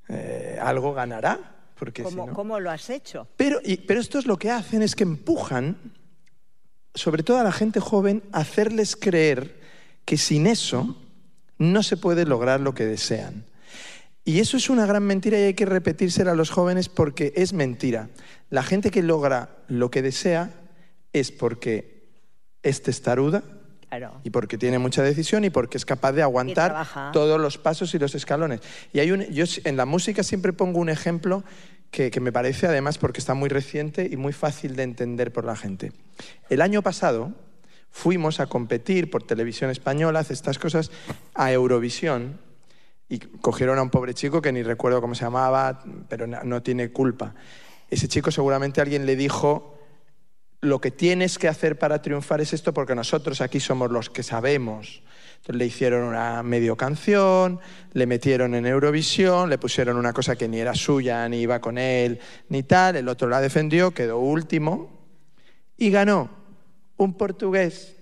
eh, 0.09 0.57
algo 0.61 0.93
ganará. 0.93 1.53
Porque 1.79 2.03
si 2.03 2.09
¿Cómo, 2.09 2.27
no- 2.27 2.33
cómo 2.33 2.59
lo 2.59 2.71
has 2.71 2.89
hecho? 2.89 3.27
pero, 3.37 3.59
y- 3.63 3.77
pero 3.77 3.99
estos 4.01 4.25
lo 4.25 4.37
que 4.37 4.49
hacen 4.51 4.81
es 4.81 4.95
que 4.95 5.03
empujan, 5.03 5.77
sobre 6.95 7.23
todo 7.23 7.37
a 7.37 7.43
la 7.43 7.51
gente 7.51 7.79
joven, 7.79 8.23
a 8.31 8.39
hacerles 8.39 8.95
creer 8.95 9.59
que 10.03 10.17
sin 10.17 10.47
eso 10.47 10.97
no 11.59 11.83
se 11.83 11.95
puede 11.97 12.25
lograr 12.25 12.59
lo 12.59 12.73
que 12.73 12.85
desean. 12.85 13.45
Y 14.27 14.41
eso 14.41 14.57
es 14.57 14.69
una 14.69 14.85
gran 14.85 15.03
mentira 15.03 15.39
y 15.39 15.43
hay 15.43 15.53
que 15.53 15.65
repetírsela 15.65 16.31
a 16.31 16.35
los 16.35 16.49
jóvenes 16.49 16.89
porque 16.89 17.31
es 17.37 17.53
mentira. 17.53 18.09
La 18.49 18.61
gente 18.61 18.91
que 18.91 19.01
logra 19.01 19.55
lo 19.69 19.89
que 19.89 20.01
desea 20.01 20.51
es 21.13 21.31
porque 21.31 22.09
es 22.61 22.83
testaruda 22.83 23.41
Claro. 23.87 24.19
y 24.25 24.31
porque 24.31 24.57
tiene 24.57 24.79
mucha 24.79 25.01
decisión 25.01 25.45
y 25.45 25.49
porque 25.49 25.77
es 25.77 25.85
capaz 25.85 26.11
de 26.11 26.23
aguantar 26.23 26.75
todos 27.13 27.39
los 27.39 27.57
pasos 27.57 27.95
y 27.95 27.99
los 27.99 28.15
escalones. 28.15 28.59
Y 28.91 28.99
hay 28.99 29.11
un, 29.11 29.21
yo 29.27 29.45
en 29.63 29.77
la 29.77 29.85
música 29.85 30.23
siempre 30.23 30.51
pongo 30.51 30.81
un 30.81 30.89
ejemplo 30.89 31.45
que, 31.89 32.11
que 32.11 32.19
me 32.19 32.33
parece 32.33 32.67
además 32.67 32.97
porque 32.97 33.21
está 33.21 33.33
muy 33.33 33.47
reciente 33.47 34.09
y 34.11 34.17
muy 34.17 34.33
fácil 34.33 34.75
de 34.75 34.83
entender 34.83 35.31
por 35.31 35.45
la 35.45 35.55
gente. 35.55 35.93
El 36.49 36.59
año 36.61 36.81
pasado 36.81 37.31
fuimos 37.91 38.41
a 38.41 38.47
competir 38.47 39.09
por 39.09 39.23
televisión 39.23 39.69
española, 39.71 40.19
hace 40.19 40.33
estas 40.33 40.59
cosas, 40.59 40.91
a 41.33 41.53
Eurovisión 41.53 42.45
y 43.09 43.19
cogieron 43.19 43.79
a 43.79 43.81
un 43.81 43.89
pobre 43.89 44.13
chico 44.13 44.41
que 44.41 44.51
ni 44.51 44.63
recuerdo 44.63 45.01
cómo 45.01 45.15
se 45.15 45.23
llamaba, 45.23 45.83
pero 46.09 46.27
no, 46.27 46.61
tiene 46.61 46.91
culpa. 46.91 47.33
Ese 47.89 48.07
chico 48.07 48.31
seguramente 48.31 48.81
alguien 48.81 49.05
le 49.05 49.15
dijo, 49.15 49.77
lo 50.59 50.81
que 50.81 50.91
tienes 50.91 51.37
que 51.37 51.47
hacer 51.47 51.79
para 51.79 52.01
triunfar 52.01 52.41
es 52.41 52.51
esto 52.53 52.73
porque 52.73 52.95
nosotros 52.95 53.39
aquí 53.39 53.59
somos 53.59 53.91
los 53.91 54.09
que 54.09 54.23
sabemos. 54.23 55.03
Entonces 55.37 55.55
le 55.55 55.65
hicieron 55.65 56.03
una 56.03 56.43
medio 56.43 56.75
canción, 56.75 57.59
le 57.93 58.05
metieron 58.07 58.55
en 58.55 58.65
Eurovisión, 58.65 59.49
le 59.49 59.57
pusieron 59.57 59.95
una 59.95 60.11
cosa 60.11 60.35
que 60.35 60.47
ni 60.47 60.59
era 60.59 60.73
suya, 60.75 61.29
ni 61.29 61.37
iba 61.41 61.61
con 61.61 61.77
él, 61.77 62.19
ni 62.49 62.63
tal, 62.63 62.97
el 62.97 63.07
otro 63.07 63.29
la 63.29 63.39
defendió, 63.39 63.91
quedó 63.91 64.17
último 64.17 64.89
y 65.77 65.91
ganó 65.91 66.29
un 66.97 67.13
portugués 67.13 67.96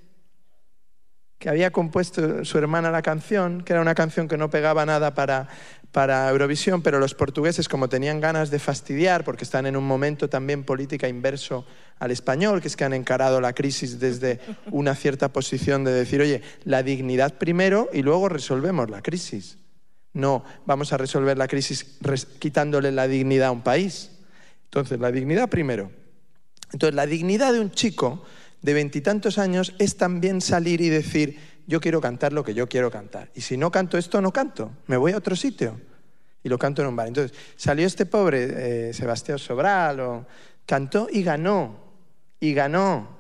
que 1.39 1.49
había 1.49 1.71
compuesto 1.71 2.45
su 2.45 2.57
hermana 2.57 2.91
la 2.91 3.01
canción, 3.01 3.61
que 3.63 3.73
era 3.73 3.81
una 3.81 3.95
canción 3.95 4.27
que 4.27 4.37
no 4.37 4.49
pegaba 4.49 4.85
nada 4.85 5.13
para, 5.13 5.47
para 5.91 6.29
Eurovisión, 6.29 6.81
pero 6.81 6.99
los 6.99 7.13
portugueses, 7.13 7.67
como 7.67 7.89
tenían 7.89 8.19
ganas 8.19 8.49
de 8.51 8.59
fastidiar, 8.59 9.23
porque 9.23 9.43
están 9.43 9.65
en 9.65 9.75
un 9.75 9.85
momento 9.85 10.29
también 10.29 10.63
política 10.63 11.07
inverso 11.07 11.65
al 11.99 12.11
español, 12.11 12.61
que 12.61 12.67
es 12.67 12.75
que 12.75 12.83
han 12.83 12.93
encarado 12.93 13.41
la 13.41 13.53
crisis 13.53 13.99
desde 13.99 14.39
una 14.71 14.95
cierta 14.95 15.29
posición 15.31 15.83
de 15.83 15.91
decir, 15.91 16.21
oye, 16.21 16.41
la 16.63 16.83
dignidad 16.83 17.35
primero 17.35 17.89
y 17.93 18.01
luego 18.01 18.29
resolvemos 18.29 18.89
la 18.89 19.01
crisis. 19.01 19.57
No, 20.13 20.45
vamos 20.65 20.93
a 20.93 20.97
resolver 20.97 21.37
la 21.37 21.47
crisis 21.47 21.97
quitándole 22.39 22.91
la 22.91 23.07
dignidad 23.07 23.49
a 23.49 23.51
un 23.51 23.61
país. 23.61 24.11
Entonces, 24.65 24.99
la 24.99 25.11
dignidad 25.11 25.49
primero. 25.49 25.91
Entonces, 26.71 26.95
la 26.95 27.05
dignidad 27.05 27.53
de 27.53 27.59
un 27.59 27.71
chico 27.71 28.23
de 28.61 28.73
veintitantos 28.73 29.37
años 29.37 29.73
es 29.79 29.97
también 29.97 30.41
salir 30.41 30.81
y 30.81 30.89
decir, 30.89 31.39
yo 31.67 31.79
quiero 31.81 32.01
cantar 32.01 32.33
lo 32.33 32.43
que 32.43 32.53
yo 32.53 32.67
quiero 32.67 32.91
cantar. 32.91 33.29
Y 33.35 33.41
si 33.41 33.57
no 33.57 33.71
canto 33.71 33.97
esto, 33.97 34.21
no 34.21 34.31
canto. 34.31 34.71
Me 34.87 34.97
voy 34.97 35.13
a 35.13 35.17
otro 35.17 35.35
sitio. 35.35 35.79
y 36.45 36.49
lo 36.49 36.59
canto 36.59 36.83
en 36.83 36.89
un 36.89 36.95
bar. 36.95 37.07
Entonces, 37.07 37.35
salió 37.55 37.87
este 37.87 38.05
pobre 38.05 38.89
eh, 38.89 38.93
Sebastián 38.93 39.39
Sobral, 39.39 39.99
o, 39.99 40.27
cantó 40.67 41.07
y 41.11 41.23
ganó, 41.23 41.75
y 42.39 42.53
ganó. 42.53 43.17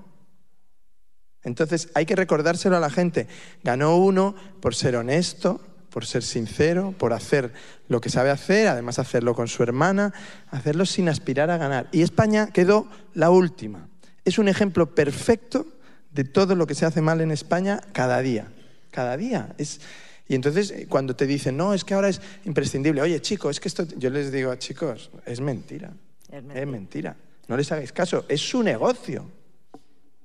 Entonces, 1.41 1.89
hay 1.95 2.05
que 2.05 2.15
recordárselo 2.15 2.77
a 2.77 2.79
la 2.79 2.91
gente. 2.91 3.27
Ganó 3.63 3.97
uno 3.97 4.35
por 4.61 4.75
ser 4.75 4.95
honesto, 4.95 5.59
por 5.89 6.05
ser 6.05 6.21
sincero, 6.21 6.93
por 6.99 7.13
hacer 7.13 7.51
lo 7.87 7.99
que 7.99 8.11
sabe 8.11 8.29
hacer, 8.29 8.67
además 8.67 8.99
hacerlo 8.99 9.33
con 9.33 9.47
su 9.47 9.63
hermana, 9.63 10.13
hacerlo 10.51 10.85
sin 10.85 11.09
aspirar 11.09 11.49
a 11.49 11.57
ganar. 11.57 11.87
Y 11.91 12.03
España 12.03 12.51
quedó 12.53 12.87
la 13.15 13.31
última. 13.31 13.89
Es 14.25 14.37
un 14.39 14.47
ejemplo 14.47 14.93
perfecto 14.93 15.65
de 16.11 16.23
todo 16.23 16.55
lo 16.55 16.67
que 16.67 16.75
se 16.75 16.85
hace 16.85 17.01
mal 17.01 17.21
en 17.21 17.31
España 17.31 17.79
cada 17.93 18.21
día. 18.21 18.47
Cada 18.91 19.15
día. 19.17 19.53
Es, 19.57 19.79
y 20.27 20.35
entonces 20.35 20.71
eh, 20.71 20.87
cuando 20.89 21.15
te 21.15 21.27
dicen, 21.27 21.55
no, 21.57 21.73
es 21.73 21.83
que 21.83 21.93
ahora 21.93 22.09
es 22.09 22.21
imprescindible, 22.45 23.01
oye 23.01 23.21
chicos, 23.21 23.55
es 23.55 23.59
que 23.59 23.67
esto, 23.67 23.85
yo 23.97 24.09
les 24.09 24.31
digo 24.31 24.51
a 24.51 24.57
chicos, 24.57 25.11
es 25.25 25.39
mentira. 25.39 25.93
Es 26.31 26.43
mentira. 26.43 26.61
Es 26.61 26.67
mentira. 26.67 27.15
No 27.47 27.57
les 27.57 27.71
hagáis 27.71 27.91
caso, 27.91 28.25
es 28.27 28.41
su 28.41 28.63
negocio. 28.63 29.29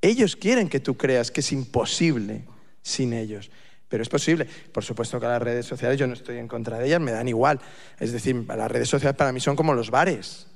Ellos 0.00 0.36
quieren 0.36 0.68
que 0.68 0.80
tú 0.80 0.96
creas 0.96 1.30
que 1.30 1.40
es 1.40 1.52
imposible 1.52 2.44
sin 2.82 3.12
ellos. 3.12 3.50
Pero 3.88 4.02
es 4.02 4.08
posible. 4.08 4.46
Por 4.72 4.84
supuesto 4.84 5.20
que 5.20 5.26
las 5.26 5.42
redes 5.42 5.66
sociales, 5.66 5.98
yo 5.98 6.06
no 6.06 6.14
estoy 6.14 6.38
en 6.38 6.48
contra 6.48 6.78
de 6.78 6.86
ellas, 6.86 7.00
me 7.00 7.10
dan 7.10 7.28
igual. 7.28 7.60
Es 7.98 8.12
decir, 8.12 8.36
las 8.46 8.70
redes 8.70 8.88
sociales 8.88 9.16
para 9.16 9.32
mí 9.32 9.40
son 9.40 9.56
como 9.56 9.74
los 9.74 9.90
bares. 9.90 10.46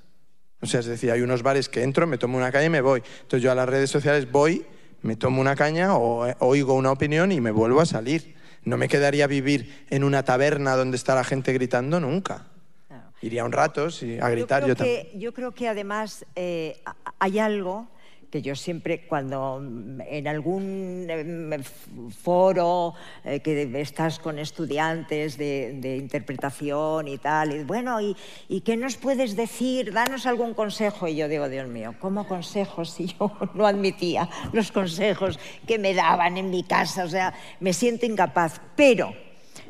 O 0.61 0.67
sea, 0.67 0.81
es 0.81 0.87
decir, 0.87 1.11
hay 1.11 1.21
unos 1.21 1.43
bares 1.43 1.69
que 1.69 1.83
entro, 1.83 2.07
me 2.07 2.19
tomo 2.19 2.39
una 2.39 2.51
caña 2.51 2.67
y 2.67 2.71
me 2.71 2.81
voy. 2.81 3.03
Entonces 3.23 3.43
yo 3.43 3.53
a 3.53 3.55
las 3.55 3.69
redes 3.69 3.91
sociales 3.91 4.31
voy, 4.31 4.65
me 5.03 5.17
tomo 5.17 5.41
una 5.41 5.55
caña 5.55 5.97
o 5.97 6.27
eh, 6.27 6.37
oigo 6.39 6.75
una 6.75 6.91
opinión 6.91 7.33
y 7.33 7.41
me 7.41 7.51
vuelvo 7.51 7.81
a 7.81 7.87
salir. 7.87 8.35
No 8.65 8.79
me 8.79 8.89
quedaría 8.89 9.27
vivir 9.27 9.85
en 9.91 10.05
una 10.05 10.23
taberna 10.25 10.75
donde 10.75 10.97
está 10.97 11.15
la 11.15 11.25
gente 11.25 11.53
gritando 11.53 12.01
nunca. 12.01 12.47
Claro. 12.89 13.13
Iría 13.21 13.45
un 13.45 13.53
rato 13.53 13.91
sí, 13.91 14.19
a 14.19 14.31
gritar 14.31 14.63
yo 14.63 14.69
yo, 14.69 14.75
creo, 14.75 14.87
también. 14.87 15.11
que, 15.13 15.19
yo 15.19 15.35
creo 15.35 15.53
que 15.53 15.69
además 15.69 16.25
eh, 16.35 16.81
hay 17.19 17.39
algo 17.39 17.89
que 18.35 18.43
yo 18.43 18.57
siempre 18.57 19.07
cuando 19.07 19.61
mm, 19.63 20.01
en 20.11 20.27
algún 20.27 21.07
em, 21.09 21.53
f- 21.53 22.11
foro 22.11 22.93
eh, 23.23 23.39
que 23.39 23.63
estás 23.81 24.19
con 24.19 24.41
estudiantes 24.41 25.39
de, 25.39 25.79
de 25.79 25.97
interpretación 25.99 27.07
y 27.07 27.19
tal, 27.19 27.53
y 27.55 27.63
bueno, 27.63 28.01
¿y, 28.01 28.17
¿y 28.49 28.63
qué 28.63 28.77
nos 28.77 28.97
puedes 28.97 29.37
decir? 29.37 29.93
Danos 29.93 30.27
algún 30.27 30.53
consejo. 30.53 31.07
Y 31.07 31.15
yo 31.15 31.29
digo, 31.29 31.49
Dios 31.49 31.69
mío, 31.69 31.95
¿cómo 32.01 32.27
consejos 32.27 32.91
si 32.97 33.07
yo 33.07 33.31
no 33.55 33.69
admitía 33.69 34.29
los 34.53 34.73
consejos 34.73 35.39
que 35.65 35.79
me 35.79 35.95
daban 35.95 36.37
en 36.37 36.51
mi 36.51 36.65
casa? 36.65 37.05
O 37.05 37.09
sea, 37.09 37.33
me 37.61 37.73
siento 37.73 38.05
incapaz. 38.05 38.61
Pero 38.75 39.15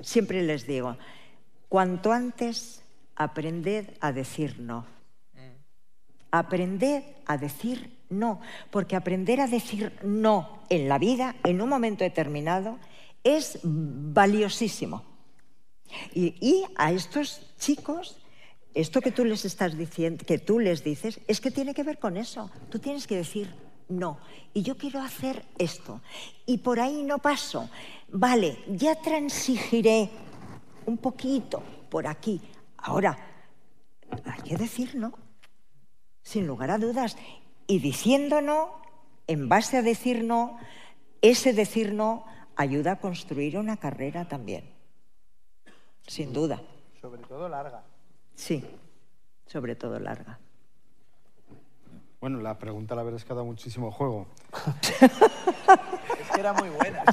siempre 0.00 0.40
les 0.40 0.66
digo, 0.66 0.96
cuanto 1.68 2.12
antes 2.12 2.82
aprended 3.14 3.90
a 4.00 4.10
decir 4.10 4.58
no. 4.58 4.86
Aprended 6.30 7.02
a 7.26 7.36
decir 7.36 7.92
no, 8.10 8.40
porque 8.70 8.96
aprender 8.96 9.40
a 9.40 9.46
decir 9.46 9.92
no 10.02 10.60
en 10.68 10.88
la 10.88 10.98
vida, 10.98 11.36
en 11.44 11.60
un 11.60 11.68
momento 11.68 12.04
determinado, 12.04 12.78
es 13.22 13.58
valiosísimo. 13.62 15.02
Y, 16.14 16.64
a 16.76 16.92
estos 16.92 17.40
chicos, 17.58 18.18
esto 18.74 19.00
que 19.00 19.12
tú 19.12 19.24
les 19.24 19.44
estás 19.44 19.76
diciendo, 19.76 20.24
que 20.26 20.38
tú 20.38 20.58
les 20.58 20.82
dices, 20.82 21.20
es 21.26 21.40
que 21.40 21.50
tiene 21.50 21.74
que 21.74 21.82
ver 21.82 21.98
con 21.98 22.16
eso. 22.16 22.50
Tú 22.70 22.78
tienes 22.78 23.06
que 23.06 23.16
decir 23.16 23.54
no. 23.88 24.18
Y 24.52 24.62
yo 24.62 24.76
quiero 24.76 25.00
hacer 25.00 25.44
esto. 25.58 26.00
Y 26.46 26.58
por 26.58 26.80
ahí 26.80 27.02
no 27.02 27.18
paso. 27.18 27.68
Vale, 28.08 28.58
ya 28.68 28.94
transigiré 28.96 30.10
un 30.86 30.98
poquito 30.98 31.62
por 31.88 32.06
aquí. 32.06 32.40
Ahora, 32.78 33.16
hay 34.24 34.42
que 34.42 34.56
decir 34.56 34.94
no, 34.94 35.12
sin 36.22 36.46
lugar 36.46 36.70
a 36.70 36.78
dudas. 36.78 37.16
Y 37.66 37.78
diciendo 37.78 38.40
no, 38.40 38.82
en 39.26 39.48
base 39.48 39.78
a 39.78 39.82
decir 39.82 40.24
no, 40.24 40.58
ese 41.22 41.52
decir 41.52 41.94
no 41.94 42.24
ayuda 42.56 42.92
a 42.92 43.00
construir 43.00 43.58
una 43.58 43.76
carrera 43.76 44.28
también. 44.28 44.70
Sin 46.06 46.32
duda. 46.32 46.60
Sobre 47.00 47.22
todo 47.22 47.48
larga. 47.48 47.82
Sí, 48.34 48.64
sobre 49.46 49.74
todo 49.74 49.98
larga. 49.98 50.38
Bueno, 52.20 52.40
la 52.40 52.58
pregunta 52.58 52.94
la 52.94 53.02
verdad 53.02 53.20
es 53.20 53.24
que 53.24 53.32
ha 53.32 53.36
dado 53.36 53.46
muchísimo 53.46 53.90
juego. 53.90 54.26
Es 56.20 56.30
que 56.30 56.40
era 56.40 56.52
muy 56.54 56.70
buena. 56.70 57.04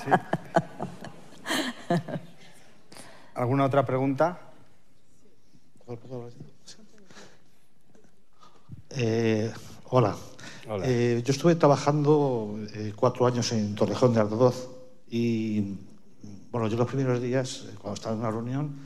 ¿Alguna 3.34 3.66
otra 3.66 3.86
pregunta? 3.86 4.40
Eh, 8.90 9.52
hola. 9.90 10.16
Eh, 10.86 11.22
yo 11.26 11.32
estuve 11.34 11.56
trabajando 11.56 12.58
eh, 12.74 12.94
cuatro 12.96 13.26
años 13.28 13.52
en 13.52 13.76
Torrejón 13.76 14.14
de 14.14 14.20
Ardoz 14.22 14.70
y, 15.10 15.76
bueno, 16.52 16.68
yo 16.68 16.78
los 16.78 16.88
primeros 16.88 17.22
días, 17.22 17.66
eh, 17.68 17.76
cuando 17.80 17.96
estaba 17.96 18.16
en 18.16 18.22
una 18.22 18.32
reunión, 18.32 18.80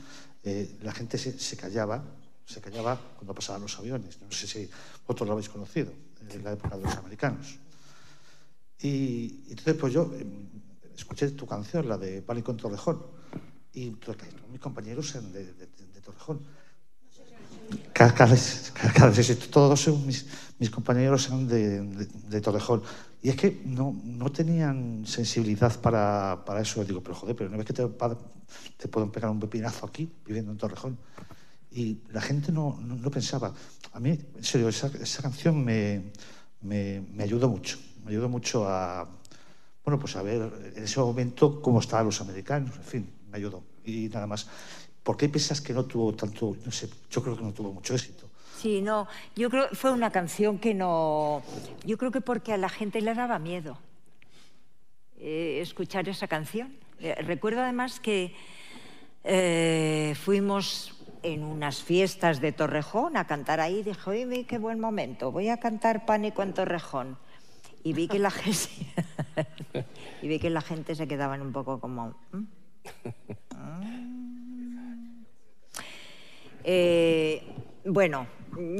la 0.82 0.92
gente 0.92 1.18
se, 1.18 1.36
se 1.38 1.56
callaba, 1.56 2.04
se 2.44 2.60
callaba 2.60 3.00
cuando 3.16 3.34
pasaban 3.34 3.62
los 3.62 3.76
aviones. 3.78 4.20
No 4.20 4.30
sé 4.30 4.46
si 4.46 4.68
vosotros 5.06 5.26
lo 5.26 5.32
habéis 5.32 5.48
conocido, 5.48 5.92
en 6.30 6.44
la 6.44 6.52
época 6.52 6.76
de 6.76 6.84
los 6.84 6.96
americanos. 6.96 7.58
Y, 8.80 9.44
entonces, 9.48 9.74
pues 9.74 9.92
yo 9.92 10.12
eh, 10.14 10.24
escuché 10.96 11.30
tu 11.30 11.46
canción, 11.46 11.88
la 11.88 11.98
de 11.98 12.22
Pánico 12.22 12.52
en 12.52 12.58
Torrejón, 12.58 13.02
y 13.72 13.92
mis 14.50 14.60
compañeros 14.60 15.12
de, 15.32 15.44
de- 15.52 15.66
de 15.66 16.00
Torrejón. 16.00 16.40
Cada, 17.96 18.26
vez- 18.26 18.72
todos 19.50 19.88
mis, 20.06 20.26
mis 20.58 20.70
compañeros 20.70 21.26
eran 21.28 21.48
de, 21.48 21.80
de- 21.80 22.06
de 22.28 22.40
Torrejón. 22.40 22.82
Y 23.22 23.30
es 23.30 23.36
que 23.36 23.62
no, 23.64 23.96
no 24.04 24.30
tenían 24.30 25.04
sensibilidad 25.06 25.72
para, 25.80 26.42
para 26.44 26.60
eso. 26.60 26.84
Digo, 26.84 27.02
pero 27.02 27.14
joder, 27.14 27.34
pero 27.36 27.48
no 27.50 27.56
ves 27.56 27.66
que 27.66 27.72
te, 27.72 27.82
te 28.76 28.88
pueden 28.88 29.10
pegar 29.10 29.30
un 29.30 29.40
pepinazo 29.40 29.86
aquí, 29.86 30.10
viviendo 30.26 30.52
en 30.52 30.58
Torrejón. 30.58 30.98
Y 31.72 31.98
la 32.12 32.20
gente 32.20 32.52
no, 32.52 32.78
no, 32.82 32.96
no 32.96 33.10
pensaba. 33.10 33.52
A 33.92 34.00
mí, 34.00 34.10
en 34.36 34.44
serio, 34.44 34.68
esa, 34.68 34.88
esa 35.02 35.22
canción 35.22 35.64
me, 35.64 36.12
me, 36.62 37.02
me 37.14 37.24
ayudó 37.24 37.48
mucho. 37.48 37.78
Me 38.04 38.12
ayudó 38.12 38.28
mucho 38.28 38.68
a, 38.68 39.08
bueno, 39.84 39.98
pues 40.00 40.16
a 40.16 40.22
ver 40.22 40.50
en 40.76 40.82
ese 40.84 41.00
momento 41.00 41.60
cómo 41.62 41.80
estaban 41.80 42.06
los 42.06 42.20
americanos. 42.20 42.76
En 42.76 42.82
fin, 42.84 43.10
me 43.30 43.38
ayudó. 43.38 43.62
Y 43.84 44.08
nada 44.08 44.26
más. 44.26 44.48
¿Por 45.06 45.16
qué 45.16 45.28
piensas 45.28 45.60
que 45.60 45.72
no 45.72 45.84
tuvo 45.84 46.12
tanto, 46.14 46.56
no 46.64 46.72
sé, 46.72 46.90
yo 47.08 47.22
creo 47.22 47.36
que 47.36 47.42
no 47.44 47.52
tuvo 47.52 47.72
mucho 47.72 47.94
éxito? 47.94 48.28
Sí, 48.60 48.82
no, 48.82 49.06
yo 49.36 49.48
creo 49.50 49.68
fue 49.68 49.92
una 49.92 50.10
canción 50.10 50.58
que 50.58 50.74
no, 50.74 51.44
yo 51.84 51.96
creo 51.96 52.10
que 52.10 52.20
porque 52.20 52.52
a 52.52 52.56
la 52.56 52.68
gente 52.68 53.00
le 53.00 53.14
daba 53.14 53.38
miedo 53.38 53.78
eh, 55.18 55.60
escuchar 55.62 56.08
esa 56.08 56.26
canción. 56.26 56.74
Eh, 56.98 57.14
recuerdo 57.22 57.60
además 57.60 58.00
que 58.00 58.34
eh, 59.22 60.16
fuimos 60.20 61.00
en 61.22 61.44
unas 61.44 61.84
fiestas 61.84 62.40
de 62.40 62.50
Torrejón 62.50 63.16
a 63.16 63.28
cantar 63.28 63.60
ahí, 63.60 63.84
dije, 63.84 64.10
oye, 64.10 64.44
qué 64.44 64.58
buen 64.58 64.80
momento, 64.80 65.30
voy 65.30 65.50
a 65.50 65.58
cantar 65.58 66.04
Pánico 66.04 66.42
en 66.42 66.52
Torrejón. 66.52 67.16
Y 67.84 67.92
vi 67.92 68.08
que 68.08 68.18
la 68.18 68.30
gente, 68.32 68.68
y 70.20 70.26
vi 70.26 70.40
que 70.40 70.50
la 70.50 70.62
gente 70.62 70.96
se 70.96 71.06
quedaban 71.06 71.42
un 71.42 71.52
poco 71.52 71.78
como... 71.78 72.16
¿Mm? 72.32 74.35
Eh, 76.68 77.42
bueno, 77.84 78.26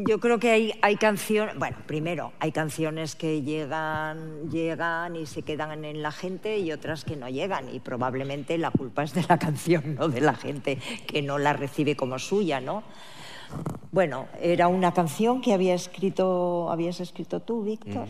yo 0.08 0.18
creo 0.18 0.40
que 0.40 0.50
hay, 0.50 0.72
hay 0.82 0.96
canciones, 0.96 1.56
bueno, 1.56 1.76
primero, 1.86 2.32
hay 2.40 2.50
canciones 2.50 3.14
que 3.14 3.42
llegan, 3.42 4.50
llegan 4.50 5.14
y 5.14 5.26
se 5.26 5.42
quedan 5.42 5.84
en 5.84 6.02
la 6.02 6.10
gente 6.10 6.58
y 6.58 6.72
otras 6.72 7.04
que 7.04 7.14
no 7.14 7.28
llegan 7.28 7.72
y 7.72 7.78
probablemente 7.78 8.58
la 8.58 8.72
culpa 8.72 9.04
es 9.04 9.14
de 9.14 9.24
la 9.28 9.38
canción, 9.46 9.94
no 9.94 10.08
de 10.08 10.20
la 10.20 10.34
gente 10.34 10.78
que 11.06 11.22
no 11.22 11.38
la 11.38 11.52
recibe 11.52 11.94
como 11.94 12.18
suya, 12.18 12.60
¿no? 12.60 12.82
Bueno, 13.92 14.26
era 14.40 14.66
una 14.66 14.92
canción 14.92 15.40
que 15.40 15.52
había 15.52 15.74
escrito, 15.74 16.68
habías 16.72 16.98
escrito 16.98 17.40
tú, 17.40 17.62
Víctor, 17.62 18.08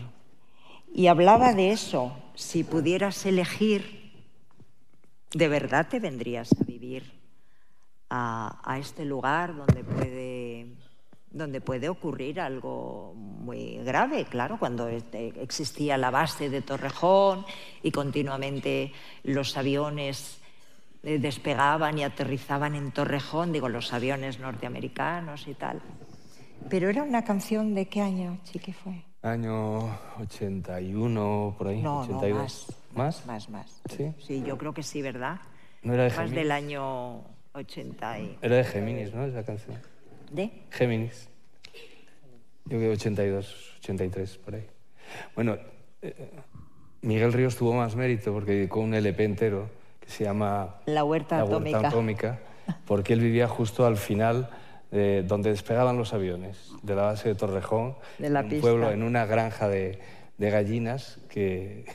y 0.91 1.05
hablaba 1.05 1.53
de 1.53 1.69
eso. 1.71 2.17
Si 2.33 2.63
pudieras 2.63 3.23
elegir, 3.27 4.11
¿de 5.33 5.47
verdad 5.47 5.87
te 5.87 5.99
vendrías 5.99 6.49
a 6.59 6.63
vivir 6.63 7.16
a, 8.09 8.59
a 8.63 8.77
este 8.79 9.05
lugar 9.05 9.55
donde 9.55 9.83
puede, 9.83 10.67
donde 11.31 11.61
puede 11.61 11.89
ocurrir 11.89 12.39
algo 12.39 13.13
muy 13.15 13.77
grave, 13.83 14.25
claro, 14.25 14.57
cuando 14.59 14.87
este- 14.87 15.33
existía 15.41 15.97
la 15.97 16.09
base 16.11 16.49
de 16.49 16.61
Torrejón 16.61 17.45
y 17.83 17.91
continuamente 17.91 18.91
los 19.23 19.55
aviones 19.57 20.39
eh, 21.03 21.19
despegaban 21.19 21.97
y 21.99 22.03
aterrizaban 22.03 22.75
en 22.75 22.91
Torrejón, 22.91 23.51
digo, 23.53 23.69
los 23.69 23.93
aviones 23.93 24.39
norteamericanos 24.39 25.47
y 25.47 25.53
tal. 25.53 25.81
Pero 26.69 26.89
era 26.89 27.03
una 27.03 27.23
canción 27.23 27.75
de 27.75 27.87
qué 27.87 28.01
año, 28.01 28.39
Chiqui, 28.43 28.73
fue? 28.73 29.03
Año 29.21 29.85
81, 30.19 31.55
por 31.57 31.67
ahí, 31.67 31.81
No, 31.81 32.01
82. 32.01 32.31
no, 32.31 32.33
más. 32.41 32.67
¿Más? 32.93 33.25
Más, 33.27 33.49
más. 33.49 33.81
¿Sí? 33.95 34.11
Sí, 34.25 34.43
yo 34.45 34.57
creo 34.57 34.73
que 34.73 34.81
sí, 34.83 35.01
¿verdad? 35.01 35.39
¿No 35.83 35.93
era 35.93 36.05
de 36.05 36.15
Más 36.15 36.31
del 36.31 36.51
año 36.51 37.21
80 37.57 38.19
y... 38.19 38.37
Era 38.41 38.55
de 38.57 38.63
Géminis, 38.63 39.13
¿no? 39.13 39.25
Esa 39.25 39.43
canción. 39.43 39.77
¿De? 40.31 40.51
Géminis. 40.71 41.29
Yo 42.65 42.77
creo 42.77 42.91
82, 42.93 43.75
83, 43.79 44.37
por 44.37 44.55
ahí. 44.55 44.65
Bueno, 45.35 45.57
eh, 46.01 46.29
Miguel 47.01 47.31
Ríos 47.33 47.55
tuvo 47.55 47.73
más 47.73 47.95
mérito 47.95 48.33
porque 48.33 48.51
dedicó 48.51 48.81
un 48.81 48.93
LP 48.93 49.23
entero 49.23 49.69
que 50.01 50.09
se 50.09 50.23
llama 50.25 50.75
La 50.85 51.03
huerta 51.03 51.39
atómica. 51.41 51.87
atómica, 51.87 52.39
porque 52.85 53.13
él 53.13 53.21
vivía 53.21 53.47
justo 53.47 53.85
al 53.85 53.97
final 53.97 54.49
de 54.91 55.23
donde 55.23 55.49
despegaban 55.49 55.97
los 55.97 56.13
aviones, 56.13 56.71
de 56.81 56.95
la 56.95 57.03
base 57.03 57.29
de 57.29 57.35
Torrejón, 57.35 57.95
De 58.17 58.29
la 58.29 58.41
un 58.41 58.49
pista. 58.49 58.61
pueblo 58.61 58.91
en 58.91 59.03
una 59.03 59.25
granja 59.25 59.67
de, 59.67 59.99
de 60.37 60.49
gallinas 60.49 61.17
que, 61.29 61.85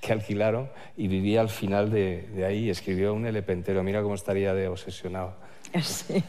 que 0.00 0.12
alquilaron 0.12 0.68
y 0.96 1.08
vivía 1.08 1.40
al 1.40 1.50
final 1.50 1.90
de, 1.90 2.28
de 2.34 2.44
ahí 2.44 2.64
y 2.64 2.70
escribió 2.70 3.14
un 3.14 3.26
LP 3.26 3.52
entero. 3.52 3.82
Mira 3.82 4.02
cómo 4.02 4.14
estaría 4.14 4.54
de 4.54 4.68
obsesionado. 4.68 5.36
Sí. 5.82 6.22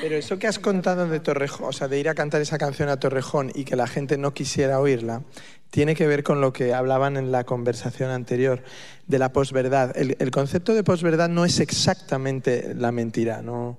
Pero 0.00 0.16
eso 0.16 0.38
que 0.38 0.46
has 0.46 0.58
contado 0.58 1.08
de 1.08 1.20
Torrejón, 1.20 1.68
o 1.68 1.72
sea, 1.72 1.88
de 1.88 1.98
ir 1.98 2.08
a 2.08 2.14
cantar 2.14 2.40
esa 2.40 2.58
canción 2.58 2.88
a 2.88 3.00
Torrejón 3.00 3.50
y 3.54 3.64
que 3.64 3.76
la 3.76 3.86
gente 3.86 4.16
no 4.16 4.32
quisiera 4.32 4.80
oírla, 4.80 5.22
tiene 5.70 5.94
que 5.94 6.06
ver 6.06 6.22
con 6.22 6.40
lo 6.40 6.52
que 6.52 6.74
hablaban 6.74 7.16
en 7.16 7.32
la 7.32 7.44
conversación 7.44 8.10
anterior 8.10 8.62
de 9.06 9.18
la 9.18 9.32
posverdad. 9.32 9.96
El, 9.96 10.16
el 10.18 10.30
concepto 10.30 10.74
de 10.74 10.84
posverdad 10.84 11.28
no 11.28 11.44
es 11.44 11.60
exactamente 11.60 12.74
la 12.74 12.92
mentira, 12.92 13.42
no. 13.42 13.78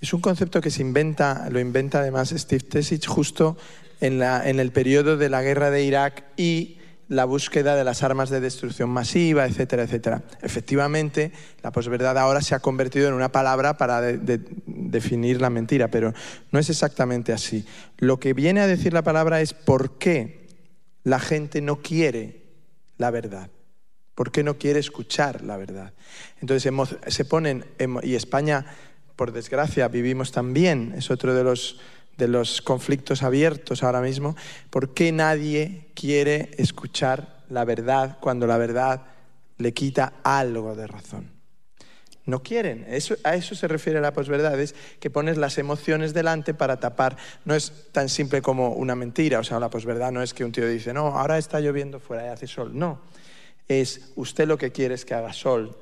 Es 0.00 0.12
un 0.12 0.20
concepto 0.20 0.60
que 0.60 0.70
se 0.70 0.82
inventa, 0.82 1.48
lo 1.50 1.60
inventa 1.60 2.00
además 2.00 2.30
Steve 2.30 2.64
Tesich 2.64 3.06
justo 3.06 3.56
en, 4.00 4.18
la- 4.18 4.48
en 4.48 4.60
el 4.60 4.72
periodo 4.72 5.16
de 5.16 5.28
la 5.28 5.42
guerra 5.42 5.70
de 5.70 5.82
Irak 5.84 6.24
y 6.36 6.76
la 7.08 7.24
búsqueda 7.24 7.74
de 7.74 7.84
las 7.84 8.02
armas 8.02 8.28
de 8.28 8.40
destrucción 8.40 8.90
masiva, 8.90 9.46
etcétera, 9.46 9.84
etcétera. 9.84 10.22
Efectivamente, 10.42 11.32
la 11.62 11.72
posverdad 11.72 12.18
ahora 12.18 12.42
se 12.42 12.54
ha 12.54 12.60
convertido 12.60 13.08
en 13.08 13.14
una 13.14 13.32
palabra 13.32 13.78
para 13.78 14.02
de- 14.02 14.18
de- 14.18 14.40
definir 14.66 15.40
la 15.40 15.48
mentira, 15.48 15.88
pero 15.88 16.12
no 16.52 16.58
es 16.58 16.68
exactamente 16.68 17.32
así. 17.32 17.64
Lo 17.96 18.20
que 18.20 18.34
viene 18.34 18.60
a 18.60 18.66
decir 18.66 18.92
la 18.92 19.00
palabra 19.02 19.40
es 19.40 19.54
por 19.54 19.96
qué 19.98 20.48
la 21.04 21.18
gente 21.18 21.62
no 21.62 21.76
quiere 21.80 22.42
la 22.98 23.10
verdad. 23.10 23.48
¿Por 24.14 24.30
qué 24.30 24.42
no 24.42 24.58
quiere 24.58 24.80
escuchar 24.80 25.42
la 25.42 25.56
verdad? 25.56 25.94
Entonces 26.42 26.70
se 27.06 27.24
ponen, 27.24 27.64
y 28.02 28.16
España, 28.16 28.66
por 29.16 29.32
desgracia, 29.32 29.88
vivimos 29.88 30.30
también, 30.32 30.92
es 30.96 31.10
otro 31.10 31.34
de 31.34 31.44
los, 31.44 31.80
de 32.18 32.28
los 32.28 32.60
conflictos 32.60 33.22
abiertos 33.22 33.82
ahora 33.82 34.00
mismo, 34.00 34.36
¿por 34.68 34.92
qué 34.92 35.12
nadie 35.12 35.86
quiere 35.94 36.50
escuchar 36.58 37.38
la 37.48 37.64
verdad 37.64 38.18
cuando 38.20 38.46
la 38.46 38.58
verdad 38.58 39.06
le 39.56 39.72
quita 39.72 40.14
algo 40.24 40.74
de 40.74 40.86
razón? 40.86 41.38
No 42.26 42.42
quieren. 42.42 42.86
A 43.24 43.34
eso 43.34 43.54
se 43.54 43.68
refiere 43.68 44.02
la 44.02 44.12
posverdad, 44.12 44.60
es 44.60 44.74
que 45.00 45.08
pones 45.08 45.38
las 45.38 45.56
emociones 45.56 46.12
delante 46.12 46.52
para 46.52 46.78
tapar. 46.78 47.16
No 47.46 47.54
es 47.54 47.72
tan 47.90 48.10
simple 48.10 48.42
como 48.42 48.74
una 48.74 48.94
mentira. 48.94 49.38
O 49.38 49.44
sea, 49.44 49.58
la 49.58 49.70
posverdad 49.70 50.12
no 50.12 50.22
es 50.22 50.34
que 50.34 50.44
un 50.44 50.52
tío 50.52 50.68
dice, 50.68 50.92
no, 50.92 51.18
ahora 51.18 51.38
está 51.38 51.58
lloviendo 51.60 52.00
fuera 52.00 52.26
y 52.26 52.28
hace 52.28 52.46
sol. 52.46 52.72
No. 52.74 53.00
Es 53.66 54.12
usted 54.16 54.46
lo 54.46 54.58
que 54.58 54.72
quiere 54.72 54.94
es 54.94 55.06
que 55.06 55.14
haga 55.14 55.32
sol. 55.32 55.74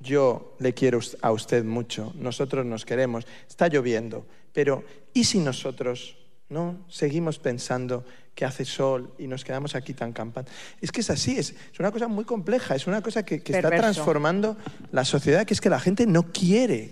Yo 0.00 0.56
le 0.60 0.74
quiero 0.74 1.00
a 1.22 1.32
usted 1.32 1.64
mucho. 1.64 2.12
Nosotros 2.16 2.64
nos 2.64 2.84
queremos. 2.84 3.26
Está 3.48 3.68
lloviendo. 3.68 4.26
Pero, 4.52 4.84
¿y 5.12 5.24
si 5.24 5.38
nosotros 5.38 6.16
no 6.48 6.76
seguimos 6.88 7.38
pensando 7.38 8.04
que 8.34 8.44
hace 8.44 8.64
sol 8.64 9.12
y 9.18 9.26
nos 9.26 9.44
quedamos 9.44 9.74
aquí 9.74 9.94
tan 9.94 10.12
campantes? 10.12 10.54
Es 10.80 10.92
que 10.92 11.00
es 11.00 11.10
así, 11.10 11.38
es, 11.38 11.50
es 11.72 11.80
una 11.80 11.90
cosa 11.90 12.06
muy 12.06 12.24
compleja, 12.24 12.76
es 12.76 12.86
una 12.86 13.02
cosa 13.02 13.24
que, 13.24 13.42
que 13.42 13.52
está 13.52 13.70
transformando 13.70 14.56
la 14.92 15.04
sociedad, 15.04 15.44
que 15.44 15.54
es 15.54 15.60
que 15.60 15.70
la 15.70 15.80
gente 15.80 16.06
no 16.06 16.24
quiere 16.32 16.90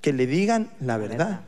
que 0.00 0.12
le 0.12 0.26
digan 0.26 0.70
la 0.80 0.96
verdad. 0.96 1.40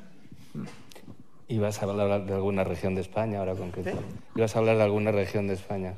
¿Ibas 1.49 1.83
a 1.83 1.87
hablar 1.87 2.27
de 2.27 2.35
alguna 2.35 2.63
región 2.63 2.95
de 2.95 3.01
España 3.01 3.41
ahora 3.41 3.55
concreto? 3.55 3.99
¿Ibas 4.37 4.55
a 4.55 4.61
hablar 4.61 4.77
de 4.77 4.85
alguna 4.85 5.11
región 5.11 5.49
de 5.49 5.55
España? 5.55 5.95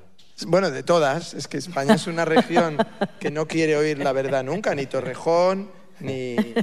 Bueno, 0.46 0.70
de 0.70 0.82
todas, 0.82 1.34
es 1.34 1.48
que 1.48 1.58
España 1.58 1.94
es 1.94 2.06
una 2.06 2.24
región 2.24 2.76
que 3.20 3.30
no 3.30 3.46
quiere 3.46 3.76
oír 3.76 3.98
la 3.98 4.12
verdad 4.12 4.44
nunca, 4.44 4.74
ni 4.74 4.86
Torrejón, 4.86 5.70
ni, 6.00 6.36
ni, 6.36 6.54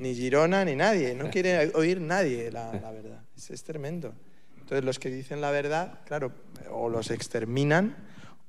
ni 0.00 0.14
Girona, 0.14 0.64
ni 0.64 0.76
nadie. 0.76 1.14
No 1.14 1.30
quiere 1.30 1.72
oír 1.74 2.00
nadie 2.00 2.50
la, 2.50 2.72
la 2.72 2.90
verdad. 2.90 3.20
Es, 3.36 3.50
es 3.50 3.62
tremendo. 3.64 4.12
Entonces 4.58 4.84
los 4.84 4.98
que 4.98 5.10
dicen 5.10 5.40
la 5.40 5.50
verdad, 5.50 6.00
claro, 6.06 6.32
o 6.70 6.88
los 6.88 7.10
exterminan, 7.10 7.96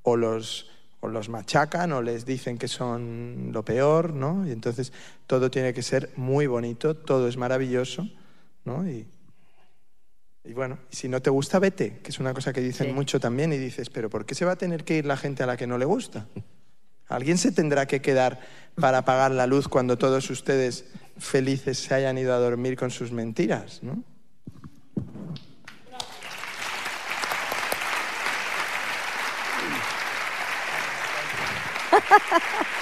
o 0.04 0.16
los, 0.16 0.70
o 1.02 1.08
los 1.08 1.30
machacan, 1.30 1.92
o 1.92 2.02
les 2.02 2.26
dicen 2.26 2.58
que 2.58 2.68
son 2.68 3.50
lo 3.52 3.66
peor, 3.66 4.14
¿no? 4.14 4.48
Y 4.48 4.52
entonces 4.52 4.94
todo 5.28 5.52
tiene 5.52 5.74
que 5.74 5.84
ser 5.84 6.12
muy 6.16 6.48
bonito, 6.48 6.96
todo 6.96 7.28
es 7.28 7.38
maravilloso, 7.38 8.08
¿no? 8.64 8.88
Y, 8.90 9.08
y 10.48 10.54
bueno, 10.54 10.78
si 10.90 11.08
no 11.10 11.22
te 11.22 11.30
gusta, 11.30 11.60
vete, 11.60 12.00
que 12.04 12.10
es 12.12 12.20
una 12.20 12.34
cosa 12.34 12.54
que 12.54 12.62
dicen 12.62 12.88
Sí. 12.88 12.94
mucho 12.94 13.20
también 13.20 13.52
y 13.54 13.58
dices, 13.58 13.90
pero 13.90 14.10
¿por 14.10 14.26
qué 14.26 14.36
se 14.36 14.46
va 14.46 14.52
a 14.54 14.56
tener 14.58 14.84
que 14.84 14.98
ir 14.98 15.06
la 15.06 15.18
gente 15.18 15.44
a 15.44 15.46
la 15.48 15.58
que 15.58 15.68
no 15.68 15.78
le 15.78 15.86
gusta? 15.86 16.28
Alguien 17.08 17.38
se 17.38 17.52
tendrá 17.52 17.86
que 17.88 18.02
quedar 18.02 18.40
para 18.76 19.00
apagar 19.00 19.32
la 19.32 19.48
luz 19.48 19.68
cuando 19.68 19.98
todos 19.98 20.30
ustedes 20.30 20.86
felices 21.18 21.78
se 21.80 21.94
hayan 21.94 22.18
ido 22.18 22.34
a 22.34 22.38
dormir 22.38 22.76
con 22.78 22.92
sus 22.92 23.12
mentiras, 23.12 23.82
¿no? 23.84 24.04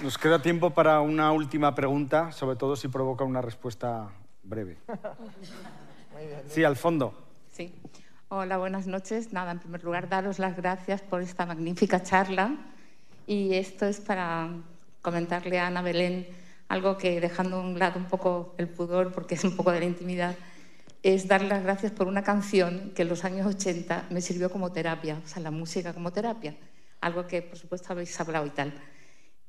Nos 0.00 0.16
queda 0.16 0.40
tiempo 0.40 0.70
para 0.70 1.00
una 1.00 1.32
última 1.32 1.74
pregunta, 1.74 2.30
sobre 2.30 2.54
todo 2.54 2.76
si 2.76 2.86
provoca 2.86 3.24
una 3.24 3.42
respuesta 3.42 4.08
breve. 4.42 4.78
Sí, 6.48 6.64
al 6.64 6.74
fondo. 6.74 7.14
Sí. 7.52 7.72
Hola, 8.28 8.58
buenas 8.58 8.88
noches. 8.88 9.32
Nada, 9.32 9.52
en 9.52 9.60
primer 9.60 9.84
lugar, 9.84 10.08
daros 10.08 10.40
las 10.40 10.56
gracias 10.56 11.00
por 11.00 11.22
esta 11.22 11.46
magnífica 11.46 12.02
charla. 12.02 12.56
Y 13.28 13.54
esto 13.54 13.86
es 13.86 14.00
para 14.00 14.48
comentarle 15.00 15.60
a 15.60 15.68
Ana 15.68 15.80
Belén 15.80 16.26
algo 16.68 16.98
que, 16.98 17.20
dejando 17.20 17.58
a 17.58 17.60
un 17.60 17.78
lado 17.78 18.00
un 18.00 18.06
poco 18.06 18.56
el 18.58 18.68
pudor, 18.68 19.12
porque 19.12 19.36
es 19.36 19.44
un 19.44 19.54
poco 19.54 19.70
de 19.70 19.78
la 19.78 19.86
intimidad, 19.86 20.34
es 21.04 21.28
darle 21.28 21.50
las 21.50 21.62
gracias 21.62 21.92
por 21.92 22.08
una 22.08 22.24
canción 22.24 22.90
que 22.96 23.02
en 23.02 23.08
los 23.08 23.24
años 23.24 23.46
80 23.46 24.06
me 24.10 24.20
sirvió 24.20 24.50
como 24.50 24.72
terapia, 24.72 25.20
o 25.24 25.28
sea, 25.28 25.40
la 25.40 25.52
música 25.52 25.94
como 25.94 26.10
terapia. 26.10 26.56
Algo 27.00 27.28
que, 27.28 27.42
por 27.42 27.58
supuesto, 27.58 27.92
habéis 27.92 28.18
hablado 28.18 28.44
y 28.44 28.50
tal. 28.50 28.74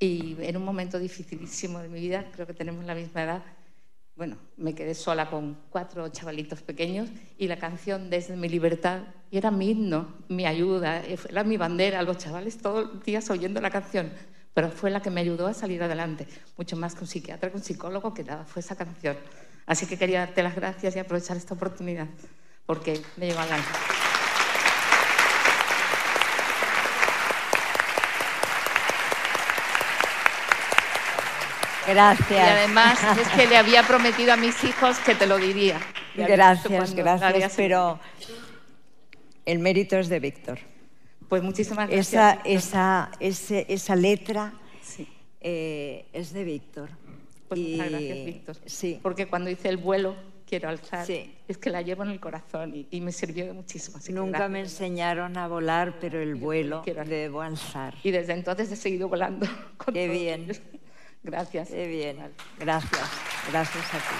Y 0.02 0.36
en 0.40 0.56
un 0.56 0.64
momento 0.64 0.98
dificilísimo 0.98 1.78
de 1.78 1.88
mi 1.88 2.00
vida, 2.00 2.24
creo 2.32 2.46
que 2.46 2.54
tenemos 2.54 2.84
la 2.86 2.94
misma 2.94 3.22
edad, 3.22 3.42
bueno, 4.16 4.36
me 4.56 4.74
quedé 4.74 4.94
sola 4.94 5.30
con 5.30 5.56
cuatro 5.70 6.08
chavalitos 6.08 6.62
pequeños 6.62 7.08
y 7.38 7.48
la 7.48 7.58
canción 7.58 8.10
Desde 8.10 8.36
mi 8.36 8.48
libertad 8.48 9.02
y 9.30 9.38
era 9.38 9.50
mi 9.50 9.70
himno, 9.70 10.08
mi 10.28 10.46
ayuda, 10.46 11.02
era 11.04 11.44
mi 11.44 11.56
bandera, 11.56 12.02
los 12.02 12.18
chavales 12.18 12.58
todos 12.58 12.92
los 12.92 13.04
días 13.04 13.30
oyendo 13.30 13.60
la 13.60 13.70
canción, 13.70 14.10
pero 14.52 14.70
fue 14.70 14.90
la 14.90 15.00
que 15.00 15.10
me 15.10 15.20
ayudó 15.20 15.46
a 15.46 15.54
salir 15.54 15.82
adelante, 15.82 16.26
mucho 16.56 16.76
más 16.76 16.94
que 16.94 17.02
un 17.02 17.06
psiquiatra, 17.06 17.50
que 17.50 17.56
un 17.56 17.62
psicólogo, 17.62 18.12
que 18.12 18.24
nada, 18.24 18.44
fue 18.44 18.60
esa 18.60 18.76
canción. 18.76 19.16
Así 19.66 19.86
que 19.86 19.96
quería 19.96 20.20
darte 20.20 20.42
las 20.42 20.56
gracias 20.56 20.96
y 20.96 20.98
aprovechar 20.98 21.36
esta 21.36 21.54
oportunidad, 21.54 22.08
porque 22.66 23.00
me 23.16 23.26
lleva 23.26 23.44
al. 23.44 23.99
Gracias. 31.90 32.30
Y 32.30 32.34
además 32.36 32.98
es 33.20 33.28
que 33.28 33.46
le 33.46 33.56
había 33.56 33.82
prometido 33.82 34.32
a 34.32 34.36
mis 34.36 34.62
hijos 34.64 34.98
que 35.00 35.14
te 35.14 35.26
lo 35.26 35.36
diría. 35.38 35.78
Gracias, 36.16 36.94
gracias, 36.94 37.52
pero 37.56 37.98
el 39.46 39.58
mérito 39.58 39.96
es 39.96 40.08
de 40.08 40.20
Víctor. 40.20 40.58
Pues 41.28 41.42
muchísimas 41.42 41.88
gracias. 41.88 42.08
Esa, 42.08 42.40
esa, 42.44 43.10
ese- 43.20 43.66
esa 43.68 43.94
letra 43.96 44.52
Sí. 44.82 45.06
eh, 45.40 46.06
es 46.12 46.32
de 46.32 46.44
Víctor. 46.44 46.90
Pues 47.48 47.60
Y- 47.60 47.72
muchas 47.76 47.90
gracias, 47.90 48.24
Víctor. 48.26 48.56
Sí. 48.66 48.98
Porque 49.02 49.26
cuando 49.28 49.48
hice 49.50 49.68
el 49.68 49.76
vuelo, 49.76 50.16
quiero 50.46 50.68
alzar, 50.68 51.06
Sí. 51.06 51.32
es 51.46 51.58
que 51.58 51.70
la 51.70 51.82
llevo 51.82 52.02
en 52.02 52.10
el 52.10 52.18
corazón 52.20 52.74
y, 52.74 52.86
y 52.90 53.00
me 53.00 53.12
sirvió 53.12 53.46
de 53.46 53.52
muchísimo. 53.52 53.98
Nunca 54.10 54.30
gracias. 54.38 54.50
me 54.50 54.60
enseñaron 54.60 55.36
a 55.36 55.46
volar, 55.46 55.98
pero 56.00 56.20
el 56.20 56.34
vuelo 56.34 56.82
debo 57.06 57.40
alzar. 57.42 57.94
Y 58.02 58.10
desde 58.10 58.32
entonces 58.32 58.70
he 58.72 58.76
seguido 58.76 59.08
volando. 59.08 59.46
Con 59.76 59.94
Qué 59.94 60.08
bien. 60.08 60.42
ellos. 60.44 60.60
Gracias. 61.22 61.68
Qué 61.68 61.86
bien. 61.86 62.16
Vale. 62.18 62.32
Gracias. 62.58 63.10
Gracias 63.50 63.84
a 63.94 63.98
ti. 63.98 64.14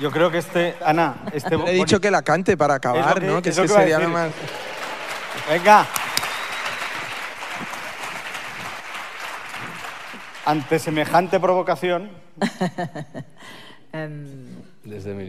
Yo 0.00 0.10
creo 0.10 0.30
que 0.30 0.38
este, 0.38 0.76
Ana, 0.84 1.16
este 1.32 1.56
Le 1.56 1.70
he 1.70 1.74
dicho 1.74 2.00
que 2.00 2.10
la 2.10 2.22
cante 2.22 2.56
para 2.56 2.74
acabar, 2.74 3.20
que- 3.20 3.26
¿no? 3.26 3.42
Que 3.42 3.50
es 3.50 3.58
que 3.58 3.68
sería 3.68 3.98
lo 3.98 4.08
más... 4.08 4.30
Venga. 5.50 5.86
Ante 10.46 10.78
semejante 10.78 11.40
provocación, 11.40 12.10
Em, 13.92 14.46
Desde 14.84 15.14
mi 15.14 15.26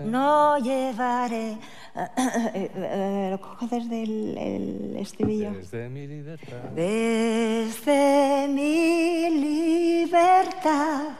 no 0.00 0.58
llevaré 0.58 1.56
¿Lo 3.30 3.40
cojo 3.40 3.66
desde 3.66 4.02
el, 4.02 4.38
el 4.38 4.96
estribillo? 4.98 5.52
Desde 5.52 5.88
mi 5.88 6.06
libertad. 6.06 6.70
Desde 6.74 8.48
mi 8.48 9.30
libertad 9.30 11.12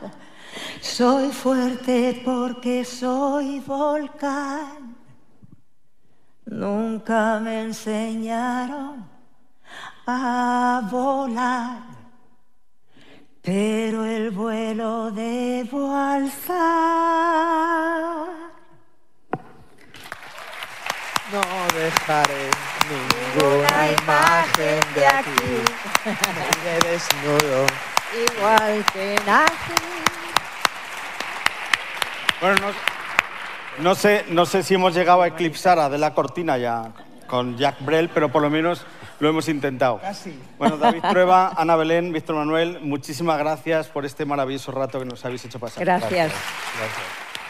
soy 0.81 1.29
fuerte 1.31 2.21
porque 2.23 2.85
soy 2.85 3.59
volcán. 3.59 4.95
Nunca 6.45 7.39
me 7.39 7.61
enseñaron 7.61 9.05
a 10.07 10.87
volar, 10.91 11.83
pero 13.41 14.05
el 14.05 14.31
vuelo 14.31 15.11
debo 15.11 15.95
alzar. 15.95 17.29
No 21.31 21.41
dejaré 21.77 22.49
ninguna 22.89 23.91
imagen 24.01 24.79
de 24.95 25.05
aquí, 25.05 25.63
de 26.63 26.89
desnudo. 26.89 27.65
Igual 28.35 28.85
que 28.91 29.15
nací. 29.27 29.73
Bueno, 32.41 32.55
no, 32.59 33.83
no 33.83 33.95
sé, 33.95 34.25
no 34.29 34.45
sé 34.47 34.63
si 34.63 34.73
hemos 34.73 34.95
llegado 34.95 35.21
a 35.21 35.27
eclipsar 35.27 35.77
a 35.77 35.89
De 35.89 35.99
la 35.99 36.15
Cortina 36.15 36.57
ya 36.57 36.93
con 37.27 37.57
Jack 37.57 37.75
Brel, 37.81 38.09
pero 38.09 38.29
por 38.29 38.41
lo 38.41 38.49
menos 38.49 38.85
lo 39.19 39.29
hemos 39.29 39.47
intentado. 39.49 40.01
Bueno, 40.57 40.77
David 40.77 41.03
Prueba, 41.11 41.53
Ana 41.55 41.75
Belén, 41.75 42.11
Víctor 42.11 42.37
Manuel, 42.37 42.79
muchísimas 42.81 43.37
gracias 43.37 43.87
por 43.87 44.05
este 44.05 44.25
maravilloso 44.25 44.71
rato 44.71 44.97
que 44.97 45.05
nos 45.05 45.23
habéis 45.25 45.45
hecho 45.45 45.59
pasar. 45.59 45.85
Gracias. 45.85 46.31